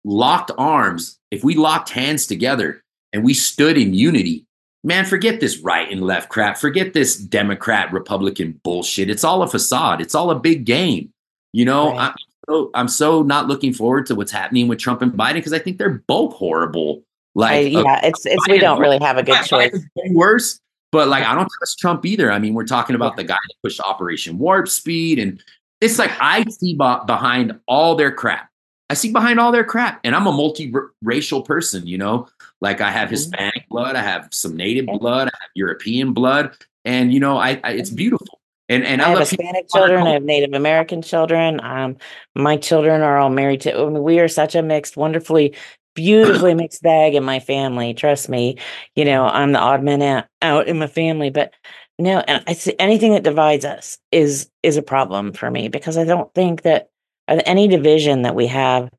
locked 0.05 0.51
arms 0.57 1.19
if 1.29 1.43
we 1.43 1.55
locked 1.55 1.89
hands 1.89 2.25
together 2.25 2.81
and 3.11 3.21
we 3.25 3.33
stood 3.33 3.77
in 3.77 3.93
unity 3.93 4.44
man, 4.85 5.03
forget 5.03 5.39
this 5.39 5.57
right 5.57 5.91
and 5.91 6.01
left 6.01 6.29
crap. 6.29 6.57
Forget 6.57 6.93
this 6.93 7.17
Democrat 7.17 7.91
Republican 7.91 8.59
bullshit. 8.63 9.09
It's 9.09 9.23
all 9.23 9.41
a 9.41 9.47
facade. 9.47 9.99
It's 9.99 10.15
all 10.15 10.29
a 10.29 10.39
big 10.39 10.65
game. 10.65 11.11
You 11.51 11.65
know, 11.65 11.91
right. 11.91 12.11
I'm, 12.11 12.15
so, 12.47 12.71
I'm 12.75 12.87
so 12.87 13.23
not 13.23 13.47
looking 13.47 13.73
forward 13.73 14.05
to 14.07 14.15
what's 14.15 14.31
happening 14.31 14.67
with 14.67 14.77
Trump 14.77 15.01
and 15.01 15.11
Biden 15.11 15.35
because 15.35 15.53
I 15.53 15.59
think 15.59 15.77
they're 15.77 16.03
both 16.07 16.33
horrible. 16.35 17.03
Like, 17.33 17.51
I, 17.51 17.59
yeah, 17.61 17.79
uh, 17.79 17.99
it's 18.03 18.25
it's 18.25 18.47
Biden, 18.47 18.51
we 18.51 18.59
don't 18.59 18.79
really 18.79 18.99
have 18.99 19.17
a 19.17 19.23
good 19.23 19.43
choice. 19.43 19.77
Worse, 20.11 20.59
but 20.91 21.07
like 21.07 21.23
I 21.23 21.33
don't 21.33 21.49
trust 21.57 21.79
Trump 21.79 22.05
either. 22.05 22.31
I 22.31 22.39
mean, 22.39 22.53
we're 22.53 22.65
talking 22.65 22.95
about 22.95 23.13
yeah. 23.13 23.23
the 23.23 23.23
guy 23.25 23.37
that 23.47 23.55
pushed 23.63 23.81
Operation 23.81 24.37
Warp 24.37 24.67
Speed, 24.67 25.19
and 25.19 25.43
it's 25.81 25.97
like 25.97 26.11
I 26.21 26.43
see 26.43 26.73
b- 26.73 26.97
behind 27.07 27.59
all 27.67 27.95
their 27.95 28.11
crap. 28.11 28.49
I 28.89 28.93
see 28.93 29.11
behind 29.11 29.39
all 29.39 29.51
their 29.51 29.63
crap, 29.63 29.99
and 30.03 30.15
I'm 30.15 30.27
a 30.27 30.31
multi-racial 30.31 31.41
person. 31.41 31.87
You 31.87 31.97
know, 31.97 32.27
like 32.61 32.81
I 32.81 32.91
have 32.91 33.07
mm-hmm. 33.07 33.15
Hispanic 33.15 33.69
blood, 33.69 33.95
I 33.95 34.01
have 34.01 34.29
some 34.31 34.55
Native 34.55 34.85
blood, 34.85 35.27
I 35.27 35.37
have 35.41 35.49
European 35.55 36.13
blood, 36.13 36.55
and 36.83 37.13
you 37.13 37.19
know, 37.19 37.37
I, 37.37 37.59
I 37.63 37.71
it's 37.73 37.89
mm-hmm. 37.89 37.97
beautiful. 37.97 38.39
And 38.67 38.83
and 38.83 39.01
I, 39.01 39.05
I 39.05 39.09
have 39.09 39.19
Hispanic 39.19 39.67
children, 39.69 40.07
I 40.07 40.13
have 40.13 40.23
Native 40.23 40.53
American 40.53 41.01
children. 41.01 41.59
Um, 41.63 41.97
my 42.35 42.57
children 42.57 43.01
are 43.01 43.17
all 43.17 43.29
married 43.29 43.61
to. 43.61 43.77
I 43.77 43.85
mean, 43.85 44.01
we 44.01 44.19
are 44.19 44.27
such 44.27 44.55
a 44.55 44.63
mixed, 44.63 44.97
wonderfully, 44.97 45.55
beautifully 45.93 46.53
mixed 46.55 46.81
bag 46.81 47.13
in 47.13 47.23
my 47.23 47.39
family. 47.39 47.93
Trust 47.93 48.27
me, 48.27 48.57
you 48.95 49.05
know, 49.05 49.25
I'm 49.25 49.51
the 49.51 49.59
odd 49.59 49.83
man 49.83 50.01
out, 50.01 50.25
out 50.41 50.67
in 50.67 50.79
my 50.79 50.87
family, 50.87 51.29
but 51.29 51.53
no, 51.99 52.19
and 52.27 52.43
I 52.47 52.53
see 52.53 52.75
anything 52.79 53.13
that 53.13 53.23
divides 53.23 53.65
us 53.65 53.97
is 54.11 54.49
is 54.63 54.77
a 54.77 54.81
problem 54.81 55.31
for 55.31 55.49
me 55.49 55.67
because 55.67 55.97
I 55.97 56.03
don't 56.03 56.33
think 56.33 56.63
that 56.63 56.89
any 57.27 57.67
division 57.67 58.23
that 58.23 58.35
we 58.35 58.47
have 58.47 58.89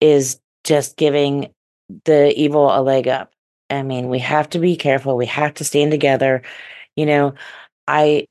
is 0.00 0.40
just 0.64 0.96
giving 0.96 1.52
the 2.04 2.32
evil 2.38 2.66
a 2.76 2.80
leg 2.82 3.08
up. 3.08 3.32
I 3.70 3.82
mean, 3.82 4.08
we 4.08 4.18
have 4.20 4.48
to 4.50 4.58
be 4.58 4.76
careful. 4.76 5.16
We 5.16 5.26
have 5.26 5.54
to 5.54 5.64
stand 5.64 5.90
together. 5.90 6.42
You 6.96 7.06
know, 7.06 7.34
I, 7.88 8.26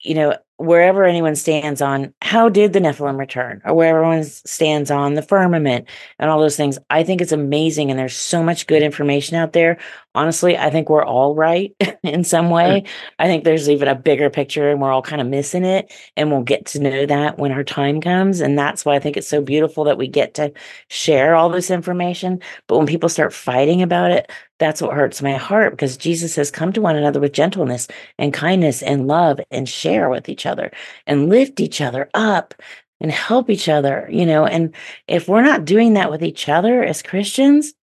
you 0.00 0.14
know, 0.14 0.36
wherever 0.58 1.04
anyone 1.04 1.36
stands 1.36 1.82
on 1.82 2.14
how 2.22 2.48
did 2.48 2.72
the 2.72 2.78
Nephilim 2.78 3.18
return 3.18 3.60
or 3.64 3.74
where 3.74 3.96
everyone 3.96 4.24
stands 4.24 4.90
on 4.90 5.14
the 5.14 5.22
firmament 5.22 5.86
and 6.18 6.30
all 6.30 6.40
those 6.40 6.56
things. 6.56 6.78
I 6.88 7.02
think 7.02 7.20
it's 7.20 7.32
amazing. 7.32 7.90
And 7.90 7.98
there's 7.98 8.16
so 8.16 8.42
much 8.42 8.66
good 8.66 8.82
information 8.82 9.36
out 9.36 9.52
there. 9.52 9.78
Honestly, 10.14 10.56
I 10.56 10.70
think 10.70 10.88
we're 10.88 11.04
all 11.04 11.34
right 11.34 11.76
in 12.02 12.24
some 12.24 12.48
way. 12.48 12.84
I 13.18 13.26
think 13.26 13.44
there's 13.44 13.68
even 13.68 13.88
a 13.88 13.94
bigger 13.94 14.30
picture 14.30 14.70
and 14.70 14.80
we're 14.80 14.92
all 14.92 15.02
kind 15.02 15.20
of 15.20 15.28
missing 15.28 15.64
it. 15.64 15.92
And 16.16 16.30
we'll 16.30 16.42
get 16.42 16.64
to 16.66 16.80
know 16.80 17.04
that 17.04 17.38
when 17.38 17.52
our 17.52 17.64
time 17.64 18.00
comes. 18.00 18.40
And 18.40 18.58
that's 18.58 18.84
why 18.84 18.94
I 18.94 18.98
think 18.98 19.18
it's 19.18 19.28
so 19.28 19.42
beautiful 19.42 19.84
that 19.84 19.98
we 19.98 20.08
get 20.08 20.34
to 20.34 20.52
share 20.88 21.34
all 21.34 21.50
this 21.50 21.70
information. 21.70 22.40
But 22.66 22.78
when 22.78 22.86
people 22.86 23.10
start 23.10 23.34
fighting 23.34 23.82
about 23.82 24.10
it, 24.10 24.30
that's 24.58 24.80
what 24.80 24.94
hurts 24.94 25.22
my 25.22 25.34
heart 25.34 25.72
because 25.72 25.96
Jesus 25.96 26.34
says, 26.34 26.50
Come 26.50 26.72
to 26.72 26.80
one 26.80 26.96
another 26.96 27.20
with 27.20 27.32
gentleness 27.32 27.88
and 28.18 28.32
kindness 28.32 28.82
and 28.82 29.06
love 29.06 29.40
and 29.50 29.68
share 29.68 30.08
with 30.08 30.28
each 30.28 30.46
other 30.46 30.70
and 31.06 31.28
lift 31.28 31.60
each 31.60 31.80
other 31.80 32.08
up 32.14 32.54
and 33.00 33.10
help 33.10 33.50
each 33.50 33.68
other, 33.68 34.08
you 34.10 34.24
know. 34.24 34.46
And 34.46 34.74
if 35.06 35.28
we're 35.28 35.42
not 35.42 35.64
doing 35.64 35.94
that 35.94 36.10
with 36.10 36.24
each 36.24 36.48
other 36.48 36.82
as 36.82 37.02
Christians, 37.02 37.74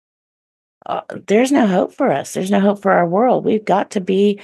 uh, 0.86 1.02
there's 1.26 1.52
no 1.52 1.66
hope 1.66 1.92
for 1.92 2.10
us. 2.10 2.34
There's 2.34 2.50
no 2.50 2.60
hope 2.60 2.80
for 2.80 2.92
our 2.92 3.06
world. 3.06 3.44
We've 3.44 3.64
got 3.64 3.90
to 3.92 4.00
be 4.00 4.40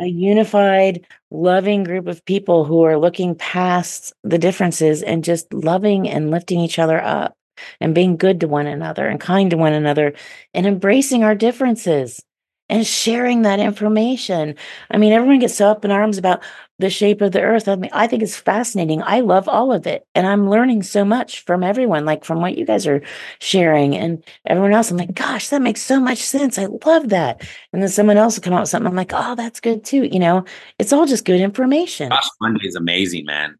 a 0.00 0.06
unified, 0.06 1.06
loving 1.30 1.84
group 1.84 2.06
of 2.06 2.24
people 2.24 2.64
who 2.64 2.82
are 2.82 2.98
looking 2.98 3.34
past 3.34 4.12
the 4.24 4.38
differences 4.38 5.02
and 5.02 5.22
just 5.22 5.52
loving 5.52 6.08
and 6.08 6.30
lifting 6.30 6.60
each 6.60 6.78
other 6.78 7.00
up 7.02 7.37
and 7.80 7.94
being 7.94 8.16
good 8.16 8.40
to 8.40 8.48
one 8.48 8.66
another 8.66 9.06
and 9.06 9.20
kind 9.20 9.50
to 9.50 9.56
one 9.56 9.72
another 9.72 10.14
and 10.54 10.66
embracing 10.66 11.24
our 11.24 11.34
differences 11.34 12.24
and 12.68 12.86
sharing 12.86 13.42
that 13.42 13.60
information. 13.60 14.54
I 14.90 14.98
mean, 14.98 15.12
everyone 15.12 15.38
gets 15.38 15.54
so 15.54 15.68
up 15.68 15.84
in 15.84 15.90
arms 15.90 16.18
about 16.18 16.42
the 16.78 16.90
shape 16.90 17.20
of 17.20 17.32
the 17.32 17.40
earth. 17.40 17.66
I 17.66 17.76
mean, 17.76 17.90
I 17.92 18.06
think 18.06 18.22
it's 18.22 18.36
fascinating. 18.36 19.02
I 19.02 19.20
love 19.20 19.48
all 19.48 19.72
of 19.72 19.86
it. 19.86 20.06
And 20.14 20.26
I'm 20.26 20.48
learning 20.48 20.82
so 20.82 21.04
much 21.04 21.40
from 21.44 21.64
everyone, 21.64 22.04
like 22.04 22.24
from 22.24 22.40
what 22.40 22.58
you 22.58 22.66
guys 22.66 22.86
are 22.86 23.02
sharing 23.40 23.96
and 23.96 24.22
everyone 24.46 24.74
else. 24.74 24.90
I'm 24.90 24.96
like, 24.96 25.14
gosh, 25.14 25.48
that 25.48 25.62
makes 25.62 25.80
so 25.80 25.98
much 25.98 26.18
sense. 26.18 26.58
I 26.58 26.66
love 26.84 27.08
that. 27.08 27.40
And 27.72 27.82
then 27.82 27.88
someone 27.88 28.18
else 28.18 28.36
will 28.36 28.42
come 28.42 28.52
out 28.52 28.60
with 28.60 28.68
something. 28.68 28.86
I'm 28.86 28.96
like, 28.96 29.12
oh, 29.14 29.34
that's 29.34 29.60
good 29.60 29.84
too. 29.84 30.04
You 30.04 30.18
know, 30.18 30.44
it's 30.78 30.92
all 30.92 31.06
just 31.06 31.24
good 31.24 31.40
information. 31.40 32.10
Josh 32.10 32.28
Monday 32.40 32.66
is 32.66 32.76
amazing, 32.76 33.24
man. 33.24 33.56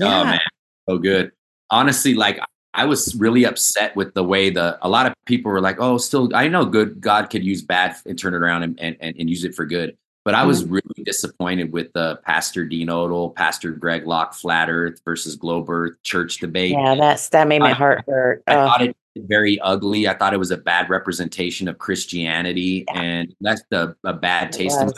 Oh, 0.00 0.06
yeah. 0.06 0.20
Oh 0.20 0.24
man. 0.24 0.40
So 0.88 0.98
good. 0.98 1.32
Honestly, 1.70 2.14
like 2.14 2.38
I 2.72 2.84
was 2.84 3.14
really 3.16 3.44
upset 3.44 3.96
with 3.96 4.14
the 4.14 4.22
way 4.22 4.50
the 4.50 4.78
a 4.82 4.88
lot 4.88 5.06
of 5.06 5.14
people 5.26 5.50
were 5.50 5.60
like, 5.60 5.80
oh, 5.80 5.98
still 5.98 6.34
I 6.34 6.48
know 6.48 6.64
good 6.64 7.00
God 7.00 7.30
could 7.30 7.44
use 7.44 7.62
bad 7.62 7.96
and 8.06 8.18
turn 8.18 8.34
it 8.34 8.38
around 8.38 8.62
and, 8.62 8.80
and, 8.80 8.96
and 9.00 9.28
use 9.30 9.44
it 9.44 9.54
for 9.54 9.66
good. 9.66 9.96
But 10.24 10.34
I 10.34 10.44
was 10.44 10.62
mm-hmm. 10.62 10.74
really 10.74 11.04
disappointed 11.04 11.72
with 11.72 11.92
the 11.94 12.20
Pastor 12.24 12.66
Dean 12.66 12.88
Odle, 12.88 13.34
Pastor 13.34 13.72
Greg 13.72 14.06
Locke, 14.06 14.34
Flat 14.34 14.68
Earth 14.68 15.00
versus 15.04 15.34
Globe 15.34 15.70
Earth 15.70 15.94
church 16.02 16.38
debate. 16.38 16.72
Yeah, 16.72 16.94
that's 16.94 17.30
that 17.30 17.48
made 17.48 17.60
my 17.60 17.70
I, 17.70 17.72
heart 17.72 18.04
hurt. 18.06 18.42
I 18.46 18.54
thought 18.54 18.82
it 18.82 18.96
very 19.16 19.58
ugly. 19.60 20.06
I 20.06 20.14
thought 20.14 20.34
it 20.34 20.38
was 20.38 20.50
a 20.50 20.58
bad 20.58 20.90
representation 20.90 21.68
of 21.68 21.78
Christianity, 21.78 22.84
yeah. 22.86 23.00
and 23.00 23.34
that's 23.40 23.62
the 23.70 23.96
a 24.04 24.12
bad 24.12 24.52
taste 24.52 24.80
in 24.80 24.92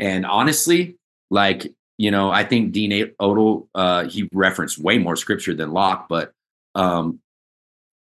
And 0.00 0.26
honestly, 0.26 0.96
like 1.30 1.72
you 1.96 2.10
know, 2.10 2.30
I 2.30 2.42
think 2.42 2.72
Dean 2.72 3.12
Odle 3.20 3.68
uh, 3.74 4.08
he 4.08 4.28
referenced 4.32 4.78
way 4.78 4.98
more 4.98 5.16
scripture 5.16 5.54
than 5.54 5.72
Locke, 5.72 6.08
but 6.08 6.32
um, 6.74 7.20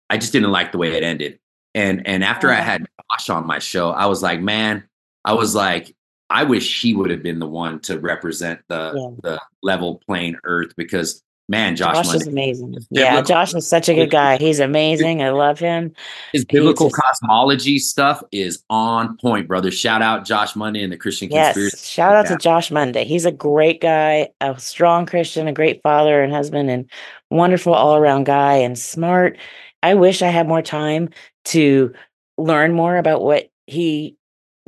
I 0.10 0.18
just 0.18 0.34
didn't 0.34 0.52
like 0.52 0.72
the 0.72 0.78
way 0.78 0.96
it 0.96 1.04
ended. 1.04 1.40
And 1.76 2.06
and 2.08 2.24
after 2.24 2.52
I 2.52 2.56
had 2.62 2.86
Josh 3.12 3.30
on 3.30 3.48
my 3.48 3.60
show, 3.60 3.90
I 3.90 4.06
was 4.06 4.22
like, 4.22 4.42
man, 4.42 4.84
I 5.26 5.34
was 5.34 5.56
like, 5.56 5.96
I 6.30 6.44
wish 6.44 6.82
he 6.82 6.94
would 6.94 7.10
have 7.10 7.24
been 7.24 7.40
the 7.40 7.48
one 7.48 7.80
to 7.82 8.00
represent 8.00 8.62
the 8.68 8.94
yeah. 8.96 9.32
the 9.32 9.42
level 9.62 10.02
playing 10.06 10.38
Earth 10.44 10.74
because 10.78 11.24
man, 11.50 11.76
Josh, 11.76 12.06
Josh 12.06 12.16
is 12.16 12.28
amazing. 12.28 12.78
Yeah, 12.90 13.22
Josh 13.22 13.54
is 13.54 13.68
such 13.68 13.90
a 13.90 13.94
good 13.94 14.10
guy. 14.10 14.38
He's 14.38 14.60
amazing. 14.60 15.22
I 15.22 15.30
love 15.30 15.60
him. 15.60 15.94
His 16.32 16.46
biblical 16.46 16.90
just, 16.90 17.02
cosmology 17.02 17.80
stuff 17.80 18.24
is 18.32 18.64
on 18.70 19.18
point, 19.18 19.48
brother. 19.48 19.72
Shout 19.72 20.02
out 20.02 20.26
Josh 20.26 20.56
Monday 20.56 20.84
and 20.84 20.92
the 20.92 20.98
Christian 20.98 21.30
yes, 21.32 21.54
Conspiracy. 21.54 21.86
Shout 21.86 22.16
out 22.16 22.28
to 22.28 22.38
Josh 22.38 22.72
Monday. 22.72 23.04
He's 23.06 23.26
a 23.26 23.32
great 23.32 23.82
guy, 23.82 24.30
a 24.42 24.60
strong 24.60 25.06
Christian, 25.06 25.48
a 25.48 25.54
great 25.54 25.82
father 25.82 26.24
and 26.24 26.32
husband, 26.32 26.70
and 26.70 26.90
wonderful 27.30 27.74
all 27.74 27.96
around 27.96 28.26
guy 28.26 28.56
and 28.56 28.78
smart. 28.78 29.38
I 29.82 29.96
wish 29.96 30.22
I 30.22 30.30
had 30.30 30.48
more 30.48 30.62
time 30.62 31.10
to 31.46 31.94
learn 32.38 32.74
more 32.74 32.98
about 32.98 33.22
what 33.22 33.50
he 33.68 34.16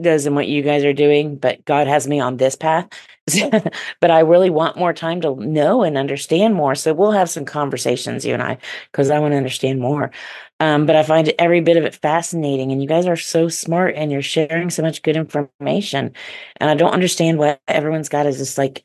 does 0.02 0.26
and 0.26 0.36
what 0.36 0.48
you 0.48 0.62
guys 0.62 0.84
are 0.84 0.94
doing, 0.94 1.38
but 1.38 1.64
God 1.66 1.88
has 1.88 2.08
me 2.08 2.20
on 2.20 2.38
this 2.38 2.56
path. 2.56 2.88
but 4.02 4.12
I 4.12 4.20
really 4.20 4.50
want 4.50 4.78
more 4.78 4.94
time 4.94 5.22
to 5.22 5.36
know 5.36 5.84
and 5.84 5.98
understand 5.98 6.54
more. 6.54 6.76
So 6.76 6.94
we'll 6.94 7.12
have 7.12 7.30
some 7.30 7.46
conversations, 7.46 8.26
you 8.26 8.34
and 8.34 8.44
I, 8.44 8.58
because 8.92 9.10
I 9.10 9.20
want 9.20 9.32
to 9.32 9.38
understand 9.38 9.80
more. 9.80 10.12
Um, 10.60 10.86
but 10.86 10.96
I 10.96 11.04
find 11.04 11.34
every 11.40 11.62
bit 11.62 11.78
of 11.78 11.84
it 11.84 11.96
fascinating. 11.96 12.72
And 12.72 12.82
you 12.82 12.88
guys 12.88 13.08
are 13.08 13.16
so 13.16 13.50
smart 13.50 13.96
and 13.96 14.12
you're 14.12 14.22
sharing 14.22 14.70
so 14.70 14.84
much 14.84 15.02
good 15.02 15.18
information. 15.18 16.14
And 16.58 16.70
I 16.70 16.76
don't 16.76 16.94
understand 16.94 17.40
why 17.40 17.58
everyone's 17.68 18.10
got 18.10 18.24
to 18.24 18.32
just 18.32 18.58
like, 18.58 18.84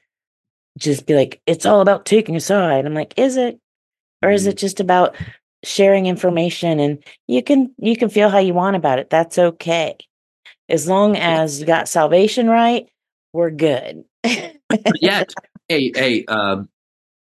just 0.78 1.06
be 1.06 1.14
like, 1.14 1.40
it's 1.46 1.66
all 1.66 1.80
about 1.80 2.06
taking 2.06 2.34
a 2.34 2.40
side. 2.40 2.86
I'm 2.86 2.94
like, 2.94 3.14
is 3.18 3.36
it? 3.36 3.60
Or 4.22 4.30
is 4.30 4.46
it 4.46 4.50
mm-hmm. 4.50 4.56
just 4.58 4.80
about 4.80 5.16
sharing 5.62 6.06
information 6.06 6.80
and 6.80 7.04
you 7.26 7.42
can 7.42 7.70
you 7.76 7.94
can 7.94 8.08
feel 8.08 8.30
how 8.30 8.38
you 8.38 8.54
want 8.54 8.74
about 8.74 8.98
it 8.98 9.10
that's 9.10 9.36
okay 9.36 9.94
as 10.70 10.88
long 10.88 11.16
as 11.16 11.60
you 11.60 11.66
got 11.66 11.88
salvation 11.88 12.48
right, 12.48 12.88
we're 13.32 13.50
good. 13.50 14.04
yeah. 14.24 15.24
Hey, 15.68 15.92
hey, 15.94 16.24
um, 16.24 16.68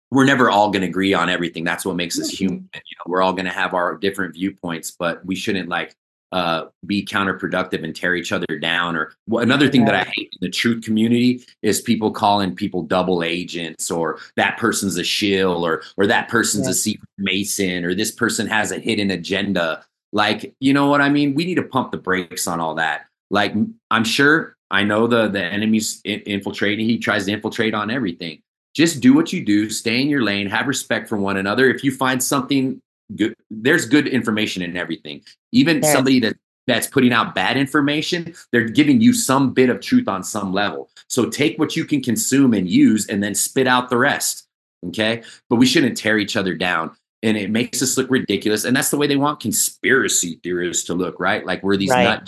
we're 0.10 0.24
never 0.24 0.50
all 0.50 0.72
going 0.72 0.84
to 0.84 0.88
agree 0.88 1.14
on 1.14 1.28
everything. 1.28 1.66
That's 1.66 1.86
what 1.86 1.98
makes 1.98 2.18
us 2.18 2.30
human. 2.30 2.70
You 2.74 2.80
know, 2.80 3.12
we're 3.12 3.22
all 3.22 3.34
going 3.34 3.46
to 3.46 3.52
have 3.52 3.74
our 3.74 3.98
different 3.98 4.36
viewpoints, 4.36 4.92
but 4.92 5.26
we 5.26 5.36
shouldn't 5.36 5.68
like 5.68 5.94
uh, 6.32 6.66
be 6.86 7.06
counterproductive 7.06 7.84
and 7.84 7.96
tear 7.96 8.16
each 8.16 8.32
other 8.32 8.46
down. 8.62 8.96
Or 8.96 9.14
well, 9.28 9.44
another 9.44 9.70
thing 9.70 9.86
that 9.86 9.96
I 9.96 10.04
hate 10.04 10.30
in 10.32 10.40
the 10.40 10.50
truth 10.50 10.84
community 10.84 11.44
is 11.62 11.82
people 11.82 12.12
calling 12.12 12.56
people 12.56 12.84
double 12.84 13.24
agents, 13.24 13.92
or 13.92 14.20
that 14.38 14.58
person's 14.58 14.98
a 14.98 15.04
shill, 15.04 15.66
or 15.66 15.84
or 15.98 16.08
that 16.08 16.30
person's 16.30 16.68
yeah. 16.68 16.72
a 16.72 16.76
secret 16.76 17.10
mason, 17.18 17.84
or 17.84 17.94
this 17.94 18.12
person 18.12 18.48
has 18.48 18.72
a 18.72 18.80
hidden 18.80 19.12
agenda. 19.12 19.84
Like, 20.14 20.54
you 20.60 20.74
know 20.74 20.88
what 20.88 21.02
I 21.02 21.10
mean? 21.10 21.36
We 21.36 21.46
need 21.46 21.56
to 21.56 21.64
pump 21.64 21.92
the 21.92 21.98
brakes 21.98 22.48
on 22.48 22.60
all 22.60 22.76
that. 22.76 23.08
Like, 23.30 23.54
I'm 23.90 24.04
sure 24.04 24.56
I 24.72 24.84
know 24.84 25.06
the 25.06 25.28
the 25.28 25.44
enemy's 25.44 26.02
infiltrating. 26.06 26.88
He 26.88 26.98
tries 26.98 27.26
to 27.26 27.32
infiltrate 27.34 27.74
on 27.74 27.92
everything. 27.92 28.42
Just 28.74 29.02
do 29.02 29.14
what 29.14 29.34
you 29.34 29.44
do. 29.44 29.70
Stay 29.70 30.02
in 30.02 30.10
your 30.10 30.24
lane. 30.24 30.48
Have 30.48 30.68
respect 30.68 31.10
for 31.10 31.18
one 31.18 31.38
another. 31.38 31.70
If 31.70 31.84
you 31.84 31.92
find 31.92 32.24
something 32.24 32.82
good, 33.16 33.36
there's 33.50 33.86
good 33.86 34.08
information 34.08 34.62
in 34.64 34.78
everything. 34.78 35.22
Even 35.52 35.84
yeah. 35.84 35.94
somebody 35.94 36.20
that 36.22 36.38
that's 36.68 36.88
putting 36.88 37.12
out 37.12 37.36
bad 37.36 37.58
information, 37.58 38.34
they're 38.52 38.70
giving 38.70 39.02
you 39.02 39.14
some 39.14 39.54
bit 39.54 39.70
of 39.70 39.82
truth 39.82 40.08
on 40.08 40.24
some 40.24 40.54
level. 40.54 40.90
So 41.08 41.30
take 41.30 41.60
what 41.60 41.76
you 41.76 41.84
can 41.84 42.02
consume 42.02 42.54
and 42.54 42.70
use, 42.70 43.08
and 43.08 43.22
then 43.22 43.36
spit 43.36 43.68
out 43.68 43.90
the 43.90 43.98
rest. 43.98 44.48
Okay, 44.88 45.22
but 45.50 45.58
we 45.58 45.66
shouldn't 45.68 45.98
tear 45.98 46.18
each 46.18 46.36
other 46.36 46.56
down 46.56 46.96
and 47.24 47.38
it 47.38 47.52
makes 47.52 47.82
us 47.82 47.98
look 47.98 48.10
ridiculous. 48.10 48.66
And 48.66 48.76
that's 48.76 48.90
the 48.90 48.98
way 48.98 49.08
they 49.08 49.16
want 49.16 49.40
conspiracy 49.40 50.40
theorists 50.44 50.86
to 50.86 50.94
look, 50.94 51.20
right? 51.20 51.46
Like 51.46 51.62
we're 51.62 51.78
these 51.78 51.92
right. 51.92 52.04
nut 52.04 52.28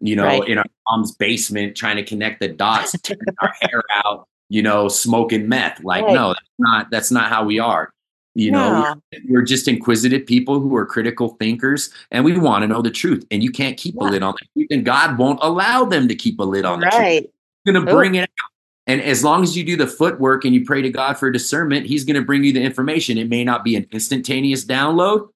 you 0.00 0.16
know, 0.16 0.24
right. 0.24 0.48
in 0.48 0.58
our 0.58 0.64
mom's 0.88 1.14
basement 1.14 1.76
trying 1.76 1.96
to 1.96 2.04
connect 2.04 2.40
the 2.40 2.48
dots, 2.48 2.98
turning 3.00 3.22
our 3.40 3.52
hair 3.60 3.82
out, 4.04 4.28
you 4.48 4.62
know, 4.62 4.88
smoking 4.88 5.48
meth. 5.48 5.82
Like, 5.82 6.04
right. 6.04 6.14
no, 6.14 6.28
that's 6.28 6.50
not 6.58 6.90
that's 6.90 7.10
not 7.10 7.30
how 7.30 7.44
we 7.44 7.58
are. 7.58 7.92
You 8.34 8.50
know, 8.50 8.94
we're 9.28 9.42
just 9.42 9.66
inquisitive 9.66 10.26
people 10.26 10.60
who 10.60 10.74
are 10.76 10.84
critical 10.84 11.30
thinkers 11.40 11.90
and 12.10 12.24
we 12.24 12.36
want 12.38 12.62
to 12.62 12.68
know 12.68 12.82
the 12.82 12.90
truth. 12.90 13.24
And 13.30 13.42
you 13.42 13.50
can't 13.50 13.76
keep 13.76 13.94
yeah. 13.98 14.08
a 14.08 14.10
lid 14.10 14.22
on 14.22 14.34
the 14.38 14.46
truth, 14.60 14.68
and 14.70 14.84
God 14.84 15.18
won't 15.18 15.38
allow 15.42 15.84
them 15.84 16.08
to 16.08 16.14
keep 16.14 16.38
a 16.38 16.44
lid 16.44 16.64
on 16.64 16.80
the 16.80 16.86
right. 16.86 17.20
truth. 17.20 17.32
He's 17.64 17.74
gonna 17.74 17.86
bring 17.86 18.16
Ooh. 18.16 18.20
it 18.20 18.30
out. 18.40 18.50
And 18.86 19.02
as 19.02 19.24
long 19.24 19.42
as 19.42 19.56
you 19.56 19.64
do 19.64 19.76
the 19.76 19.86
footwork 19.86 20.44
and 20.44 20.54
you 20.54 20.64
pray 20.64 20.80
to 20.80 20.90
God 20.90 21.18
for 21.18 21.30
discernment, 21.30 21.86
He's 21.86 22.04
going 22.04 22.14
to 22.14 22.22
bring 22.22 22.44
you 22.44 22.52
the 22.52 22.62
information. 22.62 23.18
It 23.18 23.28
may 23.28 23.42
not 23.42 23.64
be 23.64 23.74
an 23.74 23.86
instantaneous 23.90 24.64
download, 24.64 25.28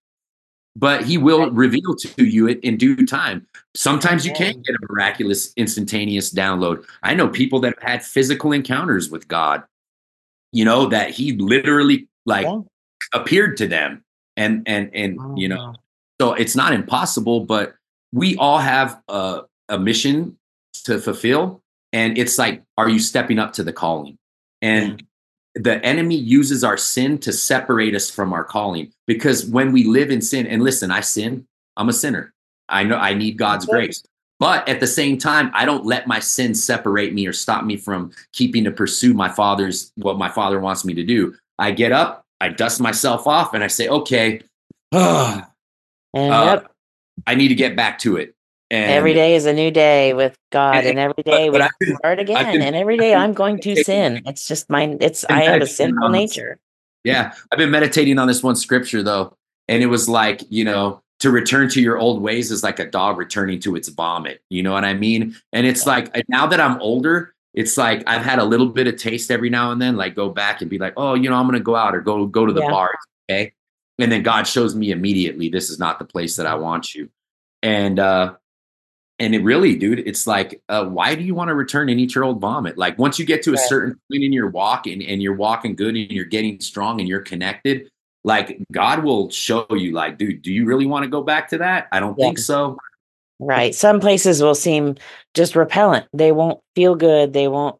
but 0.76 1.04
he 1.04 1.18
will 1.18 1.50
reveal 1.50 1.94
to 1.96 2.24
you 2.24 2.48
it 2.48 2.60
in 2.60 2.76
due 2.76 3.06
time. 3.06 3.46
Sometimes 3.74 4.24
you 4.24 4.32
can 4.32 4.60
get 4.62 4.74
a 4.74 4.78
miraculous 4.88 5.52
instantaneous 5.56 6.32
download. 6.32 6.84
I 7.02 7.14
know 7.14 7.28
people 7.28 7.60
that 7.60 7.74
have 7.80 7.90
had 7.90 8.04
physical 8.04 8.52
encounters 8.52 9.10
with 9.10 9.28
God, 9.28 9.62
you 10.52 10.64
know, 10.64 10.86
that 10.86 11.10
he 11.10 11.32
literally 11.32 12.08
like 12.26 12.46
yeah. 12.46 12.60
appeared 13.14 13.56
to 13.58 13.66
them 13.66 14.04
and 14.36 14.62
and 14.66 14.90
and 14.94 15.18
oh, 15.20 15.34
you 15.36 15.48
know, 15.48 15.74
so 16.20 16.34
it's 16.34 16.56
not 16.56 16.72
impossible, 16.72 17.40
but 17.40 17.74
we 18.12 18.36
all 18.36 18.58
have 18.58 19.00
a, 19.08 19.42
a 19.68 19.78
mission 19.78 20.36
to 20.84 20.98
fulfill 20.98 21.62
and 21.92 22.16
it's 22.16 22.38
like 22.38 22.62
are 22.78 22.88
you 22.88 22.98
stepping 22.98 23.38
up 23.38 23.52
to 23.54 23.64
the 23.64 23.72
calling? 23.72 24.16
And 24.62 25.02
the 25.54 25.84
enemy 25.84 26.16
uses 26.16 26.62
our 26.62 26.76
sin 26.76 27.18
to 27.18 27.32
separate 27.32 27.94
us 27.94 28.10
from 28.10 28.32
our 28.32 28.44
calling. 28.44 28.92
Because 29.06 29.46
when 29.46 29.72
we 29.72 29.84
live 29.84 30.10
in 30.10 30.20
sin 30.20 30.46
and 30.46 30.62
listen 30.62 30.90
i 30.90 31.00
sin. 31.00 31.46
I'm 31.76 31.88
a 31.88 31.92
sinner. 31.92 32.32
I 32.68 32.84
know 32.84 32.96
i 32.96 33.14
need 33.14 33.38
god's 33.38 33.66
grace. 33.66 34.02
But 34.38 34.66
at 34.68 34.80
the 34.80 34.86
same 34.86 35.18
time 35.18 35.50
i 35.54 35.64
don't 35.64 35.84
let 35.84 36.06
my 36.06 36.20
sin 36.20 36.54
separate 36.54 37.14
me 37.14 37.26
or 37.26 37.32
stop 37.32 37.64
me 37.64 37.76
from 37.76 38.12
keeping 38.32 38.64
to 38.64 38.70
pursue 38.70 39.14
my 39.14 39.28
father's 39.28 39.92
what 39.96 40.18
my 40.18 40.28
father 40.28 40.60
wants 40.60 40.84
me 40.84 40.94
to 40.94 41.04
do. 41.04 41.34
I 41.58 41.72
get 41.72 41.92
up 41.92 42.24
i 42.40 42.48
dust 42.48 42.80
myself 42.80 43.26
off 43.26 43.54
and 43.54 43.62
i 43.62 43.66
say 43.66 43.88
okay 43.88 44.40
uh, 44.92 45.42
yep. 46.14 46.72
i 47.26 47.34
need 47.34 47.48
to 47.48 47.54
get 47.54 47.76
back 47.76 47.98
to 47.98 48.16
it 48.16 48.34
and 48.70 48.90
every 48.90 49.14
day 49.14 49.34
is 49.34 49.46
a 49.46 49.52
new 49.52 49.70
day 49.70 50.12
with 50.12 50.36
God, 50.52 50.76
and, 50.76 50.86
and 50.88 50.98
every 50.98 51.22
day 51.24 51.48
but, 51.48 51.70
we 51.80 51.94
start 51.96 52.20
again. 52.20 52.62
and 52.62 52.76
every 52.76 52.96
day 52.96 53.14
I'm 53.14 53.32
going 53.32 53.58
to 53.60 53.76
sin. 53.84 54.22
It's 54.26 54.46
just 54.46 54.70
mine. 54.70 54.98
It's 55.00 55.24
I 55.24 55.42
have 55.42 55.62
a 55.62 55.66
sinful 55.66 56.08
nature. 56.08 56.58
Yeah, 57.04 57.32
I've 57.50 57.58
been 57.58 57.70
meditating 57.70 58.18
on 58.18 58.28
this 58.28 58.42
one 58.42 58.56
scripture 58.56 59.02
though, 59.02 59.36
and 59.68 59.82
it 59.82 59.86
was 59.86 60.08
like 60.08 60.42
you 60.50 60.64
know 60.64 61.02
to 61.20 61.30
return 61.30 61.68
to 61.68 61.80
your 61.80 61.98
old 61.98 62.22
ways 62.22 62.50
is 62.50 62.62
like 62.62 62.78
a 62.78 62.86
dog 62.86 63.18
returning 63.18 63.60
to 63.60 63.76
its 63.76 63.88
vomit. 63.88 64.42
You 64.48 64.62
know 64.62 64.72
what 64.72 64.84
I 64.84 64.94
mean? 64.94 65.36
And 65.52 65.66
it's 65.66 65.84
yeah. 65.84 65.92
like 65.92 66.28
now 66.28 66.46
that 66.46 66.60
I'm 66.60 66.80
older, 66.80 67.34
it's 67.54 67.76
like 67.76 68.02
I've 68.06 68.22
had 68.22 68.38
a 68.38 68.44
little 68.44 68.68
bit 68.68 68.86
of 68.86 68.96
taste 68.96 69.30
every 69.30 69.50
now 69.50 69.72
and 69.72 69.80
then. 69.80 69.96
Like 69.96 70.14
go 70.14 70.30
back 70.30 70.60
and 70.60 70.70
be 70.70 70.78
like, 70.78 70.94
oh, 70.96 71.14
you 71.14 71.28
know, 71.28 71.36
I'm 71.36 71.46
gonna 71.46 71.60
go 71.60 71.76
out 71.76 71.94
or 71.94 72.00
go 72.00 72.26
go 72.26 72.46
to 72.46 72.52
the 72.52 72.62
yeah. 72.62 72.70
bar. 72.70 72.94
Okay, 73.28 73.52
and 73.98 74.10
then 74.10 74.22
God 74.22 74.44
shows 74.46 74.74
me 74.74 74.92
immediately 74.92 75.48
this 75.48 75.70
is 75.70 75.78
not 75.78 75.98
the 75.98 76.04
place 76.04 76.36
that 76.36 76.46
I 76.46 76.54
want 76.54 76.94
you. 76.94 77.10
And 77.62 77.98
uh 77.98 78.34
and 79.20 79.34
it 79.34 79.44
really, 79.44 79.76
dude, 79.76 80.00
it's 80.00 80.26
like, 80.26 80.62
uh, 80.70 80.86
why 80.86 81.14
do 81.14 81.22
you 81.22 81.34
want 81.34 81.48
to 81.48 81.54
return 81.54 81.90
and 81.90 82.00
eat 82.00 82.14
your 82.14 82.24
old 82.24 82.40
vomit? 82.40 82.78
Like 82.78 82.98
once 82.98 83.18
you 83.18 83.26
get 83.26 83.42
to 83.42 83.52
a 83.52 83.58
certain 83.58 83.92
point 84.10 84.24
in 84.24 84.32
your 84.32 84.48
walk 84.48 84.86
and, 84.86 85.02
and 85.02 85.22
you're 85.22 85.34
walking 85.34 85.76
good 85.76 85.94
and 85.94 86.10
you're 86.10 86.24
getting 86.24 86.58
strong 86.58 87.00
and 87.00 87.08
you're 87.08 87.20
connected, 87.20 87.90
like 88.24 88.58
God 88.72 89.04
will 89.04 89.30
show 89.30 89.66
you, 89.70 89.92
like, 89.92 90.18
dude, 90.18 90.42
do 90.42 90.52
you 90.52 90.64
really 90.64 90.86
want 90.86 91.04
to 91.04 91.10
go 91.10 91.22
back 91.22 91.50
to 91.50 91.58
that? 91.58 91.88
I 91.92 92.00
don't 92.00 92.18
yeah. 92.18 92.26
think 92.26 92.38
so. 92.38 92.78
Right. 93.38 93.74
Some 93.74 94.00
places 94.00 94.42
will 94.42 94.54
seem 94.54 94.96
just 95.34 95.56
repellent. 95.56 96.06
They 96.12 96.32
won't 96.32 96.60
feel 96.74 96.94
good. 96.94 97.32
They 97.32 97.48
won't 97.48 97.79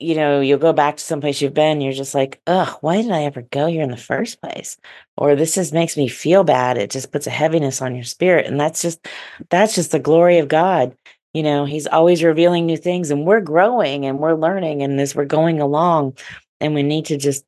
you 0.00 0.14
know, 0.14 0.40
you'll 0.40 0.58
go 0.58 0.72
back 0.72 0.96
to 0.96 1.04
someplace 1.04 1.40
you've 1.40 1.54
been, 1.54 1.80
you're 1.80 1.92
just 1.92 2.14
like, 2.14 2.40
ugh, 2.46 2.78
why 2.80 3.02
did 3.02 3.10
I 3.10 3.24
ever 3.24 3.42
go 3.42 3.66
here 3.66 3.82
in 3.82 3.90
the 3.90 3.96
first 3.96 4.40
place? 4.40 4.78
Or 5.16 5.36
this 5.36 5.54
just 5.54 5.72
makes 5.74 5.96
me 5.96 6.08
feel 6.08 6.42
bad. 6.42 6.78
It 6.78 6.90
just 6.90 7.12
puts 7.12 7.26
a 7.26 7.30
heaviness 7.30 7.82
on 7.82 7.94
your 7.94 8.04
spirit. 8.04 8.46
And 8.46 8.58
that's 8.58 8.82
just 8.82 9.06
that's 9.50 9.74
just 9.74 9.92
the 9.92 9.98
glory 9.98 10.38
of 10.38 10.48
God. 10.48 10.96
You 11.34 11.42
know, 11.42 11.64
he's 11.64 11.86
always 11.86 12.24
revealing 12.24 12.66
new 12.66 12.76
things 12.76 13.10
and 13.10 13.26
we're 13.26 13.40
growing 13.40 14.06
and 14.06 14.18
we're 14.18 14.34
learning 14.34 14.82
and 14.82 14.98
as 15.00 15.14
we're 15.14 15.26
going 15.26 15.60
along. 15.60 16.16
And 16.60 16.74
we 16.74 16.82
need 16.82 17.06
to 17.06 17.16
just 17.16 17.44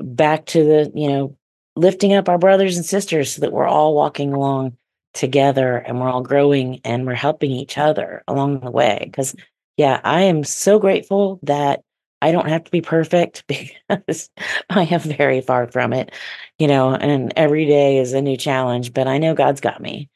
back 0.00 0.46
to 0.46 0.64
the, 0.64 0.92
you 0.94 1.08
know, 1.08 1.36
lifting 1.76 2.12
up 2.12 2.28
our 2.28 2.38
brothers 2.38 2.76
and 2.76 2.84
sisters 2.84 3.34
so 3.34 3.40
that 3.40 3.52
we're 3.52 3.66
all 3.66 3.94
walking 3.94 4.32
along 4.32 4.76
together 5.12 5.76
and 5.76 6.00
we're 6.00 6.10
all 6.10 6.22
growing 6.22 6.80
and 6.84 7.06
we're 7.06 7.14
helping 7.14 7.52
each 7.52 7.78
other 7.78 8.22
along 8.28 8.60
the 8.60 8.70
way. 8.70 8.98
Because 9.04 9.34
yeah, 9.76 10.00
I 10.04 10.22
am 10.22 10.44
so 10.44 10.78
grateful 10.78 11.40
that 11.42 11.82
I 12.22 12.32
don't 12.32 12.48
have 12.48 12.64
to 12.64 12.70
be 12.70 12.80
perfect 12.80 13.44
because 13.48 14.30
I 14.70 14.84
am 14.84 15.00
very 15.00 15.40
far 15.40 15.70
from 15.70 15.92
it, 15.92 16.12
you 16.58 16.68
know, 16.68 16.94
and 16.94 17.32
every 17.36 17.66
day 17.66 17.98
is 17.98 18.12
a 18.12 18.22
new 18.22 18.36
challenge, 18.36 18.92
but 18.92 19.06
I 19.06 19.18
know 19.18 19.34
God's 19.34 19.60
got 19.60 19.80
me 19.80 20.08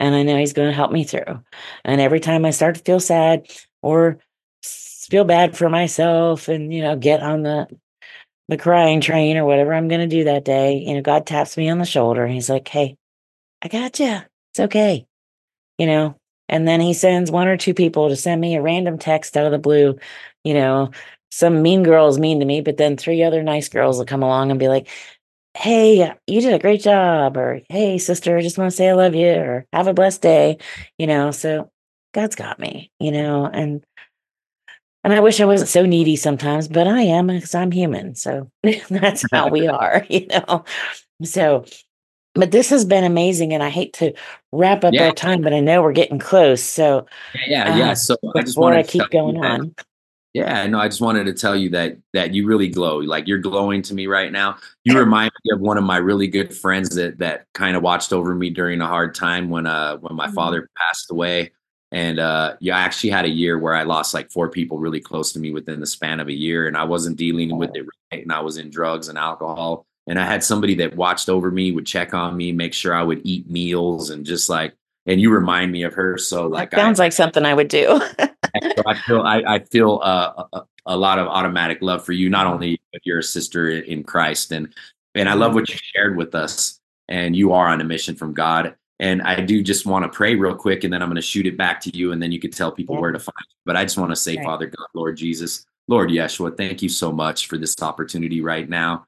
and 0.00 0.14
I 0.14 0.22
know 0.22 0.36
He's 0.36 0.52
going 0.52 0.68
to 0.68 0.74
help 0.74 0.92
me 0.92 1.04
through. 1.04 1.42
And 1.84 2.00
every 2.00 2.20
time 2.20 2.44
I 2.44 2.50
start 2.50 2.74
to 2.76 2.82
feel 2.82 3.00
sad 3.00 3.46
or 3.82 4.18
feel 4.62 5.24
bad 5.24 5.56
for 5.56 5.68
myself 5.68 6.48
and, 6.48 6.72
you 6.72 6.82
know, 6.82 6.96
get 6.96 7.22
on 7.22 7.42
the, 7.42 7.68
the 8.48 8.56
crying 8.56 9.00
train 9.00 9.36
or 9.36 9.44
whatever 9.44 9.72
I'm 9.72 9.88
going 9.88 10.00
to 10.00 10.16
do 10.16 10.24
that 10.24 10.44
day, 10.44 10.74
you 10.78 10.94
know, 10.94 11.02
God 11.02 11.26
taps 11.26 11.56
me 11.56 11.68
on 11.68 11.78
the 11.78 11.84
shoulder 11.84 12.24
and 12.24 12.34
He's 12.34 12.50
like, 12.50 12.66
Hey, 12.66 12.96
I 13.62 13.68
got 13.68 14.00
you. 14.00 14.18
It's 14.52 14.60
okay. 14.60 15.06
You 15.78 15.86
know, 15.86 16.16
and 16.52 16.68
then 16.68 16.82
he 16.82 16.92
sends 16.92 17.30
one 17.30 17.48
or 17.48 17.56
two 17.56 17.72
people 17.72 18.10
to 18.10 18.14
send 18.14 18.38
me 18.38 18.54
a 18.54 18.62
random 18.62 18.98
text 18.98 19.38
out 19.38 19.46
of 19.46 19.52
the 19.52 19.58
blue, 19.58 19.98
you 20.44 20.52
know, 20.52 20.90
some 21.30 21.62
mean 21.62 21.82
girl 21.82 22.08
is 22.08 22.18
mean 22.18 22.40
to 22.40 22.44
me, 22.44 22.60
but 22.60 22.76
then 22.76 22.94
three 22.98 23.22
other 23.22 23.42
nice 23.42 23.70
girls 23.70 23.96
will 23.96 24.04
come 24.04 24.22
along 24.22 24.50
and 24.50 24.60
be 24.60 24.68
like, 24.68 24.86
Hey, 25.54 26.14
you 26.26 26.40
did 26.42 26.52
a 26.52 26.58
great 26.58 26.82
job, 26.82 27.38
or 27.38 27.62
Hey, 27.70 27.96
sister, 27.96 28.36
I 28.36 28.42
just 28.42 28.58
want 28.58 28.70
to 28.70 28.76
say 28.76 28.90
I 28.90 28.92
love 28.92 29.14
you, 29.14 29.30
or 29.30 29.66
have 29.72 29.86
a 29.86 29.94
blessed 29.94 30.20
day, 30.20 30.58
you 30.98 31.06
know. 31.06 31.30
So 31.30 31.70
God's 32.12 32.36
got 32.36 32.60
me, 32.60 32.92
you 33.00 33.12
know, 33.12 33.46
and 33.46 33.82
and 35.04 35.14
I 35.14 35.20
wish 35.20 35.40
I 35.40 35.46
wasn't 35.46 35.70
so 35.70 35.86
needy 35.86 36.16
sometimes, 36.16 36.68
but 36.68 36.86
I 36.86 37.00
am 37.00 37.28
because 37.28 37.54
I'm 37.54 37.72
human. 37.72 38.14
So 38.14 38.50
that's 38.90 39.24
how 39.32 39.48
we 39.48 39.68
are, 39.68 40.04
you 40.10 40.26
know. 40.26 40.64
So 41.24 41.64
but 42.34 42.50
this 42.50 42.70
has 42.70 42.84
been 42.84 43.04
amazing 43.04 43.52
and 43.52 43.62
i 43.62 43.68
hate 43.68 43.92
to 43.92 44.12
wrap 44.52 44.84
up 44.84 44.94
yeah. 44.94 45.06
our 45.06 45.12
time 45.12 45.40
but 45.42 45.52
i 45.52 45.60
know 45.60 45.82
we're 45.82 45.92
getting 45.92 46.18
close 46.18 46.62
so 46.62 47.06
yeah 47.46 47.76
yeah, 47.76 47.90
uh, 47.90 47.94
so 47.94 48.16
i 48.34 48.40
just 48.40 48.58
want 48.58 48.74
to 48.74 48.90
keep 48.90 49.08
going 49.10 49.42
on 49.42 49.74
yeah 50.34 50.66
no 50.66 50.78
i 50.78 50.88
just 50.88 51.00
wanted 51.00 51.24
to 51.24 51.32
tell 51.32 51.54
you 51.54 51.68
that 51.68 51.96
that 52.12 52.32
you 52.32 52.46
really 52.46 52.68
glow 52.68 52.98
like 52.98 53.26
you're 53.26 53.38
glowing 53.38 53.82
to 53.82 53.94
me 53.94 54.06
right 54.06 54.32
now 54.32 54.56
you 54.84 54.98
remind 54.98 55.30
me 55.44 55.52
of 55.54 55.60
one 55.60 55.76
of 55.76 55.84
my 55.84 55.96
really 55.96 56.26
good 56.26 56.54
friends 56.54 56.94
that 56.94 57.18
that 57.18 57.46
kind 57.54 57.76
of 57.76 57.82
watched 57.82 58.12
over 58.12 58.34
me 58.34 58.50
during 58.50 58.80
a 58.80 58.86
hard 58.86 59.14
time 59.14 59.50
when 59.50 59.66
uh 59.66 59.96
when 59.98 60.14
my 60.14 60.26
mm-hmm. 60.26 60.34
father 60.34 60.70
passed 60.76 61.10
away 61.10 61.50
and 61.90 62.18
uh 62.18 62.56
yeah 62.60 62.76
i 62.76 62.80
actually 62.80 63.10
had 63.10 63.26
a 63.26 63.30
year 63.30 63.58
where 63.58 63.74
i 63.74 63.82
lost 63.82 64.14
like 64.14 64.30
four 64.30 64.48
people 64.48 64.78
really 64.78 65.00
close 65.00 65.32
to 65.32 65.38
me 65.38 65.50
within 65.50 65.80
the 65.80 65.86
span 65.86 66.20
of 66.20 66.28
a 66.28 66.32
year 66.32 66.66
and 66.66 66.76
i 66.76 66.84
wasn't 66.84 67.16
dealing 67.16 67.56
with 67.58 67.74
it 67.74 67.84
right 68.10 68.22
and 68.22 68.32
i 68.32 68.40
was 68.40 68.56
in 68.56 68.70
drugs 68.70 69.08
and 69.08 69.18
alcohol 69.18 69.86
and 70.06 70.18
I 70.18 70.24
had 70.24 70.42
somebody 70.42 70.74
that 70.76 70.96
watched 70.96 71.28
over 71.28 71.50
me, 71.50 71.72
would 71.72 71.86
check 71.86 72.14
on 72.14 72.36
me, 72.36 72.52
make 72.52 72.74
sure 72.74 72.94
I 72.94 73.02
would 73.02 73.20
eat 73.24 73.48
meals, 73.48 74.10
and 74.10 74.26
just 74.26 74.48
like, 74.48 74.74
and 75.06 75.20
you 75.20 75.30
remind 75.30 75.72
me 75.72 75.82
of 75.82 75.94
her. 75.94 76.18
So 76.18 76.46
like, 76.46 76.70
that 76.70 76.76
sounds 76.78 77.00
I, 77.00 77.04
like 77.04 77.12
something 77.12 77.44
I 77.44 77.54
would 77.54 77.68
do. 77.68 78.00
I 78.86 78.94
feel 79.06 79.22
I, 79.22 79.42
I 79.46 79.58
feel 79.60 80.00
uh, 80.02 80.44
a, 80.52 80.62
a, 80.86 80.96
lot 80.96 81.18
of 81.18 81.26
automatic 81.26 81.78
love 81.80 82.04
for 82.04 82.12
you, 82.12 82.28
not 82.28 82.46
only 82.46 82.80
but 82.92 83.00
you're 83.04 83.20
a 83.20 83.22
sister 83.22 83.70
in 83.70 84.04
Christ, 84.04 84.52
and 84.52 84.74
and 85.14 85.28
I 85.28 85.34
love 85.34 85.54
what 85.54 85.68
you 85.68 85.76
shared 85.94 86.16
with 86.16 86.34
us. 86.34 86.78
And 87.08 87.36
you 87.36 87.52
are 87.52 87.68
on 87.68 87.80
a 87.80 87.84
mission 87.84 88.14
from 88.14 88.32
God. 88.32 88.74
And 89.00 89.20
I 89.22 89.40
do 89.40 89.62
just 89.62 89.84
want 89.84 90.04
to 90.04 90.08
pray 90.08 90.36
real 90.36 90.54
quick, 90.54 90.84
and 90.84 90.92
then 90.92 91.02
I'm 91.02 91.08
going 91.08 91.16
to 91.16 91.22
shoot 91.22 91.46
it 91.46 91.58
back 91.58 91.80
to 91.82 91.96
you, 91.96 92.12
and 92.12 92.22
then 92.22 92.30
you 92.30 92.38
can 92.38 92.52
tell 92.52 92.70
people 92.70 92.94
yeah. 92.94 93.00
where 93.00 93.12
to 93.12 93.18
find 93.18 93.34
you. 93.48 93.56
But 93.66 93.76
I 93.76 93.82
just 93.82 93.98
want 93.98 94.10
to 94.10 94.16
say, 94.16 94.36
right. 94.36 94.44
Father 94.44 94.66
God, 94.66 94.86
Lord 94.94 95.16
Jesus, 95.16 95.66
Lord 95.88 96.10
Yeshua, 96.10 96.56
thank 96.56 96.82
you 96.82 96.88
so 96.88 97.10
much 97.10 97.48
for 97.48 97.58
this 97.58 97.74
opportunity 97.82 98.40
right 98.40 98.68
now. 98.68 99.04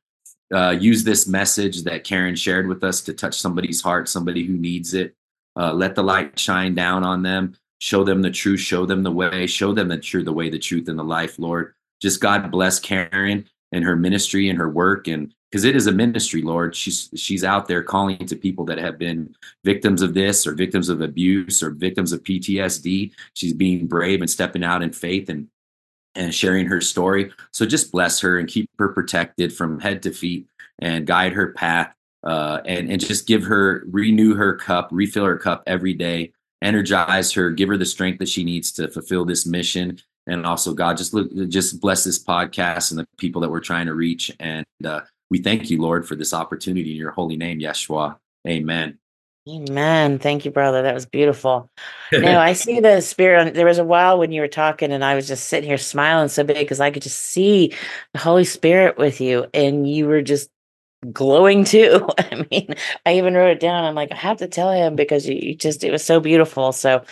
Uh, 0.54 0.70
use 0.70 1.02
this 1.02 1.26
message 1.26 1.82
that 1.82 2.04
Karin 2.04 2.36
shared 2.36 2.68
with 2.68 2.84
us 2.84 3.00
to 3.02 3.12
touch 3.12 3.40
somebody's 3.40 3.82
heart, 3.82 4.08
somebody 4.08 4.44
who 4.44 4.54
needs 4.54 4.94
it. 4.94 5.14
Uh, 5.56 5.72
let 5.72 5.94
the 5.94 6.02
light 6.02 6.38
shine 6.38 6.74
down 6.74 7.02
on 7.02 7.22
them. 7.22 7.56
Show 7.80 8.04
them 8.04 8.22
the 8.22 8.30
truth. 8.30 8.60
Show 8.60 8.86
them 8.86 9.02
the 9.02 9.10
way. 9.10 9.46
Show 9.46 9.72
them 9.72 9.88
that 9.88 10.12
you're 10.12 10.22
the 10.22 10.32
way, 10.32 10.48
the 10.50 10.58
truth, 10.58 10.88
and 10.88 10.98
the 10.98 11.04
life, 11.04 11.38
Lord. 11.38 11.74
Just 12.00 12.20
God 12.20 12.50
bless 12.50 12.78
Karin 12.78 13.46
and 13.74 13.84
her 13.84 13.96
ministry 13.96 14.48
and 14.48 14.58
her 14.58 14.70
work 14.70 15.08
and 15.08 15.34
because 15.50 15.64
it 15.64 15.76
is 15.76 15.88
a 15.88 15.92
ministry 15.92 16.42
lord 16.42 16.74
she's 16.76 17.10
she's 17.16 17.42
out 17.42 17.66
there 17.66 17.82
calling 17.82 18.24
to 18.24 18.36
people 18.36 18.64
that 18.64 18.78
have 18.78 18.98
been 18.98 19.34
victims 19.64 20.00
of 20.00 20.14
this 20.14 20.46
or 20.46 20.54
victims 20.54 20.88
of 20.88 21.00
abuse 21.00 21.62
or 21.62 21.70
victims 21.70 22.12
of 22.12 22.22
ptsd 22.22 23.12
she's 23.34 23.52
being 23.52 23.86
brave 23.86 24.20
and 24.20 24.30
stepping 24.30 24.62
out 24.62 24.82
in 24.82 24.92
faith 24.92 25.28
and 25.28 25.48
and 26.14 26.34
sharing 26.34 26.66
her 26.66 26.80
story 26.80 27.30
so 27.52 27.66
just 27.66 27.92
bless 27.92 28.20
her 28.20 28.38
and 28.38 28.48
keep 28.48 28.68
her 28.78 28.88
protected 28.88 29.52
from 29.52 29.80
head 29.80 30.02
to 30.02 30.10
feet 30.10 30.46
and 30.80 31.06
guide 31.06 31.32
her 31.32 31.52
path 31.52 31.92
uh, 32.24 32.60
and 32.64 32.90
and 32.90 33.00
just 33.00 33.26
give 33.26 33.44
her 33.44 33.84
renew 33.90 34.34
her 34.34 34.54
cup 34.54 34.88
refill 34.90 35.24
her 35.24 35.38
cup 35.38 35.62
every 35.66 35.94
day 35.94 36.32
energize 36.62 37.32
her 37.32 37.50
give 37.50 37.68
her 37.68 37.76
the 37.76 37.84
strength 37.84 38.18
that 38.18 38.28
she 38.28 38.44
needs 38.44 38.72
to 38.72 38.88
fulfill 38.88 39.24
this 39.24 39.46
mission 39.46 39.98
and 40.26 40.46
also 40.46 40.72
god 40.72 40.96
just 40.96 41.12
look 41.12 41.30
just 41.48 41.80
bless 41.80 42.04
this 42.04 42.22
podcast 42.22 42.90
and 42.90 42.98
the 42.98 43.06
people 43.18 43.40
that 43.40 43.50
we're 43.50 43.60
trying 43.60 43.86
to 43.86 43.94
reach 43.94 44.30
and 44.40 44.64
uh, 44.84 45.00
we 45.30 45.38
thank 45.38 45.70
you, 45.70 45.80
Lord, 45.80 46.06
for 46.06 46.14
this 46.14 46.32
opportunity 46.32 46.92
in 46.92 46.96
your 46.96 47.10
holy 47.10 47.36
name, 47.36 47.58
Yeshua. 47.58 48.18
Amen. 48.46 48.98
Amen. 49.48 50.18
Thank 50.18 50.44
you, 50.46 50.50
brother. 50.50 50.82
That 50.82 50.94
was 50.94 51.04
beautiful. 51.04 51.70
now 52.12 52.40
I 52.42 52.54
see 52.54 52.80
the 52.80 53.02
spirit. 53.02 53.54
There 53.54 53.66
was 53.66 53.78
a 53.78 53.84
while 53.84 54.18
when 54.18 54.32
you 54.32 54.40
were 54.40 54.48
talking, 54.48 54.90
and 54.90 55.04
I 55.04 55.14
was 55.14 55.28
just 55.28 55.48
sitting 55.48 55.68
here 55.68 55.76
smiling 55.76 56.28
so 56.28 56.44
big 56.44 56.56
because 56.56 56.80
I 56.80 56.90
could 56.90 57.02
just 57.02 57.18
see 57.18 57.74
the 58.14 58.20
Holy 58.20 58.44
Spirit 58.44 58.96
with 58.96 59.20
you, 59.20 59.46
and 59.52 59.88
you 59.88 60.06
were 60.06 60.22
just 60.22 60.48
glowing 61.12 61.64
too. 61.64 62.08
I 62.18 62.46
mean, 62.50 62.74
I 63.04 63.16
even 63.18 63.34
wrote 63.34 63.50
it 63.50 63.60
down. 63.60 63.84
I'm 63.84 63.94
like, 63.94 64.12
I 64.12 64.16
have 64.16 64.38
to 64.38 64.48
tell 64.48 64.72
him 64.72 64.96
because 64.96 65.28
you 65.28 65.54
just 65.54 65.84
it 65.84 65.90
was 65.90 66.04
so 66.04 66.20
beautiful. 66.20 66.72
So 66.72 67.04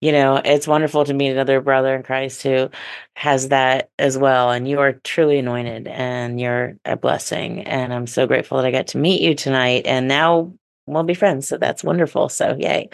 you 0.00 0.12
know, 0.12 0.36
it's 0.44 0.68
wonderful 0.68 1.04
to 1.04 1.12
meet 1.14 1.30
another 1.30 1.60
brother 1.60 1.94
in 1.94 2.02
Christ 2.02 2.42
who 2.42 2.70
has 3.16 3.48
that 3.48 3.90
as 3.98 4.16
well. 4.16 4.50
And 4.50 4.66
you 4.66 4.80
are 4.80 4.92
truly 4.94 5.38
anointed 5.38 5.88
and 5.88 6.40
you're 6.40 6.76
a 6.86 6.96
blessing. 6.96 7.62
And 7.66 7.92
I'm 7.92 8.06
so 8.06 8.26
grateful 8.26 8.56
that 8.58 8.66
I 8.66 8.70
got 8.70 8.86
to 8.88 8.98
meet 8.98 9.20
you 9.20 9.34
tonight. 9.34 9.82
And 9.86 10.08
now 10.08 10.54
we'll 10.86 11.02
be 11.02 11.14
friends. 11.14 11.48
So 11.48 11.58
that's 11.58 11.84
wonderful. 11.84 12.28
So 12.28 12.56
yay. 12.58 12.88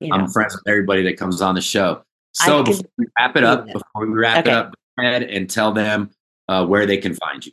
You 0.00 0.12
I'm 0.12 0.28
friends 0.28 0.54
with 0.54 0.68
everybody 0.68 1.02
that 1.04 1.16
comes 1.16 1.40
on 1.40 1.54
the 1.54 1.60
show. 1.60 2.02
So 2.32 2.62
before 2.62 2.84
we 2.96 3.06
wrap 3.18 3.36
it 3.36 3.44
up, 3.44 3.66
before 3.66 4.06
we 4.06 4.08
wrap 4.08 4.46
okay. 4.46 4.50
it 4.50 4.54
up, 4.54 4.74
go 4.98 5.06
ahead 5.06 5.22
and 5.24 5.48
tell 5.50 5.72
them 5.72 6.10
uh, 6.48 6.66
where 6.66 6.86
they 6.86 6.96
can 6.96 7.14
find 7.14 7.44
you. 7.44 7.52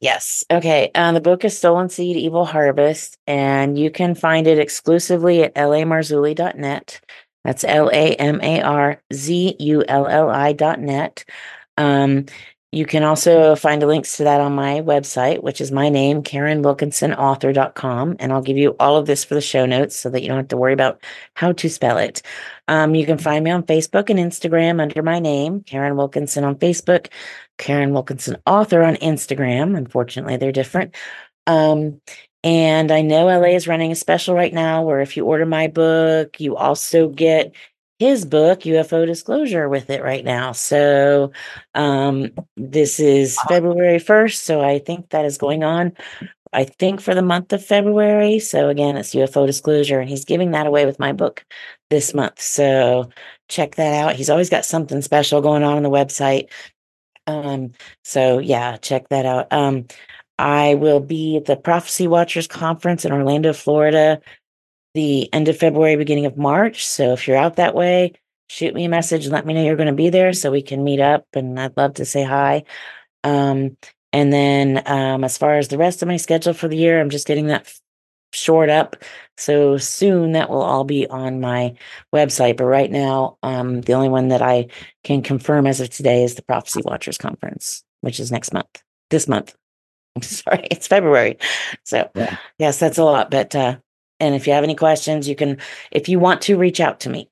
Yes. 0.00 0.42
Okay. 0.50 0.90
Uh, 0.94 1.12
the 1.12 1.20
book 1.20 1.44
is 1.44 1.56
Stolen 1.56 1.88
Seed, 1.88 2.16
Evil 2.16 2.44
Harvest, 2.44 3.18
and 3.26 3.78
you 3.78 3.90
can 3.90 4.14
find 4.14 4.46
it 4.46 4.58
exclusively 4.58 5.44
at 5.44 5.54
lamarzulli.net. 5.54 7.00
That's 7.44 7.64
L 7.64 7.88
A 7.92 8.14
M 8.16 8.40
A 8.42 8.62
R 8.62 9.00
Z 9.12 9.56
U 9.58 9.84
L 9.88 10.06
L 10.06 10.30
I 10.30 10.52
dot 10.52 10.80
net. 10.80 11.24
Um, 11.76 12.26
you 12.72 12.86
can 12.86 13.02
also 13.02 13.54
find 13.54 13.82
links 13.86 14.16
to 14.16 14.24
that 14.24 14.40
on 14.40 14.54
my 14.54 14.80
website, 14.80 15.42
which 15.42 15.60
is 15.60 15.70
my 15.70 15.90
name, 15.90 16.22
KarinWilkinsonAuthor.com. 16.22 18.16
And 18.18 18.32
I'll 18.32 18.40
give 18.40 18.56
you 18.56 18.74
all 18.80 18.96
of 18.96 19.04
this 19.04 19.24
for 19.24 19.34
the 19.34 19.42
show 19.42 19.66
notes 19.66 19.94
so 19.94 20.08
that 20.08 20.22
you 20.22 20.28
don't 20.28 20.38
have 20.38 20.48
to 20.48 20.56
worry 20.56 20.72
about 20.72 21.04
how 21.34 21.52
to 21.52 21.68
spell 21.68 21.98
it. 21.98 22.22
Um, 22.68 22.94
you 22.94 23.04
can 23.04 23.18
find 23.18 23.44
me 23.44 23.50
on 23.50 23.64
Facebook 23.64 24.08
and 24.08 24.18
Instagram 24.18 24.80
under 24.80 25.02
my 25.02 25.18
name, 25.18 25.60
Karin 25.64 25.96
Wilkinson 25.96 26.44
on 26.44 26.56
Facebook, 26.56 27.08
Karin 27.58 27.92
Wilkinson 27.92 28.38
Author 28.46 28.82
on 28.82 28.96
Instagram. 28.96 29.76
Unfortunately, 29.76 30.38
they're 30.38 30.50
different. 30.50 30.94
Um, 31.46 32.00
and 32.42 32.90
I 32.90 33.02
know 33.02 33.26
LA 33.26 33.54
is 33.54 33.68
running 33.68 33.92
a 33.92 33.96
special 33.96 34.34
right 34.34 34.52
now 34.52 34.82
where 34.82 35.00
if 35.00 35.16
you 35.16 35.26
order 35.26 35.46
my 35.46 35.68
book, 35.68 36.40
you 36.40 36.56
also 36.56 37.08
get 37.08 37.54
his 38.02 38.24
book, 38.24 38.60
UFO 38.60 39.06
Disclosure, 39.06 39.68
with 39.68 39.88
it 39.88 40.02
right 40.02 40.24
now. 40.24 40.50
So 40.50 41.30
um, 41.74 42.32
this 42.56 42.98
is 42.98 43.38
February 43.48 43.98
1st. 43.98 44.34
So 44.34 44.60
I 44.60 44.80
think 44.80 45.10
that 45.10 45.24
is 45.24 45.38
going 45.38 45.62
on, 45.62 45.92
I 46.52 46.64
think, 46.64 47.00
for 47.00 47.14
the 47.14 47.22
month 47.22 47.52
of 47.52 47.64
February. 47.64 48.40
So 48.40 48.68
again, 48.68 48.96
it's 48.96 49.14
UFO 49.14 49.46
Disclosure, 49.46 50.00
and 50.00 50.08
he's 50.10 50.24
giving 50.24 50.50
that 50.50 50.66
away 50.66 50.84
with 50.84 50.98
my 50.98 51.12
book 51.12 51.44
this 51.90 52.12
month. 52.12 52.40
So 52.40 53.08
check 53.48 53.76
that 53.76 53.94
out. 53.94 54.16
He's 54.16 54.30
always 54.30 54.50
got 54.50 54.64
something 54.64 55.00
special 55.00 55.40
going 55.40 55.62
on 55.62 55.76
on 55.76 55.84
the 55.84 55.90
website. 55.90 56.48
Um, 57.28 57.70
so 58.02 58.40
yeah, 58.40 58.78
check 58.78 59.08
that 59.10 59.26
out. 59.26 59.52
Um, 59.52 59.86
I 60.40 60.74
will 60.74 60.98
be 60.98 61.36
at 61.36 61.44
the 61.44 61.56
Prophecy 61.56 62.08
Watchers 62.08 62.48
Conference 62.48 63.04
in 63.04 63.12
Orlando, 63.12 63.52
Florida, 63.52 64.20
the 64.94 65.32
end 65.32 65.48
of 65.48 65.56
February, 65.56 65.96
beginning 65.96 66.26
of 66.26 66.36
March. 66.36 66.86
So 66.86 67.12
if 67.12 67.26
you're 67.26 67.36
out 67.36 67.56
that 67.56 67.74
way, 67.74 68.12
shoot 68.48 68.74
me 68.74 68.84
a 68.84 68.88
message 68.88 69.24
and 69.24 69.32
let 69.32 69.46
me 69.46 69.54
know 69.54 69.64
you're 69.64 69.76
going 69.76 69.86
to 69.86 69.94
be 69.94 70.10
there 70.10 70.32
so 70.32 70.50
we 70.50 70.62
can 70.62 70.84
meet 70.84 71.00
up. 71.00 71.26
And 71.32 71.58
I'd 71.58 71.76
love 71.76 71.94
to 71.94 72.04
say 72.04 72.22
hi. 72.22 72.64
Um, 73.24 73.76
and 74.12 74.32
then 74.32 74.82
um, 74.86 75.24
as 75.24 75.38
far 75.38 75.56
as 75.56 75.68
the 75.68 75.78
rest 75.78 76.02
of 76.02 76.08
my 76.08 76.18
schedule 76.18 76.52
for 76.52 76.68
the 76.68 76.76
year, 76.76 77.00
I'm 77.00 77.10
just 77.10 77.26
getting 77.26 77.46
that 77.46 77.72
short 78.34 78.68
up. 78.68 78.96
So 79.38 79.78
soon 79.78 80.32
that 80.32 80.50
will 80.50 80.62
all 80.62 80.84
be 80.84 81.06
on 81.06 81.40
my 81.40 81.74
website. 82.14 82.58
But 82.58 82.66
right 82.66 82.90
now, 82.90 83.38
um, 83.42 83.80
the 83.80 83.94
only 83.94 84.08
one 84.08 84.28
that 84.28 84.42
I 84.42 84.68
can 85.04 85.22
confirm 85.22 85.66
as 85.66 85.80
of 85.80 85.90
today 85.90 86.22
is 86.22 86.34
the 86.34 86.42
Prophecy 86.42 86.82
Watchers 86.84 87.18
Conference, 87.18 87.82
which 88.02 88.20
is 88.20 88.30
next 88.30 88.52
month, 88.52 88.82
this 89.10 89.26
month. 89.26 89.54
I'm 90.14 90.22
sorry, 90.22 90.66
it's 90.70 90.86
February. 90.86 91.38
So, 91.84 92.10
yeah. 92.14 92.36
yes, 92.58 92.78
that's 92.78 92.98
a 92.98 93.04
lot. 93.04 93.30
But, 93.30 93.54
uh, 93.54 93.78
and 94.22 94.36
if 94.36 94.46
you 94.46 94.52
have 94.52 94.62
any 94.62 94.76
questions, 94.76 95.28
you 95.28 95.34
can, 95.34 95.58
if 95.90 96.08
you 96.08 96.20
want 96.20 96.40
to 96.42 96.56
reach 96.56 96.80
out 96.80 97.00
to 97.00 97.10
me, 97.10 97.28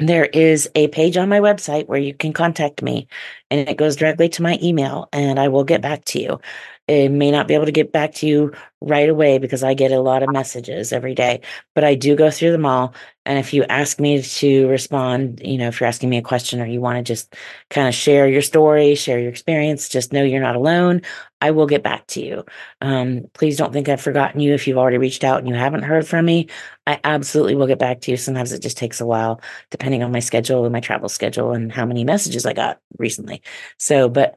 there 0.00 0.26
is 0.26 0.68
a 0.74 0.88
page 0.88 1.16
on 1.16 1.28
my 1.28 1.38
website 1.38 1.86
where 1.86 1.98
you 1.98 2.12
can 2.12 2.32
contact 2.32 2.82
me 2.82 3.06
and 3.50 3.68
it 3.68 3.76
goes 3.76 3.94
directly 3.94 4.28
to 4.30 4.42
my 4.42 4.58
email 4.60 5.08
and 5.12 5.38
I 5.38 5.46
will 5.46 5.62
get 5.62 5.80
back 5.80 6.04
to 6.06 6.20
you. 6.20 6.40
I 6.88 7.08
may 7.08 7.30
not 7.30 7.46
be 7.46 7.54
able 7.54 7.66
to 7.66 7.72
get 7.72 7.92
back 7.92 8.14
to 8.14 8.26
you 8.26 8.52
right 8.80 9.08
away 9.08 9.38
because 9.38 9.62
I 9.62 9.74
get 9.74 9.92
a 9.92 10.00
lot 10.00 10.22
of 10.22 10.30
messages 10.32 10.92
every 10.92 11.14
day, 11.14 11.40
but 11.74 11.84
I 11.84 11.94
do 11.94 12.16
go 12.16 12.30
through 12.30 12.52
them 12.52 12.64
all. 12.64 12.94
And 13.26 13.38
if 13.38 13.52
you 13.52 13.64
ask 13.64 14.00
me 14.00 14.22
to 14.22 14.68
respond, 14.68 15.40
you 15.44 15.58
know, 15.58 15.68
if 15.68 15.80
you're 15.80 15.88
asking 15.88 16.08
me 16.08 16.16
a 16.16 16.22
question 16.22 16.60
or 16.60 16.66
you 16.66 16.80
want 16.80 16.96
to 16.96 17.02
just 17.02 17.34
kind 17.68 17.88
of 17.88 17.94
share 17.94 18.28
your 18.28 18.40
story, 18.40 18.94
share 18.94 19.18
your 19.18 19.28
experience, 19.28 19.88
just 19.88 20.12
know 20.12 20.22
you're 20.22 20.40
not 20.40 20.56
alone. 20.56 21.02
I 21.40 21.50
will 21.50 21.66
get 21.66 21.82
back 21.82 22.06
to 22.08 22.24
you. 22.24 22.44
Um, 22.80 23.24
please 23.34 23.56
don't 23.56 23.72
think 23.72 23.88
I've 23.88 24.00
forgotten 24.00 24.40
you 24.40 24.54
if 24.54 24.66
you've 24.66 24.78
already 24.78 24.98
reached 24.98 25.24
out 25.24 25.38
and 25.38 25.48
you 25.48 25.54
haven't 25.54 25.82
heard 25.82 26.06
from 26.06 26.24
me. 26.24 26.48
I 26.86 27.00
absolutely 27.04 27.54
will 27.54 27.66
get 27.66 27.78
back 27.78 28.00
to 28.02 28.10
you. 28.10 28.16
Sometimes 28.16 28.52
it 28.52 28.62
just 28.62 28.78
takes 28.78 29.00
a 29.00 29.06
while, 29.06 29.40
depending 29.70 30.02
on 30.02 30.10
my 30.10 30.20
schedule 30.20 30.64
and 30.64 30.72
my 30.72 30.80
travel 30.80 31.08
schedule 31.08 31.52
and 31.52 31.70
how 31.70 31.84
many 31.84 32.04
messages 32.04 32.46
I 32.46 32.54
got 32.54 32.80
recently. 32.98 33.42
So, 33.78 34.08
but 34.08 34.36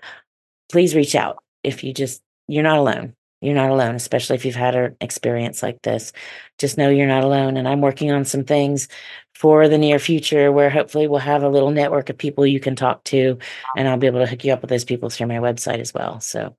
please 0.69 0.95
reach 0.95 1.15
out 1.15 1.43
if 1.63 1.83
you 1.83 1.93
just 1.93 2.21
you're 2.51 2.63
not 2.63 2.77
alone. 2.77 3.15
You're 3.41 3.55
not 3.55 3.71
alone, 3.71 3.95
especially 3.95 4.35
if 4.35 4.45
you've 4.45 4.55
had 4.55 4.75
an 4.75 4.95
experience 5.01 5.63
like 5.63 5.81
this. 5.81 6.11
Just 6.59 6.77
know 6.77 6.89
you're 6.89 7.07
not 7.07 7.23
alone. 7.23 7.57
And 7.57 7.67
I'm 7.67 7.81
working 7.81 8.11
on 8.11 8.23
some 8.23 8.43
things 8.43 8.87
for 9.33 9.67
the 9.67 9.77
near 9.77 9.97
future 9.97 10.51
where 10.51 10.69
hopefully 10.69 11.07
we'll 11.07 11.19
have 11.19 11.41
a 11.41 11.49
little 11.49 11.71
network 11.71 12.09
of 12.09 12.17
people 12.17 12.45
you 12.45 12.59
can 12.59 12.75
talk 12.75 13.03
to, 13.05 13.39
and 13.75 13.87
I'll 13.87 13.97
be 13.97 14.05
able 14.05 14.19
to 14.19 14.27
hook 14.27 14.43
you 14.43 14.53
up 14.53 14.61
with 14.61 14.69
those 14.69 14.83
people 14.83 15.09
through 15.09 15.27
my 15.27 15.37
website 15.37 15.79
as 15.79 15.93
well. 15.93 16.19
So, 16.19 16.55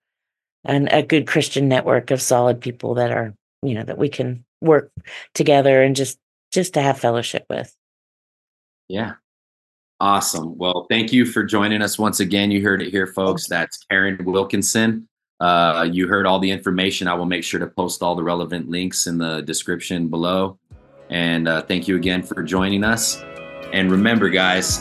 and 0.65 0.89
a 0.91 1.03
good 1.03 1.29
Christian 1.29 1.69
network 1.69 2.11
of 2.11 2.21
solid 2.21 2.61
people 2.61 2.95
that 2.95 3.13
are, 3.13 3.35
you 3.63 3.75
know, 3.75 3.85
that 3.85 3.99
we 3.99 4.09
can 4.09 4.45
work 4.61 4.91
together 5.35 5.83
and 5.83 5.95
just 5.95 6.19
just 6.53 6.75
to 6.75 6.83
have 6.83 6.99
fellowship 6.99 7.45
with. 7.49 7.73
Yeah. 8.89 9.13
Awesome. 10.01 10.59
Well, 10.59 10.87
thank 10.91 11.13
you 11.13 11.25
for 11.25 11.45
joining 11.45 11.81
us 11.81 11.97
once 11.97 12.19
again. 12.19 12.51
You 12.51 12.61
heard 12.61 12.83
it 12.83 12.91
here, 12.91 13.07
folks. 13.07 13.47
That's 13.47 13.85
Karin 13.89 14.19
Wilkinson. 14.25 15.09
Uh, 15.43 15.89
you 15.91 16.07
heard 16.07 16.25
all 16.25 16.39
the 16.39 16.49
information. 16.49 17.09
I 17.09 17.15
will 17.15 17.27
make 17.27 17.43
sure 17.43 17.59
to 17.59 17.67
post 17.67 18.01
all 18.01 18.15
the 18.15 18.23
relevant 18.23 18.69
links 18.71 19.09
in 19.09 19.19
the 19.19 19.43
description 19.43 20.07
below. 20.07 20.57
And 21.11 21.49
uh, 21.49 21.63
thank 21.63 21.89
you 21.89 21.97
again 21.97 22.23
for 22.23 22.45
joining 22.45 22.85
us. 22.85 23.21
And 23.73 23.91
remember, 23.91 24.29
guys, 24.29 24.79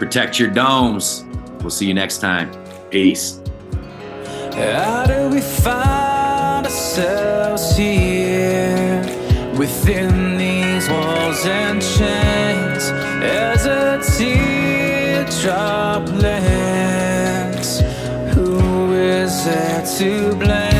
protect 0.00 0.40
your 0.40 0.50
domes. 0.50 1.24
We'll 1.60 1.70
see 1.70 1.86
you 1.86 1.94
next 1.94 2.18
time. 2.18 2.50
Peace. 2.90 3.40
How 4.52 5.06
do 5.06 5.28
we 5.28 5.40
find 5.40 6.66
ourselves 6.66 7.76
here 7.76 9.00
within 9.56 10.36
these 10.36 10.88
walls 10.88 11.46
and 11.46 11.80
chains 11.80 12.90
as 13.22 13.66
a 13.66 14.00
teardrop 14.18 16.08
lands? 16.20 17.13
There 19.44 19.84
to 19.98 20.34
blame? 20.36 20.73